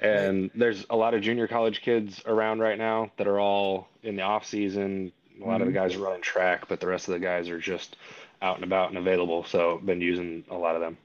and 0.00 0.50
there's 0.54 0.86
a 0.90 0.96
lot 0.96 1.14
of 1.14 1.22
junior 1.22 1.46
college 1.46 1.82
kids 1.82 2.22
around 2.26 2.60
right 2.60 2.78
now 2.78 3.10
that 3.16 3.26
are 3.26 3.40
all 3.40 3.88
in 4.02 4.16
the 4.16 4.22
off 4.22 4.44
season 4.44 5.12
a 5.42 5.46
lot 5.46 5.60
of 5.60 5.66
the 5.66 5.72
guys 5.72 5.94
are 5.94 5.98
running 5.98 6.22
track 6.22 6.68
but 6.68 6.80
the 6.80 6.86
rest 6.86 7.08
of 7.08 7.14
the 7.14 7.20
guys 7.20 7.48
are 7.48 7.58
just 7.58 7.96
out 8.42 8.56
and 8.56 8.64
about 8.64 8.88
and 8.88 8.98
available 8.98 9.44
so 9.44 9.78
been 9.84 10.00
using 10.00 10.44
a 10.50 10.54
lot 10.54 10.74
of 10.74 10.80
them 10.80 10.96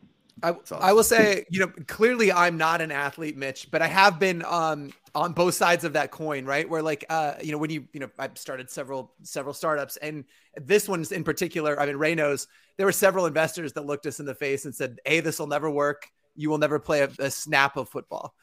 I, 0.42 0.52
That's 0.52 0.72
I 0.72 0.94
will 0.94 1.04
say, 1.04 1.46
you 1.50 1.60
know, 1.60 1.72
clearly 1.88 2.32
I'm 2.32 2.58
not 2.58 2.82
an 2.82 2.92
athlete, 2.92 3.38
Mitch, 3.38 3.70
but 3.72 3.82
I 3.82 3.88
have 3.88 4.20
been 4.20 4.44
um 4.46 4.92
on 5.16 5.34
both 5.34 5.56
sides 5.56 5.84
of 5.84 5.94
that 5.94 6.12
coin, 6.12 6.46
right? 6.46 6.70
Where 6.70 6.82
like 6.82 7.06
uh, 7.10 7.34
you 7.42 7.52
know, 7.52 7.58
when 7.58 7.70
you, 7.70 7.88
you 7.94 8.00
know, 8.00 8.10
I've 8.18 8.38
started 8.38 8.70
several 8.70 9.14
several 9.24 9.54
startups 9.54 9.98
and 9.98 10.26
this 10.56 10.88
one's 10.88 11.12
in 11.12 11.24
particular, 11.24 11.80
I 11.80 11.86
mean, 11.86 11.98
Ray 11.98 12.16
knows 12.16 12.48
there 12.78 12.86
were 12.86 12.92
several 12.92 13.26
investors 13.26 13.74
that 13.74 13.86
looked 13.86 14.06
us 14.06 14.20
in 14.20 14.26
the 14.26 14.36
face 14.36 14.66
and 14.66 14.74
said, 14.74 15.00
Hey, 15.06 15.20
this 15.20 15.40
will 15.40 15.48
never 15.48 15.70
work. 15.70 16.08
You 16.36 16.50
will 16.50 16.58
never 16.58 16.80
play 16.80 17.02
a, 17.02 17.10
a 17.20 17.32
snap 17.32 17.76
of 17.76 17.90
football. 17.90 18.34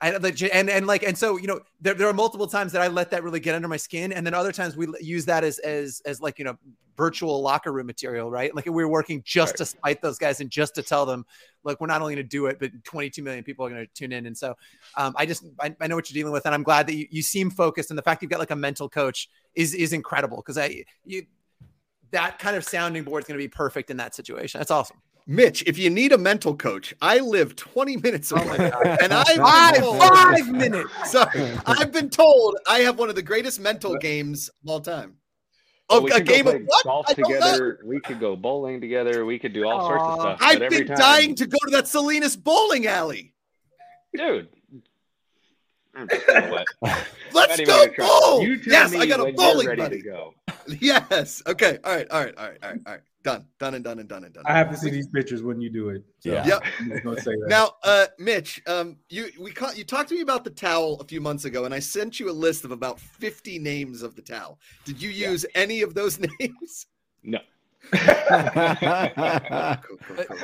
And, 0.00 0.22
like, 0.22 0.42
and 0.42 0.68
and 0.68 0.86
like 0.86 1.02
and 1.02 1.16
so 1.16 1.38
you 1.38 1.46
know 1.46 1.60
there, 1.80 1.94
there 1.94 2.08
are 2.08 2.12
multiple 2.12 2.46
times 2.46 2.72
that 2.72 2.82
I 2.82 2.88
let 2.88 3.10
that 3.10 3.22
really 3.22 3.40
get 3.40 3.54
under 3.54 3.68
my 3.68 3.76
skin, 3.76 4.12
and 4.12 4.26
then 4.26 4.34
other 4.34 4.52
times 4.52 4.76
we 4.76 4.86
use 5.00 5.24
that 5.26 5.44
as 5.44 5.58
as 5.60 6.02
as 6.04 6.20
like 6.20 6.38
you 6.38 6.44
know 6.44 6.58
virtual 6.96 7.40
locker 7.40 7.72
room 7.72 7.86
material, 7.86 8.30
right? 8.30 8.54
Like 8.54 8.66
we 8.66 8.70
were 8.70 8.88
working 8.88 9.22
just 9.24 9.56
to 9.56 9.64
spite 9.64 10.02
those 10.02 10.18
guys 10.18 10.40
and 10.40 10.50
just 10.50 10.74
to 10.76 10.82
tell 10.82 11.06
them, 11.06 11.24
look, 11.64 11.80
we're 11.80 11.86
not 11.86 12.02
only 12.02 12.14
going 12.14 12.24
to 12.24 12.28
do 12.28 12.46
it, 12.46 12.58
but 12.60 12.70
22 12.84 13.22
million 13.22 13.42
people 13.42 13.66
are 13.66 13.70
going 13.70 13.84
to 13.84 13.92
tune 13.94 14.12
in. 14.12 14.26
And 14.26 14.36
so 14.36 14.54
um, 14.96 15.14
I 15.16 15.26
just 15.26 15.44
I, 15.60 15.74
I 15.80 15.86
know 15.86 15.96
what 15.96 16.10
you're 16.10 16.20
dealing 16.20 16.32
with, 16.32 16.46
and 16.46 16.54
I'm 16.54 16.62
glad 16.62 16.86
that 16.88 16.94
you, 16.94 17.06
you 17.10 17.22
seem 17.22 17.50
focused, 17.50 17.90
and 17.90 17.98
the 17.98 18.02
fact 18.02 18.22
you've 18.22 18.30
got 18.30 18.40
like 18.40 18.50
a 18.50 18.56
mental 18.56 18.88
coach 18.88 19.28
is 19.54 19.74
is 19.74 19.92
incredible 19.92 20.38
because 20.38 20.58
I 20.58 20.84
you 21.04 21.24
that 22.10 22.38
kind 22.38 22.56
of 22.56 22.64
sounding 22.64 23.02
board 23.02 23.22
is 23.22 23.26
going 23.26 23.38
to 23.38 23.44
be 23.44 23.48
perfect 23.48 23.90
in 23.90 23.96
that 23.98 24.14
situation. 24.14 24.58
That's 24.58 24.70
awesome. 24.70 24.98
Mitch, 25.26 25.62
if 25.66 25.78
you 25.78 25.88
need 25.88 26.12
a 26.12 26.18
mental 26.18 26.54
coach, 26.54 26.94
I 27.00 27.18
live 27.20 27.56
20 27.56 27.96
minutes 27.96 28.30
oh 28.30 28.36
away, 28.36 28.70
and 29.00 29.12
I've 29.12 29.26
Five 29.36 29.76
told- 29.78 29.98
five 29.98 30.48
minutes. 30.52 30.90
Sorry, 31.10 31.50
I've 31.64 31.92
been 31.92 32.10
told 32.10 32.58
I 32.68 32.80
have 32.80 32.98
one 32.98 33.08
of 33.08 33.14
the 33.14 33.22
greatest 33.22 33.58
mental 33.58 33.96
games 33.96 34.48
of 34.50 34.68
all 34.70 34.80
time. 34.80 35.14
Well, 35.88 36.06
Oh, 36.12 36.16
a 36.16 36.20
game 36.20 36.46
of 36.46 36.62
what? 36.64 36.84
golf 36.84 37.06
I 37.08 37.14
know. 37.18 37.28
together. 37.28 37.80
We 37.84 38.00
could 38.00 38.18
go 38.20 38.36
bowling 38.36 38.80
together. 38.80 39.24
We 39.26 39.38
could 39.38 39.52
do 39.52 39.66
all 39.66 39.86
sorts 39.86 40.04
of 40.04 40.20
stuff. 40.20 40.38
I've 40.40 40.60
every 40.62 40.78
been 40.78 40.86
time, 40.88 40.96
dying 40.96 41.34
to 41.36 41.46
go 41.46 41.58
to 41.64 41.70
that 41.72 41.88
Salinas 41.88 42.36
bowling 42.36 42.86
alley. 42.86 43.32
dude. 44.14 44.48
I'm 45.94 46.08
just 46.08 46.26
gonna 46.26 46.52
let- 46.52 46.66
Let's 47.32 47.58
not 47.58 47.66
go 47.96 48.04
bowl. 48.06 48.46
Yes, 48.66 48.94
I 48.94 49.06
got 49.06 49.20
a 49.20 49.32
bowling 49.32 49.66
you're 49.66 49.76
ready 49.76 49.82
buddy. 49.82 50.02
to 50.02 50.08
go. 50.08 50.34
Yes. 50.80 51.42
Okay. 51.46 51.78
All 51.84 51.94
right. 51.94 52.10
All 52.10 52.24
right. 52.24 52.34
All 52.38 52.46
right. 52.48 52.58
All 52.62 52.70
right. 52.70 52.80
All 52.86 52.92
right. 52.94 53.02
Done. 53.24 53.46
Done 53.58 53.74
and 53.74 53.82
done 53.82 53.98
and 54.00 54.08
done 54.08 54.24
and 54.24 54.34
done. 54.34 54.44
I 54.46 54.52
have 54.52 54.70
to 54.70 54.76
see 54.76 54.90
these 54.90 55.08
pictures 55.08 55.42
when 55.42 55.58
you 55.60 55.70
do 55.70 55.88
it. 55.88 56.02
So 56.20 56.30
Yeah. 56.30 56.46
Yep. 56.46 56.64
I'm 56.80 56.90
just 56.90 57.04
gonna 57.04 57.20
say 57.22 57.30
that. 57.32 57.46
Now, 57.48 57.72
uh, 57.82 58.06
Mitch, 58.18 58.60
um, 58.66 58.98
you 59.08 59.30
we 59.40 59.50
caught, 59.50 59.78
you 59.78 59.84
talked 59.84 60.10
to 60.10 60.14
me 60.14 60.20
about 60.20 60.44
the 60.44 60.50
towel 60.50 61.00
a 61.00 61.04
few 61.04 61.22
months 61.22 61.46
ago, 61.46 61.64
and 61.64 61.72
I 61.72 61.78
sent 61.78 62.20
you 62.20 62.28
a 62.30 62.32
list 62.32 62.64
of 62.66 62.70
about 62.70 63.00
fifty 63.00 63.58
names 63.58 64.02
of 64.02 64.14
the 64.14 64.20
towel. 64.22 64.58
Did 64.84 65.00
you 65.00 65.08
use 65.08 65.46
any 65.54 65.80
of 65.80 65.94
those 65.94 66.18
names? 66.38 66.86
No. 67.22 67.38
Cool, 67.90 68.00
cool, 70.06 70.24
cool. 70.24 70.36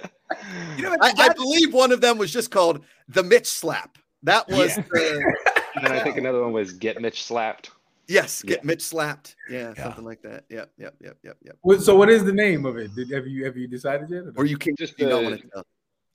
You 0.77 0.83
know, 0.85 0.97
I, 1.01 1.13
I 1.19 1.29
believe 1.35 1.73
one 1.75 1.93
of 1.93 2.01
them 2.01 2.19
was 2.19 2.33
just 2.33 2.51
called 2.51 2.85
the 3.09 3.23
Mitch 3.23 3.47
slap. 3.47 3.99
That 4.23 4.49
was 4.49 4.77
Yeah. 4.77 4.85
the 4.91 5.35
And 5.77 5.87
then 5.87 5.93
I 5.93 6.03
think 6.03 6.17
another 6.17 6.43
one 6.43 6.53
was 6.53 6.73
get 6.73 7.01
Mitch 7.01 7.23
slapped. 7.25 7.71
Yes, 8.11 8.43
get 8.43 8.59
Yeah. 8.59 8.67
Mitch 8.67 8.83
slapped. 8.83 9.37
Yeah, 9.49 9.73
Yeah. 9.77 9.85
something 9.85 10.05
like 10.05 10.21
that. 10.23 10.45
Yep, 10.51 10.71
yep, 10.79 10.95
yep, 11.01 11.17
yep, 11.23 11.37
yep. 11.43 11.57
What- 11.63 11.81
so 11.83 11.97
what 11.97 12.11
is 12.11 12.25
the 12.25 12.33
name 12.33 12.67
of 12.67 12.77
it? 12.77 12.95
Did, 12.95 13.11
have 13.11 13.27
you 13.27 13.45
have 13.45 13.57
you 13.57 13.67
decided 13.69 14.11
yet? 14.11 14.25
or? 14.25 14.33
Or 14.39 14.45
you 14.45 14.59
can 14.59 14.75
Just 14.77 14.99
you 14.99 15.09
don't 15.09 15.25
the- 15.25 15.31
want 15.31 15.43
to 15.43 15.49
tell. 15.49 15.67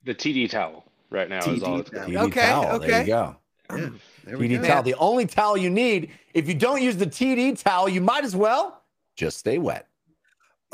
The 0.04 0.14
TD 0.14 0.50
towel 0.50 0.86
right 1.10 1.30
now 1.30 1.40
is 1.40 1.64
all 1.64 1.78
TD 1.78 1.80
it's 1.82 1.90
towel. 1.90 2.06
going 2.08 2.18
Okay, 2.28 2.42
towel. 2.42 2.80
There 2.80 2.90
okay. 2.90 3.00
you 3.02 3.08
go. 3.08 3.36
Yeah, 3.72 3.90
there 4.26 4.38
we 4.38 4.48
TD 4.50 4.62
go. 4.62 4.68
towel. 4.68 4.84
The 4.84 4.94
only 4.96 5.26
towel 5.26 5.58
you 5.58 5.70
need. 5.72 6.12
If 6.36 6.48
you 6.48 6.54
don't 6.54 6.82
use 6.84 6.98
the 6.98 7.08
TD 7.08 7.62
towel, 7.64 7.90
you 7.90 8.02
might 8.02 8.24
as 8.24 8.36
well 8.36 8.84
just 9.16 9.38
stay 9.40 9.58
wet. 9.58 9.88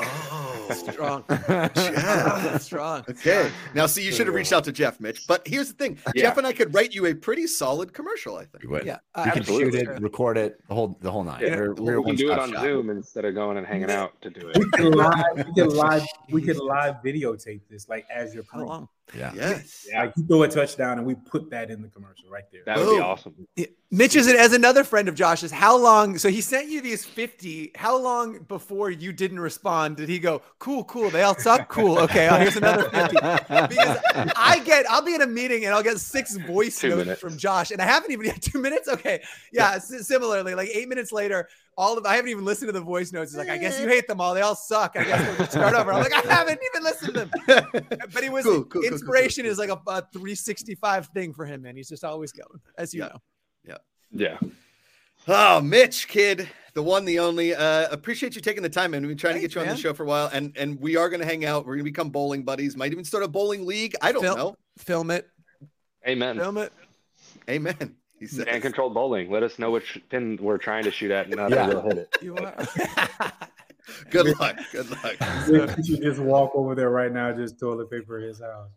Oh, 0.00 0.61
Strong. 0.74 1.24
Jeff. 1.48 2.62
Strong. 2.62 3.04
Okay. 3.08 3.50
Now, 3.74 3.86
see, 3.86 4.04
you 4.04 4.12
should 4.12 4.26
have 4.26 4.34
reached 4.34 4.52
out 4.52 4.64
to 4.64 4.72
Jeff, 4.72 5.00
Mitch. 5.00 5.26
But 5.26 5.46
here's 5.46 5.68
the 5.68 5.74
thing: 5.74 5.98
Yeah. 6.14 6.22
Jeff 6.22 6.38
and 6.38 6.46
I 6.46 6.52
could 6.52 6.74
write 6.74 6.94
you 6.94 7.06
a 7.06 7.14
pretty 7.14 7.46
solid 7.46 7.92
commercial. 7.92 8.36
I 8.36 8.44
think. 8.44 8.62
We 8.64 8.68
would. 8.68 8.84
Yeah. 8.86 8.98
We 9.24 9.30
can 9.30 9.42
shoot 9.42 9.74
it, 9.74 9.88
record 10.00 10.36
it, 10.38 10.60
the 10.68 10.74
whole 10.74 10.96
the 11.00 11.10
whole 11.10 11.24
night. 11.24 11.42
Yeah. 11.42 11.56
We're, 11.56 11.74
we're 11.74 12.00
We 12.00 12.06
can 12.10 12.16
do 12.16 12.32
it 12.32 12.38
on 12.38 12.52
shop. 12.52 12.62
Zoom 12.62 12.90
instead 12.90 13.24
of 13.24 13.34
going 13.34 13.56
and 13.56 13.66
hanging 13.66 13.90
out 13.90 14.20
to 14.22 14.30
do 14.30 14.50
We 14.54 14.62
it. 14.64 14.72
can 14.72 14.90
live. 14.92 15.12
We 15.36 15.52
can 15.54 15.68
live. 15.76 16.06
We 16.30 16.42
can 16.42 16.56
live 16.58 16.96
videotape 17.04 17.60
this 17.70 17.88
like 17.88 18.06
as 18.10 18.34
you're 18.34 18.44
How 18.50 18.64
playing. 18.64 18.88
Long? 19.14 19.34
Yeah. 19.36 19.50
Yes. 19.50 19.86
Like 19.94 20.12
you 20.16 20.24
throw 20.26 20.42
a 20.42 20.48
touchdown 20.48 20.98
and 20.98 21.06
we 21.06 21.14
put 21.14 21.50
that 21.50 21.70
in 21.70 21.82
the 21.82 21.88
commercial 21.88 22.28
right 22.30 22.44
there. 22.52 22.62
That 22.66 22.78
would 22.78 22.96
be 22.96 23.00
awesome. 23.00 23.34
Yeah. 23.56 23.66
Mitch 23.90 24.16
is 24.16 24.26
as 24.26 24.54
another 24.54 24.84
friend 24.84 25.06
of 25.06 25.14
Josh's. 25.14 25.50
How 25.52 25.76
long? 25.76 26.16
So 26.16 26.30
he 26.30 26.40
sent 26.40 26.68
you 26.70 26.80
these 26.80 27.04
50. 27.04 27.72
How 27.74 27.94
long 27.98 28.38
before 28.44 28.90
you 28.90 29.12
didn't 29.12 29.38
respond 29.40 29.98
did 29.98 30.08
he 30.08 30.18
go, 30.18 30.40
cool, 30.58 30.82
cool, 30.84 31.10
they 31.10 31.22
all 31.22 31.36
suck? 31.36 31.68
Cool. 31.68 31.98
Okay, 31.98 32.26
oh, 32.30 32.36
here's 32.36 32.56
another 32.56 32.88
50. 32.88 33.16
Because 33.68 33.98
I 34.34 34.62
get, 34.64 34.88
I'll 34.90 35.02
be 35.04 35.14
in 35.14 35.20
a 35.20 35.26
meeting 35.26 35.66
and 35.66 35.74
I'll 35.74 35.82
get 35.82 35.98
six 35.98 36.36
voice 36.38 36.78
Two 36.78 36.88
notes 36.88 36.98
minutes. 37.00 37.20
from 37.20 37.36
Josh, 37.36 37.70
and 37.70 37.82
I 37.82 37.84
haven't 37.84 38.12
even 38.12 38.32
two 38.40 38.58
minutes. 38.60 38.88
Okay, 38.88 39.22
yeah. 39.52 39.72
s- 39.74 40.06
Similarly, 40.06 40.54
like 40.54 40.70
eight 40.72 40.88
minutes 40.88 41.12
later, 41.12 41.48
all 41.76 41.96
of 41.98 42.04
I 42.06 42.16
haven't 42.16 42.30
even 42.30 42.44
listened 42.44 42.68
to 42.68 42.72
the 42.72 42.80
voice 42.80 43.12
notes. 43.12 43.32
He's 43.32 43.38
like, 43.38 43.48
I 43.48 43.58
guess 43.58 43.80
you 43.80 43.88
hate 43.94 44.06
them 44.06 44.20
all. 44.20 44.34
They 44.34 44.40
all 44.42 44.54
suck. 44.54 44.92
I 44.96 45.04
guess 45.04 45.38
we'll 45.38 45.48
start 45.48 45.74
over. 45.74 45.92
I'm 45.92 46.02
like, 46.02 46.12
I 46.12 46.20
haven't 46.32 46.60
even 46.74 46.82
listened 46.84 47.14
to 47.14 47.24
them. 47.24 47.30
But 48.12 48.22
he 48.22 48.28
was 48.30 48.44
Cool, 48.44 48.54
cool, 48.54 48.64
cool, 48.64 48.82
cool, 48.82 48.92
inspiration 48.92 49.44
cool, 49.44 49.52
is 49.52 49.58
like 49.58 49.70
a, 49.70 49.80
a 49.86 50.02
365 50.12 51.06
thing 51.08 51.32
for 51.32 51.46
him, 51.46 51.62
man. 51.62 51.76
He's 51.76 51.88
just 51.88 52.04
always 52.04 52.32
going, 52.32 52.60
as 52.76 52.92
you 52.92 53.02
Yeah. 53.02 53.08
know. 53.08 53.18
Yeah. 53.64 54.38
Yeah. 54.40 54.48
Oh, 55.28 55.60
Mitch, 55.60 56.08
Kidd, 56.08 56.48
the 56.74 56.82
one, 56.82 57.04
the 57.04 57.20
only. 57.20 57.54
Uh, 57.54 57.88
appreciate 57.90 58.34
you 58.34 58.40
taking 58.42 58.62
the 58.62 58.68
time, 58.68 58.92
and 58.92 59.06
we've 59.06 59.10
been 59.12 59.18
trying 59.18 59.34
to 59.34 59.40
get 59.40 59.54
you 59.54 59.60
on 59.60 59.68
the 59.68 59.76
show 59.76 59.94
for 59.94 60.02
a 60.02 60.06
while, 60.06 60.28
and 60.32 60.52
and 60.56 60.80
we 60.80 60.96
are 60.96 61.08
going 61.08 61.20
to 61.20 61.26
hang 61.26 61.44
out. 61.44 61.64
We're 61.64 61.74
going 61.74 61.84
to 61.84 61.90
become 61.90 62.10
bowling 62.10 62.42
buddies. 62.42 62.76
Might 62.76 62.90
even 62.92 63.04
start 63.04 63.22
a 63.22 63.28
bowling 63.28 63.64
league. 63.64 63.94
I 64.02 64.10
don't 64.10 64.22
Phil- 64.22 64.36
know. 64.36 64.56
Film 64.78 65.10
it. 65.12 65.28
Amen. 66.06 66.38
Film 66.38 66.58
it. 66.58 66.72
Amen. 67.48 67.94
He 68.22 68.28
says. 68.28 68.44
And 68.46 68.62
controlled 68.62 68.94
bowling. 68.94 69.32
Let 69.32 69.42
us 69.42 69.58
know 69.58 69.72
which 69.72 70.00
pin 70.08 70.38
we're 70.40 70.56
trying 70.56 70.84
to 70.84 70.92
shoot 70.92 71.10
at, 71.10 71.26
and 71.26 71.34
not 71.34 71.50
Yeah. 71.50 71.66
we'll 71.66 71.82
hit 71.82 71.98
it. 71.98 72.16
You 72.22 72.36
are. 72.36 72.54
Good 74.10 74.38
luck. 74.38 74.56
Good 74.70 74.88
luck. 74.90 75.16
You 75.48 75.84
should 75.84 76.02
just 76.02 76.20
walk 76.20 76.52
over 76.54 76.76
there 76.76 76.90
right 76.90 77.10
now, 77.12 77.32
just 77.32 77.58
toilet 77.58 77.90
paper 77.90 78.20
his 78.20 78.40
house. 78.40 78.68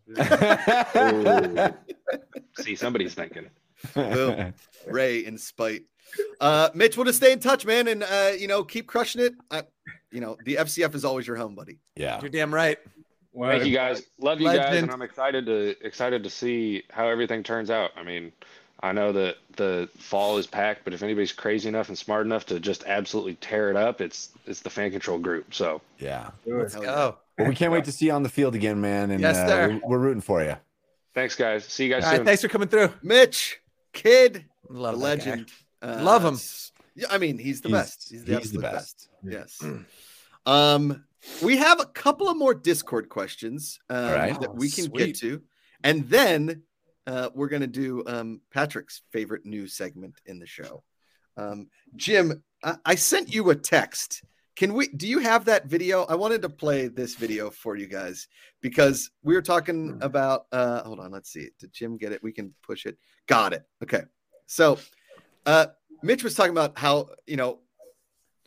See, 2.58 2.74
somebody's 2.74 3.14
thinking. 3.14 3.46
Boom. 3.94 4.52
Ray 4.88 5.24
in 5.24 5.38
spite. 5.38 5.82
Uh, 6.40 6.70
Mitch, 6.74 6.96
we'll 6.96 7.06
just 7.06 7.18
stay 7.18 7.30
in 7.32 7.38
touch, 7.38 7.64
man, 7.64 7.86
and 7.86 8.02
uh, 8.02 8.32
you 8.36 8.48
know, 8.48 8.64
keep 8.64 8.88
crushing 8.88 9.22
it. 9.22 9.34
Uh, 9.50 9.62
you 10.10 10.20
know, 10.20 10.36
the 10.44 10.56
FCF 10.56 10.92
is 10.96 11.04
always 11.04 11.26
your 11.26 11.36
home, 11.36 11.54
buddy. 11.54 11.78
yeah. 11.94 12.20
You're 12.20 12.30
damn 12.30 12.52
right. 12.52 12.78
Well, 13.32 13.50
Thank 13.50 13.66
you 13.66 13.74
guys. 13.74 14.02
Love 14.18 14.40
you 14.40 14.46
guys, 14.46 14.82
and 14.82 14.90
I'm 14.90 15.02
excited 15.02 15.46
to 15.46 15.76
excited 15.86 16.24
to 16.24 16.30
see 16.30 16.82
how 16.90 17.06
everything 17.06 17.42
turns 17.42 17.70
out. 17.70 17.90
I 17.96 18.02
mean, 18.02 18.32
I 18.86 18.92
know 18.92 19.12
that 19.12 19.36
the 19.56 19.88
fall 19.98 20.38
is 20.38 20.46
packed, 20.46 20.84
but 20.84 20.92
if 20.94 21.02
anybody's 21.02 21.32
crazy 21.32 21.68
enough 21.68 21.88
and 21.88 21.96
smart 21.98 22.24
enough 22.26 22.46
to 22.46 22.60
just 22.60 22.84
absolutely 22.86 23.34
tear 23.36 23.70
it 23.70 23.76
up, 23.76 24.00
it's 24.00 24.30
it's 24.46 24.60
the 24.60 24.70
fan 24.70 24.90
control 24.90 25.18
group. 25.18 25.52
So 25.54 25.80
Yeah. 25.98 26.30
Good. 26.44 26.72
Hell 26.72 26.82
Go. 26.82 27.16
Well, 27.38 27.48
we 27.48 27.54
can't 27.54 27.72
wait 27.72 27.84
to 27.84 27.92
see 27.92 28.06
you 28.06 28.12
on 28.12 28.22
the 28.22 28.28
field 28.28 28.54
again, 28.54 28.80
man. 28.80 29.10
And 29.10 29.20
Yes, 29.20 29.36
uh, 29.36 29.46
sir. 29.48 29.68
we're, 29.84 29.90
we're 29.90 29.98
rooting 29.98 30.20
for 30.22 30.42
you. 30.42 30.56
thanks, 31.14 31.34
guys. 31.34 31.64
See 31.64 31.84
you 31.84 31.90
guys 31.92 32.04
All 32.04 32.10
right. 32.10 32.16
soon. 32.16 32.24
Thanks 32.26 32.42
for 32.42 32.48
coming 32.48 32.68
through. 32.68 32.92
Mitch, 33.02 33.60
Kidd, 33.92 34.44
Love 34.70 34.94
the 34.96 35.00
legend. 35.02 35.50
Uh, 35.82 35.98
Love 36.02 36.24
him. 36.24 36.38
Yeah, 36.94 37.06
I 37.10 37.18
mean, 37.18 37.36
he's 37.38 37.60
the 37.60 37.68
He's- 37.68 37.82
best. 37.82 38.08
He's 38.10 38.24
the, 38.24 38.38
he's 38.38 38.52
the 38.52 38.58
best. 38.60 39.08
best. 39.22 39.60
Yes. 39.62 39.62
Um, 40.46 41.04
we 41.42 41.56
have 41.56 41.80
a 41.80 41.86
couple 41.86 42.28
of 42.28 42.36
more 42.36 42.54
Discord 42.54 43.08
questions 43.08 43.80
um, 43.90 44.04
All 44.04 44.12
right. 44.12 44.40
that 44.40 44.54
we 44.54 44.70
can 44.70 44.84
Sweet. 44.84 45.06
get 45.06 45.16
to, 45.16 45.42
and 45.82 46.08
then 46.08 46.62
uh, 47.06 47.30
we're 47.34 47.48
gonna 47.48 47.66
do 47.66 48.02
um, 48.06 48.40
Patrick's 48.52 49.02
favorite 49.12 49.44
news 49.44 49.74
segment 49.74 50.20
in 50.26 50.38
the 50.38 50.46
show. 50.46 50.82
Um, 51.36 51.68
Jim, 51.94 52.42
I-, 52.62 52.76
I 52.84 52.94
sent 52.94 53.32
you 53.32 53.50
a 53.50 53.54
text. 53.54 54.22
Can 54.56 54.72
we? 54.72 54.88
Do 54.88 55.06
you 55.06 55.18
have 55.18 55.44
that 55.44 55.66
video? 55.66 56.04
I 56.04 56.14
wanted 56.14 56.42
to 56.42 56.48
play 56.48 56.88
this 56.88 57.14
video 57.14 57.50
for 57.50 57.76
you 57.76 57.86
guys 57.86 58.26
because 58.62 59.10
we 59.22 59.34
were 59.34 59.42
talking 59.42 59.98
about. 60.00 60.46
Uh, 60.50 60.82
hold 60.82 60.98
on, 60.98 61.10
let's 61.12 61.30
see. 61.30 61.50
Did 61.60 61.72
Jim 61.72 61.98
get 61.98 62.12
it? 62.12 62.22
We 62.22 62.32
can 62.32 62.54
push 62.62 62.86
it. 62.86 62.96
Got 63.26 63.52
it. 63.52 63.64
Okay. 63.82 64.02
So, 64.46 64.78
uh, 65.44 65.66
Mitch 66.02 66.24
was 66.24 66.34
talking 66.34 66.52
about 66.52 66.78
how 66.78 67.10
you 67.26 67.36
know 67.36 67.58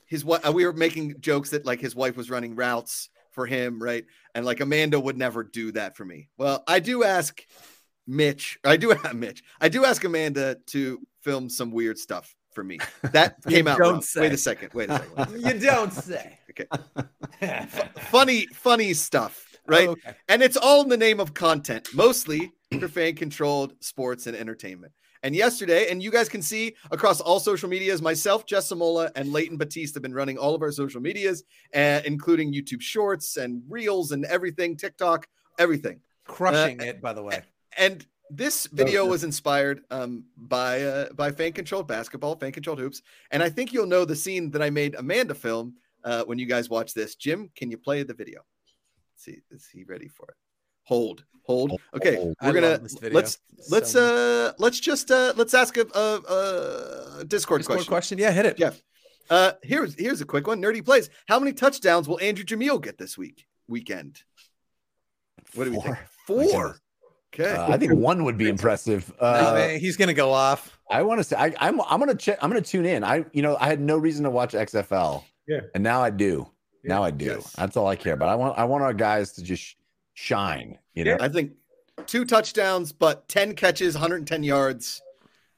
his 0.07 0.26
wife. 0.26 0.47
We 0.51 0.66
were 0.66 0.74
making 0.74 1.22
jokes 1.22 1.51
that 1.51 1.66
like 1.66 1.80
his 1.80 1.95
wife 1.95 2.18
was 2.18 2.32
running 2.32 2.55
routes 2.55 3.10
for 3.32 3.45
him, 3.45 3.82
right? 3.82 4.05
And 4.34 4.45
like 4.45 4.62
Amanda 4.62 4.99
would 4.99 5.18
never 5.18 5.43
do 5.43 5.72
that 5.74 5.95
for 5.95 6.05
me. 6.05 6.30
Well, 6.38 6.64
I 6.68 6.80
do 6.80 7.03
ask 7.03 7.39
Mitch. 8.10 8.57
I 8.66 8.76
do 8.76 8.89
have 8.89 9.16
Mitch. 9.16 9.43
I 9.62 9.70
do 9.70 9.86
ask 9.86 10.03
Amanda 10.03 10.57
to 10.68 10.99
film 11.22 11.47
some 11.49 11.72
weird 11.72 11.97
stuff 11.99 12.36
for 12.51 12.64
me. 12.64 12.80
That 13.12 13.36
came 13.47 13.68
out. 13.68 13.78
don't 13.78 13.93
wrong. 13.93 14.01
say. 14.01 14.22
Wait 14.22 14.34
a 14.34 14.38
second. 14.38 14.74
Wait 14.74 14.89
a 14.89 14.97
second. 15.16 15.41
You 15.41 15.60
don't 15.60 15.93
say. 15.93 16.36
Okay. 17.41 17.68
funny, 18.10 18.45
funny 18.47 18.93
stuff, 18.93 19.45
right? 19.68 19.88
Oh, 19.88 19.91
okay. 19.91 20.14
And 20.28 20.41
it's 20.41 20.57
all 20.57 20.82
in 20.82 20.89
the 20.89 20.97
name 20.97 21.20
of 21.22 21.34
content, 21.34 21.88
mostly 21.93 22.51
for 22.80 22.88
fan 22.89 23.16
controlled 23.16 23.76
sports 23.80 24.28
and 24.28 24.36
entertainment. 24.36 24.91
And 25.24 25.34
yesterday, 25.36 25.89
and 25.89 26.01
you 26.03 26.12
guys 26.12 26.28
can 26.28 26.41
see 26.41 26.76
across 26.91 27.22
all 27.22 27.39
social 27.39 27.70
medias, 27.70 28.01
myself, 28.01 28.45
Jess 28.45 28.72
Samola, 28.74 29.10
and 29.16 29.32
Leighton 29.32 29.57
Batiste 29.57 29.93
have 29.93 30.03
been 30.03 30.14
running 30.14 30.38
all 30.38 30.55
of 30.55 30.62
our 30.62 30.72
social 30.72 30.99
medias, 30.99 31.43
uh, 31.74 32.01
including 32.03 32.51
YouTube 32.53 32.82
Shorts 32.82 33.38
and 33.38 33.62
Reels 33.70 34.12
and 34.12 34.26
everything, 34.26 34.76
TikTok, 34.76 35.28
everything. 35.60 36.01
Crushing 36.26 36.82
it, 36.82 37.01
by 37.01 37.14
the 37.14 37.24
way. 37.24 37.43
And 37.78 38.05
this 38.30 38.67
video 38.67 39.05
was 39.05 39.24
inspired 39.24 39.82
um, 39.89 40.24
by 40.38 40.84
uh, 40.84 41.13
by 41.13 41.32
fan 41.32 41.51
controlled 41.51 41.88
basketball, 41.88 42.36
fan 42.36 42.51
controlled 42.51 42.80
hoops, 42.80 43.01
and 43.32 43.41
I 43.41 43.49
think 43.49 43.74
you'll 43.74 43.88
know 43.88 44.05
the 44.05 44.15
scene 44.15 44.51
that 44.51 44.61
I 44.61 44.70
made 44.70 44.95
Amanda 44.95 45.34
film 45.34 45.76
uh, 46.03 46.24
when 46.24 46.38
you 46.38 46.45
guys 46.45 46.70
watch 46.70 46.93
this. 46.93 47.15
Jim, 47.15 47.49
can 47.55 47.72
you 47.72 47.78
play 47.78 48.03
the 48.03 48.13
video? 48.13 48.41
Let's 49.13 49.26
see, 49.26 49.41
is 49.51 49.67
he 49.72 49.84
ready 49.84 50.07
for 50.07 50.28
it? 50.30 50.36
Hold, 50.84 51.26
hold. 51.43 51.80
Okay, 51.95 52.17
we're 52.41 52.53
gonna 52.53 52.78
this 52.78 52.93
video 52.93 53.15
let's 53.15 53.39
let's 53.70 53.91
so 53.91 54.49
uh 54.49 54.53
let's 54.59 54.80
just 54.80 55.11
uh 55.11 55.34
let's 55.36 55.53
ask 55.53 55.78
a, 55.78 55.86
a, 55.95 57.20
a 57.20 57.26
Discord, 57.26 57.61
Discord 57.61 57.78
question. 57.78 57.89
question. 57.89 58.17
Yeah, 58.17 58.32
hit 58.32 58.45
it. 58.45 58.59
Yeah. 58.59 58.72
uh, 59.30 59.53
here's 59.63 59.95
here's 59.99 60.22
a 60.22 60.26
quick 60.26 60.47
one. 60.47 60.61
Nerdy 60.61 60.84
plays. 60.84 61.09
How 61.28 61.39
many 61.39 61.53
touchdowns 61.53 62.07
will 62.07 62.20
Andrew 62.20 62.45
Jamiel 62.45 62.82
get 62.82 62.97
this 62.97 63.17
week 63.17 63.47
weekend? 63.67 64.24
What 65.53 65.65
do 65.65 65.72
we 65.72 65.80
think? 65.80 65.97
Four. 66.28 66.78
Four. 67.36 67.45
Okay. 67.45 67.53
Uh, 67.55 67.71
I 67.73 67.77
think 67.77 67.93
one 67.93 68.23
would 68.23 68.38
be 68.38 68.49
impressive. 68.49 69.11
I 69.21 69.25
Uh, 69.25 69.67
mean, 69.67 69.80
he's 69.80 69.97
gonna 69.97 70.13
go 70.13 70.32
off. 70.32 70.77
I 70.89 71.01
want 71.03 71.19
to 71.19 71.23
say 71.23 71.36
I, 71.38 71.53
I'm 71.59 71.80
I'm 71.82 71.99
gonna 71.99 72.15
check. 72.15 72.39
I'm 72.41 72.49
gonna 72.49 72.61
tune 72.61 72.86
in. 72.86 73.03
I 73.03 73.25
you 73.34 73.41
know 73.41 73.57
I 73.59 73.67
had 73.67 73.80
no 73.80 73.97
reason 73.97 74.23
to 74.23 74.30
watch 74.30 74.53
XFL. 74.53 75.23
Yeah. 75.47 75.61
And 75.75 75.84
now 75.84 76.01
I 76.01 76.09
do. 76.09 76.49
Yeah. 76.84 76.89
Now 76.95 77.03
I 77.03 77.11
do. 77.11 77.25
Yes. 77.25 77.53
That's 77.53 77.75
all 77.77 77.88
I 77.88 77.95
care 77.95 78.13
about. 78.13 78.30
I 78.30 78.36
want 78.36 78.57
I 78.57 78.63
want 78.65 78.84
our 78.84 78.93
guys 78.93 79.34
to 79.34 79.43
just 79.43 79.75
shine. 80.13 80.77
You 80.93 81.03
know. 81.05 81.11
Yeah. 81.11 81.17
I 81.19 81.30
think 81.30 81.51
two 82.07 82.23
touchdowns, 82.25 82.91
but 82.93 83.27
10 83.27 83.55
catches, 83.55 83.93
110 83.93 84.41
yards, 84.43 85.01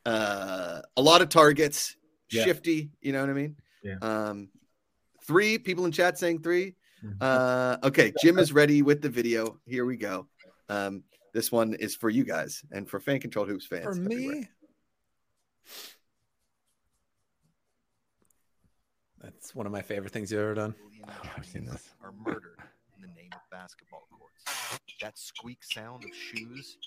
uh, 0.05 0.81
a 0.97 1.01
lot 1.01 1.21
of 1.21 1.29
targets, 1.29 1.95
Yeah. 2.31 2.43
shifty. 2.45 2.89
You 3.01 3.13
know 3.13 3.21
what 3.21 3.29
I 3.29 3.33
mean? 3.33 3.55
Yeah. 3.83 3.95
Um, 4.01 4.49
three 5.23 5.57
people 5.59 5.85
in 5.85 5.91
chat 5.91 6.17
saying 6.17 6.41
3 6.41 6.75
Mhm. 7.05 7.15
Uh, 7.21 7.77
okay, 7.83 8.11
Jim 8.21 8.37
is 8.39 8.51
ready 8.53 8.81
with 8.81 9.01
the 9.01 9.09
video. 9.09 9.59
Here 9.65 9.85
we 9.85 9.97
go. 9.97 10.27
Um, 10.69 11.03
this 11.33 11.51
one 11.51 11.73
is 11.75 11.95
for 11.95 12.09
you 12.09 12.23
guys 12.23 12.63
and 12.71 12.89
for 12.89 12.99
fan 12.99 13.19
controlled 13.19 13.49
hoops 13.49 13.65
fans. 13.65 13.83
For 13.83 13.91
everywhere. 13.91 14.35
me, 14.35 14.49
that's 19.21 19.53
one 19.55 19.65
of 19.65 19.71
my 19.71 19.81
favorite 19.81 20.11
things 20.11 20.31
you've 20.31 20.41
ever 20.41 20.55
done. 20.55 20.75
Oh, 21.07 21.11
I've 21.37 21.45
seen 21.45 21.65
this. 21.65 21.89
are 22.03 22.13
murdered 22.25 22.59
in 22.95 23.01
the 23.01 23.07
name 23.07 23.29
of 23.33 23.41
basketball 23.51 24.07
courts. 24.17 24.43
That 25.01 25.17
squeak 25.17 25.63
sound 25.63 26.03
of 26.03 26.15
shoes 26.15 26.77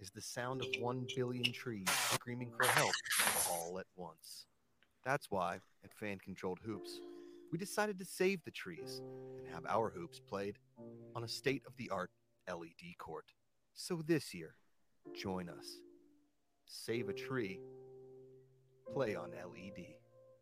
is 0.00 0.10
the 0.10 0.20
sound 0.20 0.62
of 0.62 0.68
one 0.80 1.06
billion 1.16 1.52
trees 1.52 1.88
screaming 2.12 2.50
for 2.56 2.66
help 2.66 2.92
all 3.50 3.78
at 3.78 3.86
once. 3.96 4.46
That's 5.04 5.30
why, 5.30 5.58
at 5.84 5.94
Fan 5.94 6.18
Controlled 6.18 6.60
Hoops, 6.64 7.00
we 7.50 7.58
decided 7.58 7.98
to 7.98 8.04
save 8.04 8.44
the 8.44 8.50
trees 8.50 9.00
and 9.38 9.54
have 9.54 9.64
our 9.66 9.90
hoops 9.90 10.20
played 10.20 10.58
on 11.14 11.24
a 11.24 11.28
state 11.28 11.62
of 11.66 11.76
the 11.76 11.88
art 11.90 12.10
LED 12.48 12.98
court. 12.98 13.24
So 13.80 14.02
this 14.04 14.34
year, 14.34 14.56
join 15.16 15.48
us. 15.48 15.78
Save 16.66 17.08
a 17.10 17.12
tree, 17.12 17.60
play 18.92 19.14
on 19.14 19.30
LED. 19.30 19.76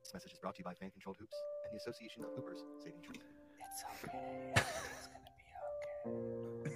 This 0.03 0.15
message 0.15 0.33
is 0.33 0.39
brought 0.39 0.55
to 0.55 0.61
you 0.61 0.65
by 0.65 0.73
Fan 0.73 0.91
Controlled 0.91 1.19
Hoops 1.21 1.37
and 1.67 1.75
the 1.75 1.77
Association 1.77 2.25
of 2.25 2.31
Hoopers 2.35 2.65
Saving 2.83 3.03
Trees. 3.03 3.21
It's 3.61 3.85
okay. 3.93 4.55
it's 4.57 5.09
gonna 5.13 5.27
be 6.65 6.73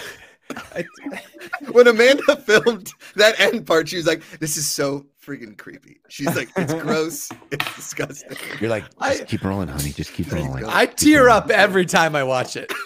okay. 0.00 0.86
I, 1.12 1.70
when 1.72 1.88
Amanda 1.88 2.34
filmed 2.36 2.90
that 3.16 3.38
end 3.38 3.66
part, 3.66 3.90
she 3.90 3.98
was 3.98 4.06
like, 4.06 4.22
"This 4.38 4.56
is 4.56 4.66
so 4.66 5.04
freaking 5.22 5.58
creepy. 5.58 6.00
She's 6.08 6.34
like, 6.34 6.48
it's 6.56 6.72
gross. 6.82 7.28
It's 7.50 7.74
disgusting. 7.76 8.34
You're 8.60 8.70
like, 8.70 8.84
I- 8.98 9.18
keep 9.18 9.44
rolling, 9.44 9.68
honey. 9.68 9.90
Just 9.90 10.14
keep 10.14 10.32
rolling. 10.32 10.62
go. 10.62 10.70
I 10.70 10.86
tear 10.86 11.28
up 11.28 11.50
every 11.50 11.84
time 11.84 12.16
I 12.16 12.24
watch 12.24 12.56
it. 12.56 12.72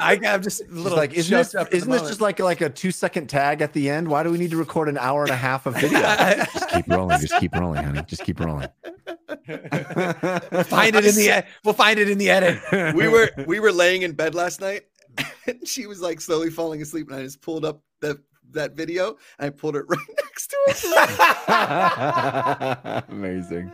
I, 0.00 0.18
I'm 0.24 0.42
just 0.42 0.62
a 0.62 0.66
little 0.70 0.96
like, 0.96 1.12
isn't 1.14 1.36
this, 1.36 1.54
up 1.54 1.66
at 1.66 1.70
the 1.70 1.76
isn't 1.76 1.90
this 1.90 2.02
just 2.02 2.20
like 2.20 2.38
like 2.40 2.60
a 2.60 2.70
two 2.70 2.90
second 2.90 3.28
tag 3.28 3.60
at 3.60 3.72
the 3.72 3.90
end? 3.90 4.08
Why 4.08 4.22
do 4.22 4.30
we 4.30 4.38
need 4.38 4.50
to 4.50 4.56
record 4.56 4.88
an 4.88 4.98
hour 4.98 5.22
and 5.22 5.30
a 5.30 5.36
half 5.36 5.66
of 5.66 5.74
video? 5.76 6.00
just 6.52 6.68
keep 6.70 6.88
rolling. 6.88 7.20
Just 7.20 7.36
keep 7.38 7.54
rolling, 7.54 7.84
honey. 7.84 8.02
Just 8.06 8.24
keep 8.24 8.40
rolling. 8.40 8.68
find 10.64 10.96
it 10.96 11.04
in 11.04 11.14
the 11.14 11.28
ed- 11.30 11.46
we'll 11.64 11.74
find 11.74 11.98
it 11.98 12.08
in 12.08 12.18
the 12.18 12.30
edit. 12.30 12.60
we 12.94 13.08
were 13.08 13.30
we 13.46 13.60
were 13.60 13.72
laying 13.72 14.02
in 14.02 14.12
bed 14.12 14.34
last 14.34 14.60
night 14.60 14.82
and 15.46 15.66
she 15.66 15.86
was 15.86 16.00
like 16.00 16.20
slowly 16.20 16.50
falling 16.50 16.82
asleep 16.82 17.08
and 17.10 17.20
I 17.20 17.22
just 17.22 17.40
pulled 17.40 17.64
up 17.64 17.82
that 18.00 18.18
that 18.52 18.72
video 18.72 19.16
and 19.38 19.46
I 19.46 19.50
pulled 19.50 19.76
it 19.76 19.84
right 19.88 19.98
next 20.16 20.48
to 20.48 20.56
her. 21.48 23.04
Amazing. 23.08 23.72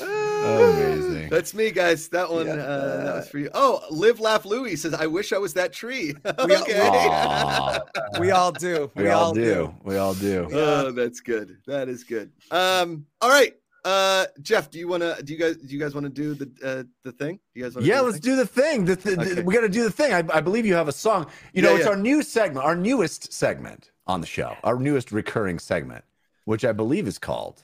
Amazing. 0.00 1.28
That's 1.30 1.54
me, 1.54 1.70
guys. 1.70 2.08
That 2.08 2.30
one 2.30 2.46
Yeah. 2.46 2.52
uh, 2.54 3.04
that 3.04 3.14
was 3.16 3.28
for 3.28 3.38
you. 3.38 3.50
Oh, 3.54 3.82
live 3.90 4.20
laugh 4.20 4.44
Louie 4.44 4.76
says, 4.76 4.94
I 4.94 5.06
wish 5.06 5.32
I 5.32 5.38
was 5.38 5.54
that 5.54 5.72
tree. 5.72 6.14
We- 6.24 6.56
okay. 6.56 6.80
Aw, 6.80 7.80
we 8.20 8.30
all 8.30 8.52
do. 8.52 8.90
we, 8.94 9.08
all 9.08 9.32
do. 9.34 9.74
We 9.82 9.96
all 9.96 10.14
do. 10.14 10.48
Oh, 10.52 10.90
that's 10.92 11.20
good. 11.20 11.58
That 11.66 11.88
is 11.88 12.04
good. 12.04 12.30
Um, 12.50 13.06
all 13.20 13.30
right. 13.30 13.54
Uh 13.84 14.24
Jeff, 14.40 14.70
do 14.70 14.78
you 14.78 14.88
wanna 14.88 15.22
do 15.22 15.34
you 15.34 15.38
guys 15.38 15.56
do 15.58 15.66
you 15.74 15.78
guys 15.78 15.94
want 15.94 16.04
to 16.04 16.10
do 16.10 16.32
the 16.32 16.50
uh 16.64 16.84
the 17.02 17.12
thing? 17.12 17.38
You 17.52 17.64
guys 17.64 17.74
want 17.74 17.86
Yeah, 17.86 18.00
let's 18.00 18.18
do 18.18 18.34
the 18.34 18.46
thing. 18.46 18.86
The 18.86 18.96
th- 18.96 19.18
Okay. 19.18 19.42
We 19.42 19.52
got 19.52 19.60
to 19.60 19.68
do 19.68 19.82
the 19.84 19.90
thing. 19.90 20.14
I, 20.14 20.24
I 20.32 20.40
believe 20.40 20.64
you 20.64 20.72
have 20.74 20.88
a 20.88 20.92
song. 20.92 21.26
You 21.52 21.60
know, 21.60 21.72
Yeah, 21.72 21.76
it's 21.76 21.84
yeah. 21.84 21.90
our 21.90 21.96
new 21.96 22.22
segment, 22.22 22.64
our 22.64 22.74
newest 22.76 23.30
segment 23.34 23.90
on 24.06 24.22
the 24.22 24.26
show, 24.26 24.56
our 24.64 24.78
newest 24.78 25.12
recurring 25.12 25.58
segment, 25.58 26.02
which 26.46 26.64
I 26.64 26.72
believe 26.72 27.06
is 27.06 27.18
called. 27.18 27.63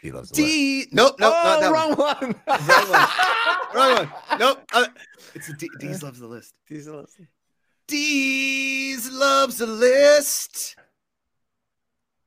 He 0.00 0.10
loves 0.12 0.30
the 0.30 0.40
list. 0.42 0.52
D 0.54 0.86
nope, 0.92 1.16
nope, 1.18 1.32
not 1.34 1.58
oh, 1.58 1.60
that 1.60 1.72
wrong 1.72 1.94
one. 1.94 2.34
one. 2.46 3.74
Wrong 3.74 4.08
one. 4.28 4.38
Nope. 4.38 4.62
Uh, 4.72 4.86
it's 5.34 5.48
a 5.48 5.52
D 5.54 5.68
Dees 5.78 6.02
loves 6.02 6.18
the 6.20 6.26
list. 6.26 6.54
These 6.68 6.88
are- 6.88 7.04
Dees 7.86 9.10
loves 9.10 9.58
the 9.58 9.66
list. 9.66 10.76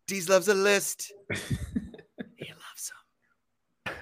Dees 0.07 0.29
loves 0.29 0.45
the 0.47 0.53
list. 0.53 1.11
he 1.31 1.37
loves 2.51 2.91
them. 3.85 3.95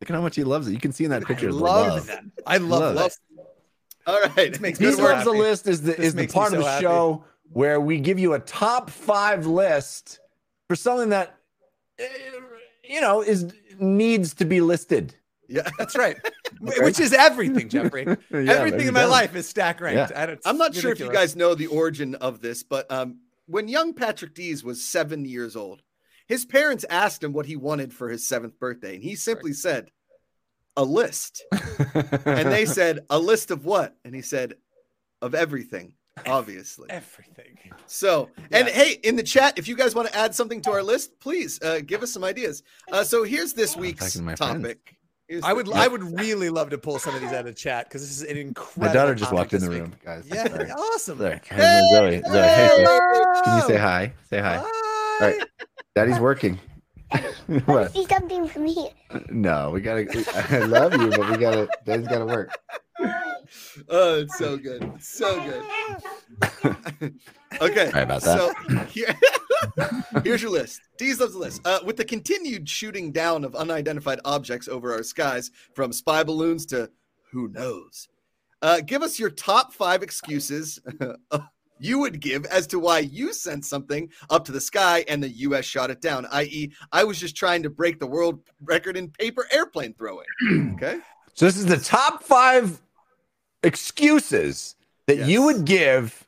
Look 0.00 0.10
at 0.10 0.14
how 0.14 0.20
much 0.20 0.36
he 0.36 0.44
loves 0.44 0.66
it. 0.68 0.72
You 0.72 0.80
can 0.80 0.92
see 0.92 1.04
in 1.04 1.10
that 1.10 1.24
picture. 1.24 1.48
I 1.48 1.52
the 1.52 1.56
love 1.56 1.86
love. 1.86 2.06
that. 2.08 2.24
I 2.46 2.56
love, 2.58 2.94
Love. 2.96 3.04
this. 3.04 3.20
All 4.06 4.20
right. 4.20 4.50
This 4.52 4.60
makes 4.60 4.80
me 4.80 4.86
He 4.86 4.92
so 4.92 5.02
loves 5.04 5.24
the 5.24 5.30
list 5.30 5.66
is 5.66 5.82
the 5.82 5.92
This 5.92 6.06
is 6.06 6.14
the 6.14 6.22
makes 6.22 6.34
me 6.34 6.40
part 6.40 6.52
of 6.52 6.58
the 6.58 6.64
happy. 6.70 6.82
show 6.82 7.24
where 7.52 7.80
we 7.80 7.98
give 8.00 8.18
you 8.18 8.34
a 8.34 8.40
top 8.40 8.90
five 8.90 9.46
list 9.46 10.18
for 10.68 10.74
something 10.76 11.10
that 11.10 11.36
eh, 11.98 12.04
you 12.88 13.00
know 13.00 13.22
is 13.22 13.52
needs 13.78 14.34
to 14.34 14.44
be 14.44 14.60
listed. 14.60 15.14
Yeah. 15.48 15.68
That's 15.78 15.96
right. 15.96 16.16
Which 16.60 17.00
is 17.00 17.12
everything, 17.12 17.68
Jeffrey. 17.68 18.04
Yeah, 18.30 18.52
everything 18.52 18.88
in 18.88 18.94
my 18.94 19.02
does. 19.02 19.10
life 19.10 19.36
is 19.36 19.48
stack 19.48 19.80
ranked. 19.80 20.10
Yeah. 20.10 20.36
I'm 20.44 20.58
not 20.58 20.70
it's 20.70 20.80
sure 20.80 20.92
if 20.92 21.00
you 21.00 21.12
guys 21.12 21.36
know 21.36 21.54
the 21.54 21.66
origin 21.66 22.14
of 22.16 22.40
this, 22.40 22.62
but 22.62 22.90
um, 22.90 23.20
when 23.46 23.68
young 23.68 23.94
Patrick 23.94 24.34
Dees 24.34 24.64
was 24.64 24.84
seven 24.84 25.24
years 25.24 25.56
old, 25.56 25.82
his 26.26 26.44
parents 26.44 26.84
asked 26.90 27.22
him 27.22 27.32
what 27.32 27.46
he 27.46 27.56
wanted 27.56 27.92
for 27.92 28.08
his 28.08 28.26
seventh 28.26 28.58
birthday, 28.58 28.94
and 28.96 29.04
he 29.04 29.14
simply 29.14 29.52
said, 29.52 29.90
"A 30.76 30.84
list." 30.84 31.44
And 32.24 32.50
they 32.50 32.66
said, 32.66 33.00
"A 33.10 33.18
list 33.18 33.50
of 33.50 33.64
what?" 33.64 33.96
And 34.04 34.14
he 34.14 34.22
said, 34.22 34.54
"Of 35.22 35.34
everything." 35.34 35.94
Obviously. 36.24 36.86
everything. 36.90 37.58
So, 37.86 38.30
and 38.50 38.66
hey, 38.68 38.92
in 39.02 39.16
the 39.16 39.22
chat, 39.22 39.58
if 39.58 39.68
you 39.68 39.76
guys 39.76 39.94
want 39.94 40.08
to 40.08 40.16
add 40.16 40.34
something 40.34 40.60
to 40.62 40.72
our 40.72 40.82
list, 40.82 41.18
please 41.20 41.60
uh, 41.62 41.80
give 41.84 42.02
us 42.02 42.10
some 42.12 42.24
ideas. 42.24 42.62
Uh, 42.90 43.04
so 43.04 43.22
here's 43.22 43.52
this 43.52 43.76
week's 43.76 44.16
my 44.18 44.34
topic. 44.34 44.96
I 45.42 45.50
the- 45.50 45.54
would 45.56 45.72
I 45.72 45.88
would 45.88 46.02
really 46.18 46.50
love 46.50 46.70
to 46.70 46.78
pull 46.78 46.98
some 47.00 47.14
of 47.14 47.20
these 47.20 47.30
out 47.32 47.40
of 47.40 47.46
the 47.46 47.52
chat 47.54 47.88
because 47.88 48.00
this 48.00 48.10
is 48.16 48.22
an 48.22 48.36
incredible. 48.36 48.86
My 48.86 48.92
daughter 48.92 49.14
just 49.14 49.32
walked 49.32 49.52
in 49.52 49.58
this 49.60 49.68
the 49.68 49.74
week. 49.74 49.82
room, 49.82 49.94
guys. 50.04 50.24
Yeah, 50.32 50.46
Sorry. 50.48 50.70
awesome. 50.70 51.18
Sorry. 51.18 51.40
Zoe, 51.50 51.60
Zoe, 51.90 52.22
Zoe, 52.22 52.42
hey, 52.42 52.84
can 53.44 53.56
you 53.56 53.62
say 53.66 53.76
hi? 53.76 54.12
Say 54.30 54.40
hi. 54.40 54.56
Hi. 54.64 55.24
All 55.26 55.30
right. 55.32 55.48
Daddy's 55.96 56.20
working. 56.20 56.58
what? 57.66 57.92
See 57.92 58.06
something 58.06 58.48
from 58.48 58.66
here. 58.66 58.90
No, 59.30 59.70
we 59.70 59.80
gotta. 59.80 60.06
I 60.50 60.58
love 60.58 60.92
you, 60.94 61.10
but 61.10 61.30
we 61.30 61.36
gotta. 61.36 61.68
Daddy's 61.84 62.08
gotta 62.08 62.26
work. 62.26 62.50
Oh, 63.88 64.20
it's 64.20 64.36
so 64.38 64.56
good. 64.56 64.82
It's 64.96 65.08
so 65.08 65.40
good. 65.42 67.14
okay. 67.60 67.90
Sorry 67.90 68.02
about 68.02 68.22
that. 68.22 68.38
So 68.38 68.84
here, 68.90 69.14
here's 70.24 70.42
your 70.42 70.50
list. 70.50 70.80
Dees 70.98 71.20
loves 71.20 71.34
the 71.34 71.38
list. 71.38 71.60
Uh, 71.64 71.80
with 71.84 71.96
the 71.96 72.04
continued 72.04 72.68
shooting 72.68 73.12
down 73.12 73.44
of 73.44 73.54
unidentified 73.54 74.20
objects 74.24 74.68
over 74.68 74.92
our 74.92 75.02
skies, 75.02 75.50
from 75.74 75.92
spy 75.92 76.24
balloons 76.24 76.66
to 76.66 76.90
who 77.30 77.48
knows, 77.48 78.08
uh, 78.62 78.80
give 78.80 79.02
us 79.02 79.18
your 79.18 79.30
top 79.30 79.72
five 79.72 80.02
excuses 80.02 80.80
you 81.78 81.98
would 81.98 82.20
give 82.20 82.44
as 82.46 82.66
to 82.68 82.78
why 82.78 83.00
you 83.00 83.32
sent 83.32 83.64
something 83.64 84.08
up 84.30 84.44
to 84.46 84.52
the 84.52 84.60
sky 84.60 85.04
and 85.08 85.22
the 85.22 85.28
U.S. 85.28 85.64
shot 85.64 85.90
it 85.90 86.00
down. 86.00 86.26
I.e., 86.32 86.72
I 86.92 87.04
was 87.04 87.18
just 87.20 87.36
trying 87.36 87.62
to 87.64 87.70
break 87.70 88.00
the 88.00 88.06
world 88.06 88.40
record 88.62 88.96
in 88.96 89.10
paper 89.10 89.46
airplane 89.52 89.94
throwing. 89.94 90.26
Okay. 90.76 90.98
So 91.34 91.44
this 91.44 91.56
is 91.58 91.66
the 91.66 91.76
top 91.76 92.22
five 92.22 92.80
excuses 93.62 94.74
that 95.06 95.26
you 95.28 95.42
would 95.42 95.64
give 95.64 96.26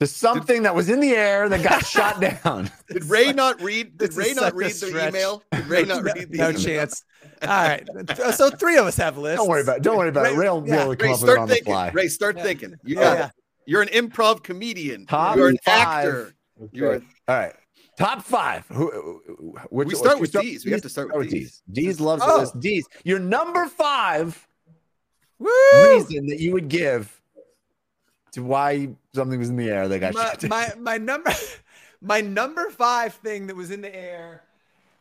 to 0.00 0.06
something 0.06 0.62
that 0.62 0.74
was 0.74 0.88
in 0.88 1.00
the 1.00 1.10
air 1.12 1.48
that 1.48 1.62
got 1.62 1.84
shot 1.96 2.20
down. 2.20 2.70
Did 2.88 3.04
Ray 3.06 3.32
not 3.32 3.60
read? 3.62 3.96
Did 3.98 4.14
Ray 4.14 4.32
not 4.34 4.54
read 4.54 4.70
the 4.70 4.74
stretch. 4.74 5.08
email? 5.14 5.42
Did 5.52 5.66
Ray 5.66 5.82
not 5.84 6.04
no, 6.04 6.12
read 6.12 6.30
the 6.30 6.38
no 6.38 6.50
email? 6.50 6.60
chance. 6.62 7.04
All 7.42 7.48
right. 7.48 7.88
So 8.34 8.50
three 8.50 8.76
of 8.76 8.86
us 8.86 8.96
have 8.96 9.16
lists. 9.18 9.38
Don't 9.38 9.48
worry 9.48 9.62
about. 9.62 9.78
It. 9.78 9.82
Don't 9.82 9.96
worry 9.96 10.08
about 10.10 10.26
it. 10.26 10.30
Ray- 10.32 10.36
Ray 10.36 10.50
will 10.50 10.68
yeah. 10.68 10.82
able 10.84 10.96
come 10.96 11.08
Ray, 11.08 11.14
up 11.14 11.20
with 11.20 11.28
it 11.28 11.32
start 11.32 11.38
on 11.38 11.48
the 11.48 11.54
thinking. 11.54 11.72
fly. 11.72 11.90
Ray, 11.90 12.08
start 12.08 12.36
Yeah. 12.36 12.42
thinking. 12.42 12.74
You 12.84 12.94
Yeah, 12.96 13.00
got 13.02 13.18
yeah. 13.18 13.26
it. 13.26 13.32
You're 13.68 13.82
an 13.82 13.88
improv 13.88 14.42
comedian. 14.42 15.04
Top 15.04 15.36
You're 15.36 15.48
an 15.48 15.58
five. 15.62 15.76
actor. 16.06 16.34
You're. 16.72 16.94
All 16.94 17.00
right. 17.28 17.52
Top 17.98 18.22
five. 18.22 18.64
Who? 18.68 18.90
who- 19.26 19.58
Which, 19.68 19.88
We 19.88 19.94
start 19.94 20.18
with 20.20 20.30
start- 20.30 20.46
Dees. 20.46 20.64
We 20.64 20.70
have 20.72 20.80
to 20.82 20.88
start 20.88 21.10
oh, 21.12 21.18
with 21.18 21.28
Dees. 21.28 21.62
Dees 21.70 22.00
loves 22.00 22.22
Oh. 22.24 22.32
the 22.32 22.38
list. 22.38 22.60
Dees. 22.60 22.86
Your 23.04 23.18
number 23.18 23.66
five 23.66 24.48
Woo! 25.38 25.50
reason 25.84 26.26
that 26.28 26.40
you 26.40 26.52
would 26.54 26.68
give 26.68 27.20
to 28.32 28.42
why 28.42 28.88
something 29.14 29.38
was 29.38 29.50
in 29.50 29.56
the 29.56 29.68
air 29.68 29.86
that 29.86 29.98
got 29.98 30.14
my, 30.14 30.22
shot 30.24 30.48
my 30.48 30.72
my 30.78 30.96
number 30.96 31.30
my 32.00 32.22
number 32.22 32.70
five 32.70 33.12
thing 33.16 33.48
that 33.48 33.56
was 33.56 33.70
in 33.70 33.82
the 33.82 33.94
air 33.94 34.44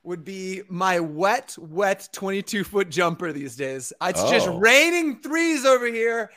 would 0.03 0.24
be 0.26 0.61
my 0.70 0.99
wet 0.99 1.55
wet 1.57 2.07
22 2.11 2.63
foot 2.63 2.89
jumper 2.89 3.32
these 3.34 3.55
days 3.55 3.91
it's 4.01 4.24
just 4.30 4.47
Oh. 4.47 4.57
raining 4.59 5.20
threes 5.20 5.65
over 5.65 5.88
here 5.88 6.32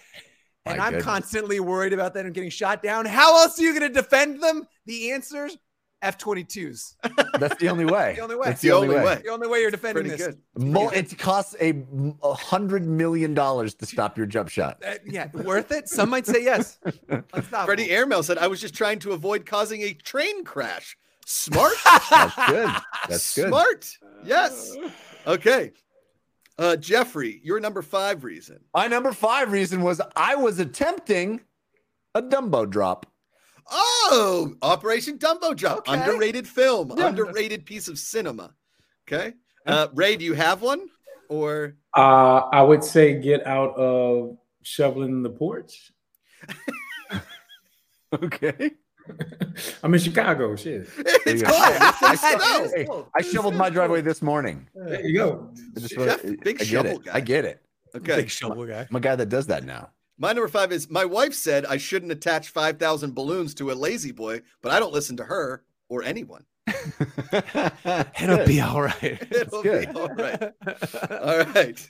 and 0.67 0.79
My 0.79 0.85
i'm 0.87 0.91
goodness. 0.93 1.05
constantly 1.05 1.61
worried 1.61 1.93
about 1.93 2.15
them 2.15 2.31
getting 2.33 2.51
shot 2.51 2.83
down 2.83 3.07
how 3.07 3.41
else 3.43 3.59
are 3.59 3.63
you 3.63 3.79
going 3.79 3.93
to 3.93 4.01
defend 4.01 4.43
them 4.43 4.67
the 4.87 5.13
answer's 5.13 5.57
f-22s 6.03 6.95
That's 7.39 7.57
the 7.61 7.69
only 7.69 7.85
way. 7.95 8.15
The 8.17 8.23
only 8.23 8.37
way. 8.37 8.47
That's 8.47 8.63
The 8.63 8.73
only 8.73 8.95
way. 8.97 9.21
the 9.23 9.29
only 9.31 9.49
way 9.49 9.61
you're 9.61 9.71
defending 9.71 10.05
Pretty 10.07 10.17
this 10.17 10.35
good. 10.57 10.65
Mo- 10.73 10.89
it 10.89 11.19
costs 11.19 11.55
a, 11.61 11.85
a 12.23 12.33
hundred 12.33 12.87
million 12.87 13.35
dollars 13.35 13.75
to 13.75 13.85
stop 13.87 14.17
your 14.17 14.25
jump 14.27 14.49
shot. 14.49 14.83
Uh, 14.87 14.95
yeah 15.05 15.29
worth 15.33 15.71
it 15.73 15.91
some 15.91 16.09
might 16.09 16.27
say 16.27 16.43
yes 16.43 16.79
Freddie 17.67 17.91
Airmail 17.91 18.23
said, 18.23 18.39
"I 18.39 18.47
was 18.47 18.63
just 18.63 18.73
trying 18.75 18.99
to 19.01 19.13
avoid 19.13 19.45
causing 19.45 19.83
a 19.83 19.93
train 19.93 20.43
crash." 20.43 20.97
Smart. 21.27 21.75
That's 21.85 22.35
good. 22.49 22.71
That's 23.09 23.35
good. 23.37 23.49
Smart. 23.49 23.99
Yes. 24.25 24.75
Okay. 25.27 25.73
Uh, 26.61 26.77
Jeffrey, 26.77 27.41
your 27.43 27.59
number 27.59 27.81
five 27.81 28.23
reason. 28.23 28.61
My 28.75 28.87
number 28.87 29.13
five 29.13 29.51
reason 29.51 29.81
was 29.83 30.01
I 30.15 30.35
was 30.35 30.59
attempting 30.59 31.41
a 32.15 32.21
Dumbo 32.23 32.69
drop. 32.69 33.07
Oh, 33.73 34.55
Operation 34.63 35.17
Dumbo 35.17 35.57
Drop. 35.57 35.89
Okay. 35.89 35.95
Underrated 35.99 36.47
film. 36.47 36.93
Yeah. 36.97 37.07
Underrated 37.07 37.65
piece 37.65 37.89
of 37.89 37.99
cinema. 37.99 38.53
Okay. 39.09 39.35
Uh, 39.65 39.87
Ray, 39.95 40.17
do 40.17 40.25
you 40.25 40.35
have 40.35 40.61
one? 40.61 40.89
Or 41.29 41.77
Uh, 41.97 42.43
I 42.53 42.63
would 42.63 42.83
say 42.85 43.21
get 43.21 43.47
out 43.47 43.75
of 43.77 44.37
shoveling 44.63 45.23
the 45.23 45.31
porch. 45.31 45.93
Okay. 48.13 48.73
I'm 49.83 49.93
in 49.95 50.01
Chicago. 50.01 50.57
Shit. 50.57 50.89
it's 50.99 51.43
you 51.43 51.47
cold. 51.47 51.63
I, 52.03 52.15
snow. 52.17 52.71
hey, 52.75 52.89
I 53.17 53.23
shoveled 53.23 53.55
my 53.55 53.71
driveway 53.71 54.01
this 54.01 54.23
morning. 54.23 54.69
There 54.75 55.05
you 55.07 55.17
go. 55.17 55.51
I 55.77 55.81
just 55.81 55.95
Jeff, 55.95 56.25
wanna- 56.25 56.37
big 56.43 56.57
I 56.57 56.59
get 56.59 56.67
shovel 56.67 56.93
it. 56.93 57.05
guy. 57.05 57.15
I 57.15 57.21
get 57.21 57.45
it. 57.45 57.63
Okay. 57.95 58.17
big 58.17 58.31
shovel 58.31 58.65
guy 58.67 58.87
I'm 58.89 58.95
a 58.97 59.01
guy 59.01 59.17
that 59.17 59.29
does 59.29 59.47
that 59.49 59.65
now. 59.65 59.91
My 60.19 60.33
number 60.33 60.49
five 60.49 60.71
is 60.71 60.89
my 60.91 61.05
wife 61.05 61.35
said 61.35 61.65
I 61.67 61.77
shouldn't 61.79 62.13
attach 62.13 62.51
5,000 62.51 63.15
balloons 63.15 63.55
to 63.55 63.71
a 63.71 63.75
lazy 63.75 64.13
boy, 64.13 64.43
but 64.63 64.71
I 64.71 64.79
don't 64.79 64.93
listen 64.93 65.17
to 65.17 65.25
her 65.25 65.65
or 65.89 66.03
anyone. 66.05 66.45
it'll 68.21 68.47
be 68.47 68.61
all 68.61 68.83
right 68.83 69.19
It'll 69.31 69.63
good. 69.63 69.93
be 69.93 69.99
all 69.99 70.09
right. 70.09 70.43
All 71.11 71.39
right. 71.39 71.89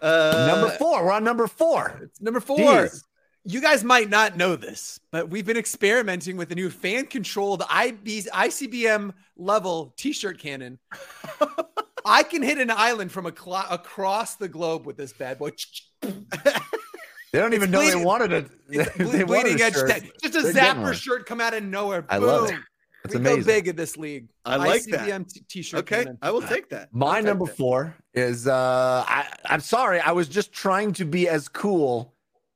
Uh, 0.00 0.46
number 0.48 0.70
four. 0.78 1.04
We're 1.04 1.12
on 1.12 1.24
number 1.24 1.46
four. 1.46 2.00
it's 2.02 2.20
number 2.20 2.40
four 2.40 2.56
Dees. 2.82 3.04
You 3.44 3.60
guys 3.62 3.82
might 3.82 4.10
not 4.10 4.36
know 4.36 4.54
this, 4.54 5.00
but 5.10 5.30
we've 5.30 5.46
been 5.46 5.56
experimenting 5.56 6.36
with 6.36 6.52
a 6.52 6.54
new 6.54 6.68
fan-controlled 6.68 7.62
IB, 7.70 8.22
ICBM 8.24 9.12
level 9.36 9.94
T-shirt 9.96 10.38
cannon. 10.38 10.78
I 12.04 12.22
can 12.22 12.42
hit 12.42 12.58
an 12.58 12.70
island 12.70 13.10
from 13.12 13.24
a 13.26 13.32
cl- 13.34 13.66
across 13.70 14.36
the 14.36 14.48
globe 14.48 14.84
with 14.86 14.96
this 14.98 15.12
bad 15.14 15.38
boy. 15.38 15.50
They 17.32 17.38
don't 17.38 17.54
even 17.54 17.70
know 17.70 17.80
they 17.80 18.04
wanted 18.04 18.32
it. 18.32 18.50
It's 18.68 18.90
they 18.96 19.04
ble- 19.04 19.12
wanted 19.12 19.26
bleeding 19.26 19.62
edge 19.62 19.74
shirt. 19.74 19.88
tech. 19.90 20.02
Just 20.22 20.34
a 20.34 20.52
They're 20.52 20.74
zapper 20.74 20.92
shirt 20.92 21.26
come 21.26 21.40
out 21.40 21.54
of 21.54 21.62
nowhere. 21.62 22.04
I 22.08 22.18
love 22.18 22.46
it. 22.50 22.52
Boom. 22.52 22.64
That's 23.04 23.14
we 23.14 23.20
amazing. 23.20 23.40
go 23.40 23.46
big 23.46 23.68
in 23.68 23.76
this 23.76 23.96
league. 23.96 24.28
I 24.44 24.56
like 24.56 24.82
that. 24.84 25.08
ICBM 25.08 25.32
t- 25.32 25.40
t-shirt 25.48 25.80
Okay, 25.80 26.04
cannon. 26.04 26.18
I 26.20 26.30
will 26.30 26.42
take 26.42 26.68
that. 26.70 26.88
My 26.92 27.16
take 27.16 27.26
number 27.26 27.46
that. 27.46 27.56
four 27.56 27.94
is 28.12 28.46
uh 28.46 29.04
I, 29.08 29.26
I'm 29.46 29.60
sorry, 29.60 30.00
I 30.00 30.12
was 30.12 30.28
just 30.28 30.52
trying 30.52 30.92
to 30.94 31.06
be 31.06 31.26
as 31.28 31.48
cool 31.48 32.12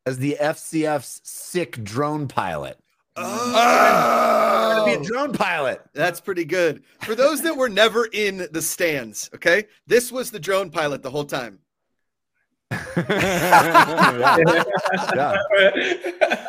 as 0.07 0.19
the 0.19 0.37
FCF's 0.41 1.21
sick 1.25 1.83
drone 1.83 2.29
pilot. 2.29 2.79
Oh, 3.17 4.83
Be 4.87 4.93
a 4.95 5.03
drone 5.03 5.33
pilot. 5.33 5.81
that's 5.95 6.21
pretty 6.21 6.45
good. 6.45 6.83
For 7.03 7.15
those 7.15 7.43
that 7.43 7.57
were 7.57 7.69
never 7.69 8.07
in 8.13 8.49
the 8.51 8.61
stands, 8.61 9.31
okay, 9.35 9.67
this 9.87 10.11
was 10.11 10.31
the 10.31 10.41
drone 10.41 10.71
pilot 10.71 11.03
the 11.03 11.11
whole 11.11 11.25
time. 11.25 11.59
Yeah. 12.97 14.37
Yeah. 15.15 16.47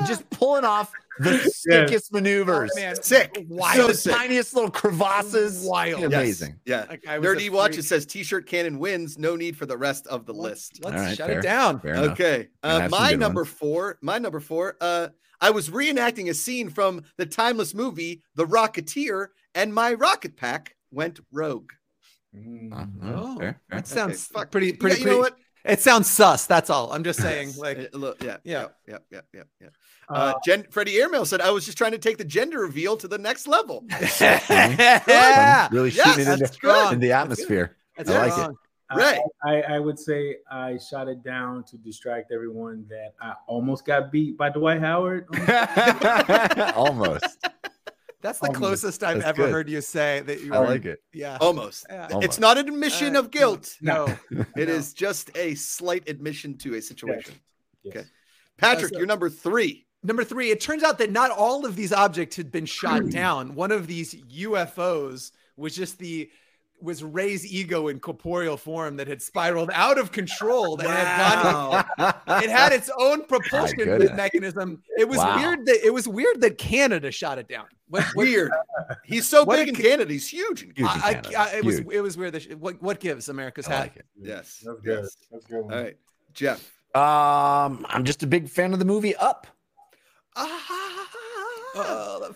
Just 0.06 0.28
pulling 0.30 0.64
off 0.64 0.92
the 1.20 1.38
sickest 1.54 2.12
maneuvers. 2.12 2.70
Oh, 2.76 2.80
man. 2.80 3.02
Sick, 3.02 3.44
Wild. 3.48 3.76
so 3.76 3.86
the 3.88 3.94
sick. 3.94 4.14
tiniest 4.14 4.54
little 4.54 4.70
crevasses. 4.70 5.64
Wild. 5.64 6.00
Yes. 6.00 6.12
Amazing. 6.12 6.60
Yeah. 6.64 6.84
That 6.86 7.02
guy 7.02 7.18
was 7.18 7.28
a 7.28 7.34
Nerdy 7.34 7.50
Watches 7.50 7.76
freak. 7.76 7.86
says 7.86 8.06
T-shirt 8.06 8.46
cannon 8.46 8.78
wins. 8.78 9.18
No 9.18 9.36
need 9.36 9.56
for 9.56 9.66
the 9.66 9.76
rest 9.76 10.06
of 10.06 10.26
the 10.26 10.32
list. 10.34 10.80
Let's 10.82 10.96
All 10.96 11.02
right, 11.02 11.16
shut 11.16 11.28
fair. 11.28 11.38
it 11.38 11.42
down. 11.42 11.80
Fair. 11.80 11.96
Okay. 11.96 12.48
Uh, 12.62 12.88
my 12.90 13.12
number 13.14 13.42
ones. 13.42 13.52
four. 13.54 13.98
My 14.02 14.18
number 14.18 14.40
four. 14.40 14.76
Uh, 14.80 15.08
I 15.40 15.50
was 15.50 15.70
reenacting 15.70 16.28
a 16.30 16.34
scene 16.34 16.68
from 16.68 17.02
the 17.16 17.24
timeless 17.26 17.72
movie 17.74 18.22
The 18.34 18.44
Rocketeer, 18.46 19.28
and 19.54 19.72
my 19.72 19.94
rocket 19.94 20.36
pack 20.36 20.74
went 20.90 21.20
rogue. 21.32 21.70
Mm. 22.36 22.72
Uh, 22.72 22.86
Oh, 23.04 23.38
fair, 23.38 23.52
fair. 23.52 23.60
that 23.70 23.86
sounds 23.86 24.26
fuck. 24.26 24.50
pretty, 24.50 24.68
Yeah, 24.68 24.72
pretty, 24.80 24.96
you 24.96 25.02
pretty. 25.02 25.16
know 25.16 25.22
what? 25.22 25.36
It 25.64 25.80
sounds 25.80 26.08
sus. 26.10 26.46
That's 26.46 26.70
all. 26.70 26.92
I'm 26.92 27.04
just 27.04 27.20
saying. 27.20 27.52
Like, 27.58 27.94
look, 27.94 28.22
yeah, 28.22 28.38
Yeah. 28.44 28.66
yeah, 28.86 28.98
yeah, 29.10 29.20
yeah, 29.34 29.42
yeah. 29.60 29.68
Yeah. 30.10 30.16
Uh, 30.16 30.20
Uh, 30.20 30.34
Jen, 30.44 30.64
Freddie 30.70 30.96
Airmail 31.00 31.24
said 31.26 31.40
I 31.40 31.50
was 31.50 31.64
just 31.64 31.78
trying 31.78 31.92
to 31.92 31.98
take 31.98 32.18
the 32.18 32.24
gender 32.24 32.60
reveal 32.60 32.96
to 32.98 33.08
the 33.08 33.18
next 33.18 33.46
level. 33.46 33.84
yeah, 34.20 35.68
Really 35.70 35.90
Yes, 35.90 36.06
shooting 36.08 36.32
it 36.32 36.38
that's 36.38 36.54
into, 36.56 36.90
in 36.92 37.00
the 37.00 37.12
atmosphere. 37.12 37.76
that's 37.96 38.10
I 38.10 38.22
like 38.26 38.32
strong. 38.32 38.56
Right. 38.94 39.20
I, 39.44 39.60
I 39.74 39.78
would 39.78 39.98
say 39.98 40.36
I 40.50 40.78
shot 40.78 41.08
it 41.08 41.22
down 41.22 41.62
to 41.64 41.76
distract 41.76 42.32
everyone 42.32 42.86
that 42.88 43.12
I 43.20 43.34
almost 43.46 43.84
got 43.84 44.10
beat 44.10 44.38
by 44.38 44.48
Dwight 44.48 44.80
Howard. 44.80 45.26
Almost. 46.74 47.36
That's 48.20 48.38
the 48.40 48.46
Almost. 48.46 48.58
closest 48.58 49.04
I've 49.04 49.18
That's 49.18 49.28
ever 49.28 49.42
good. 49.44 49.52
heard 49.52 49.68
you 49.68 49.80
say 49.80 50.20
that 50.20 50.40
you 50.40 50.52
I 50.54 50.60
were. 50.60 50.66
like 50.66 50.84
it. 50.86 51.02
Yeah. 51.12 51.36
Almost. 51.40 51.86
Yeah. 51.90 52.08
It's 52.22 52.38
not 52.40 52.56
an 52.58 52.66
admission 52.66 53.14
Uh, 53.14 53.20
of 53.20 53.30
guilt. 53.30 53.76
No. 53.80 54.06
It 54.30 54.46
no. 54.56 54.62
is 54.62 54.92
just 54.94 55.30
a 55.36 55.54
slight 55.54 56.08
admission 56.08 56.56
to 56.58 56.74
a 56.74 56.80
situation. 56.82 57.34
Yes. 57.82 57.94
Okay. 57.96 58.06
Patrick, 58.56 58.92
so- 58.92 58.98
you're 58.98 59.06
number 59.06 59.28
three. 59.30 59.86
Number 60.02 60.22
three, 60.24 60.50
it 60.50 60.60
turns 60.60 60.82
out 60.82 60.98
that 60.98 61.10
not 61.10 61.30
all 61.30 61.66
of 61.66 61.74
these 61.76 61.92
objects 61.92 62.36
had 62.36 62.50
been 62.52 62.66
shot 62.66 63.08
down. 63.10 63.54
One 63.54 63.72
of 63.72 63.86
these 63.86 64.14
UFOs 64.14 65.32
was 65.56 65.74
just 65.74 65.98
the 65.98 66.30
was 66.80 67.02
Ray's 67.02 67.44
ego 67.44 67.88
in 67.88 67.98
corporeal 67.98 68.56
form 68.56 68.98
that 68.98 69.08
had 69.08 69.20
spiraled 69.20 69.68
out 69.74 69.98
of 69.98 70.12
control. 70.12 70.76
That 70.76 70.86
had 70.88 71.42
gone, 71.42 71.84
it 72.44 72.48
had 72.50 72.70
its 72.72 72.88
own 72.96 73.24
propulsion 73.26 73.98
mechanism. 74.14 74.80
It 74.96 75.08
was 75.08 75.18
Wow. 75.18 75.36
weird 75.38 75.66
that 75.66 75.84
it 75.84 75.92
was 75.92 76.06
weird 76.06 76.40
that 76.42 76.56
Canada 76.56 77.10
shot 77.10 77.38
it 77.38 77.48
down. 77.48 77.64
What, 77.88 78.04
what- 78.14 78.26
Weird. 78.28 78.52
He's 79.04 79.26
so 79.26 79.42
What 79.42 79.56
big 79.56 79.70
in 79.70 79.74
ca- 79.74 79.82
Canada. 79.82 80.12
He's 80.12 80.28
huge. 80.28 80.62
In 80.62 80.72
Huge 80.76 80.86
I, 80.88 81.00
I, 81.08 81.12
Canada. 81.14 81.40
I- 81.40 81.56
it 81.56 81.64
was 81.64 81.78
it 81.80 82.00
was 82.00 82.16
weird. 82.16 82.34
That 82.34 82.60
what 82.60 82.80
what 82.80 83.00
gives 83.00 83.28
America's 83.28 83.66
I 83.66 83.72
hat? 83.72 83.80
like 83.80 83.96
it. 83.96 84.06
Yes. 84.16 84.62
That's 84.64 84.80
good. 84.80 85.00
Yes. 85.02 85.16
That's 85.32 85.46
good. 85.46 85.62
All 85.62 85.68
right. 85.70 85.96
Jeff. 86.32 86.60
Um, 86.94 87.84
I'm 87.88 88.04
just 88.04 88.22
a 88.22 88.26
big 88.28 88.48
fan 88.48 88.72
of 88.72 88.78
the 88.78 88.84
movie 88.84 89.16
Up. 89.16 89.48
Oh, 91.80 92.34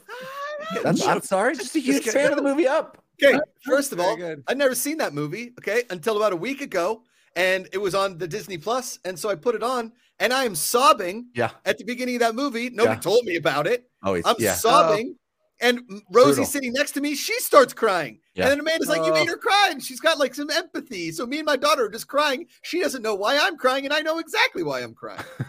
That's, 0.82 1.06
I'm 1.06 1.20
sorry, 1.22 1.56
just 1.56 1.74
a 1.76 1.80
huge 1.80 2.04
fan 2.04 2.30
of 2.30 2.36
the 2.36 2.42
movie 2.42 2.66
Up. 2.66 2.98
Okay, 3.22 3.38
first 3.64 3.92
of 3.92 4.00
all. 4.00 4.16
I'd 4.48 4.58
never 4.58 4.74
seen 4.74 4.98
that 4.98 5.14
movie, 5.14 5.52
okay, 5.58 5.82
until 5.90 6.16
about 6.16 6.32
a 6.32 6.36
week 6.36 6.60
ago, 6.60 7.02
and 7.36 7.68
it 7.72 7.78
was 7.78 7.94
on 7.94 8.18
the 8.18 8.26
Disney 8.28 8.58
Plus, 8.58 8.98
and 9.04 9.18
so 9.18 9.28
I 9.30 9.34
put 9.36 9.54
it 9.54 9.62
on, 9.62 9.92
and 10.18 10.32
I 10.32 10.44
am 10.44 10.54
sobbing 10.54 11.26
Yeah. 11.34 11.50
at 11.64 11.78
the 11.78 11.84
beginning 11.84 12.16
of 12.16 12.20
that 12.20 12.34
movie. 12.34 12.70
Nobody 12.70 12.96
Yeah. 12.96 13.00
told 13.00 13.24
me 13.24 13.36
about 13.36 13.66
it. 13.66 13.88
Oh, 14.02 14.08
Always. 14.08 14.24
I'm 14.26 14.36
yeah. 14.38 14.54
sobbing, 14.54 15.16
and 15.62 15.80
Rosie's 16.10 16.34
Brutal. 16.36 16.44
sitting 16.44 16.72
next 16.74 16.90
to 16.93 17.01
me. 17.01 17.14
She 17.14 17.39
starts 17.40 17.72
crying, 17.72 18.18
Yeah. 18.34 18.44
and 18.44 18.51
then 18.52 18.60
Amanda's 18.60 18.89
like, 18.89 19.06
"You 19.06 19.12
made 19.12 19.28
her 19.28 19.36
cry," 19.39 19.68
and 19.70 19.82
she's 19.82 20.01
got 20.01 20.18
like 20.18 20.34
some 20.34 20.51
empathy. 20.51 21.12
So 21.12 21.24
me 21.24 21.39
and 21.39 21.47
my 21.47 21.56
daughter 21.56 21.84
are 21.86 21.89
just 21.89 22.09
crying. 22.09 22.47
She 22.62 22.80
doesn't 22.80 23.02
know 23.02 23.14
why 23.14 23.39
I'm 23.40 23.56
crying, 23.56 23.84
and 23.84 23.94
I 23.94 24.01
know 24.01 24.18
exactly 24.18 24.62
why 24.62 24.80
I'm 24.80 24.93
crying. 24.94 25.22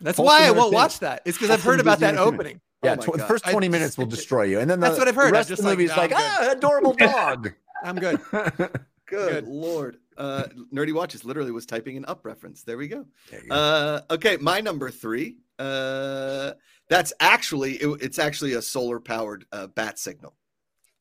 That's 0.00 0.18
Wholesome 0.18 0.24
why 0.24 0.44
I 0.46 0.50
won't 0.50 0.72
watch 0.74 0.98
that. 1.00 1.22
It's 1.24 1.38
because 1.38 1.50
I've 1.50 1.62
heard 1.62 1.80
about 1.80 2.00
that 2.00 2.16
opening. 2.18 2.60
yeah, 2.82 2.96
Oh 2.98 3.12
tw- 3.12 3.16
the 3.16 3.24
first 3.24 3.44
20 3.44 3.66
just- 3.68 3.72
minutes 3.72 3.96
will 3.98 4.06
destroy 4.18 4.42
you. 4.42 4.58
And 4.60 4.68
then 4.70 4.80
the, 4.80 4.88
That's 4.88 4.98
what 4.98 5.08
I've 5.08 5.14
heard. 5.14 5.24
the 5.24 5.28
I'm 5.28 5.32
rest 5.34 5.50
of 5.50 5.56
just 5.56 5.62
the 5.62 5.68
like, 5.68 5.78
movie 5.78 5.84
is 5.84 5.96
nah, 5.96 6.02
like, 6.02 6.12
I'm 6.12 6.18
ah, 6.20 6.52
adorable 6.52 6.92
dog. 6.98 7.52
I'm 7.82 7.96
good. 7.96 8.20
Good, 8.30 8.70
Good. 9.06 9.46
lord. 9.46 9.98
Uh, 10.16 10.44
Nerdy 10.72 10.92
Watches 10.94 11.24
literally 11.24 11.50
was 11.50 11.66
typing 11.66 11.96
an 11.96 12.04
up 12.06 12.24
reference. 12.24 12.62
There 12.62 12.76
we 12.78 12.88
go. 12.88 13.04
There 13.30 13.42
you 13.42 13.48
go. 13.48 13.54
Uh, 13.54 14.00
okay, 14.12 14.36
my 14.38 14.60
number 14.60 14.90
three. 14.90 15.38
Uh, 15.58 16.52
that's 16.88 17.12
actually 17.20 17.72
it- 17.74 18.02
it's 18.02 18.18
actually 18.18 18.54
a 18.54 18.62
solar 18.62 19.00
powered 19.00 19.44
uh, 19.52 19.66
bat 19.68 19.98
signal. 19.98 20.34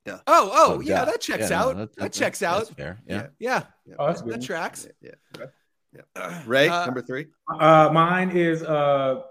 Yeah. 0.06 0.20
Oh, 0.28 0.50
oh, 0.54 0.80
yeah, 0.82 1.00
yeah. 1.00 1.06
that 1.06 1.22
checks 1.22 1.50
Yeah, 1.50 1.50
no, 1.50 1.56
out. 1.56 1.76
that- 1.78 1.96
that, 1.96 2.02
that- 2.02 2.14
checks 2.14 2.40
that's 2.40 2.70
out. 2.72 2.76
fair. 2.78 3.00
Yeah. 3.08 3.28
Yeah, 3.40 3.64
Yeah. 3.86 3.96
Oh, 4.00 4.08
that's 4.08 4.22
good. 4.22 4.34
that 4.34 4.42
tracks. 4.44 4.88
Yeah, 5.02 5.12
yeah. 5.38 5.46
yeah. 6.16 6.44
Ray, 6.46 6.68
Uh, 6.68 6.86
number 6.86 7.02
three. 7.02 7.28
Uh, 7.60 7.90
mine 7.94 8.30
is 8.32 8.64
uh, 8.64 9.22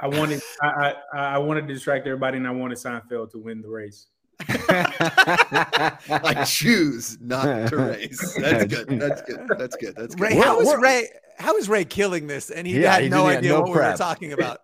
I 0.00 0.08
wanted 0.08 0.42
I, 0.62 0.94
I 1.14 1.18
I 1.18 1.38
wanted 1.38 1.66
to 1.68 1.72
distract 1.74 2.06
everybody, 2.06 2.36
and 2.38 2.46
I 2.46 2.50
wanted 2.50 2.76
Seinfeld 2.78 3.30
to 3.32 3.38
win 3.38 3.62
the 3.62 3.68
race. 3.68 4.08
I 4.48 6.44
choose 6.46 7.18
not 7.20 7.68
to 7.68 7.76
race. 7.76 8.34
That's 8.40 8.64
good. 8.64 8.88
That's 9.00 9.22
good. 9.22 9.48
That's 9.58 9.76
good. 9.76 9.96
That's 9.96 10.14
good. 10.14 10.20
Ray, 10.20 10.34
how 10.36 10.60
is 10.60 10.74
Ray? 10.76 11.08
How 11.38 11.56
is 11.56 11.68
Ray 11.68 11.84
killing 11.84 12.26
this? 12.26 12.50
And 12.50 12.66
he 12.66 12.80
Yeah, 12.80 12.94
had 12.94 13.02
he 13.04 13.08
no 13.08 13.28
didn't- 13.28 13.28
he 13.28 13.30
had 13.34 13.38
idea 13.38 13.52
no 13.52 13.60
what 13.60 13.68
we 13.70 13.76
were 13.76 13.96
talking 13.96 14.32
about. 14.32 14.58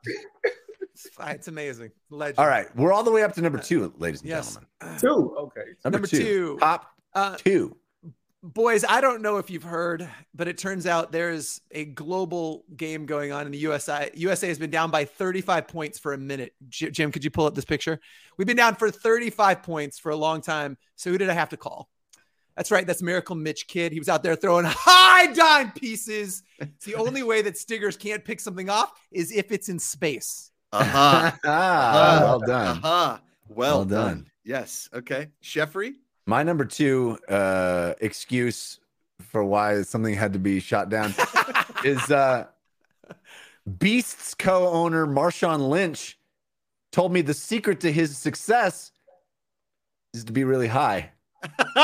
It's, 1.21 1.49
amazing. 1.49 1.91
Legend. 2.11 2.39
All 2.39 2.47
right. 2.47 2.75
We're 2.77 2.93
all 2.93 3.03
the 3.03 3.11
way 3.13 3.23
up 3.23 3.33
to 3.35 3.41
number 3.43 3.59
two, 3.59 3.93
ladies 3.99 4.21
and 4.21 4.29
Yes. 4.31 4.59
gentlemen. 4.81 5.01
Two. 5.01 5.37
Okay. 5.39 5.61
Number, 5.85 5.99
Number 5.99 6.07
two. 6.07 6.19
two. 6.19 6.57
Top 6.61 6.87
Uh, 7.15 7.37
two. 7.37 7.77
boys, 8.43 8.85
I 8.89 9.01
don't 9.01 9.21
know 9.23 9.37
if 9.39 9.51
you've 9.51 9.63
heard, 9.65 10.09
but 10.35 10.49
it 10.49 10.57
turns 10.59 10.87
out 10.87 11.13
there's 11.13 11.61
a 11.71 11.85
global 11.85 12.65
game 12.77 13.05
going 13.07 13.33
on 13.33 13.45
in 13.47 13.53
the 13.53 13.59
USA. 13.59 14.11
USA 14.15 14.49
has 14.49 14.59
been 14.59 14.71
down 14.71 14.91
by 14.91 15.05
35 15.05 15.69
points 15.69 15.99
for 15.99 16.13
a 16.15 16.19
minute. 16.19 16.55
Jim, 16.69 17.13
could 17.13 17.23
you 17.25 17.31
pull 17.31 17.47
up 17.47 17.55
this 17.55 17.65
picture? 17.67 18.01
We've 18.39 18.47
been 18.47 18.57
down 18.57 18.77
for 18.77 18.91
35 18.91 19.63
points 19.63 19.99
for 19.99 20.11
a 20.11 20.17
long 20.17 20.41
time. 20.41 20.79
So 20.97 21.11
who 21.11 21.19
did 21.19 21.29
I 21.31 21.35
have 21.35 21.51
to 21.51 21.57
call? 21.57 21.89
That's 22.57 22.71
right. 22.71 22.87
That's 22.87 23.01
Miracle 23.01 23.37
Mitch 23.37 23.67
Kidd. 23.69 23.93
He 23.93 23.99
was 23.99 24.09
out 24.09 24.23
there 24.23 24.37
throwing 24.37 24.67
high 24.69 25.33
dime 25.33 25.73
pieces. 25.73 26.43
It's 26.59 26.85
the 26.85 26.95
only 26.97 27.23
way 27.23 27.41
that 27.43 27.55
Stiggers 27.55 27.99
can't 27.99 28.23
pick 28.25 28.39
something 28.41 28.69
off 28.69 28.93
is 29.11 29.33
if 29.33 29.51
it's 29.53 29.69
in 29.69 29.79
space. 29.79 30.51
Aha. 30.73 31.39
ah, 31.45 31.91
Uh, 32.19 32.21
well 32.25 32.39
done. 32.41 32.77
Aha. 32.79 33.21
Well, 33.49 33.69
Well 33.79 33.85
done. 33.85 34.07
done. 34.09 34.27
Yes. 34.45 34.89
Okay. 34.95 35.29
Jeffrey. 35.41 35.95
My 36.27 36.43
number 36.43 36.65
two 36.65 37.19
uh, 37.29 37.95
excuse 38.01 38.79
for 39.21 39.45
why 39.45 39.83
something 39.83 40.15
had 40.15 40.33
to 40.35 40.39
be 40.39 40.61
shot 40.61 40.89
down 40.89 41.13
is 41.85 42.11
uh, 42.11 42.47
Beast's 43.79 44.35
co-owner 44.35 45.07
Marshawn 45.07 45.69
Lynch 45.69 46.19
told 46.93 47.13
me 47.13 47.21
the 47.23 47.35
secret 47.35 47.81
to 47.81 47.93
his 47.93 48.17
success 48.17 48.93
is 50.15 50.25
to 50.25 50.33
be 50.33 50.45
really 50.45 50.69
high. 50.69 51.11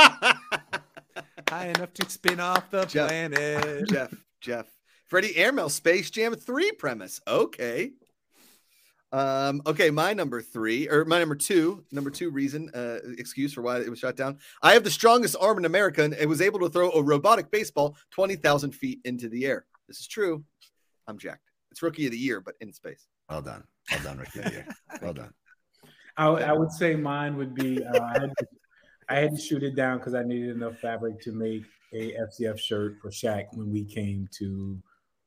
High 1.49 1.67
enough 1.69 1.95
to 1.95 2.11
spin 2.11 2.41
off 2.41 2.71
the 2.71 2.85
Jeff. 2.87 3.09
planet. 3.09 3.89
Jeff. 3.89 4.13
Jeff. 4.41 4.67
Freddie 5.07 5.37
Airmail 5.37 5.69
Space 5.69 6.11
Jam 6.11 6.35
3 6.35 6.73
premise. 6.73 7.21
Okay. 7.27 7.93
Um, 9.17 9.63
okay, 9.67 9.91
my 9.91 10.13
number 10.13 10.43
three, 10.43 10.91
or 10.91 11.07
my 11.07 11.19
number 11.19 11.35
two, 11.35 11.83
number 11.91 12.11
two 12.11 12.29
reason, 12.29 12.71
uh, 12.75 12.99
excuse 13.17 13.55
for 13.55 13.63
why 13.63 13.79
it 13.79 13.89
was 13.89 13.99
shot 13.99 14.15
down. 14.15 14.39
I 14.63 14.75
have 14.75 14.85
the 14.85 14.91
strongest 14.91 15.37
arm 15.41 15.57
in 15.57 15.65
America 15.65 16.05
and 16.05 16.29
was 16.29 16.43
able 16.43 16.61
to 16.61 16.69
throw 16.69 16.91
a 16.91 17.03
robotic 17.03 17.51
baseball 17.51 17.97
20,000 18.11 18.73
feet 18.73 19.01
into 19.07 19.31
the 19.31 19.47
air. 19.47 19.65
This 19.89 20.01
is 20.01 20.07
true. 20.07 20.45
I'm 21.07 21.17
jacked. 21.17 21.49
It's 21.71 21.81
rookie 21.83 22.05
of 22.05 22.13
the 22.13 22.19
year, 22.19 22.43
but 22.43 22.57
in 22.61 22.75
space. 22.75 23.07
Well 23.31 23.41
done. 23.41 23.65
Well 23.91 24.03
done, 24.03 24.19
Ricky. 24.19 24.43
Here. 24.51 24.67
Well 25.01 25.15
done. 25.15 25.33
I, 26.19 26.27
I 26.27 26.53
would 26.53 26.73
say 26.73 26.95
mine 26.95 27.39
would 27.39 27.55
be 27.55 27.83
uh, 27.83 27.99
I, 27.99 28.13
had 28.21 28.33
to, 28.39 28.47
I 29.09 29.15
had 29.15 29.31
to 29.35 29.41
shoot 29.41 29.63
it 29.63 29.77
down 29.77 29.97
because 29.97 30.15
I 30.15 30.25
needed 30.25 30.57
enough 30.57 30.79
fabric 30.79 31.23
to 31.23 31.33
make 31.33 31.65
a 31.95 32.13
FCF 32.13 32.59
shirt 32.59 32.97
for 33.01 33.11
Shaq 33.11 33.47
when 33.55 33.73
we 33.73 33.85
came 33.85 34.29
to. 34.39 34.79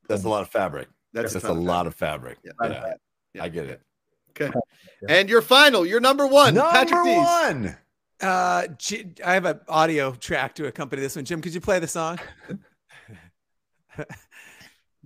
That's 0.07 0.25
a 0.25 0.29
lot 0.29 0.43
of 0.43 0.49
fabric. 0.49 0.89
That's, 1.11 1.33
That's 1.33 1.45
a 1.45 1.47
ton 1.47 1.57
of 1.57 1.63
lot 1.63 1.91
fabric. 1.93 2.37
of 2.37 2.55
fabric. 2.59 2.81
Yeah. 2.83 2.91
Yeah, 2.91 2.93
Yeah. 3.33 3.43
I 3.43 3.49
get 3.49 3.65
it. 3.67 3.81
Okay. 4.31 4.51
And 5.07 5.29
your 5.29 5.41
final, 5.41 5.85
your 5.85 6.01
number 6.01 6.27
one, 6.27 6.55
Number 6.55 6.71
Patrick 6.71 7.03
Dees. 7.05 7.17
one. 7.17 7.77
Uh, 8.19 8.67
J- 8.77 9.13
I 9.25 9.33
have 9.35 9.45
an 9.45 9.61
audio 9.69 10.11
track 10.11 10.55
to 10.55 10.67
accompany 10.67 11.01
this 11.01 11.15
one. 11.15 11.23
Jim, 11.23 11.41
could 11.41 11.53
you 11.53 11.61
play 11.61 11.79
the 11.79 11.87
song? 11.87 12.19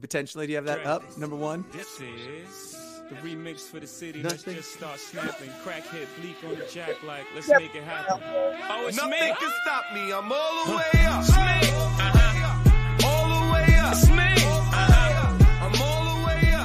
Potentially, 0.01 0.47
do 0.47 0.51
you 0.53 0.57
have 0.57 0.65
that 0.65 0.83
up? 0.87 1.15
Number 1.17 1.35
one. 1.35 1.63
This 1.71 1.99
is 2.01 2.75
the 3.09 3.15
remix 3.17 3.59
for 3.69 3.79
the 3.79 3.85
city. 3.85 4.23
Let's 4.23 4.41
just 4.43 4.73
start 4.73 4.99
snapping. 4.99 5.49
Crackhead 5.63 6.07
bleak 6.19 6.37
on 6.43 6.57
the 6.57 6.65
jack 6.71 7.03
like, 7.03 7.25
let's 7.35 7.47
make 7.49 7.75
it 7.75 7.83
happen. 7.83 8.19
Oh, 8.23 8.87
it's 8.87 8.97
Nothing 8.97 9.11
me. 9.11 9.35
can 9.39 9.51
stop 9.63 9.83
me. 9.93 10.11
I'm 10.11 10.31
all 10.31 10.65
the 10.65 10.71
way 10.71 11.05
up. 11.05 11.21
It's 11.21 11.31
me. 11.37 11.69
Uh-huh. 12.01 13.07
All 13.07 13.45
the 13.47 13.53
way 13.53 13.75
up. 13.77 13.93
It's 13.93 14.09
me. 14.09 14.22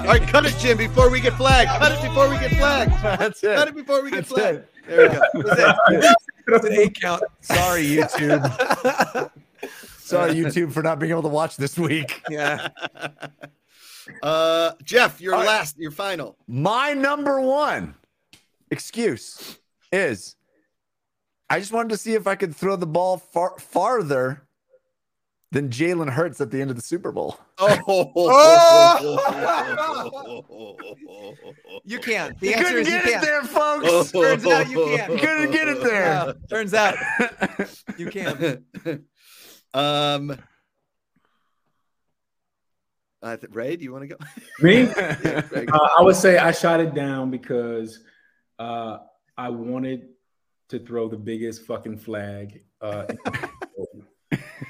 Right, 0.08 0.22
cut 0.28 0.46
it, 0.46 0.54
Jim, 0.58 0.78
before 0.78 1.10
we 1.10 1.20
get 1.20 1.34
flagged. 1.34 1.70
Cut 1.70 1.92
it 1.92 2.02
before 2.02 2.28
we 2.28 2.38
get 2.38 2.50
flagged. 2.52 2.92
That's 3.02 3.42
it. 3.42 3.56
Cut 3.56 3.68
it 3.68 3.74
before 3.76 4.02
we 4.02 4.10
get 4.10 4.16
That's 4.16 4.28
flagged. 4.28 4.58
it. 4.58 4.68
There 4.86 5.08
we 5.08 5.42
go. 5.42 5.54
That's 5.54 6.06
it. 6.06 6.16
It's 6.48 6.64
an 6.66 6.72
eight 6.72 6.98
count. 7.00 7.22
Sorry, 7.40 7.84
YouTube. 7.86 8.40
Sorry, 9.98 10.32
YouTube, 10.34 10.72
for 10.72 10.82
not 10.82 10.98
being 10.98 11.10
able 11.12 11.22
to 11.22 11.28
watch 11.28 11.56
this 11.56 11.78
week. 11.78 12.22
Yeah. 12.30 12.68
Uh, 14.22 14.72
Jeff, 14.84 15.20
your 15.20 15.34
All 15.34 15.40
right. 15.40 15.46
last, 15.46 15.76
your 15.78 15.90
final. 15.90 16.38
My 16.46 16.94
number 16.94 17.42
one 17.42 17.94
excuse 18.70 19.58
is 19.92 20.34
I 21.50 21.60
just 21.60 21.72
wanted 21.72 21.90
to 21.90 21.98
see 21.98 22.14
if 22.14 22.26
I 22.26 22.34
could 22.34 22.56
throw 22.56 22.76
the 22.76 22.86
ball 22.86 23.18
far 23.18 23.58
farther 23.58 24.47
than 25.50 25.70
Jalen 25.70 26.10
Hurts 26.10 26.40
at 26.40 26.50
the 26.50 26.60
end 26.60 26.70
of 26.70 26.76
the 26.76 26.82
Super 26.82 27.12
Bowl. 27.12 27.38
Oh. 27.60 28.14
You 31.84 31.98
can't. 31.98 32.38
The 32.38 32.48
You 32.48 32.52
answer 32.54 32.64
couldn't 32.64 32.80
is 32.82 32.86
you 32.88 32.92
get 32.98 33.06
it 33.06 33.12
can. 33.12 33.20
there, 33.22 33.42
folks. 33.42 34.12
Turns 34.12 34.44
out 34.46 34.68
you 34.68 34.84
can't. 34.96 35.12
You 35.12 35.18
couldn't 35.18 35.50
get 35.52 35.68
it 35.68 35.82
there. 35.82 36.02
Yeah, 36.02 36.32
turns 36.50 36.74
out 36.74 36.94
you 37.96 38.06
can't. 38.10 38.62
um, 39.74 40.36
uh, 43.22 43.36
th- 43.36 43.52
Ray, 43.52 43.76
do 43.76 43.84
you 43.84 43.92
want 43.92 44.02
to 44.02 44.08
go? 44.08 44.16
Me? 44.60 44.82
Yeah, 44.82 45.42
Ray. 45.50 45.66
Uh, 45.66 45.88
I 45.98 46.02
would 46.02 46.16
say 46.16 46.36
I 46.38 46.52
shot 46.52 46.80
it 46.80 46.94
down 46.94 47.30
because 47.30 48.00
uh, 48.58 48.98
I 49.36 49.48
wanted 49.48 50.08
to 50.68 50.78
throw 50.78 51.08
the 51.08 51.16
biggest 51.16 51.64
fucking 51.66 51.98
flag. 51.98 52.62
Uh, 52.80 53.06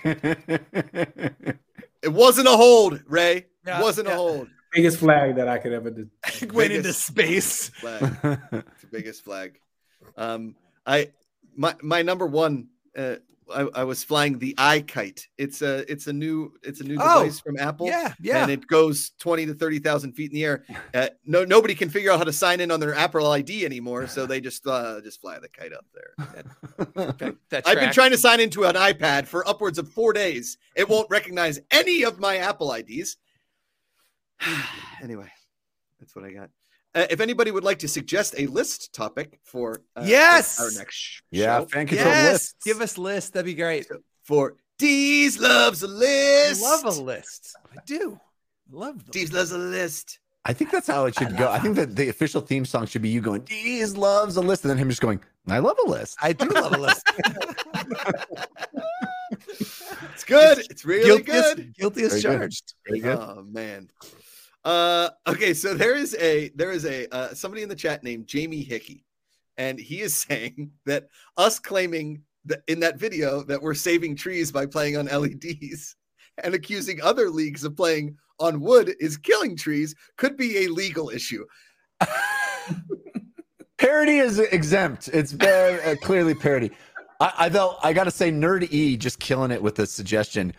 it 0.05 1.59
wasn't 2.05 2.49
a 2.49 2.57
hold, 2.57 3.03
Ray. 3.07 3.47
It 3.67 3.83
wasn't 3.83 4.09
a 4.09 4.15
hold. 4.15 4.49
biggest 4.73 4.99
flag 4.99 5.37
that 5.37 5.49
I 5.49 5.59
could 5.59 5.73
ever 5.73 5.91
do. 5.91 6.09
Went 6.53 6.73
into 6.73 6.93
space. 6.93 7.69
Flag. 7.81 8.03
It's 8.03 8.81
the 8.83 8.89
biggest 8.91 9.25
flag. 9.25 9.59
Um, 10.17 10.55
I 10.87 11.11
my 11.57 11.75
my 11.83 12.03
number 12.03 12.27
one. 12.27 12.69
Uh, 12.97 13.17
I, 13.53 13.69
I 13.75 13.85
was 13.85 14.05
flying 14.05 14.39
the 14.39 14.55
iKite. 14.59 15.23
It's 15.39 15.63
a 15.63 15.91
it's 15.91 16.07
a 16.07 16.13
new 16.13 16.53
it's 16.63 16.81
a 16.81 16.85
new 16.85 16.97
Oh, 17.01 17.23
device 17.23 17.41
from 17.41 17.59
Apple. 17.59 17.87
Yeah, 17.87 18.13
yeah. 18.21 18.43
and 18.43 18.51
it 18.51 18.67
goes 18.67 19.13
20 19.19 19.47
to 19.47 19.55
30,000 19.55 20.13
feet 20.13 20.31
in 20.31 20.35
the 20.35 20.45
air. 20.45 20.65
Uh, 20.95 21.09
no, 21.27 21.45
nobody 21.45 21.75
can 21.75 21.91
figure 21.91 22.11
out 22.11 22.19
how 22.19 22.25
to 22.25 22.33
sign 22.33 22.61
in 22.61 22.71
on 22.71 22.81
their 22.81 22.95
Apple 22.95 23.31
ID 23.31 23.65
anymore, 23.65 24.07
so 24.07 24.25
they 24.27 24.41
just 24.41 24.67
uh, 24.67 25.01
just 25.03 25.21
fly 25.21 25.39
the 25.39 25.49
kite 25.49 25.73
up 25.73 25.85
there. 25.93 26.27
that, 27.19 27.37
that 27.51 27.69
I've 27.69 27.79
been 27.79 27.93
trying 27.93 28.11
to 28.11 28.19
sign 28.19 28.41
into 28.41 28.65
an 28.65 28.75
iPad 28.75 29.27
for 29.27 29.47
upwards 29.47 29.79
of 29.79 29.89
four 29.93 30.13
days. 30.13 30.57
It 30.75 30.89
won't 30.89 31.09
recognize 31.11 31.61
any 31.71 32.05
of 32.05 32.19
my 32.19 32.39
Apple 32.39 32.73
IDs. 32.73 33.19
anyway, 35.03 35.31
that's 36.01 36.17
what 36.17 36.25
I 36.25 36.33
got. 36.33 36.51
Uh, 36.95 37.07
if 37.11 37.21
anybody 37.21 37.51
would 37.51 37.65
like 37.65 37.79
to 37.81 37.89
suggest 37.89 38.35
a 38.39 38.47
list 38.47 38.93
topic 38.93 39.39
for 39.45 39.83
uh, 39.95 40.05
Yes! 40.07 40.59
our 40.61 40.71
next 40.73 40.95
sh- 40.95 41.21
yeah, 41.31 41.59
show, 41.61 41.67
fan 41.67 41.87
control 41.87 42.09
Yes, 42.09 42.33
lists. 42.33 42.55
give 42.65 42.81
us 42.81 42.97
lists. 42.99 43.31
That'd 43.31 43.45
be 43.47 43.55
great. 43.55 43.87
for 44.25 44.57
Dees 44.79 45.39
loves 45.41 45.83
a 45.83 45.87
list. 45.89 46.63
love 46.63 46.85
a 46.85 46.91
list. 47.01 47.55
I 47.73 47.81
do. 47.85 48.19
Love 48.71 48.97
them. 49.05 49.11
Dees 49.11 49.33
loves 49.33 49.51
a 49.53 49.59
list. 49.59 50.19
I 50.45 50.53
think 50.55 50.71
that's 50.71 50.87
how 50.87 51.05
it 51.07 51.15
should 51.19 51.37
go. 51.37 51.51
I 51.51 51.59
think 51.59 51.77
that 51.77 51.95
the 51.95 52.09
official 52.09 52.41
theme 52.41 52.65
song 52.65 52.87
should 52.87 53.03
be 53.03 53.09
you 53.11 53.21
going, 53.21 53.43
Dees 53.43 53.97
loves 53.97 54.37
a 54.37 54.41
list, 54.41 54.65
and 54.65 54.71
then 54.71 54.79
him 54.79 54.89
just 54.89 55.03
going, 55.03 55.21
I 55.47 55.59
love 55.59 55.77
a 55.87 55.91
list. 55.91 56.17
I 56.23 56.33
do 56.33 56.49
love 56.49 56.73
a 56.73 56.79
list. 56.79 57.07
It's 60.13 60.25
good. 60.25 60.59
It's 60.71 60.85
really 60.85 61.23
guilty, 61.23 61.33
as, 61.33 61.55
good. 61.55 61.75
guilty 61.77 62.03
as 62.03 62.11
Very 62.11 62.23
charged. 62.39 62.75
Very 62.87 63.01
good. 63.01 63.19
Oh 63.19 63.45
man. 63.49 63.89
Uh 64.65 65.11
okay, 65.27 65.55
so 65.55 65.75
there 65.75 65.95
is 65.95 66.17
a 66.17 66.51
there 66.55 66.73
is 66.73 66.85
a 66.85 67.07
uh, 67.15 67.35
somebody 67.35 67.63
in 67.63 67.69
the 67.69 67.77
chat 67.77 68.03
named 68.03 68.27
Jamie 68.27 68.63
Hickey, 68.63 69.05
and 69.57 69.79
he 69.79 70.01
is 70.01 70.17
saying 70.29 70.73
that 70.87 71.09
us 71.37 71.59
claiming 71.59 72.23
that 72.47 72.63
in 72.67 72.81
that 72.81 72.99
video 72.99 73.43
that 73.45 73.63
we're 73.63 73.75
saving 73.75 74.17
trees 74.17 74.51
by 74.51 74.67
playing 74.67 74.97
on 74.97 75.07
LEDs 75.07 75.97
and 76.43 76.55
accusing 76.55 77.01
other 77.01 77.31
leagues 77.31 77.65
of 77.65 77.77
playing 77.77 78.17
on 78.41 78.61
wood 78.61 78.95
is 79.01 79.17
killing 79.17 79.57
trees 79.57 79.95
could 80.17 80.37
be 80.37 80.65
a 80.65 80.69
legal 80.69 81.11
issue. 81.11 81.45
Parody 83.79 84.19
is 84.19 84.39
exempt. 84.39 85.09
It's 85.09 85.33
very 85.33 85.81
uh, 85.83 85.97
clearly 85.97 86.35
parody. 86.35 86.73
I, 87.21 87.33
I 87.39 87.49
though 87.49 87.77
I 87.83 87.93
gotta 87.93 88.11
say, 88.11 88.31
Nerd 88.31 88.71
E 88.73 88.97
just 88.97 89.21
killing 89.21 89.53
it 89.53 89.63
with 89.63 89.77
the 89.77 89.87
suggestion 89.87 90.53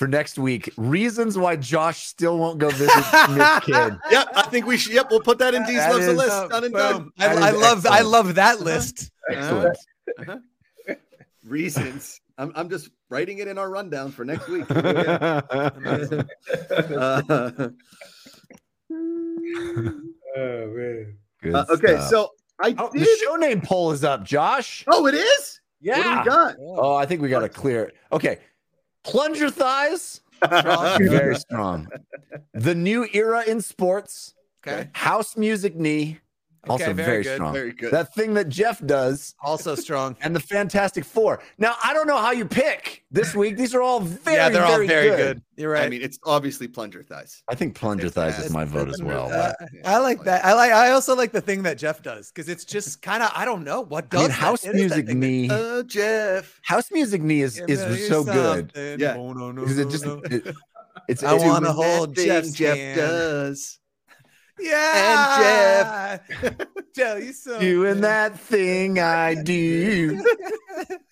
for 0.00 0.08
next 0.08 0.38
week. 0.38 0.72
Reasons 0.78 1.36
why 1.36 1.56
Josh 1.56 2.06
still 2.06 2.38
won't 2.38 2.58
go 2.58 2.70
visit 2.70 2.88
Nick 3.30 3.62
Kid. 3.64 3.98
Yep, 4.10 4.28
I 4.34 4.46
think 4.50 4.64
we 4.64 4.78
should. 4.78 4.94
Yep, 4.94 5.08
we'll 5.10 5.20
put 5.20 5.36
that 5.40 5.52
in 5.54 5.62
Dees 5.64 5.76
That 5.76 5.92
loves 5.92 6.06
a 6.06 6.10
is- 6.12 6.16
list. 6.16 6.30
Uh, 6.32 6.48
Done 6.48 6.64
and 6.64 6.72
done. 6.74 7.10
I, 7.18 7.28
That 7.34 7.42
I 7.42 7.50
is 7.50 7.60
love 7.60 7.86
I 7.86 8.00
love 8.00 8.34
that 8.36 8.60
list. 8.60 9.10
Uh-huh. 9.30 9.70
Uh-huh. 10.18 10.38
Reasons. 11.44 12.18
I'm, 12.38 12.50
I'm 12.54 12.70
just 12.70 12.88
writing 13.10 13.38
it 13.40 13.48
in 13.48 13.58
our 13.58 13.68
rundown 13.68 14.10
for 14.10 14.24
next 14.24 14.48
week. 14.48 14.64
Uh, 14.80 15.42
Oh 20.36 20.66
man. 20.74 21.16
Uh, 21.52 21.64
okay, 21.70 21.94
stuff. 21.96 22.08
so 22.08 22.30
I 22.60 22.74
Oh, 22.78 22.90
did. 22.92 23.02
the 23.02 23.18
show 23.24 23.36
name 23.36 23.60
poll 23.60 23.92
is 23.92 24.04
up, 24.04 24.24
Josh. 24.24 24.84
Oh, 24.88 25.06
it 25.06 25.14
is. 25.14 25.60
Yeah. 25.80 25.96
What 25.96 26.04
do 26.04 26.18
we 26.18 26.24
got? 26.36 26.54
Oh, 26.60 26.94
I 26.94 27.06
think 27.06 27.22
we 27.22 27.28
got 27.28 27.40
to 27.40 27.48
clear 27.48 27.84
it. 27.84 27.94
Okay. 28.12 28.38
Plunger 29.04 29.50
thighs, 29.50 30.20
very 30.42 31.36
strong. 31.36 31.88
The 32.54 32.74
new 32.74 33.06
era 33.12 33.42
in 33.46 33.60
sports, 33.60 34.34
Okay. 34.66 34.90
house 34.92 35.36
music 35.38 35.74
knee, 35.74 36.18
also 36.68 36.84
Okay, 36.84 36.92
very, 36.92 37.06
very 37.06 37.22
good, 37.22 37.34
strong. 37.36 37.52
Very 37.54 37.72
good. 37.72 37.90
That 37.92 38.14
thing 38.14 38.34
that 38.34 38.48
Jeff 38.48 38.84
does, 38.84 39.34
Also 39.42 39.74
strong. 39.74 40.16
and 40.20 40.34
the 40.36 40.40
Fantastic 40.40 41.04
Four. 41.04 41.40
Now, 41.58 41.74
I 41.82 41.94
don't 41.94 42.06
know 42.06 42.18
how 42.18 42.32
you 42.32 42.44
pick 42.44 43.04
this 43.10 43.34
week. 43.34 43.56
These 43.56 43.74
are 43.74 43.80
all 43.82 44.00
very, 44.00 44.36
yeah, 44.36 44.48
they're 44.50 44.62
all 44.64 44.72
very, 44.72 44.86
very 44.86 45.08
good. 45.10 45.16
good. 45.16 45.42
You're 45.56 45.72
right. 45.72 45.84
I 45.84 45.88
mean, 45.88 46.02
it's 46.02 46.18
obviously 46.24 46.68
plunger 46.68 47.02
thighs. 47.02 47.42
I 47.48 47.54
think 47.54 47.74
plunger 47.74 48.08
thighs 48.08 48.38
is 48.38 48.50
my 48.50 48.64
vote 48.64 48.88
as 48.88 49.02
well. 49.02 49.32
Uh, 49.32 49.52
Yeah, 49.72 49.80
I 49.94 49.98
like 49.98 50.22
that. 50.24 50.44
I 50.44 50.54
like. 50.54 50.72
I 50.72 50.90
also 50.92 51.14
like 51.16 51.32
the 51.32 51.40
thing 51.40 51.62
that 51.64 51.76
Jeff 51.78 52.02
does 52.02 52.30
because 52.32 52.48
it's 52.48 52.64
just 52.64 53.02
kind 53.02 53.22
of. 53.22 53.30
I 53.34 53.44
don't 53.44 53.64
know 53.64 53.80
what 53.82 54.04
I 54.04 54.08
does. 54.08 54.22
mean, 54.22 54.30
house 54.30 54.62
that 54.62 54.74
music 54.74 55.06
thing 55.06 55.20
that- 55.20 55.26
knee, 55.26 55.48
Oh, 55.50 55.82
Jeff. 55.82 56.60
house 56.62 56.90
music 56.90 57.20
knee 57.22 57.42
is, 57.42 57.56
Give 57.58 57.68
me 57.68 57.74
is 57.74 58.08
so 58.08 58.24
good. 58.24 58.72
Yeah. 58.98 59.16
Oh, 59.18 59.32
no, 59.32 59.50
no, 59.52 59.62
because 59.62 59.78
it 59.78 59.88
just 59.90 60.04
no. 60.06 60.20
it, 60.30 60.54
it's 61.08 61.22
I 61.22 61.34
it's- 61.34 61.46
wanna 61.48 61.72
Doing 61.74 61.76
hold 61.86 62.10
that 62.10 62.16
thing 62.16 62.26
Jeff's 62.26 62.52
Jeff 62.52 62.76
hand. 62.78 62.96
does. 62.98 63.78
Yeah. 64.60 66.18
And 66.18 66.42
Jeff. 66.42 66.66
Tell 66.94 67.18
you 67.18 67.32
so. 67.32 67.58
doing 67.60 68.00
that 68.00 68.38
thing 68.38 68.98
I 68.98 69.34
do. 69.34 70.22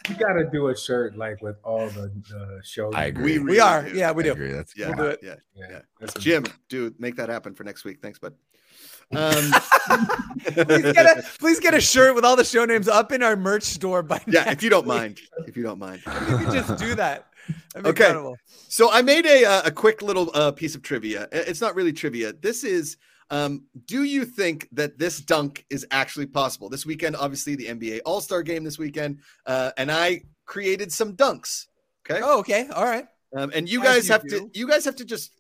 You 0.09 0.15
gotta 0.19 0.49
do 0.51 0.69
a 0.69 0.77
shirt 0.77 1.16
like 1.16 1.41
with 1.43 1.57
all 1.62 1.89
the, 1.91 2.11
the 2.29 2.61
shows. 2.65 2.93
I 2.95 3.05
agree. 3.07 3.39
We, 3.39 3.53
We 3.53 3.61
are. 3.61 3.83
do. 3.89 3.97
Yeah, 3.97 4.11
we 4.12 4.23
do. 4.25 4.33
agree. 4.33 4.53
That's 4.53 4.77
Yeah, 4.77 4.89
We'll 4.89 4.97
do 4.97 5.05
it. 5.05 5.20
yeah, 5.23 5.35
Yeah, 5.55 5.66
yeah. 5.70 5.81
that's 6.01 6.16
a- 6.16 6.20
Jim, 6.20 6.45
dude, 6.69 6.99
make 6.99 7.16
that 7.16 7.29
happen 7.29 7.55
for 7.55 7.65
next 7.65 7.85
week. 7.85 7.99
Thanks, 8.03 8.19
bud. 8.19 8.35
Um, 9.15 9.33
please 10.45 10.93
get 10.93 11.07
a 11.19 11.25
please 11.39 11.61
get 11.61 11.75
a 11.75 11.81
shirt 11.81 12.15
with 12.15 12.25
all 12.25 12.37
the 12.37 12.45
show 12.45 12.65
names 12.66 12.89
up 12.89 13.11
in 13.12 13.23
our 13.23 13.37
merch 13.37 13.62
store 13.62 14.03
by 14.03 14.20
yeah, 14.27 14.45
next 14.45 14.53
if 14.59 14.62
you 14.62 14.70
don't 14.70 14.85
week. 14.87 14.97
mind, 14.99 15.20
if 15.47 15.57
you 15.57 15.62
don't 15.62 15.79
mind. 15.79 16.03
If 16.07 16.31
you 16.31 16.37
could 16.39 16.53
just 16.53 16.77
do 16.79 16.95
that. 16.97 17.27
That'd 17.73 17.87
Okay. 17.89 18.05
incredible. 18.07 18.37
So 18.69 18.93
I 18.93 19.01
made 19.01 19.25
a 19.25 19.45
uh, 19.47 19.62
a 19.65 19.70
quick 19.70 20.03
little 20.03 20.31
uh, 20.35 20.51
piece 20.53 20.75
of 20.75 20.83
trivia. 20.83 21.27
It's 21.33 21.62
not 21.62 21.75
really 21.75 21.93
trivia. 21.95 22.35
This 22.35 22.65
is 22.65 22.99
um, 23.30 23.66
do 23.86 24.05
you 24.05 24.24
think 24.24 24.68
that 24.72 24.98
this 24.98 25.20
dunk 25.20 25.64
is 25.70 25.86
actually 25.90 26.26
possible? 26.26 26.68
This 26.68 26.86
weekend, 26.86 27.16
obviously, 27.16 27.55
the 27.56 27.66
NBA 27.66 28.00
All 28.06 28.20
Star 28.20 28.42
game 28.42 28.64
this 28.64 28.78
weekend, 28.78 29.20
uh, 29.46 29.70
and 29.76 29.90
I 29.92 30.22
created 30.46 30.90
some 30.92 31.14
dunks. 31.16 31.66
Okay, 32.09 32.20
Oh, 32.24 32.38
okay. 32.40 32.68
All 32.68 32.84
right. 32.84 33.06
um, 33.36 33.52
and 33.55 33.68
you 33.68 33.82
guys 33.82 34.09
you 34.09 34.12
have 34.12 34.22
do. 34.26 34.48
to 34.48 34.50
you 34.59 34.66
guys 34.66 34.84
have 34.86 34.96
to 34.96 35.05
just 35.05 35.30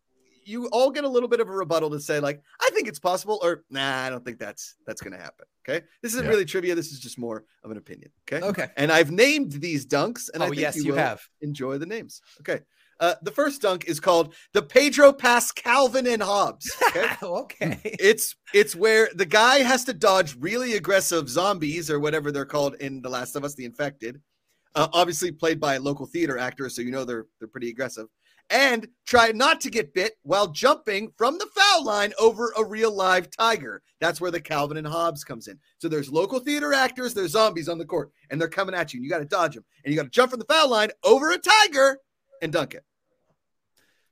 you 0.44 0.66
all 0.68 0.90
get 0.90 1.04
a 1.04 1.08
little 1.08 1.28
bit 1.28 1.40
of 1.40 1.48
a 1.48 1.52
rebuttal 1.52 1.90
to 1.90 2.00
say 2.00 2.20
like 2.20 2.42
I 2.60 2.70
think 2.72 2.88
it's 2.88 2.98
possible 2.98 3.38
or 3.42 3.64
nah 3.70 4.02
I 4.04 4.08
don't 4.10 4.24
think 4.24 4.38
that's 4.38 4.76
that's 4.86 5.00
going 5.02 5.12
to 5.12 5.18
happen. 5.18 5.46
Okay, 5.68 5.84
this 6.02 6.12
isn't 6.14 6.24
Yeah. 6.24 6.30
really 6.30 6.44
trivia. 6.46 6.74
This 6.74 6.90
is 6.92 7.00
just 7.00 7.18
more 7.18 7.44
of 7.64 7.70
an 7.70 7.76
opinion. 7.78 8.10
Okay, 8.30 8.44
Okay. 8.46 8.68
and 8.76 8.90
I've 8.92 9.10
named 9.10 9.52
these 9.52 9.86
dunks, 9.86 10.28
and 10.32 10.42
I 10.42 10.46
oh 10.46 10.48
think 10.50 10.60
yes, 10.60 10.76
you, 10.76 10.84
you 10.84 10.94
have. 10.94 11.20
enjoy 11.42 11.76
the 11.78 11.86
names. 11.86 12.20
Okay. 12.40 12.60
Uh, 13.00 13.14
the 13.22 13.30
first 13.30 13.62
dunk 13.62 13.84
is 13.86 14.00
called 14.00 14.34
the 14.52 14.62
Pedro 14.62 15.12
Pass 15.12 15.52
Calvin 15.52 16.06
and 16.06 16.22
Hobbes. 16.22 16.70
Okay. 16.88 17.06
okay. 17.22 17.80
it's 17.84 18.34
it's 18.54 18.74
where 18.74 19.08
the 19.14 19.26
guy 19.26 19.58
has 19.58 19.84
to 19.84 19.92
dodge 19.92 20.36
really 20.40 20.74
aggressive 20.74 21.28
zombies 21.28 21.90
or 21.90 22.00
whatever 22.00 22.32
they're 22.32 22.46
called 22.46 22.74
in 22.76 23.02
The 23.02 23.10
Last 23.10 23.36
of 23.36 23.44
Us, 23.44 23.54
the 23.54 23.64
infected. 23.64 24.20
Uh, 24.74 24.88
obviously 24.92 25.30
played 25.30 25.60
by 25.60 25.76
local 25.76 26.06
theater 26.06 26.38
actors, 26.38 26.74
so 26.74 26.82
you 26.82 26.90
know 26.90 27.04
they're 27.04 27.26
they're 27.38 27.48
pretty 27.48 27.68
aggressive. 27.68 28.06
And 28.50 28.88
try 29.06 29.30
not 29.32 29.60
to 29.62 29.70
get 29.70 29.92
bit 29.92 30.14
while 30.22 30.46
jumping 30.48 31.12
from 31.18 31.36
the 31.36 31.48
foul 31.54 31.84
line 31.84 32.14
over 32.18 32.52
a 32.56 32.64
real 32.64 32.92
live 32.92 33.28
tiger. 33.30 33.82
That's 34.00 34.20
where 34.20 34.30
the 34.30 34.40
Calvin 34.40 34.78
and 34.78 34.86
Hobbes 34.86 35.24
comes 35.24 35.48
in. 35.48 35.58
So 35.78 35.88
there's 35.88 36.10
local 36.10 36.38
theater 36.40 36.72
actors, 36.72 37.12
there's 37.12 37.32
zombies 37.32 37.68
on 37.68 37.76
the 37.78 37.84
court, 37.84 38.10
and 38.30 38.40
they're 38.40 38.48
coming 38.48 38.74
at 38.74 38.94
you. 38.94 38.98
And 38.98 39.04
you 39.04 39.10
got 39.10 39.18
to 39.18 39.26
dodge 39.26 39.54
them, 39.54 39.64
and 39.84 39.92
you 39.92 40.00
got 40.00 40.04
to 40.04 40.10
jump 40.10 40.30
from 40.30 40.40
the 40.40 40.46
foul 40.46 40.70
line 40.70 40.90
over 41.04 41.30
a 41.30 41.38
tiger 41.38 41.98
and 42.40 42.52
dunk 42.52 42.74
it. 42.74 42.84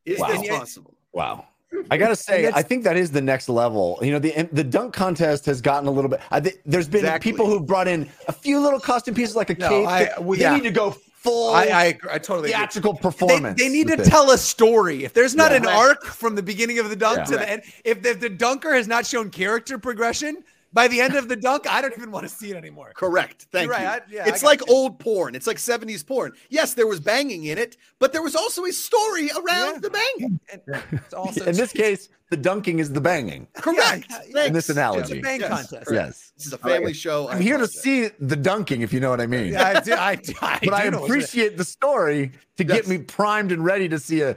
Is 0.06 0.18
Wow. 0.20 0.42
possible? 0.48 0.94
Wow. 1.12 1.44
I 1.90 1.96
gotta 1.98 2.16
say, 2.28 2.50
I 2.54 2.62
think 2.62 2.84
that 2.84 2.96
is 2.96 3.10
the 3.10 3.20
next 3.20 3.48
level. 3.48 3.98
You 4.00 4.12
know, 4.12 4.18
the 4.18 4.48
the 4.52 4.64
dunk 4.64 4.94
contest 4.94 5.44
has 5.46 5.60
gotten 5.60 5.88
a 5.88 5.90
little 5.90 6.08
bit. 6.08 6.20
I 6.30 6.40
think 6.40 6.60
there's 6.64 6.88
been 6.88 7.00
Exactly. 7.00 7.32
people 7.32 7.46
who 7.46 7.60
brought 7.60 7.88
in 7.88 8.08
a 8.28 8.32
few 8.32 8.60
little 8.60 8.80
costume 8.80 9.14
pieces, 9.14 9.36
like 9.36 9.50
a 9.50 9.54
No, 9.58 9.68
cape. 9.68 9.86
I- 9.88 10.10
well, 10.20 10.38
they 10.38 10.42
yeah. 10.44 10.54
need 10.54 10.62
to 10.62 10.70
go 10.70 10.90
full 10.92 11.52
I, 11.54 11.64
I, 11.66 11.84
agree. 11.86 12.10
I 12.12 12.18
totally 12.18 12.50
theatrical 12.50 12.92
They, 12.92 13.00
performance. 13.00 13.60
they 13.60 13.68
need 13.68 13.88
to 13.88 13.96
this. 13.96 14.08
tell 14.08 14.30
a 14.30 14.38
story. 14.38 15.04
If 15.04 15.12
there's 15.12 15.34
not 15.34 15.50
Yeah. 15.50 15.56
an 15.58 15.66
arc 15.66 16.04
from 16.04 16.36
the 16.36 16.42
beginning 16.42 16.78
of 16.78 16.88
the 16.88 16.94
dunk 16.94 17.18
Yeah. 17.18 17.24
to 17.24 17.36
the 17.38 17.50
end, 17.50 17.62
if 17.84 18.00
the, 18.00 18.10
if 18.10 18.20
the 18.20 18.28
dunker 18.30 18.72
has 18.72 18.86
not 18.86 19.04
shown 19.04 19.30
character 19.30 19.76
progression 19.76 20.44
by 20.76 20.86
the 20.88 21.00
end 21.00 21.14
of 21.16 21.26
the 21.28 21.36
dunk, 21.36 21.66
I 21.68 21.80
don't 21.80 21.94
even 21.96 22.10
want 22.10 22.28
to 22.28 22.28
see 22.28 22.50
it 22.50 22.56
anymore. 22.56 22.92
Correct. 22.94 23.46
Thank 23.50 23.66
You're 23.70 23.78
you. 23.80 23.86
right. 23.86 24.02
I- 24.02 24.12
yeah, 24.12 24.32
I 24.32 24.44
like 24.44 24.60
you. 24.60 24.72
old 24.74 24.98
porn. 25.00 25.34
It's 25.34 25.46
like 25.46 25.56
70s 25.56 26.06
porn. 26.06 26.32
Yes, 26.50 26.74
there 26.74 26.86
was 26.86 27.00
banging 27.00 27.44
in 27.44 27.56
it, 27.56 27.76
but 27.98 28.12
there 28.12 28.22
was 28.22 28.36
also 28.36 28.64
a 28.66 28.72
story 28.72 29.30
around 29.30 29.74
Yeah. 29.74 29.78
the 29.80 29.90
banging. 29.90 30.40
And 30.52 30.60
it's 30.92 31.14
also 31.14 31.44
In 31.46 31.56
this 31.56 31.72
case, 31.84 32.10
the 32.28 32.36
dunking 32.36 32.78
is 32.78 32.92
the 32.92 33.00
banging. 33.00 33.46
Correct. 33.54 34.06
yeah, 34.10 34.20
yeah. 34.28 34.44
In 34.44 34.52
this 34.52 34.68
it's 34.68 34.76
analogy. 34.76 35.18
a 35.18 35.22
bang 35.22 35.40
Yes. 35.40 35.48
contest. 35.48 35.90
Yes. 35.92 36.32
This 36.36 36.46
is 36.48 36.52
a 36.52 36.58
family 36.58 36.92
show. 36.92 37.28
I 37.28 37.34
I'm 37.36 37.40
here 37.40 37.56
to 37.56 37.64
apologize. 37.64 37.80
see 37.82 38.10
the 38.20 38.36
dunking, 38.36 38.82
if 38.82 38.92
you 38.92 39.00
know 39.00 39.08
what 39.10 39.20
I 39.22 39.26
mean. 39.26 39.52
Yeah, 39.54 39.64
I 39.64 39.80
do. 39.80 39.94
I, 39.94 40.14
do- 40.16 40.34
I 40.42 40.58
but 40.62 40.74
I 40.74 40.84
do 40.84 40.90
know 40.90 41.00
what's 41.00 41.10
appreciate 41.10 41.56
the 41.56 41.64
story 41.64 42.32
to 42.58 42.64
get 42.64 42.86
me 42.86 42.98
primed 42.98 43.50
and 43.50 43.64
ready 43.64 43.88
to 43.88 43.98
see 43.98 44.20
a, 44.20 44.36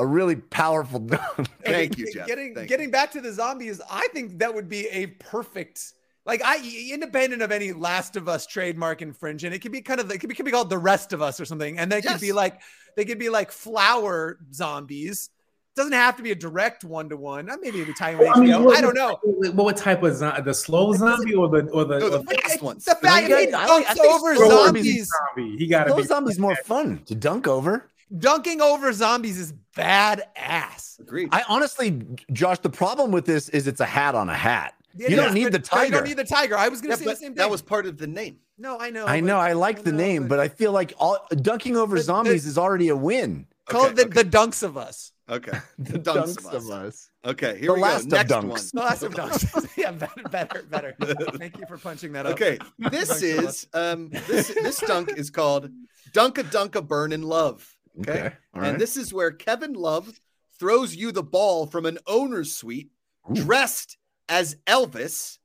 a 0.00 0.06
really 0.06 0.36
powerful 0.36 0.98
dunk. 1.00 1.48
Thank 1.64 1.98
you, 1.98 2.12
Jeff. 2.12 2.26
Getting 2.26 2.54
Thank 2.54 2.68
getting 2.68 2.90
back 2.90 3.12
to 3.12 3.20
the 3.20 3.32
zombies, 3.32 3.80
I 3.90 4.08
think 4.12 4.38
that 4.38 4.54
would 4.54 4.68
be 4.68 4.86
a 4.88 5.06
perfect. 5.06 5.92
Like 6.26 6.40
I, 6.42 6.56
independent 6.90 7.42
of 7.42 7.52
any 7.52 7.72
Last 7.72 8.16
of 8.16 8.28
Us 8.30 8.46
trademark 8.46 9.02
infringement, 9.02 9.54
it 9.54 9.58
could 9.58 9.72
be 9.72 9.82
kind 9.82 10.00
of 10.00 10.10
it 10.10 10.18
could 10.18 10.28
be, 10.30 10.34
could 10.34 10.46
be 10.46 10.50
called 10.50 10.70
the 10.70 10.78
Rest 10.78 11.12
of 11.12 11.20
Us 11.20 11.38
or 11.38 11.44
something, 11.44 11.78
and 11.78 11.92
they 11.92 12.00
could 12.00 12.20
be 12.20 12.32
like 12.32 12.60
they 12.96 13.04
could 13.04 13.18
be 13.18 13.28
like 13.28 13.52
flower 13.52 14.38
zombies. 14.52 15.28
Doesn't 15.76 15.92
have 15.92 16.16
to 16.18 16.22
be 16.22 16.30
a 16.30 16.36
direct 16.36 16.84
one 16.84 17.08
to 17.08 17.16
one. 17.16 17.46
Maybe 17.60 17.80
it'd 17.80 17.88
be 17.88 17.94
tying 17.94 18.16
Well, 18.16 18.32
I 18.34 18.38
mean, 18.40 18.62
what- 18.62 18.78
I 18.78 18.80
don't 18.80 18.94
know. 18.94 19.18
What, 19.24 19.54
what 19.56 19.76
type 19.76 20.04
of 20.04 20.14
zombie? 20.14 20.42
The 20.42 20.54
slow 20.54 20.92
zombie 20.94 21.34
or 21.34 21.48
the 21.48 21.68
or 21.70 21.84
the, 21.84 21.98
No, 21.98 22.08
the 22.10 22.18
or 22.20 22.22
the 22.22 22.34
fast 22.40 22.62
ones. 22.62 22.84
The 22.84 22.94
fact 22.94 23.28
Yeah, 23.28 23.36
that 23.36 23.48
he 23.48 23.52
I 23.52 23.66
like- 23.66 23.86
I 23.86 23.94
dunks 23.94 23.96
think 23.98 24.14
over 24.14 24.36
slow 24.36 24.64
zombies, 24.66 25.10
zombie? 25.36 25.56
He 25.58 25.66
got 25.66 25.84
to 25.84 25.96
be. 25.96 26.04
Zombies 26.04 26.38
more 26.38 26.54
fun 26.64 27.02
to 27.06 27.14
dunk 27.16 27.48
over. 27.48 27.90
dunking 28.16 28.60
over 28.62 28.92
zombies 28.92 29.36
is 29.38 29.52
badass. 29.76 30.98
Agreed. 31.00 31.28
I 31.32 31.42
honestly, 31.48 32.02
Josh, 32.32 32.58
the 32.60 32.70
problem 32.70 33.10
with 33.12 33.24
this 33.26 33.48
is 33.50 33.66
it's 33.66 33.80
a 33.80 33.84
hat 33.86 34.14
on 34.14 34.28
a 34.28 34.34
hat. 34.34 34.74
Yeah, 34.96 35.08
you 35.08 35.16
yeah, 35.16 35.22
don't 35.24 35.34
need 35.34 35.44
the 35.46 35.58
but- 35.58 35.72
no, 35.72 35.78
You 35.78 35.84
tiger. 35.86 35.96
don't 35.96 36.08
need 36.08 36.16
the 36.18 36.24
tiger. 36.24 36.56
I 36.56 36.68
was 36.68 36.80
gonna 36.80 36.92
Yeah, 36.94 36.98
say 36.98 37.04
the 37.06 37.16
same 37.16 37.28
thing. 37.30 37.34
that 37.36 37.50
was 37.50 37.62
part 37.62 37.86
of 37.86 37.98
the 37.98 38.06
name. 38.06 38.38
no, 38.58 38.78
I 38.78 38.90
know. 38.90 39.06
I 39.06 39.20
know, 39.20 39.38
I 39.38 39.52
like 39.54 39.82
the 39.82 39.90
know, 39.92 39.98
name, 39.98 40.28
but 40.28 40.38
I 40.38 40.48
feel 40.48 40.70
like 40.72 40.92
all 40.98 41.18
dunking 41.42 41.76
over 41.76 41.96
The- 41.96 42.00
the- 42.00 42.04
zombies 42.04 42.46
is 42.46 42.56
already 42.56 42.88
a 42.90 42.96
win. 42.96 43.46
call 43.66 43.86
it 43.86 43.96
the, 43.96 44.04
the 44.04 44.24
dunks 44.24 44.62
of 44.62 44.76
us. 44.76 45.10
Okay. 45.28 45.58
The 45.78 45.98
dunks, 45.98 46.38
of 46.38 46.54
us. 46.54 46.70
us. 46.70 47.10
Okay, 47.24 47.58
here 47.58 47.68
The 47.68 47.74
we 47.74 47.80
last 47.80 48.04
of 48.04 48.10
go. 48.10 48.16
Next 48.18 48.32
dunks. 48.32 48.48
one. 48.48 48.60
No, 48.74 48.82
that's 48.88 49.00
some 49.00 49.12
dunks. 49.14 49.68
yeah, 49.76 49.90
better, 49.90 50.22
better, 50.28 50.62
better. 50.68 50.94
Thank 51.38 51.58
you 51.58 51.64
for 51.66 51.78
punching 51.78 52.12
that 52.12 52.26
up. 52.26 52.32
Okay, 52.34 52.58
this 52.78 53.20
is 53.22 53.66
um 53.74 54.10
this 54.28 54.48
this 54.48 54.78
dunk 54.80 55.14
is 55.16 55.30
called 55.30 55.70
Dunka 56.12 56.44
Dunka 56.44 56.86
Burning 56.86 57.22
Love. 57.22 57.73
Okay. 58.00 58.10
Okay. 58.12 58.34
All 58.54 58.60
right. 58.62 58.70
And 58.72 58.80
this 58.80 58.96
is 58.96 59.12
where 59.12 59.30
Kevin 59.30 59.72
Love 59.74 60.20
throws 60.58 60.94
you 60.94 61.12
the 61.12 61.22
ball 61.22 61.66
from 61.66 61.86
an 61.86 61.98
owner's 62.06 62.54
suite 62.54 62.90
Ooh. 63.30 63.34
dressed 63.34 63.96
as 64.28 64.56
Elvis. 64.66 65.38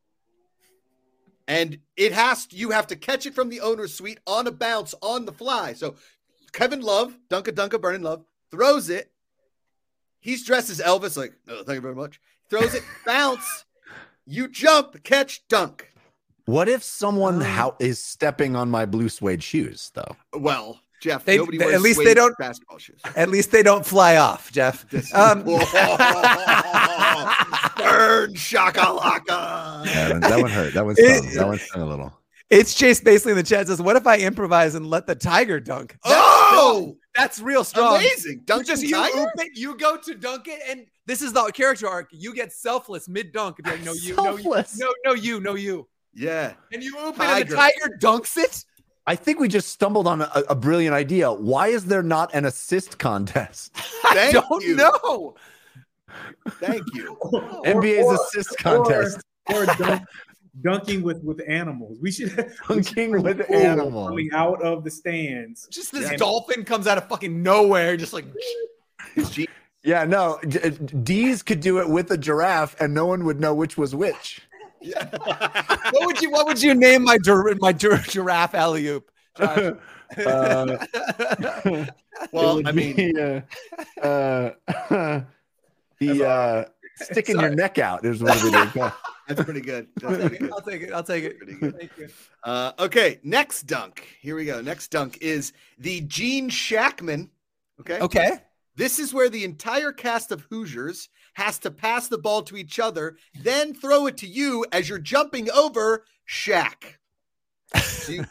And 1.48 1.80
it 1.98 2.12
has 2.12 2.48
you 2.52 2.72
have 2.72 2.88
to 2.88 2.96
catch 2.96 3.26
it 3.26 3.34
from 3.34 3.50
the 3.50 3.62
owner's 3.62 3.94
suite 3.94 4.20
on 4.28 4.46
a 4.48 4.52
bounce 4.52 4.94
on 5.02 5.26
the 5.26 5.32
fly. 5.32 5.74
So 5.74 5.96
Kevin 6.54 6.82
Love, 6.82 7.18
Dunka 7.30 7.52
Dunka 7.52 7.82
Burning 7.82 8.04
Love, 8.04 8.24
throws 8.52 8.90
it. 8.90 9.12
He's 10.20 10.46
dressed 10.46 10.70
as 10.70 10.80
Elvis, 10.80 11.16
like, 11.18 11.34
no, 11.48 11.64
thank 11.64 11.78
you 11.78 11.82
very 11.82 11.96
much. 11.96 12.20
Throws 12.50 12.74
it, 12.76 12.84
bounce. 13.06 13.66
You 14.26 14.48
jump, 14.50 15.02
catch, 15.04 15.48
dunk. 15.48 15.92
what 16.46 16.68
if 16.70 16.84
someone 16.84 17.36
Um, 17.36 17.42
how 17.42 17.76
is 17.80 18.04
stepping 18.04 18.56
on 18.56 18.70
my 18.70 18.86
blue 18.86 19.10
suede 19.10 19.42
shoes 19.42 19.92
though? 19.96 20.16
Well, 20.34 20.82
Jeff, 21.02 21.24
They- 21.26 21.38
nobody 21.38 21.58
wears 21.58 21.74
at 21.76 21.82
least 21.82 22.04
they 22.04 22.14
don't- 22.14 22.38
basketball 22.38 22.78
shoes. 22.78 23.00
At 23.16 23.30
least 23.30 23.52
they 23.52 23.64
don't 23.64 23.86
fly 23.86 24.18
off, 24.18 24.52
Jeff. 24.52 24.86
This- 24.92 25.14
Um, 25.14 25.44
Burn 27.78 28.34
shakalaka. 28.34 29.86
Yeah, 29.86 30.10
that, 30.10 30.22
that 30.22 30.42
one 30.42 30.52
hurt. 30.52 30.74
That 30.74 30.86
one 30.86 30.96
It- 30.98 31.24
stung. 31.24 31.34
That 31.36 31.48
one 31.48 31.60
stung 31.60 31.82
a 31.82 31.86
little. 31.86 32.14
it's 32.50 32.74
Chase 32.74 33.00
basically 33.00 33.32
in 33.32 33.38
the 33.38 33.44
chat 33.44 33.68
says, 33.68 33.82
"What 33.82 33.96
if 33.96 34.06
I 34.08 34.18
improvise 34.18 34.76
and 34.76 34.88
let 34.90 35.08
the 35.08 35.16
tiger 35.16 35.60
dunk?" 35.60 35.96
That's 36.04 36.16
Oh, 36.18 36.52
strong. 36.52 36.96
that's 37.16 37.40
real 37.40 37.64
strong. 37.64 37.96
amazing! 37.98 38.40
You 38.40 38.42
Dunk 38.46 38.66
just 38.66 38.84
you, 38.84 38.98
oop 38.98 39.30
it, 39.38 39.52
you 39.58 39.78
go 39.78 39.98
to 39.98 40.16
dunk 40.16 40.48
it, 40.48 40.60
and 40.68 40.86
this 41.06 41.22
is 41.22 41.32
the 41.34 41.44
character 41.52 41.88
arc. 41.88 42.10
You 42.12 42.34
get 42.34 42.52
selfless 42.52 43.08
mid 43.08 43.32
dunk. 43.32 43.58
If 43.60 43.66
you're 43.68 43.76
like, 43.76 43.86
no, 43.86 43.94
you, 43.94 44.16
no, 44.16 44.24
you, 44.36 44.44
Selfless. 44.44 44.78
no, 44.78 44.94
no, 45.06 45.14
you, 45.14 45.40
no, 45.40 45.56
you, 45.56 45.88
Yeah. 46.14 46.54
and 46.74 46.84
you 46.84 46.98
open 47.00 47.22
it, 47.22 47.30
and 47.42 47.50
the 47.50 47.56
Tiger. 47.56 47.72
tiger 47.80 47.98
dunks 48.02 48.36
it. 48.38 48.66
I 49.08 49.16
think 49.16 49.40
we 49.40 49.48
just 49.48 49.70
stumbled 49.70 50.06
on 50.08 50.22
a, 50.22 50.32
a 50.50 50.56
brilliant 50.56 50.94
idea. 50.94 51.32
Why 51.32 51.68
is 51.70 51.86
there 51.86 52.04
not 52.04 52.34
an 52.34 52.46
assist 52.46 53.00
contest? 53.00 53.72
I 54.04 54.14
Thank 54.14 54.34
don't 54.34 54.64
you. 54.64 54.76
know. 54.76 55.36
Thank 56.60 56.84
you. 56.94 57.18
NBA's 57.66 58.06
or- 58.06 58.14
assist 58.16 58.58
contest. 58.60 59.22
or 59.54 59.66
dunk, 59.66 60.04
dunking 60.62 61.02
with 61.02 61.24
with 61.24 61.42
animals. 61.48 61.98
We 62.02 62.12
should 62.12 62.36
we 62.70 62.84
should 62.84 62.96
Dunking 62.96 63.22
with 63.24 63.50
animals. 63.52 64.10
coming 64.10 64.30
out 64.34 64.62
of 64.62 64.84
the 64.84 64.92
stands. 64.92 65.68
Just 65.72 65.92
this 65.92 66.12
Yeah. 66.12 66.18
dolphin 66.18 66.64
comes 66.66 66.86
out 66.88 66.98
of 66.98 67.08
fucking 67.08 67.42
nowhere, 67.42 67.98
just 67.98 68.14
like 68.14 68.26
Yeah, 69.84 70.04
no. 70.06 70.40
D- 70.48 70.60
Dees 71.04 71.42
could 71.42 71.62
do 71.62 71.80
it 71.80 71.90
with 71.90 72.12
a 72.12 72.18
giraffe, 72.18 72.76
and 72.82 72.94
no 72.94 73.06
one 73.06 73.24
would 73.26 73.40
know 73.40 73.54
which 73.54 73.78
was 73.78 73.96
which. 73.96 74.42
What 74.81 76.06
would 76.06 76.22
you 76.22 76.31
what 76.31 76.47
would 76.47 76.61
you 76.61 76.73
name 76.73 77.03
my 77.03 77.18
gir- 77.18 77.56
my 77.60 77.72
gir- 77.72 78.03
giraffe 78.07 78.56
alley 78.56 78.88
oop? 78.88 79.11
Uh, 80.18 80.76
well, 82.31 82.68
I 82.68 82.72
mean, 82.72 82.95
be, 82.95 83.15
uh, 83.15 83.41
uh, 84.01 84.51
the 85.99 86.27
uh, 86.27 86.65
sticking 86.95 87.39
your 87.39 87.53
neck 87.53 87.77
out 87.77 88.03
is 88.03 88.19
what 88.19 88.35
it 88.38 88.76
would 88.76 88.91
that's 89.30 89.43
pretty 89.43 89.61
good. 89.61 89.88
That's 89.97 90.18
pretty 90.18 90.38
good. 90.39 90.51
I'll 90.51 90.61
take 90.61 90.81
it. 90.81 90.91
I'll 90.91 91.03
take 91.03 91.23
it. 91.23 91.38
Pretty 91.38 91.53
good. 91.53 91.77
Thank 91.77 91.91
you. 91.97 92.10
Uh, 92.43 92.72
okay, 92.80 93.19
next 93.22 93.64
dunk. 93.64 94.07
Here 94.22 94.35
we 94.35 94.45
go. 94.45 94.60
Next 94.60 94.88
dunk 94.89 95.19
is 95.22 95.53
the 95.77 96.01
Gene 96.01 96.49
Shackman. 96.49 97.30
Okay. 97.80 97.99
Okay. 97.99 98.39
This 98.76 98.97
is 98.97 99.14
where 99.14 99.30
the 99.30 99.43
entire 99.43 99.91
cast 99.91 100.31
of 100.31 100.41
Hoosiers 100.49 101.10
has 101.40 101.57
to 101.60 101.72
pass 101.72 102.07
the 102.10 102.18
ball 102.18 102.41
to 102.44 102.57
each 102.57 102.80
other, 102.80 103.18
then 103.41 103.74
throw 103.74 104.07
it 104.07 104.18
to 104.18 104.28
you 104.28 104.66
as 104.72 104.90
you're 104.90 104.99
jumping 104.99 105.49
over 105.52 106.06
Shaq. 106.30 106.95
So 107.82 108.11
you, 108.11 108.26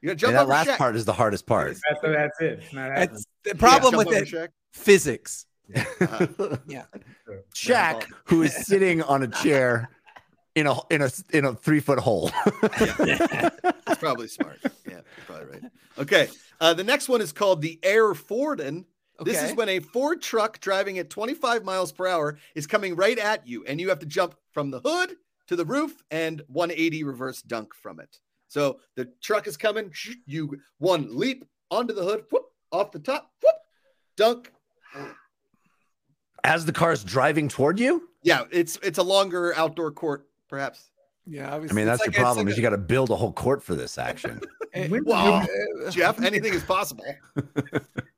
you 0.00 0.06
gotta 0.08 0.16
jump 0.16 0.28
And 0.30 0.36
that 0.36 0.42
over 0.42 0.50
last 0.52 0.68
Shaq. 0.68 0.76
part 0.76 0.96
is 0.96 1.04
the 1.04 1.12
hardest 1.12 1.46
part. 1.46 1.76
That's 1.88 2.00
that's 2.02 2.40
it. 2.40 2.60
It's 2.62 2.72
not 2.72 3.10
the 3.44 3.54
problem 3.54 3.92
jump 3.94 4.08
with 4.08 4.16
it. 4.16 4.28
Shaq. 4.28 4.48
Physics. 4.72 5.46
Uh, 5.74 6.26
Yeah. 6.66 6.84
Shaq, 7.54 8.04
who 8.24 8.42
is 8.42 8.54
sitting 8.66 9.02
on 9.02 9.22
a 9.22 9.28
chair 9.28 9.88
in 10.54 10.66
a 10.66 10.76
in 10.90 11.00
a 11.02 11.10
in 11.32 11.44
a 11.44 11.54
three 11.54 11.80
foot 11.80 11.98
hole. 11.98 12.30
That's 12.62 13.98
probably 13.98 14.28
smart. 14.28 14.58
Yeah, 14.88 15.00
probably 15.26 15.46
right. 15.46 15.62
Okay. 15.98 16.28
Uh, 16.60 16.74
the 16.74 16.84
next 16.84 17.08
one 17.08 17.20
is 17.20 17.32
called 17.32 17.62
the 17.62 17.78
Air 17.82 18.14
Forden. 18.14 18.84
This 19.24 19.42
is 19.42 19.54
when 19.54 19.68
a 19.68 19.78
Ford 19.80 20.22
truck 20.22 20.60
driving 20.60 20.98
at 20.98 21.10
25 21.10 21.64
miles 21.64 21.92
per 21.92 22.06
hour 22.06 22.38
is 22.54 22.66
coming 22.66 22.96
right 22.96 23.18
at 23.18 23.46
you, 23.46 23.64
and 23.66 23.80
you 23.80 23.88
have 23.88 23.98
to 24.00 24.06
jump 24.06 24.34
from 24.52 24.70
the 24.70 24.80
hood 24.80 25.16
to 25.48 25.56
the 25.56 25.64
roof 25.64 26.02
and 26.10 26.42
180 26.48 27.04
reverse 27.04 27.42
dunk 27.42 27.74
from 27.74 28.00
it. 28.00 28.18
So 28.48 28.80
the 28.96 29.08
truck 29.22 29.46
is 29.46 29.56
coming, 29.56 29.92
you 30.26 30.58
one 30.78 31.16
leap 31.16 31.44
onto 31.70 31.94
the 31.94 32.02
hood, 32.02 32.24
whoop, 32.32 32.44
off 32.72 32.90
the 32.92 32.98
top, 32.98 33.30
whoop, 33.42 33.54
dunk. 34.16 34.52
As 36.42 36.64
the 36.64 36.72
car 36.72 36.92
is 36.92 37.04
driving 37.04 37.48
toward 37.48 37.78
you, 37.78 38.08
Yeah, 38.22 38.44
it's 38.50 38.78
it's 38.82 38.98
a 38.98 39.02
longer 39.02 39.54
outdoor 39.56 39.92
court, 39.92 40.26
perhaps. 40.48 40.90
Yeah. 41.26 41.54
I 41.54 41.58
mean 41.72 41.86
that's 41.86 42.04
the 42.04 42.10
problem 42.12 42.48
is 42.48 42.56
you 42.56 42.62
got 42.62 42.70
to 42.70 42.78
build 42.78 43.10
a 43.10 43.16
whole 43.16 43.32
court 43.32 43.62
for 43.62 43.74
this 43.74 43.98
action. 43.98 44.40
When- 44.88 45.04
Well, 45.04 45.46
Jeff, 45.90 46.20
anything 46.22 46.54
is 46.54 46.62
possible. 46.62 47.04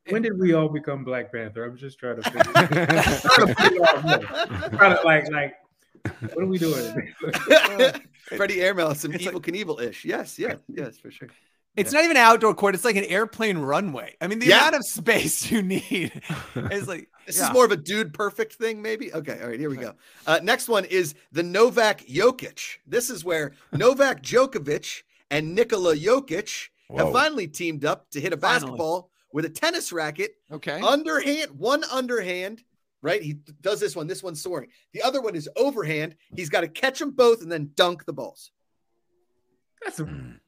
when 0.08 0.22
did 0.22 0.38
we 0.38 0.52
all 0.54 0.68
become 0.68 1.04
Black 1.04 1.32
Panther? 1.32 1.64
I'm 1.64 1.76
just 1.76 1.98
trying 1.98 2.20
to 2.20 2.22
figure. 2.22 2.42
trying 2.52 3.46
to 3.48 3.54
figure 3.54 3.84
out 3.84 4.04
more. 4.04 4.18
Trying 4.78 4.96
to 4.96 5.02
like 5.04 5.30
like 5.30 5.54
what 6.34 6.42
are 6.42 6.46
we 6.46 6.58
doing? 6.58 7.12
Freddie 8.36 8.60
Airmail, 8.60 8.94
some 8.94 9.12
Evel 9.12 9.40
Knievel 9.40 9.80
ish. 9.80 10.04
Yes, 10.04 10.38
yeah, 10.38 10.56
yes, 10.68 10.98
for 10.98 11.10
sure. 11.10 11.28
It's 11.74 11.90
not 11.92 12.04
even 12.04 12.18
an 12.18 12.22
outdoor 12.22 12.54
court. 12.54 12.74
It's 12.74 12.84
like 12.84 12.96
an 12.96 13.04
airplane 13.04 13.56
runway. 13.56 14.14
I 14.20 14.26
mean, 14.26 14.40
the 14.40 14.46
Yeah. 14.46 14.58
amount 14.60 14.74
of 14.76 14.84
space 14.84 15.50
you 15.50 15.62
need 15.62 16.12
is 16.70 16.86
like 16.86 17.08
This 17.26 17.38
yeah. 17.38 17.46
is 17.48 17.52
more 17.52 17.64
of 17.64 17.72
a 17.72 17.76
dude 17.76 18.12
perfect 18.12 18.54
thing, 18.54 18.82
maybe. 18.82 19.12
Okay, 19.14 19.40
all 19.40 19.48
right, 19.48 19.58
here 19.58 19.70
we 19.70 19.76
go. 19.76 19.94
Uh, 20.26 20.40
next 20.42 20.68
one 20.68 20.84
is 20.84 21.14
the 21.32 21.42
Novak 21.42 22.06
Jokic. 22.06 22.78
This 22.86 23.08
is 23.08 23.24
where 23.24 23.52
Novak 23.72 24.22
Djokovic 24.22 25.02
and 25.30 25.54
Nikola 25.54 25.96
Jokic 25.96 26.68
have 26.94 27.10
finally 27.12 27.48
teamed 27.48 27.86
up 27.86 28.10
to 28.10 28.20
hit 28.20 28.34
a 28.34 28.36
Finally. 28.36 28.60
basketball 28.60 29.10
with 29.32 29.44
a 29.44 29.50
tennis 29.50 29.92
racket, 29.92 30.32
okay. 30.50 30.80
underhand, 30.80 31.50
one 31.52 31.84
underhand. 31.84 32.62
Right, 33.04 33.20
he 33.20 33.34
does 33.62 33.80
this 33.80 33.96
one. 33.96 34.06
This 34.06 34.22
one's 34.22 34.40
soaring. 34.40 34.68
The 34.92 35.02
other 35.02 35.20
one 35.20 35.34
is 35.34 35.48
overhand. 35.56 36.14
He's 36.36 36.48
got 36.48 36.60
to 36.60 36.68
catch 36.68 37.00
them 37.00 37.10
both 37.10 37.42
and 37.42 37.50
then 37.50 37.70
dunk 37.74 38.04
the 38.04 38.12
balls. 38.12 38.52
That's 39.84 39.98
a 39.98 40.04
Mm. 40.04 40.38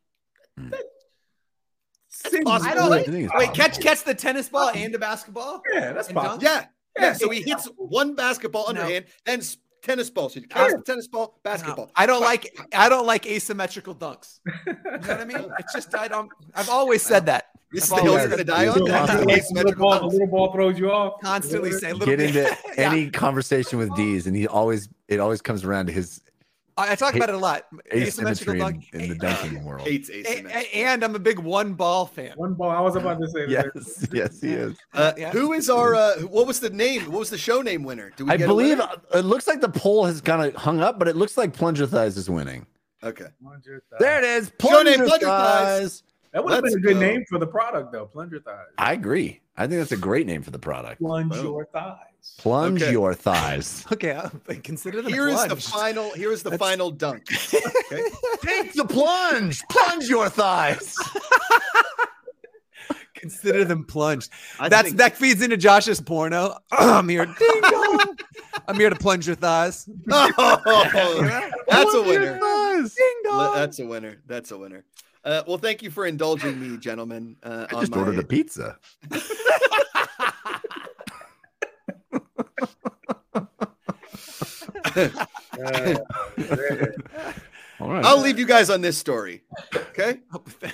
seems 2.09 2.45
possible. 2.45 2.71
I 2.71 2.75
don't 2.75 2.85
I 2.85 2.89
like. 2.89 3.07
think 3.07 3.17
Wait, 3.35 3.47
possible. 3.49 3.55
catch 3.57 3.81
catch 3.81 4.05
the 4.05 4.15
tennis 4.15 4.49
ball 4.49 4.71
and 4.73 4.95
the 4.95 5.01
basketball. 5.01 5.63
Yeah, 5.73 5.93
that's 5.93 6.09
And 6.09 6.17
possible. 6.17 6.45
Yeah, 6.45 6.67
yeah. 6.97 7.05
Yeah, 7.07 7.13
So 7.15 7.29
he 7.31 7.41
it's 7.41 7.49
hits 7.65 7.69
one 7.77 8.15
basketball 8.15 8.63
No. 8.73 8.81
underhand, 8.83 9.07
then 9.27 9.43
tennis 9.83 10.11
ball. 10.11 10.29
So 10.29 10.39
he 10.41 10.47
catches 10.47 10.75
the 10.77 10.83
tennis 10.83 11.09
ball, 11.09 11.41
basketball. 11.43 11.87
No, 11.87 11.93
I 11.97 12.07
don't 12.07 12.21
like 12.23 12.57
I 12.73 12.89
don't 12.89 13.07
like 13.07 13.27
asymmetrical 13.27 13.97
dunks. 13.97 14.39
You 14.67 14.73
know 14.75 14.99
what 15.01 15.11
I 15.11 15.25
mean? 15.25 15.45
It's 15.59 15.73
just 15.73 15.93
I 15.97 16.07
don't. 16.07 16.31
I've 16.55 16.69
always 16.71 17.03
said 17.03 17.27
that. 17.27 17.47
This 17.75 17.85
is 17.85 17.91
the 17.91 17.97
hill 17.97 18.13
you're 18.15 18.27
going 18.27 18.39
to 18.39 18.45
die 18.45 18.67
on. 18.69 18.87
Yeah. 18.87 19.07
That's 19.07 19.49
the 19.49 19.55
little 19.55 19.75
ball, 19.75 20.05
a 20.05 20.07
little 20.07 20.27
ball 20.27 20.53
throws 20.53 20.79
you 20.79 20.91
off. 20.91 21.21
Constantly 21.21 21.71
Whatever. 21.71 21.81
saying 21.81 21.95
little 21.99 22.17
Get 22.17 22.19
bit- 22.19 22.37
into 22.37 22.59
Yeah. 22.81 22.91
any 22.93 23.11
conversation 23.11 23.79
with 23.79 23.95
Dees, 23.97 24.27
and 24.27 24.37
he 24.37 24.47
always 24.47 24.89
it 25.09 25.21
always 25.21 25.43
comes 25.43 25.65
around 25.65 25.87
to 25.87 25.93
his 25.93 26.21
I 26.77 26.93
I 26.93 26.95
talk 26.97 27.15
about 27.15 27.29
it 27.29 27.37
a 27.37 27.39
lot. 27.39 27.67
Asymmetrical 27.93 28.55
asymmetry 28.55 28.55
in, 28.55 28.59
dunk. 28.59 28.89
in 28.95 29.09
the 29.09 29.15
dunking 29.15 29.65
world. 29.65 29.83
Hates 29.87 30.09
A- 30.09 30.21
asymmetry. 30.29 30.61
a- 30.73 30.85
and 30.87 31.05
I'm 31.05 31.15
a 31.15 31.21
big 31.21 31.39
one 31.39 31.75
ball 31.75 32.05
fan. 32.07 32.33
One 32.37 32.55
ball. 32.55 32.71
I 32.71 32.81
was 32.81 32.97
about 32.97 33.21
to 33.21 33.29
say 33.29 33.47
that. 33.47 33.71
Yes, 33.77 34.09
yes, 34.13 34.41
he 34.41 34.53
is. 34.55 34.77
Uh, 34.93 35.13
Yeah. 35.17 35.31
Who 35.31 35.53
is 35.53 35.71
our? 35.71 35.95
Uh, 35.95 36.15
what 36.23 36.47
was 36.49 36.59
the 36.59 36.71
name? 36.71 37.03
What 37.13 37.21
was 37.21 37.31
the 37.31 37.39
show 37.39 37.63
name 37.63 37.85
winner? 37.85 38.11
Do 38.17 38.25
we 38.25 38.33
I 38.33 38.37
get 38.37 38.49
believe 38.49 38.79
winner? 38.79 38.91
uh, 39.15 39.19
it 39.19 39.25
looks 39.25 39.47
like 39.47 39.61
the 39.61 39.69
poll 39.69 40.05
has 40.05 40.21
kind 40.21 40.43
of 40.43 40.55
hung 40.61 40.81
up, 40.81 40.99
but 40.99 41.07
it 41.07 41.15
looks 41.15 41.37
like 41.37 41.53
Plunger 41.53 41.87
Thighs 41.87 42.17
is 42.17 42.29
winning. 42.29 42.67
Okay. 43.05 43.27
There 44.01 44.19
it 44.19 44.25
is. 44.25 44.51
Show 44.61 44.83
name, 44.83 44.95
Plunger 44.95 45.05
Plunger 45.07 45.27
Thighs. 45.27 45.81
Thighs. 45.81 46.03
That 46.35 46.45
would 46.45 46.53
have 46.53 46.65
been 46.65 46.75
a 46.75 46.81
good 46.81 46.95
go. 46.95 47.01
name 47.01 47.25
for 47.29 47.39
the 47.39 47.47
product, 47.47 47.93
though. 47.93 48.07
Plunger 48.07 48.41
thighs. 48.41 48.67
I 48.77 48.93
agree. 48.93 49.41
I 49.57 49.69
think 49.69 49.79
that's 49.81 49.93
a 49.93 49.97
great 49.97 50.27
name 50.27 50.43
for 50.43 50.51
the 50.51 50.59
product. 50.59 51.01
Plunge 51.01 51.31
Boom. 51.31 51.45
your 51.47 51.65
thighs. 51.67 52.35
Plunge 52.39 52.83
Okay. 52.83 52.91
your 52.93 53.15
thighs. 53.15 53.87
Okay, 53.93 54.13
I'll 54.13 54.33
consider 54.65 55.01
them 55.01 55.13
Here 55.13 55.29
is 55.29 55.45
the 55.47 55.55
final. 55.57 56.11
Here 56.13 56.33
is 56.33 56.43
the 56.43 56.51
That's- 56.51 56.69
final 56.69 56.91
dunk. 56.91 57.29
Okay. 57.31 58.03
Take 58.43 58.73
the 58.73 58.85
plunge. 58.85 59.63
Plunge 59.71 60.09
your 60.09 60.29
thighs. 60.29 60.97
Consider 63.15 63.65
them 63.65 63.85
plunged. 63.85 64.31
I 64.59 64.69
That's 64.69 64.89
think- 64.89 64.99
that 64.99 65.17
feeds 65.17 65.41
into 65.41 65.57
Josh's 65.57 66.01
porno. 66.01 66.59
I'm 66.73 67.09
here. 67.09 67.25
Ding 67.27 67.61
dong. 67.63 68.17
I'm 68.67 68.77
here 68.77 68.91
to 68.91 68.97
plunge 68.97 69.27
your 69.27 69.37
thighs. 69.37 69.89
Oh, 70.11 70.61
that's 71.69 71.95
a 71.95 72.03
Plunge 72.03 72.05
your 72.05 72.05
winner. 72.05 72.39
Ding 72.89 73.15
dong. 73.25 73.55
That's 73.55 73.79
a 73.79 73.87
winner. 73.87 74.17
That's 74.27 74.51
a 74.51 74.59
winner. 74.59 74.85
Uh, 75.25 75.43
well, 75.47 75.59
thank 75.59 75.83
you 75.83 75.91
for 75.91 76.05
indulging 76.07 76.61
me, 76.61 76.77
gentlemen. 76.77 77.37
Uh, 77.43 77.67
I 77.71 77.75
on 77.75 77.81
just 77.83 77.93
my- 77.93 77.99
ordered 77.99 78.19
a 78.19 78.25
pizza. 78.25 78.79
Uh, 84.97 85.09
All 87.81 87.91
right. 87.91 88.05
I'll 88.05 88.21
leave 88.21 88.39
you 88.39 88.47
guys 88.47 88.71
on 88.71 88.81
this 88.81 88.97
story. 88.99 89.43
Okay. 89.75 90.21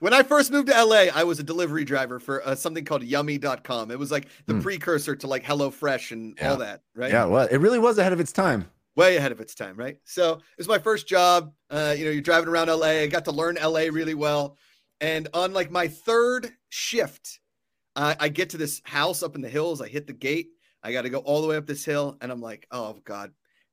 When 0.00 0.14
I 0.14 0.22
first 0.22 0.50
moved 0.50 0.68
to 0.68 0.82
LA, 0.84 1.08
I 1.14 1.24
was 1.24 1.40
a 1.40 1.42
delivery 1.42 1.84
driver 1.84 2.18
for 2.18 2.42
uh, 2.48 2.54
something 2.54 2.86
called 2.86 3.02
yummy.com. 3.04 3.90
It 3.90 3.98
was 3.98 4.10
like 4.10 4.28
the 4.46 4.54
Hmm. 4.54 4.60
precursor 4.62 5.14
to 5.14 5.26
like 5.26 5.44
HelloFresh 5.44 6.12
and 6.12 6.38
Yeah. 6.40 6.50
all 6.52 6.56
that, 6.56 6.80
right? 6.94 7.12
Yeah, 7.12 7.26
well, 7.26 7.46
it 7.50 7.58
really 7.58 7.78
was 7.78 7.98
ahead 7.98 8.14
of 8.14 8.18
its 8.18 8.32
time. 8.32 8.70
Way 8.96 9.16
ahead 9.16 9.32
of 9.32 9.40
its 9.40 9.54
time, 9.54 9.76
right? 9.76 9.96
So 10.04 10.32
it 10.34 10.58
was 10.58 10.68
my 10.68 10.78
first 10.78 11.06
job. 11.06 11.52
Uh, 11.70 11.94
you 11.96 12.04
know, 12.04 12.10
you're 12.10 12.22
driving 12.22 12.48
around 12.48 12.68
LA. 12.68 12.86
I 13.02 13.06
got 13.06 13.24
to 13.26 13.32
learn 13.32 13.56
LA 13.56 13.82
really 13.90 14.14
well. 14.14 14.56
And 15.00 15.28
on 15.32 15.52
like 15.52 15.70
my 15.70 15.88
third 15.88 16.50
shift, 16.68 17.40
uh, 17.96 18.14
I 18.18 18.28
get 18.28 18.50
to 18.50 18.58
this 18.58 18.80
house 18.84 19.22
up 19.22 19.34
in 19.34 19.42
the 19.42 19.48
hills. 19.48 19.80
I 19.80 19.88
hit 19.88 20.06
the 20.06 20.12
gate. 20.12 20.48
I 20.82 20.92
got 20.92 21.02
to 21.02 21.10
go 21.10 21.18
all 21.18 21.42
the 21.42 21.48
way 21.48 21.56
up 21.56 21.66
this 21.66 21.84
hill. 21.84 22.16
And 22.20 22.30
I'm 22.30 22.40
like, 22.40 22.66
oh 22.70 22.98
God, 23.04 23.32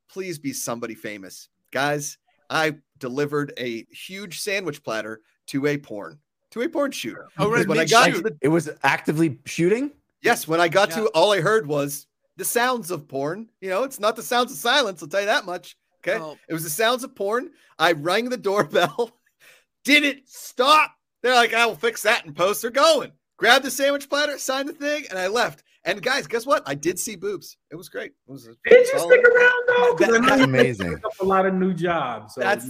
please 0.10 0.40
be 0.40 0.54
somebody 0.54 0.96
famous. 0.96 1.50
Guys, 1.72 2.18
I 2.50 2.76
delivered 2.98 3.54
a 3.58 3.86
huge 3.92 4.40
sandwich 4.40 4.84
platter 4.84 5.22
to 5.48 5.66
a 5.68 5.78
porn, 5.78 6.20
to 6.52 6.62
a 6.62 6.70
porn 6.70 6.92
shoot. 6.92 7.18
Oh, 7.38 7.50
right, 7.50 7.68
when 7.68 7.78
I 7.78 7.86
got 7.86 8.14
to 8.14 8.22
the 8.22 8.38
It 8.42 8.48
was 8.48 8.70
actively 8.84 9.40
shooting. 9.46 9.92
Yes, 10.22 10.48
when 10.48 10.60
I 10.60 10.68
got 10.68 10.90
Yeah. 10.90 10.96
to 11.02 11.08
all 11.10 11.32
I 11.32 11.42
heard 11.42 11.68
was 11.68 12.08
the 12.38 12.46
sounds 12.46 12.90
of 12.92 13.08
porn. 13.08 13.50
You 13.62 13.70
know, 13.70 13.84
it's 13.84 14.00
not 14.00 14.16
the 14.16 14.24
sounds 14.24 14.52
of 14.52 14.58
silence, 14.58 15.02
I'll 15.04 15.10
tell 15.10 15.20
you 15.22 15.26
that 15.28 15.46
much. 15.46 15.76
Okay. 16.08 16.20
Oh. 16.24 16.38
It 16.48 16.54
was 16.54 16.64
the 16.64 16.70
sounds 16.70 17.04
of 17.04 17.14
porn. 17.16 17.50
I 17.78 17.92
rang 17.92 18.30
the 18.30 18.38
doorbell. 18.38 19.12
Did 19.84 20.04
it 20.04 20.28
stop? 20.28 20.92
They're 21.24 21.36
like, 21.36 21.54
I 21.54 21.66
will 21.66 21.76
fix 21.76 22.04
that 22.04 22.26
in 22.26 22.34
post. 22.34 22.62
They're 22.62 22.72
going. 22.72 23.12
Grab 23.38 23.62
the 23.64 23.72
sandwich 23.72 24.10
platter, 24.10 24.38
signed 24.38 24.70
the 24.70 24.74
thing, 24.74 25.06
and 25.10 25.20
I 25.20 25.28
left. 25.28 25.64
And 25.84 26.02
guys, 26.02 26.28
guess 26.28 26.46
what? 26.46 26.64
I 26.66 26.76
did 26.76 27.00
see 27.00 27.16
boobs. 27.16 27.56
It 27.72 27.76
was 27.76 27.88
great. 27.88 28.12
It 28.28 28.32
was 28.32 28.48
a 28.48 28.56
Did 28.70 28.88
you 28.88 29.00
stick 29.00 29.24
around 29.26 29.64
though? 29.68 29.96
'Cause 29.96 30.10
I 30.10 30.18
know 30.18 30.26
That's 30.28 30.38
you 30.40 30.44
amazing. 30.44 30.90
picked 30.90 31.06
up 31.06 31.12
a 31.22 31.26
lot 31.26 31.46
of 31.46 31.54
new 31.54 31.74
jobs. 31.74 32.34
So 32.36 32.42
That's- 32.42 32.70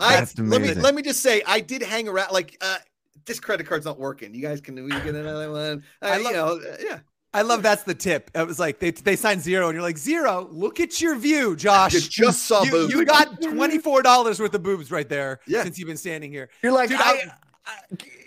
I, 0.00 0.14
That's 0.16 0.38
let 0.38 0.46
me 0.48 0.56
amazing. 0.68 0.82
let 0.82 0.94
me 0.94 1.02
just 1.02 1.20
say, 1.20 1.42
I 1.46 1.60
did 1.60 1.82
hang 1.82 2.08
around. 2.08 2.32
Like, 2.32 2.56
uh, 2.60 2.78
this 3.26 3.40
credit 3.40 3.66
card's 3.66 3.84
not 3.84 3.98
working. 3.98 4.32
You 4.32 4.40
guys 4.42 4.60
can 4.60 4.76
we 4.76 4.88
get 4.90 5.14
another 5.14 5.50
one. 5.50 5.82
Uh, 6.00 6.06
I 6.06 6.16
you 6.18 6.24
love- 6.24 6.32
know, 6.62 6.70
uh, 6.70 6.76
yeah. 6.80 6.98
I 7.34 7.42
love 7.42 7.62
that's 7.62 7.82
the 7.82 7.94
tip. 7.94 8.30
It 8.34 8.46
was 8.46 8.58
like 8.58 8.78
they 8.78 8.90
they 8.90 9.14
signed 9.16 9.42
zero, 9.42 9.68
and 9.68 9.74
you're 9.74 9.82
like 9.82 9.98
zero. 9.98 10.48
Look 10.50 10.80
at 10.80 11.00
your 11.00 11.14
view, 11.16 11.56
Josh. 11.56 11.92
You 11.94 12.00
just 12.00 12.46
saw 12.46 12.62
you, 12.62 12.70
boobs. 12.70 12.92
you 12.94 13.04
got 13.04 13.42
twenty 13.42 13.78
four 13.78 14.02
dollars 14.02 14.40
worth 14.40 14.54
of 14.54 14.62
boobs 14.62 14.90
right 14.90 15.08
there. 15.08 15.40
Yeah. 15.46 15.62
since 15.62 15.78
you've 15.78 15.88
been 15.88 15.98
standing 15.98 16.30
here. 16.32 16.48
You're 16.62 16.72
like, 16.72 16.88
Dude, 16.88 16.98
I, 17.00 17.30
I- 17.66 17.72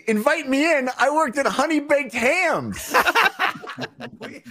invite 0.06 0.48
me 0.48 0.70
in. 0.78 0.88
I 0.98 1.10
worked 1.10 1.36
at 1.38 1.46
Honey 1.46 1.80
Baked 1.80 2.12
Hams. 2.14 2.94
and 4.20 4.42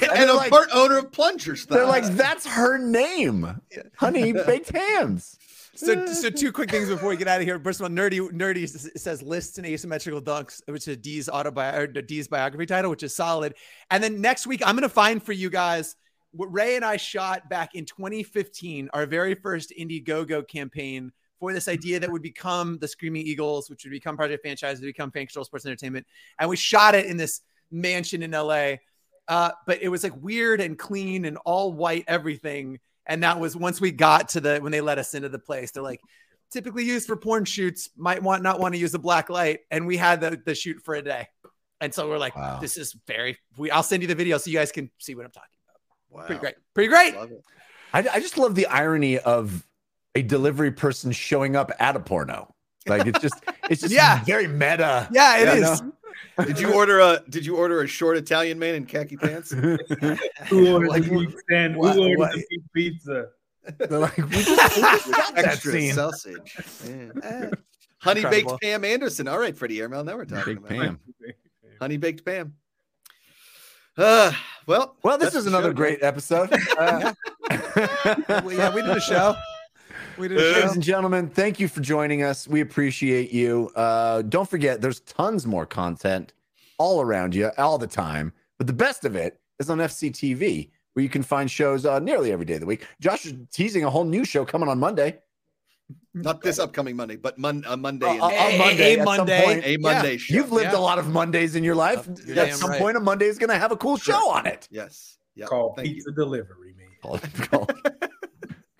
they're 0.00 0.28
a 0.28 0.34
like- 0.34 0.50
part 0.50 0.68
owner 0.72 0.98
of 0.98 1.12
Plunger 1.12 1.56
stuff. 1.56 1.76
They're 1.76 1.86
like, 1.86 2.04
that's 2.04 2.46
her 2.46 2.78
name. 2.78 3.60
Honey 3.96 4.32
Baked 4.32 4.70
Hams. 4.70 5.38
So, 5.80 6.06
so 6.12 6.28
two 6.28 6.52
quick 6.52 6.70
things 6.70 6.90
before 6.90 7.08
we 7.08 7.16
get 7.16 7.26
out 7.26 7.40
of 7.40 7.46
here. 7.46 7.58
First 7.58 7.80
of 7.80 7.84
all, 7.84 7.90
nerdy, 7.90 8.20
nerdy 8.32 8.68
says 8.98 9.22
lists 9.22 9.56
and 9.56 9.66
asymmetrical 9.66 10.20
dunks, 10.20 10.60
which 10.66 10.86
is 10.86 10.98
Dees 10.98 11.26
autobi 11.26 11.74
or 11.74 11.86
Dees 11.86 12.28
biography 12.28 12.66
title, 12.66 12.90
which 12.90 13.02
is 13.02 13.16
solid. 13.16 13.54
And 13.90 14.04
then 14.04 14.20
next 14.20 14.46
week, 14.46 14.60
I'm 14.62 14.76
to 14.78 14.90
find 14.90 15.22
for 15.22 15.32
you 15.32 15.48
guys 15.48 15.96
what 16.32 16.52
Ray 16.52 16.76
and 16.76 16.84
I 16.84 16.98
shot 16.98 17.48
back 17.48 17.74
in 17.74 17.86
2015, 17.86 18.90
our 18.92 19.06
very 19.06 19.34
first 19.34 19.72
Indiegogo 19.78 20.46
campaign 20.46 21.12
for 21.38 21.54
this 21.54 21.66
idea 21.66 21.98
that 21.98 22.12
would 22.12 22.20
become 22.20 22.76
the 22.78 22.86
Screaming 22.86 23.26
Eagles, 23.26 23.70
which 23.70 23.84
would 23.84 23.90
become 23.90 24.18
Project 24.18 24.42
Franchise, 24.42 24.80
would 24.80 24.86
become 24.86 25.10
Fan 25.10 25.26
Control 25.26 25.46
Sports 25.46 25.64
Entertainment. 25.64 26.06
And 26.38 26.50
we 26.50 26.56
shot 26.56 26.94
it 26.94 27.06
in 27.06 27.16
this 27.16 27.40
mansion 27.70 28.22
in 28.22 28.32
LA. 28.32 28.74
Uh, 29.28 29.52
but 29.66 29.80
it 29.80 29.88
was 29.88 30.02
like 30.02 30.14
weird 30.16 30.60
and 30.60 30.78
clean 30.78 31.24
and 31.24 31.38
all 31.46 31.72
white 31.72 32.04
everything. 32.06 32.78
And 33.06 33.22
that 33.22 33.40
was 33.40 33.56
once 33.56 33.80
we 33.80 33.90
got 33.90 34.30
to 34.30 34.40
the 34.40 34.58
when 34.60 34.72
they 34.72 34.80
let 34.80 34.98
us 34.98 35.14
into 35.14 35.28
the 35.28 35.38
place, 35.38 35.70
they're 35.72 35.82
like, 35.82 36.00
typically 36.52 36.84
used 36.84 37.06
for 37.06 37.16
porn 37.16 37.44
shoots, 37.44 37.88
might 37.96 38.22
want 38.22 38.42
not 38.42 38.60
want 38.60 38.74
to 38.74 38.78
use 38.80 38.94
a 38.94 38.98
black 38.98 39.30
light. 39.30 39.60
And 39.70 39.86
we 39.86 39.96
had 39.96 40.20
the, 40.20 40.40
the 40.44 40.54
shoot 40.54 40.80
for 40.84 40.94
a 40.94 41.02
day. 41.02 41.26
And 41.80 41.94
so 41.94 42.08
we're 42.08 42.18
like, 42.18 42.36
Wow. 42.36 42.58
this 42.60 42.76
is 42.76 42.94
very 43.06 43.38
we 43.56 43.70
I'll 43.70 43.82
send 43.82 44.02
you 44.02 44.08
the 44.08 44.14
video 44.14 44.36
so 44.38 44.50
you 44.50 44.58
guys 44.58 44.70
can 44.70 44.90
see 44.98 45.14
what 45.14 45.24
I'm 45.24 45.30
talking 45.32 45.48
about. 45.66 46.20
wow. 46.20 46.26
Pretty 46.26 46.40
great. 46.40 46.54
Pretty 46.74 46.88
great. 46.88 47.14
I, 47.92 48.06
I 48.12 48.20
just 48.20 48.36
love 48.38 48.54
the 48.54 48.66
irony 48.66 49.18
of 49.18 49.66
a 50.14 50.22
delivery 50.22 50.70
person 50.72 51.10
showing 51.12 51.56
up 51.56 51.72
at 51.80 51.96
a 51.96 52.00
porno. 52.00 52.54
Like 52.86 53.06
it's 53.06 53.20
just, 53.20 53.42
it's 53.68 53.80
just 53.80 53.94
Yeah. 54.00 54.22
very 54.24 54.46
meta. 54.48 55.08
Yeah, 55.12 55.38
it 55.38 55.48
is. 55.58 55.60
Yeah, 55.60 55.72
is. 55.72 55.82
no. 55.82 55.92
Did 56.46 56.58
you 56.58 56.72
order 56.74 57.00
a 57.00 57.22
Did 57.28 57.44
you 57.46 57.56
order 57.56 57.82
a 57.82 57.86
short 57.86 58.16
Italian 58.16 58.58
man 58.58 58.74
in 58.74 58.86
khaki 58.86 59.16
pants? 59.16 59.50
Who 60.48 60.72
ordered 60.72 60.88
Like, 60.88 61.04
the 61.04 61.10
beef 61.10 61.34
stand? 61.48 61.74
Who 61.74 61.80
ordered 61.86 62.18
what- 62.18 62.32
the 62.32 62.44
beef 62.48 62.62
pizza? 62.74 63.28
They're 63.78 63.98
like, 63.98 64.16
we 64.16 64.24
just, 64.42 64.76
we 64.76 64.82
just 64.82 65.10
got 65.12 65.34
that 65.34 65.44
Extra 65.44 65.72
scene. 65.72 65.92
sausage. 65.92 66.56
Yeah. 66.88 67.50
Honey 67.98 68.20
Incredible. 68.22 68.52
baked 68.52 68.62
Pam 68.62 68.84
Anderson. 68.84 69.28
All 69.28 69.38
right, 69.38 69.54
Freddie 69.56 69.80
Airmail. 69.80 70.02
Now 70.02 70.16
we're 70.16 70.24
talking 70.24 70.54
Big 70.54 70.58
about 70.58 70.68
Pam. 70.70 71.00
honey 71.78 71.98
baked 71.98 72.24
Pam. 72.24 72.54
Uh, 73.98 74.32
well, 74.66 74.96
Well, 75.02 75.18
this 75.18 75.34
is 75.34 75.46
another 75.46 75.68
show, 75.70 75.74
great 75.74 76.02
episode. 76.02 76.50
Uh, 76.78 77.12
Well, 78.28 78.52
yeah, 78.52 78.74
we 78.74 78.80
did 78.80 78.96
a 78.96 79.00
show. 79.00 79.36
We 80.18 80.28
did 80.28 80.38
a 80.38 80.40
Ladies 80.40 80.72
and 80.72 80.82
gentlemen, 80.82 81.28
thank 81.28 81.58
you 81.60 81.68
for 81.68 81.80
joining 81.80 82.22
us. 82.22 82.46
We 82.46 82.60
appreciate 82.60 83.32
you. 83.32 83.70
Uh, 83.74 84.22
don't 84.22 84.48
forget, 84.48 84.80
there's 84.80 85.00
tons 85.00 85.46
more 85.46 85.66
content 85.66 86.32
all 86.78 87.00
around 87.00 87.34
you 87.34 87.50
all 87.58 87.78
the 87.78 87.86
time. 87.86 88.32
But 88.58 88.66
the 88.66 88.72
best 88.72 89.04
of 89.04 89.16
it 89.16 89.40
is 89.58 89.70
on 89.70 89.78
FCTV, 89.78 90.70
where 90.92 91.02
you 91.02 91.08
can 91.08 91.22
find 91.22 91.50
shows 91.50 91.86
uh, 91.86 91.98
nearly 91.98 92.32
every 92.32 92.44
day 92.44 92.54
of 92.54 92.60
the 92.60 92.66
week. 92.66 92.86
Josh 93.00 93.26
is 93.26 93.34
teasing 93.50 93.84
a 93.84 93.90
whole 93.90 94.04
new 94.04 94.24
show 94.24 94.44
coming 94.44 94.68
on 94.68 94.78
Monday. 94.78 95.18
Not 96.14 96.40
this 96.42 96.58
upcoming 96.58 96.96
Monday, 96.96 97.16
but 97.16 97.38
mon- 97.38 97.64
uh, 97.66 97.76
Monday. 97.76 98.06
Uh, 98.06 98.26
uh, 98.26 98.30
A- 98.30 98.38
on 98.38 98.52
a- 98.52 98.58
Monday, 98.58 98.94
a 99.00 99.04
Monday. 99.04 99.44
point. 99.44 99.62
a 99.64 99.76
Monday 99.78 100.16
show. 100.18 100.34
You've 100.34 100.52
lived 100.52 100.72
Yeah. 100.72 100.78
a 100.78 100.80
lot 100.80 100.98
of 100.98 101.08
Mondays 101.08 101.56
in 101.56 101.64
your 101.64 101.74
life. 101.74 102.08
You're 102.26 102.38
At 102.38 102.54
some 102.54 102.70
right. 102.70 102.80
point, 102.80 102.96
a 102.96 103.00
Monday 103.00 103.26
is 103.26 103.38
going 103.38 103.50
to 103.50 103.58
have 103.58 103.72
a 103.72 103.76
cool 103.76 103.96
show 103.96 104.30
on 104.30 104.46
it. 104.46 104.68
yes. 104.70 105.16
Yeah. 105.34 105.46
Called 105.46 105.76
Thank 105.76 105.88
pizza 105.88 106.10
delivery, 106.12 106.74
man. 106.76 106.88
Called- 107.02 107.22
called- 107.50 107.72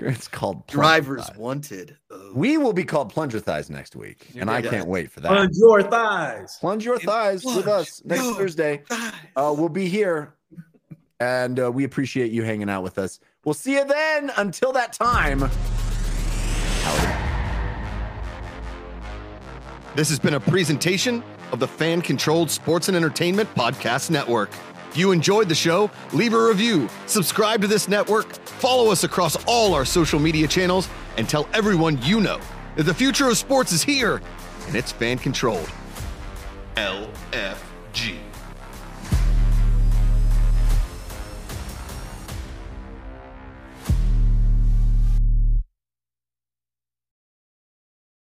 it's 0.09 0.29
called 0.29 0.67
Plunger 0.67 0.83
Drivers 0.83 1.27
Thighs. 1.27 1.37
wanted. 1.37 1.97
Oh. 2.11 2.33
We 2.35 2.57
will 2.59 2.73
be 2.73 2.85
called 2.85 3.11
Plunger 3.11 3.41
Thighs 3.41 3.71
next 3.71 3.95
week, 3.97 4.29
and 4.37 4.51
I 4.51 4.59
Yeah. 4.59 4.71
can't 4.71 4.89
wait 4.89 5.11
for 5.11 5.21
that. 5.21 5.29
Plunge 5.29 5.57
your 5.57 5.83
thighs. 5.83 6.57
Plunge 6.61 6.85
your 6.85 6.99
thighs 6.99 7.45
with 7.45 7.67
us 7.69 8.03
next 8.05 8.23
Thursday. 8.37 8.83
Uh, 9.37 9.55
we'll 9.57 9.69
be 9.69 9.89
here, 9.89 10.35
and 11.21 11.59
uh, 11.61 11.71
we 11.71 11.85
appreciate 11.85 12.33
you 12.33 12.43
hanging 12.43 12.69
out 12.71 12.83
with 12.83 12.99
us. 12.99 13.21
We'll 13.45 13.55
see 13.55 13.75
you 13.75 13.85
then. 13.85 14.31
Until 14.37 14.73
that 14.73 14.93
time, 14.93 15.41
howdy. 16.83 17.17
This 19.97 20.09
has 20.09 20.19
been 20.19 20.35
a 20.35 20.41
presentation 20.41 21.23
of 21.53 21.59
the 21.59 21.67
Fan 21.67 22.01
Controlled 22.01 22.51
Sports 22.51 22.89
and 22.89 22.97
Entertainment 22.97 23.53
Podcast 23.55 24.09
Network. 24.11 24.51
If 24.91 24.97
you 24.97 25.13
enjoyed 25.13 25.49
the 25.49 25.55
show, 25.55 25.89
leave 26.13 26.35
a 26.35 26.49
review, 26.49 26.89
subscribe 27.07 27.61
to 27.61 27.69
this 27.69 27.87
network, 27.87 28.33
follow 28.45 28.91
us 28.91 29.05
across 29.05 29.37
all 29.45 29.73
our 29.73 29.85
social 29.85 30.19
media 30.19 30.49
channels, 30.49 30.89
and 31.17 31.29
tell 31.29 31.49
everyone 31.55 32.03
you 32.03 32.21
know 32.21 32.41
that 32.75 32.83
the 32.83 32.95
future 32.95 33.29
of 33.29 33.39
sports 33.39 33.71
is 33.71 33.85
here 33.85 34.21
and 34.67 34.75
it's 34.75 34.91
fan 34.91 35.19
controlled. 35.19 35.71
LFG. 36.75 38.30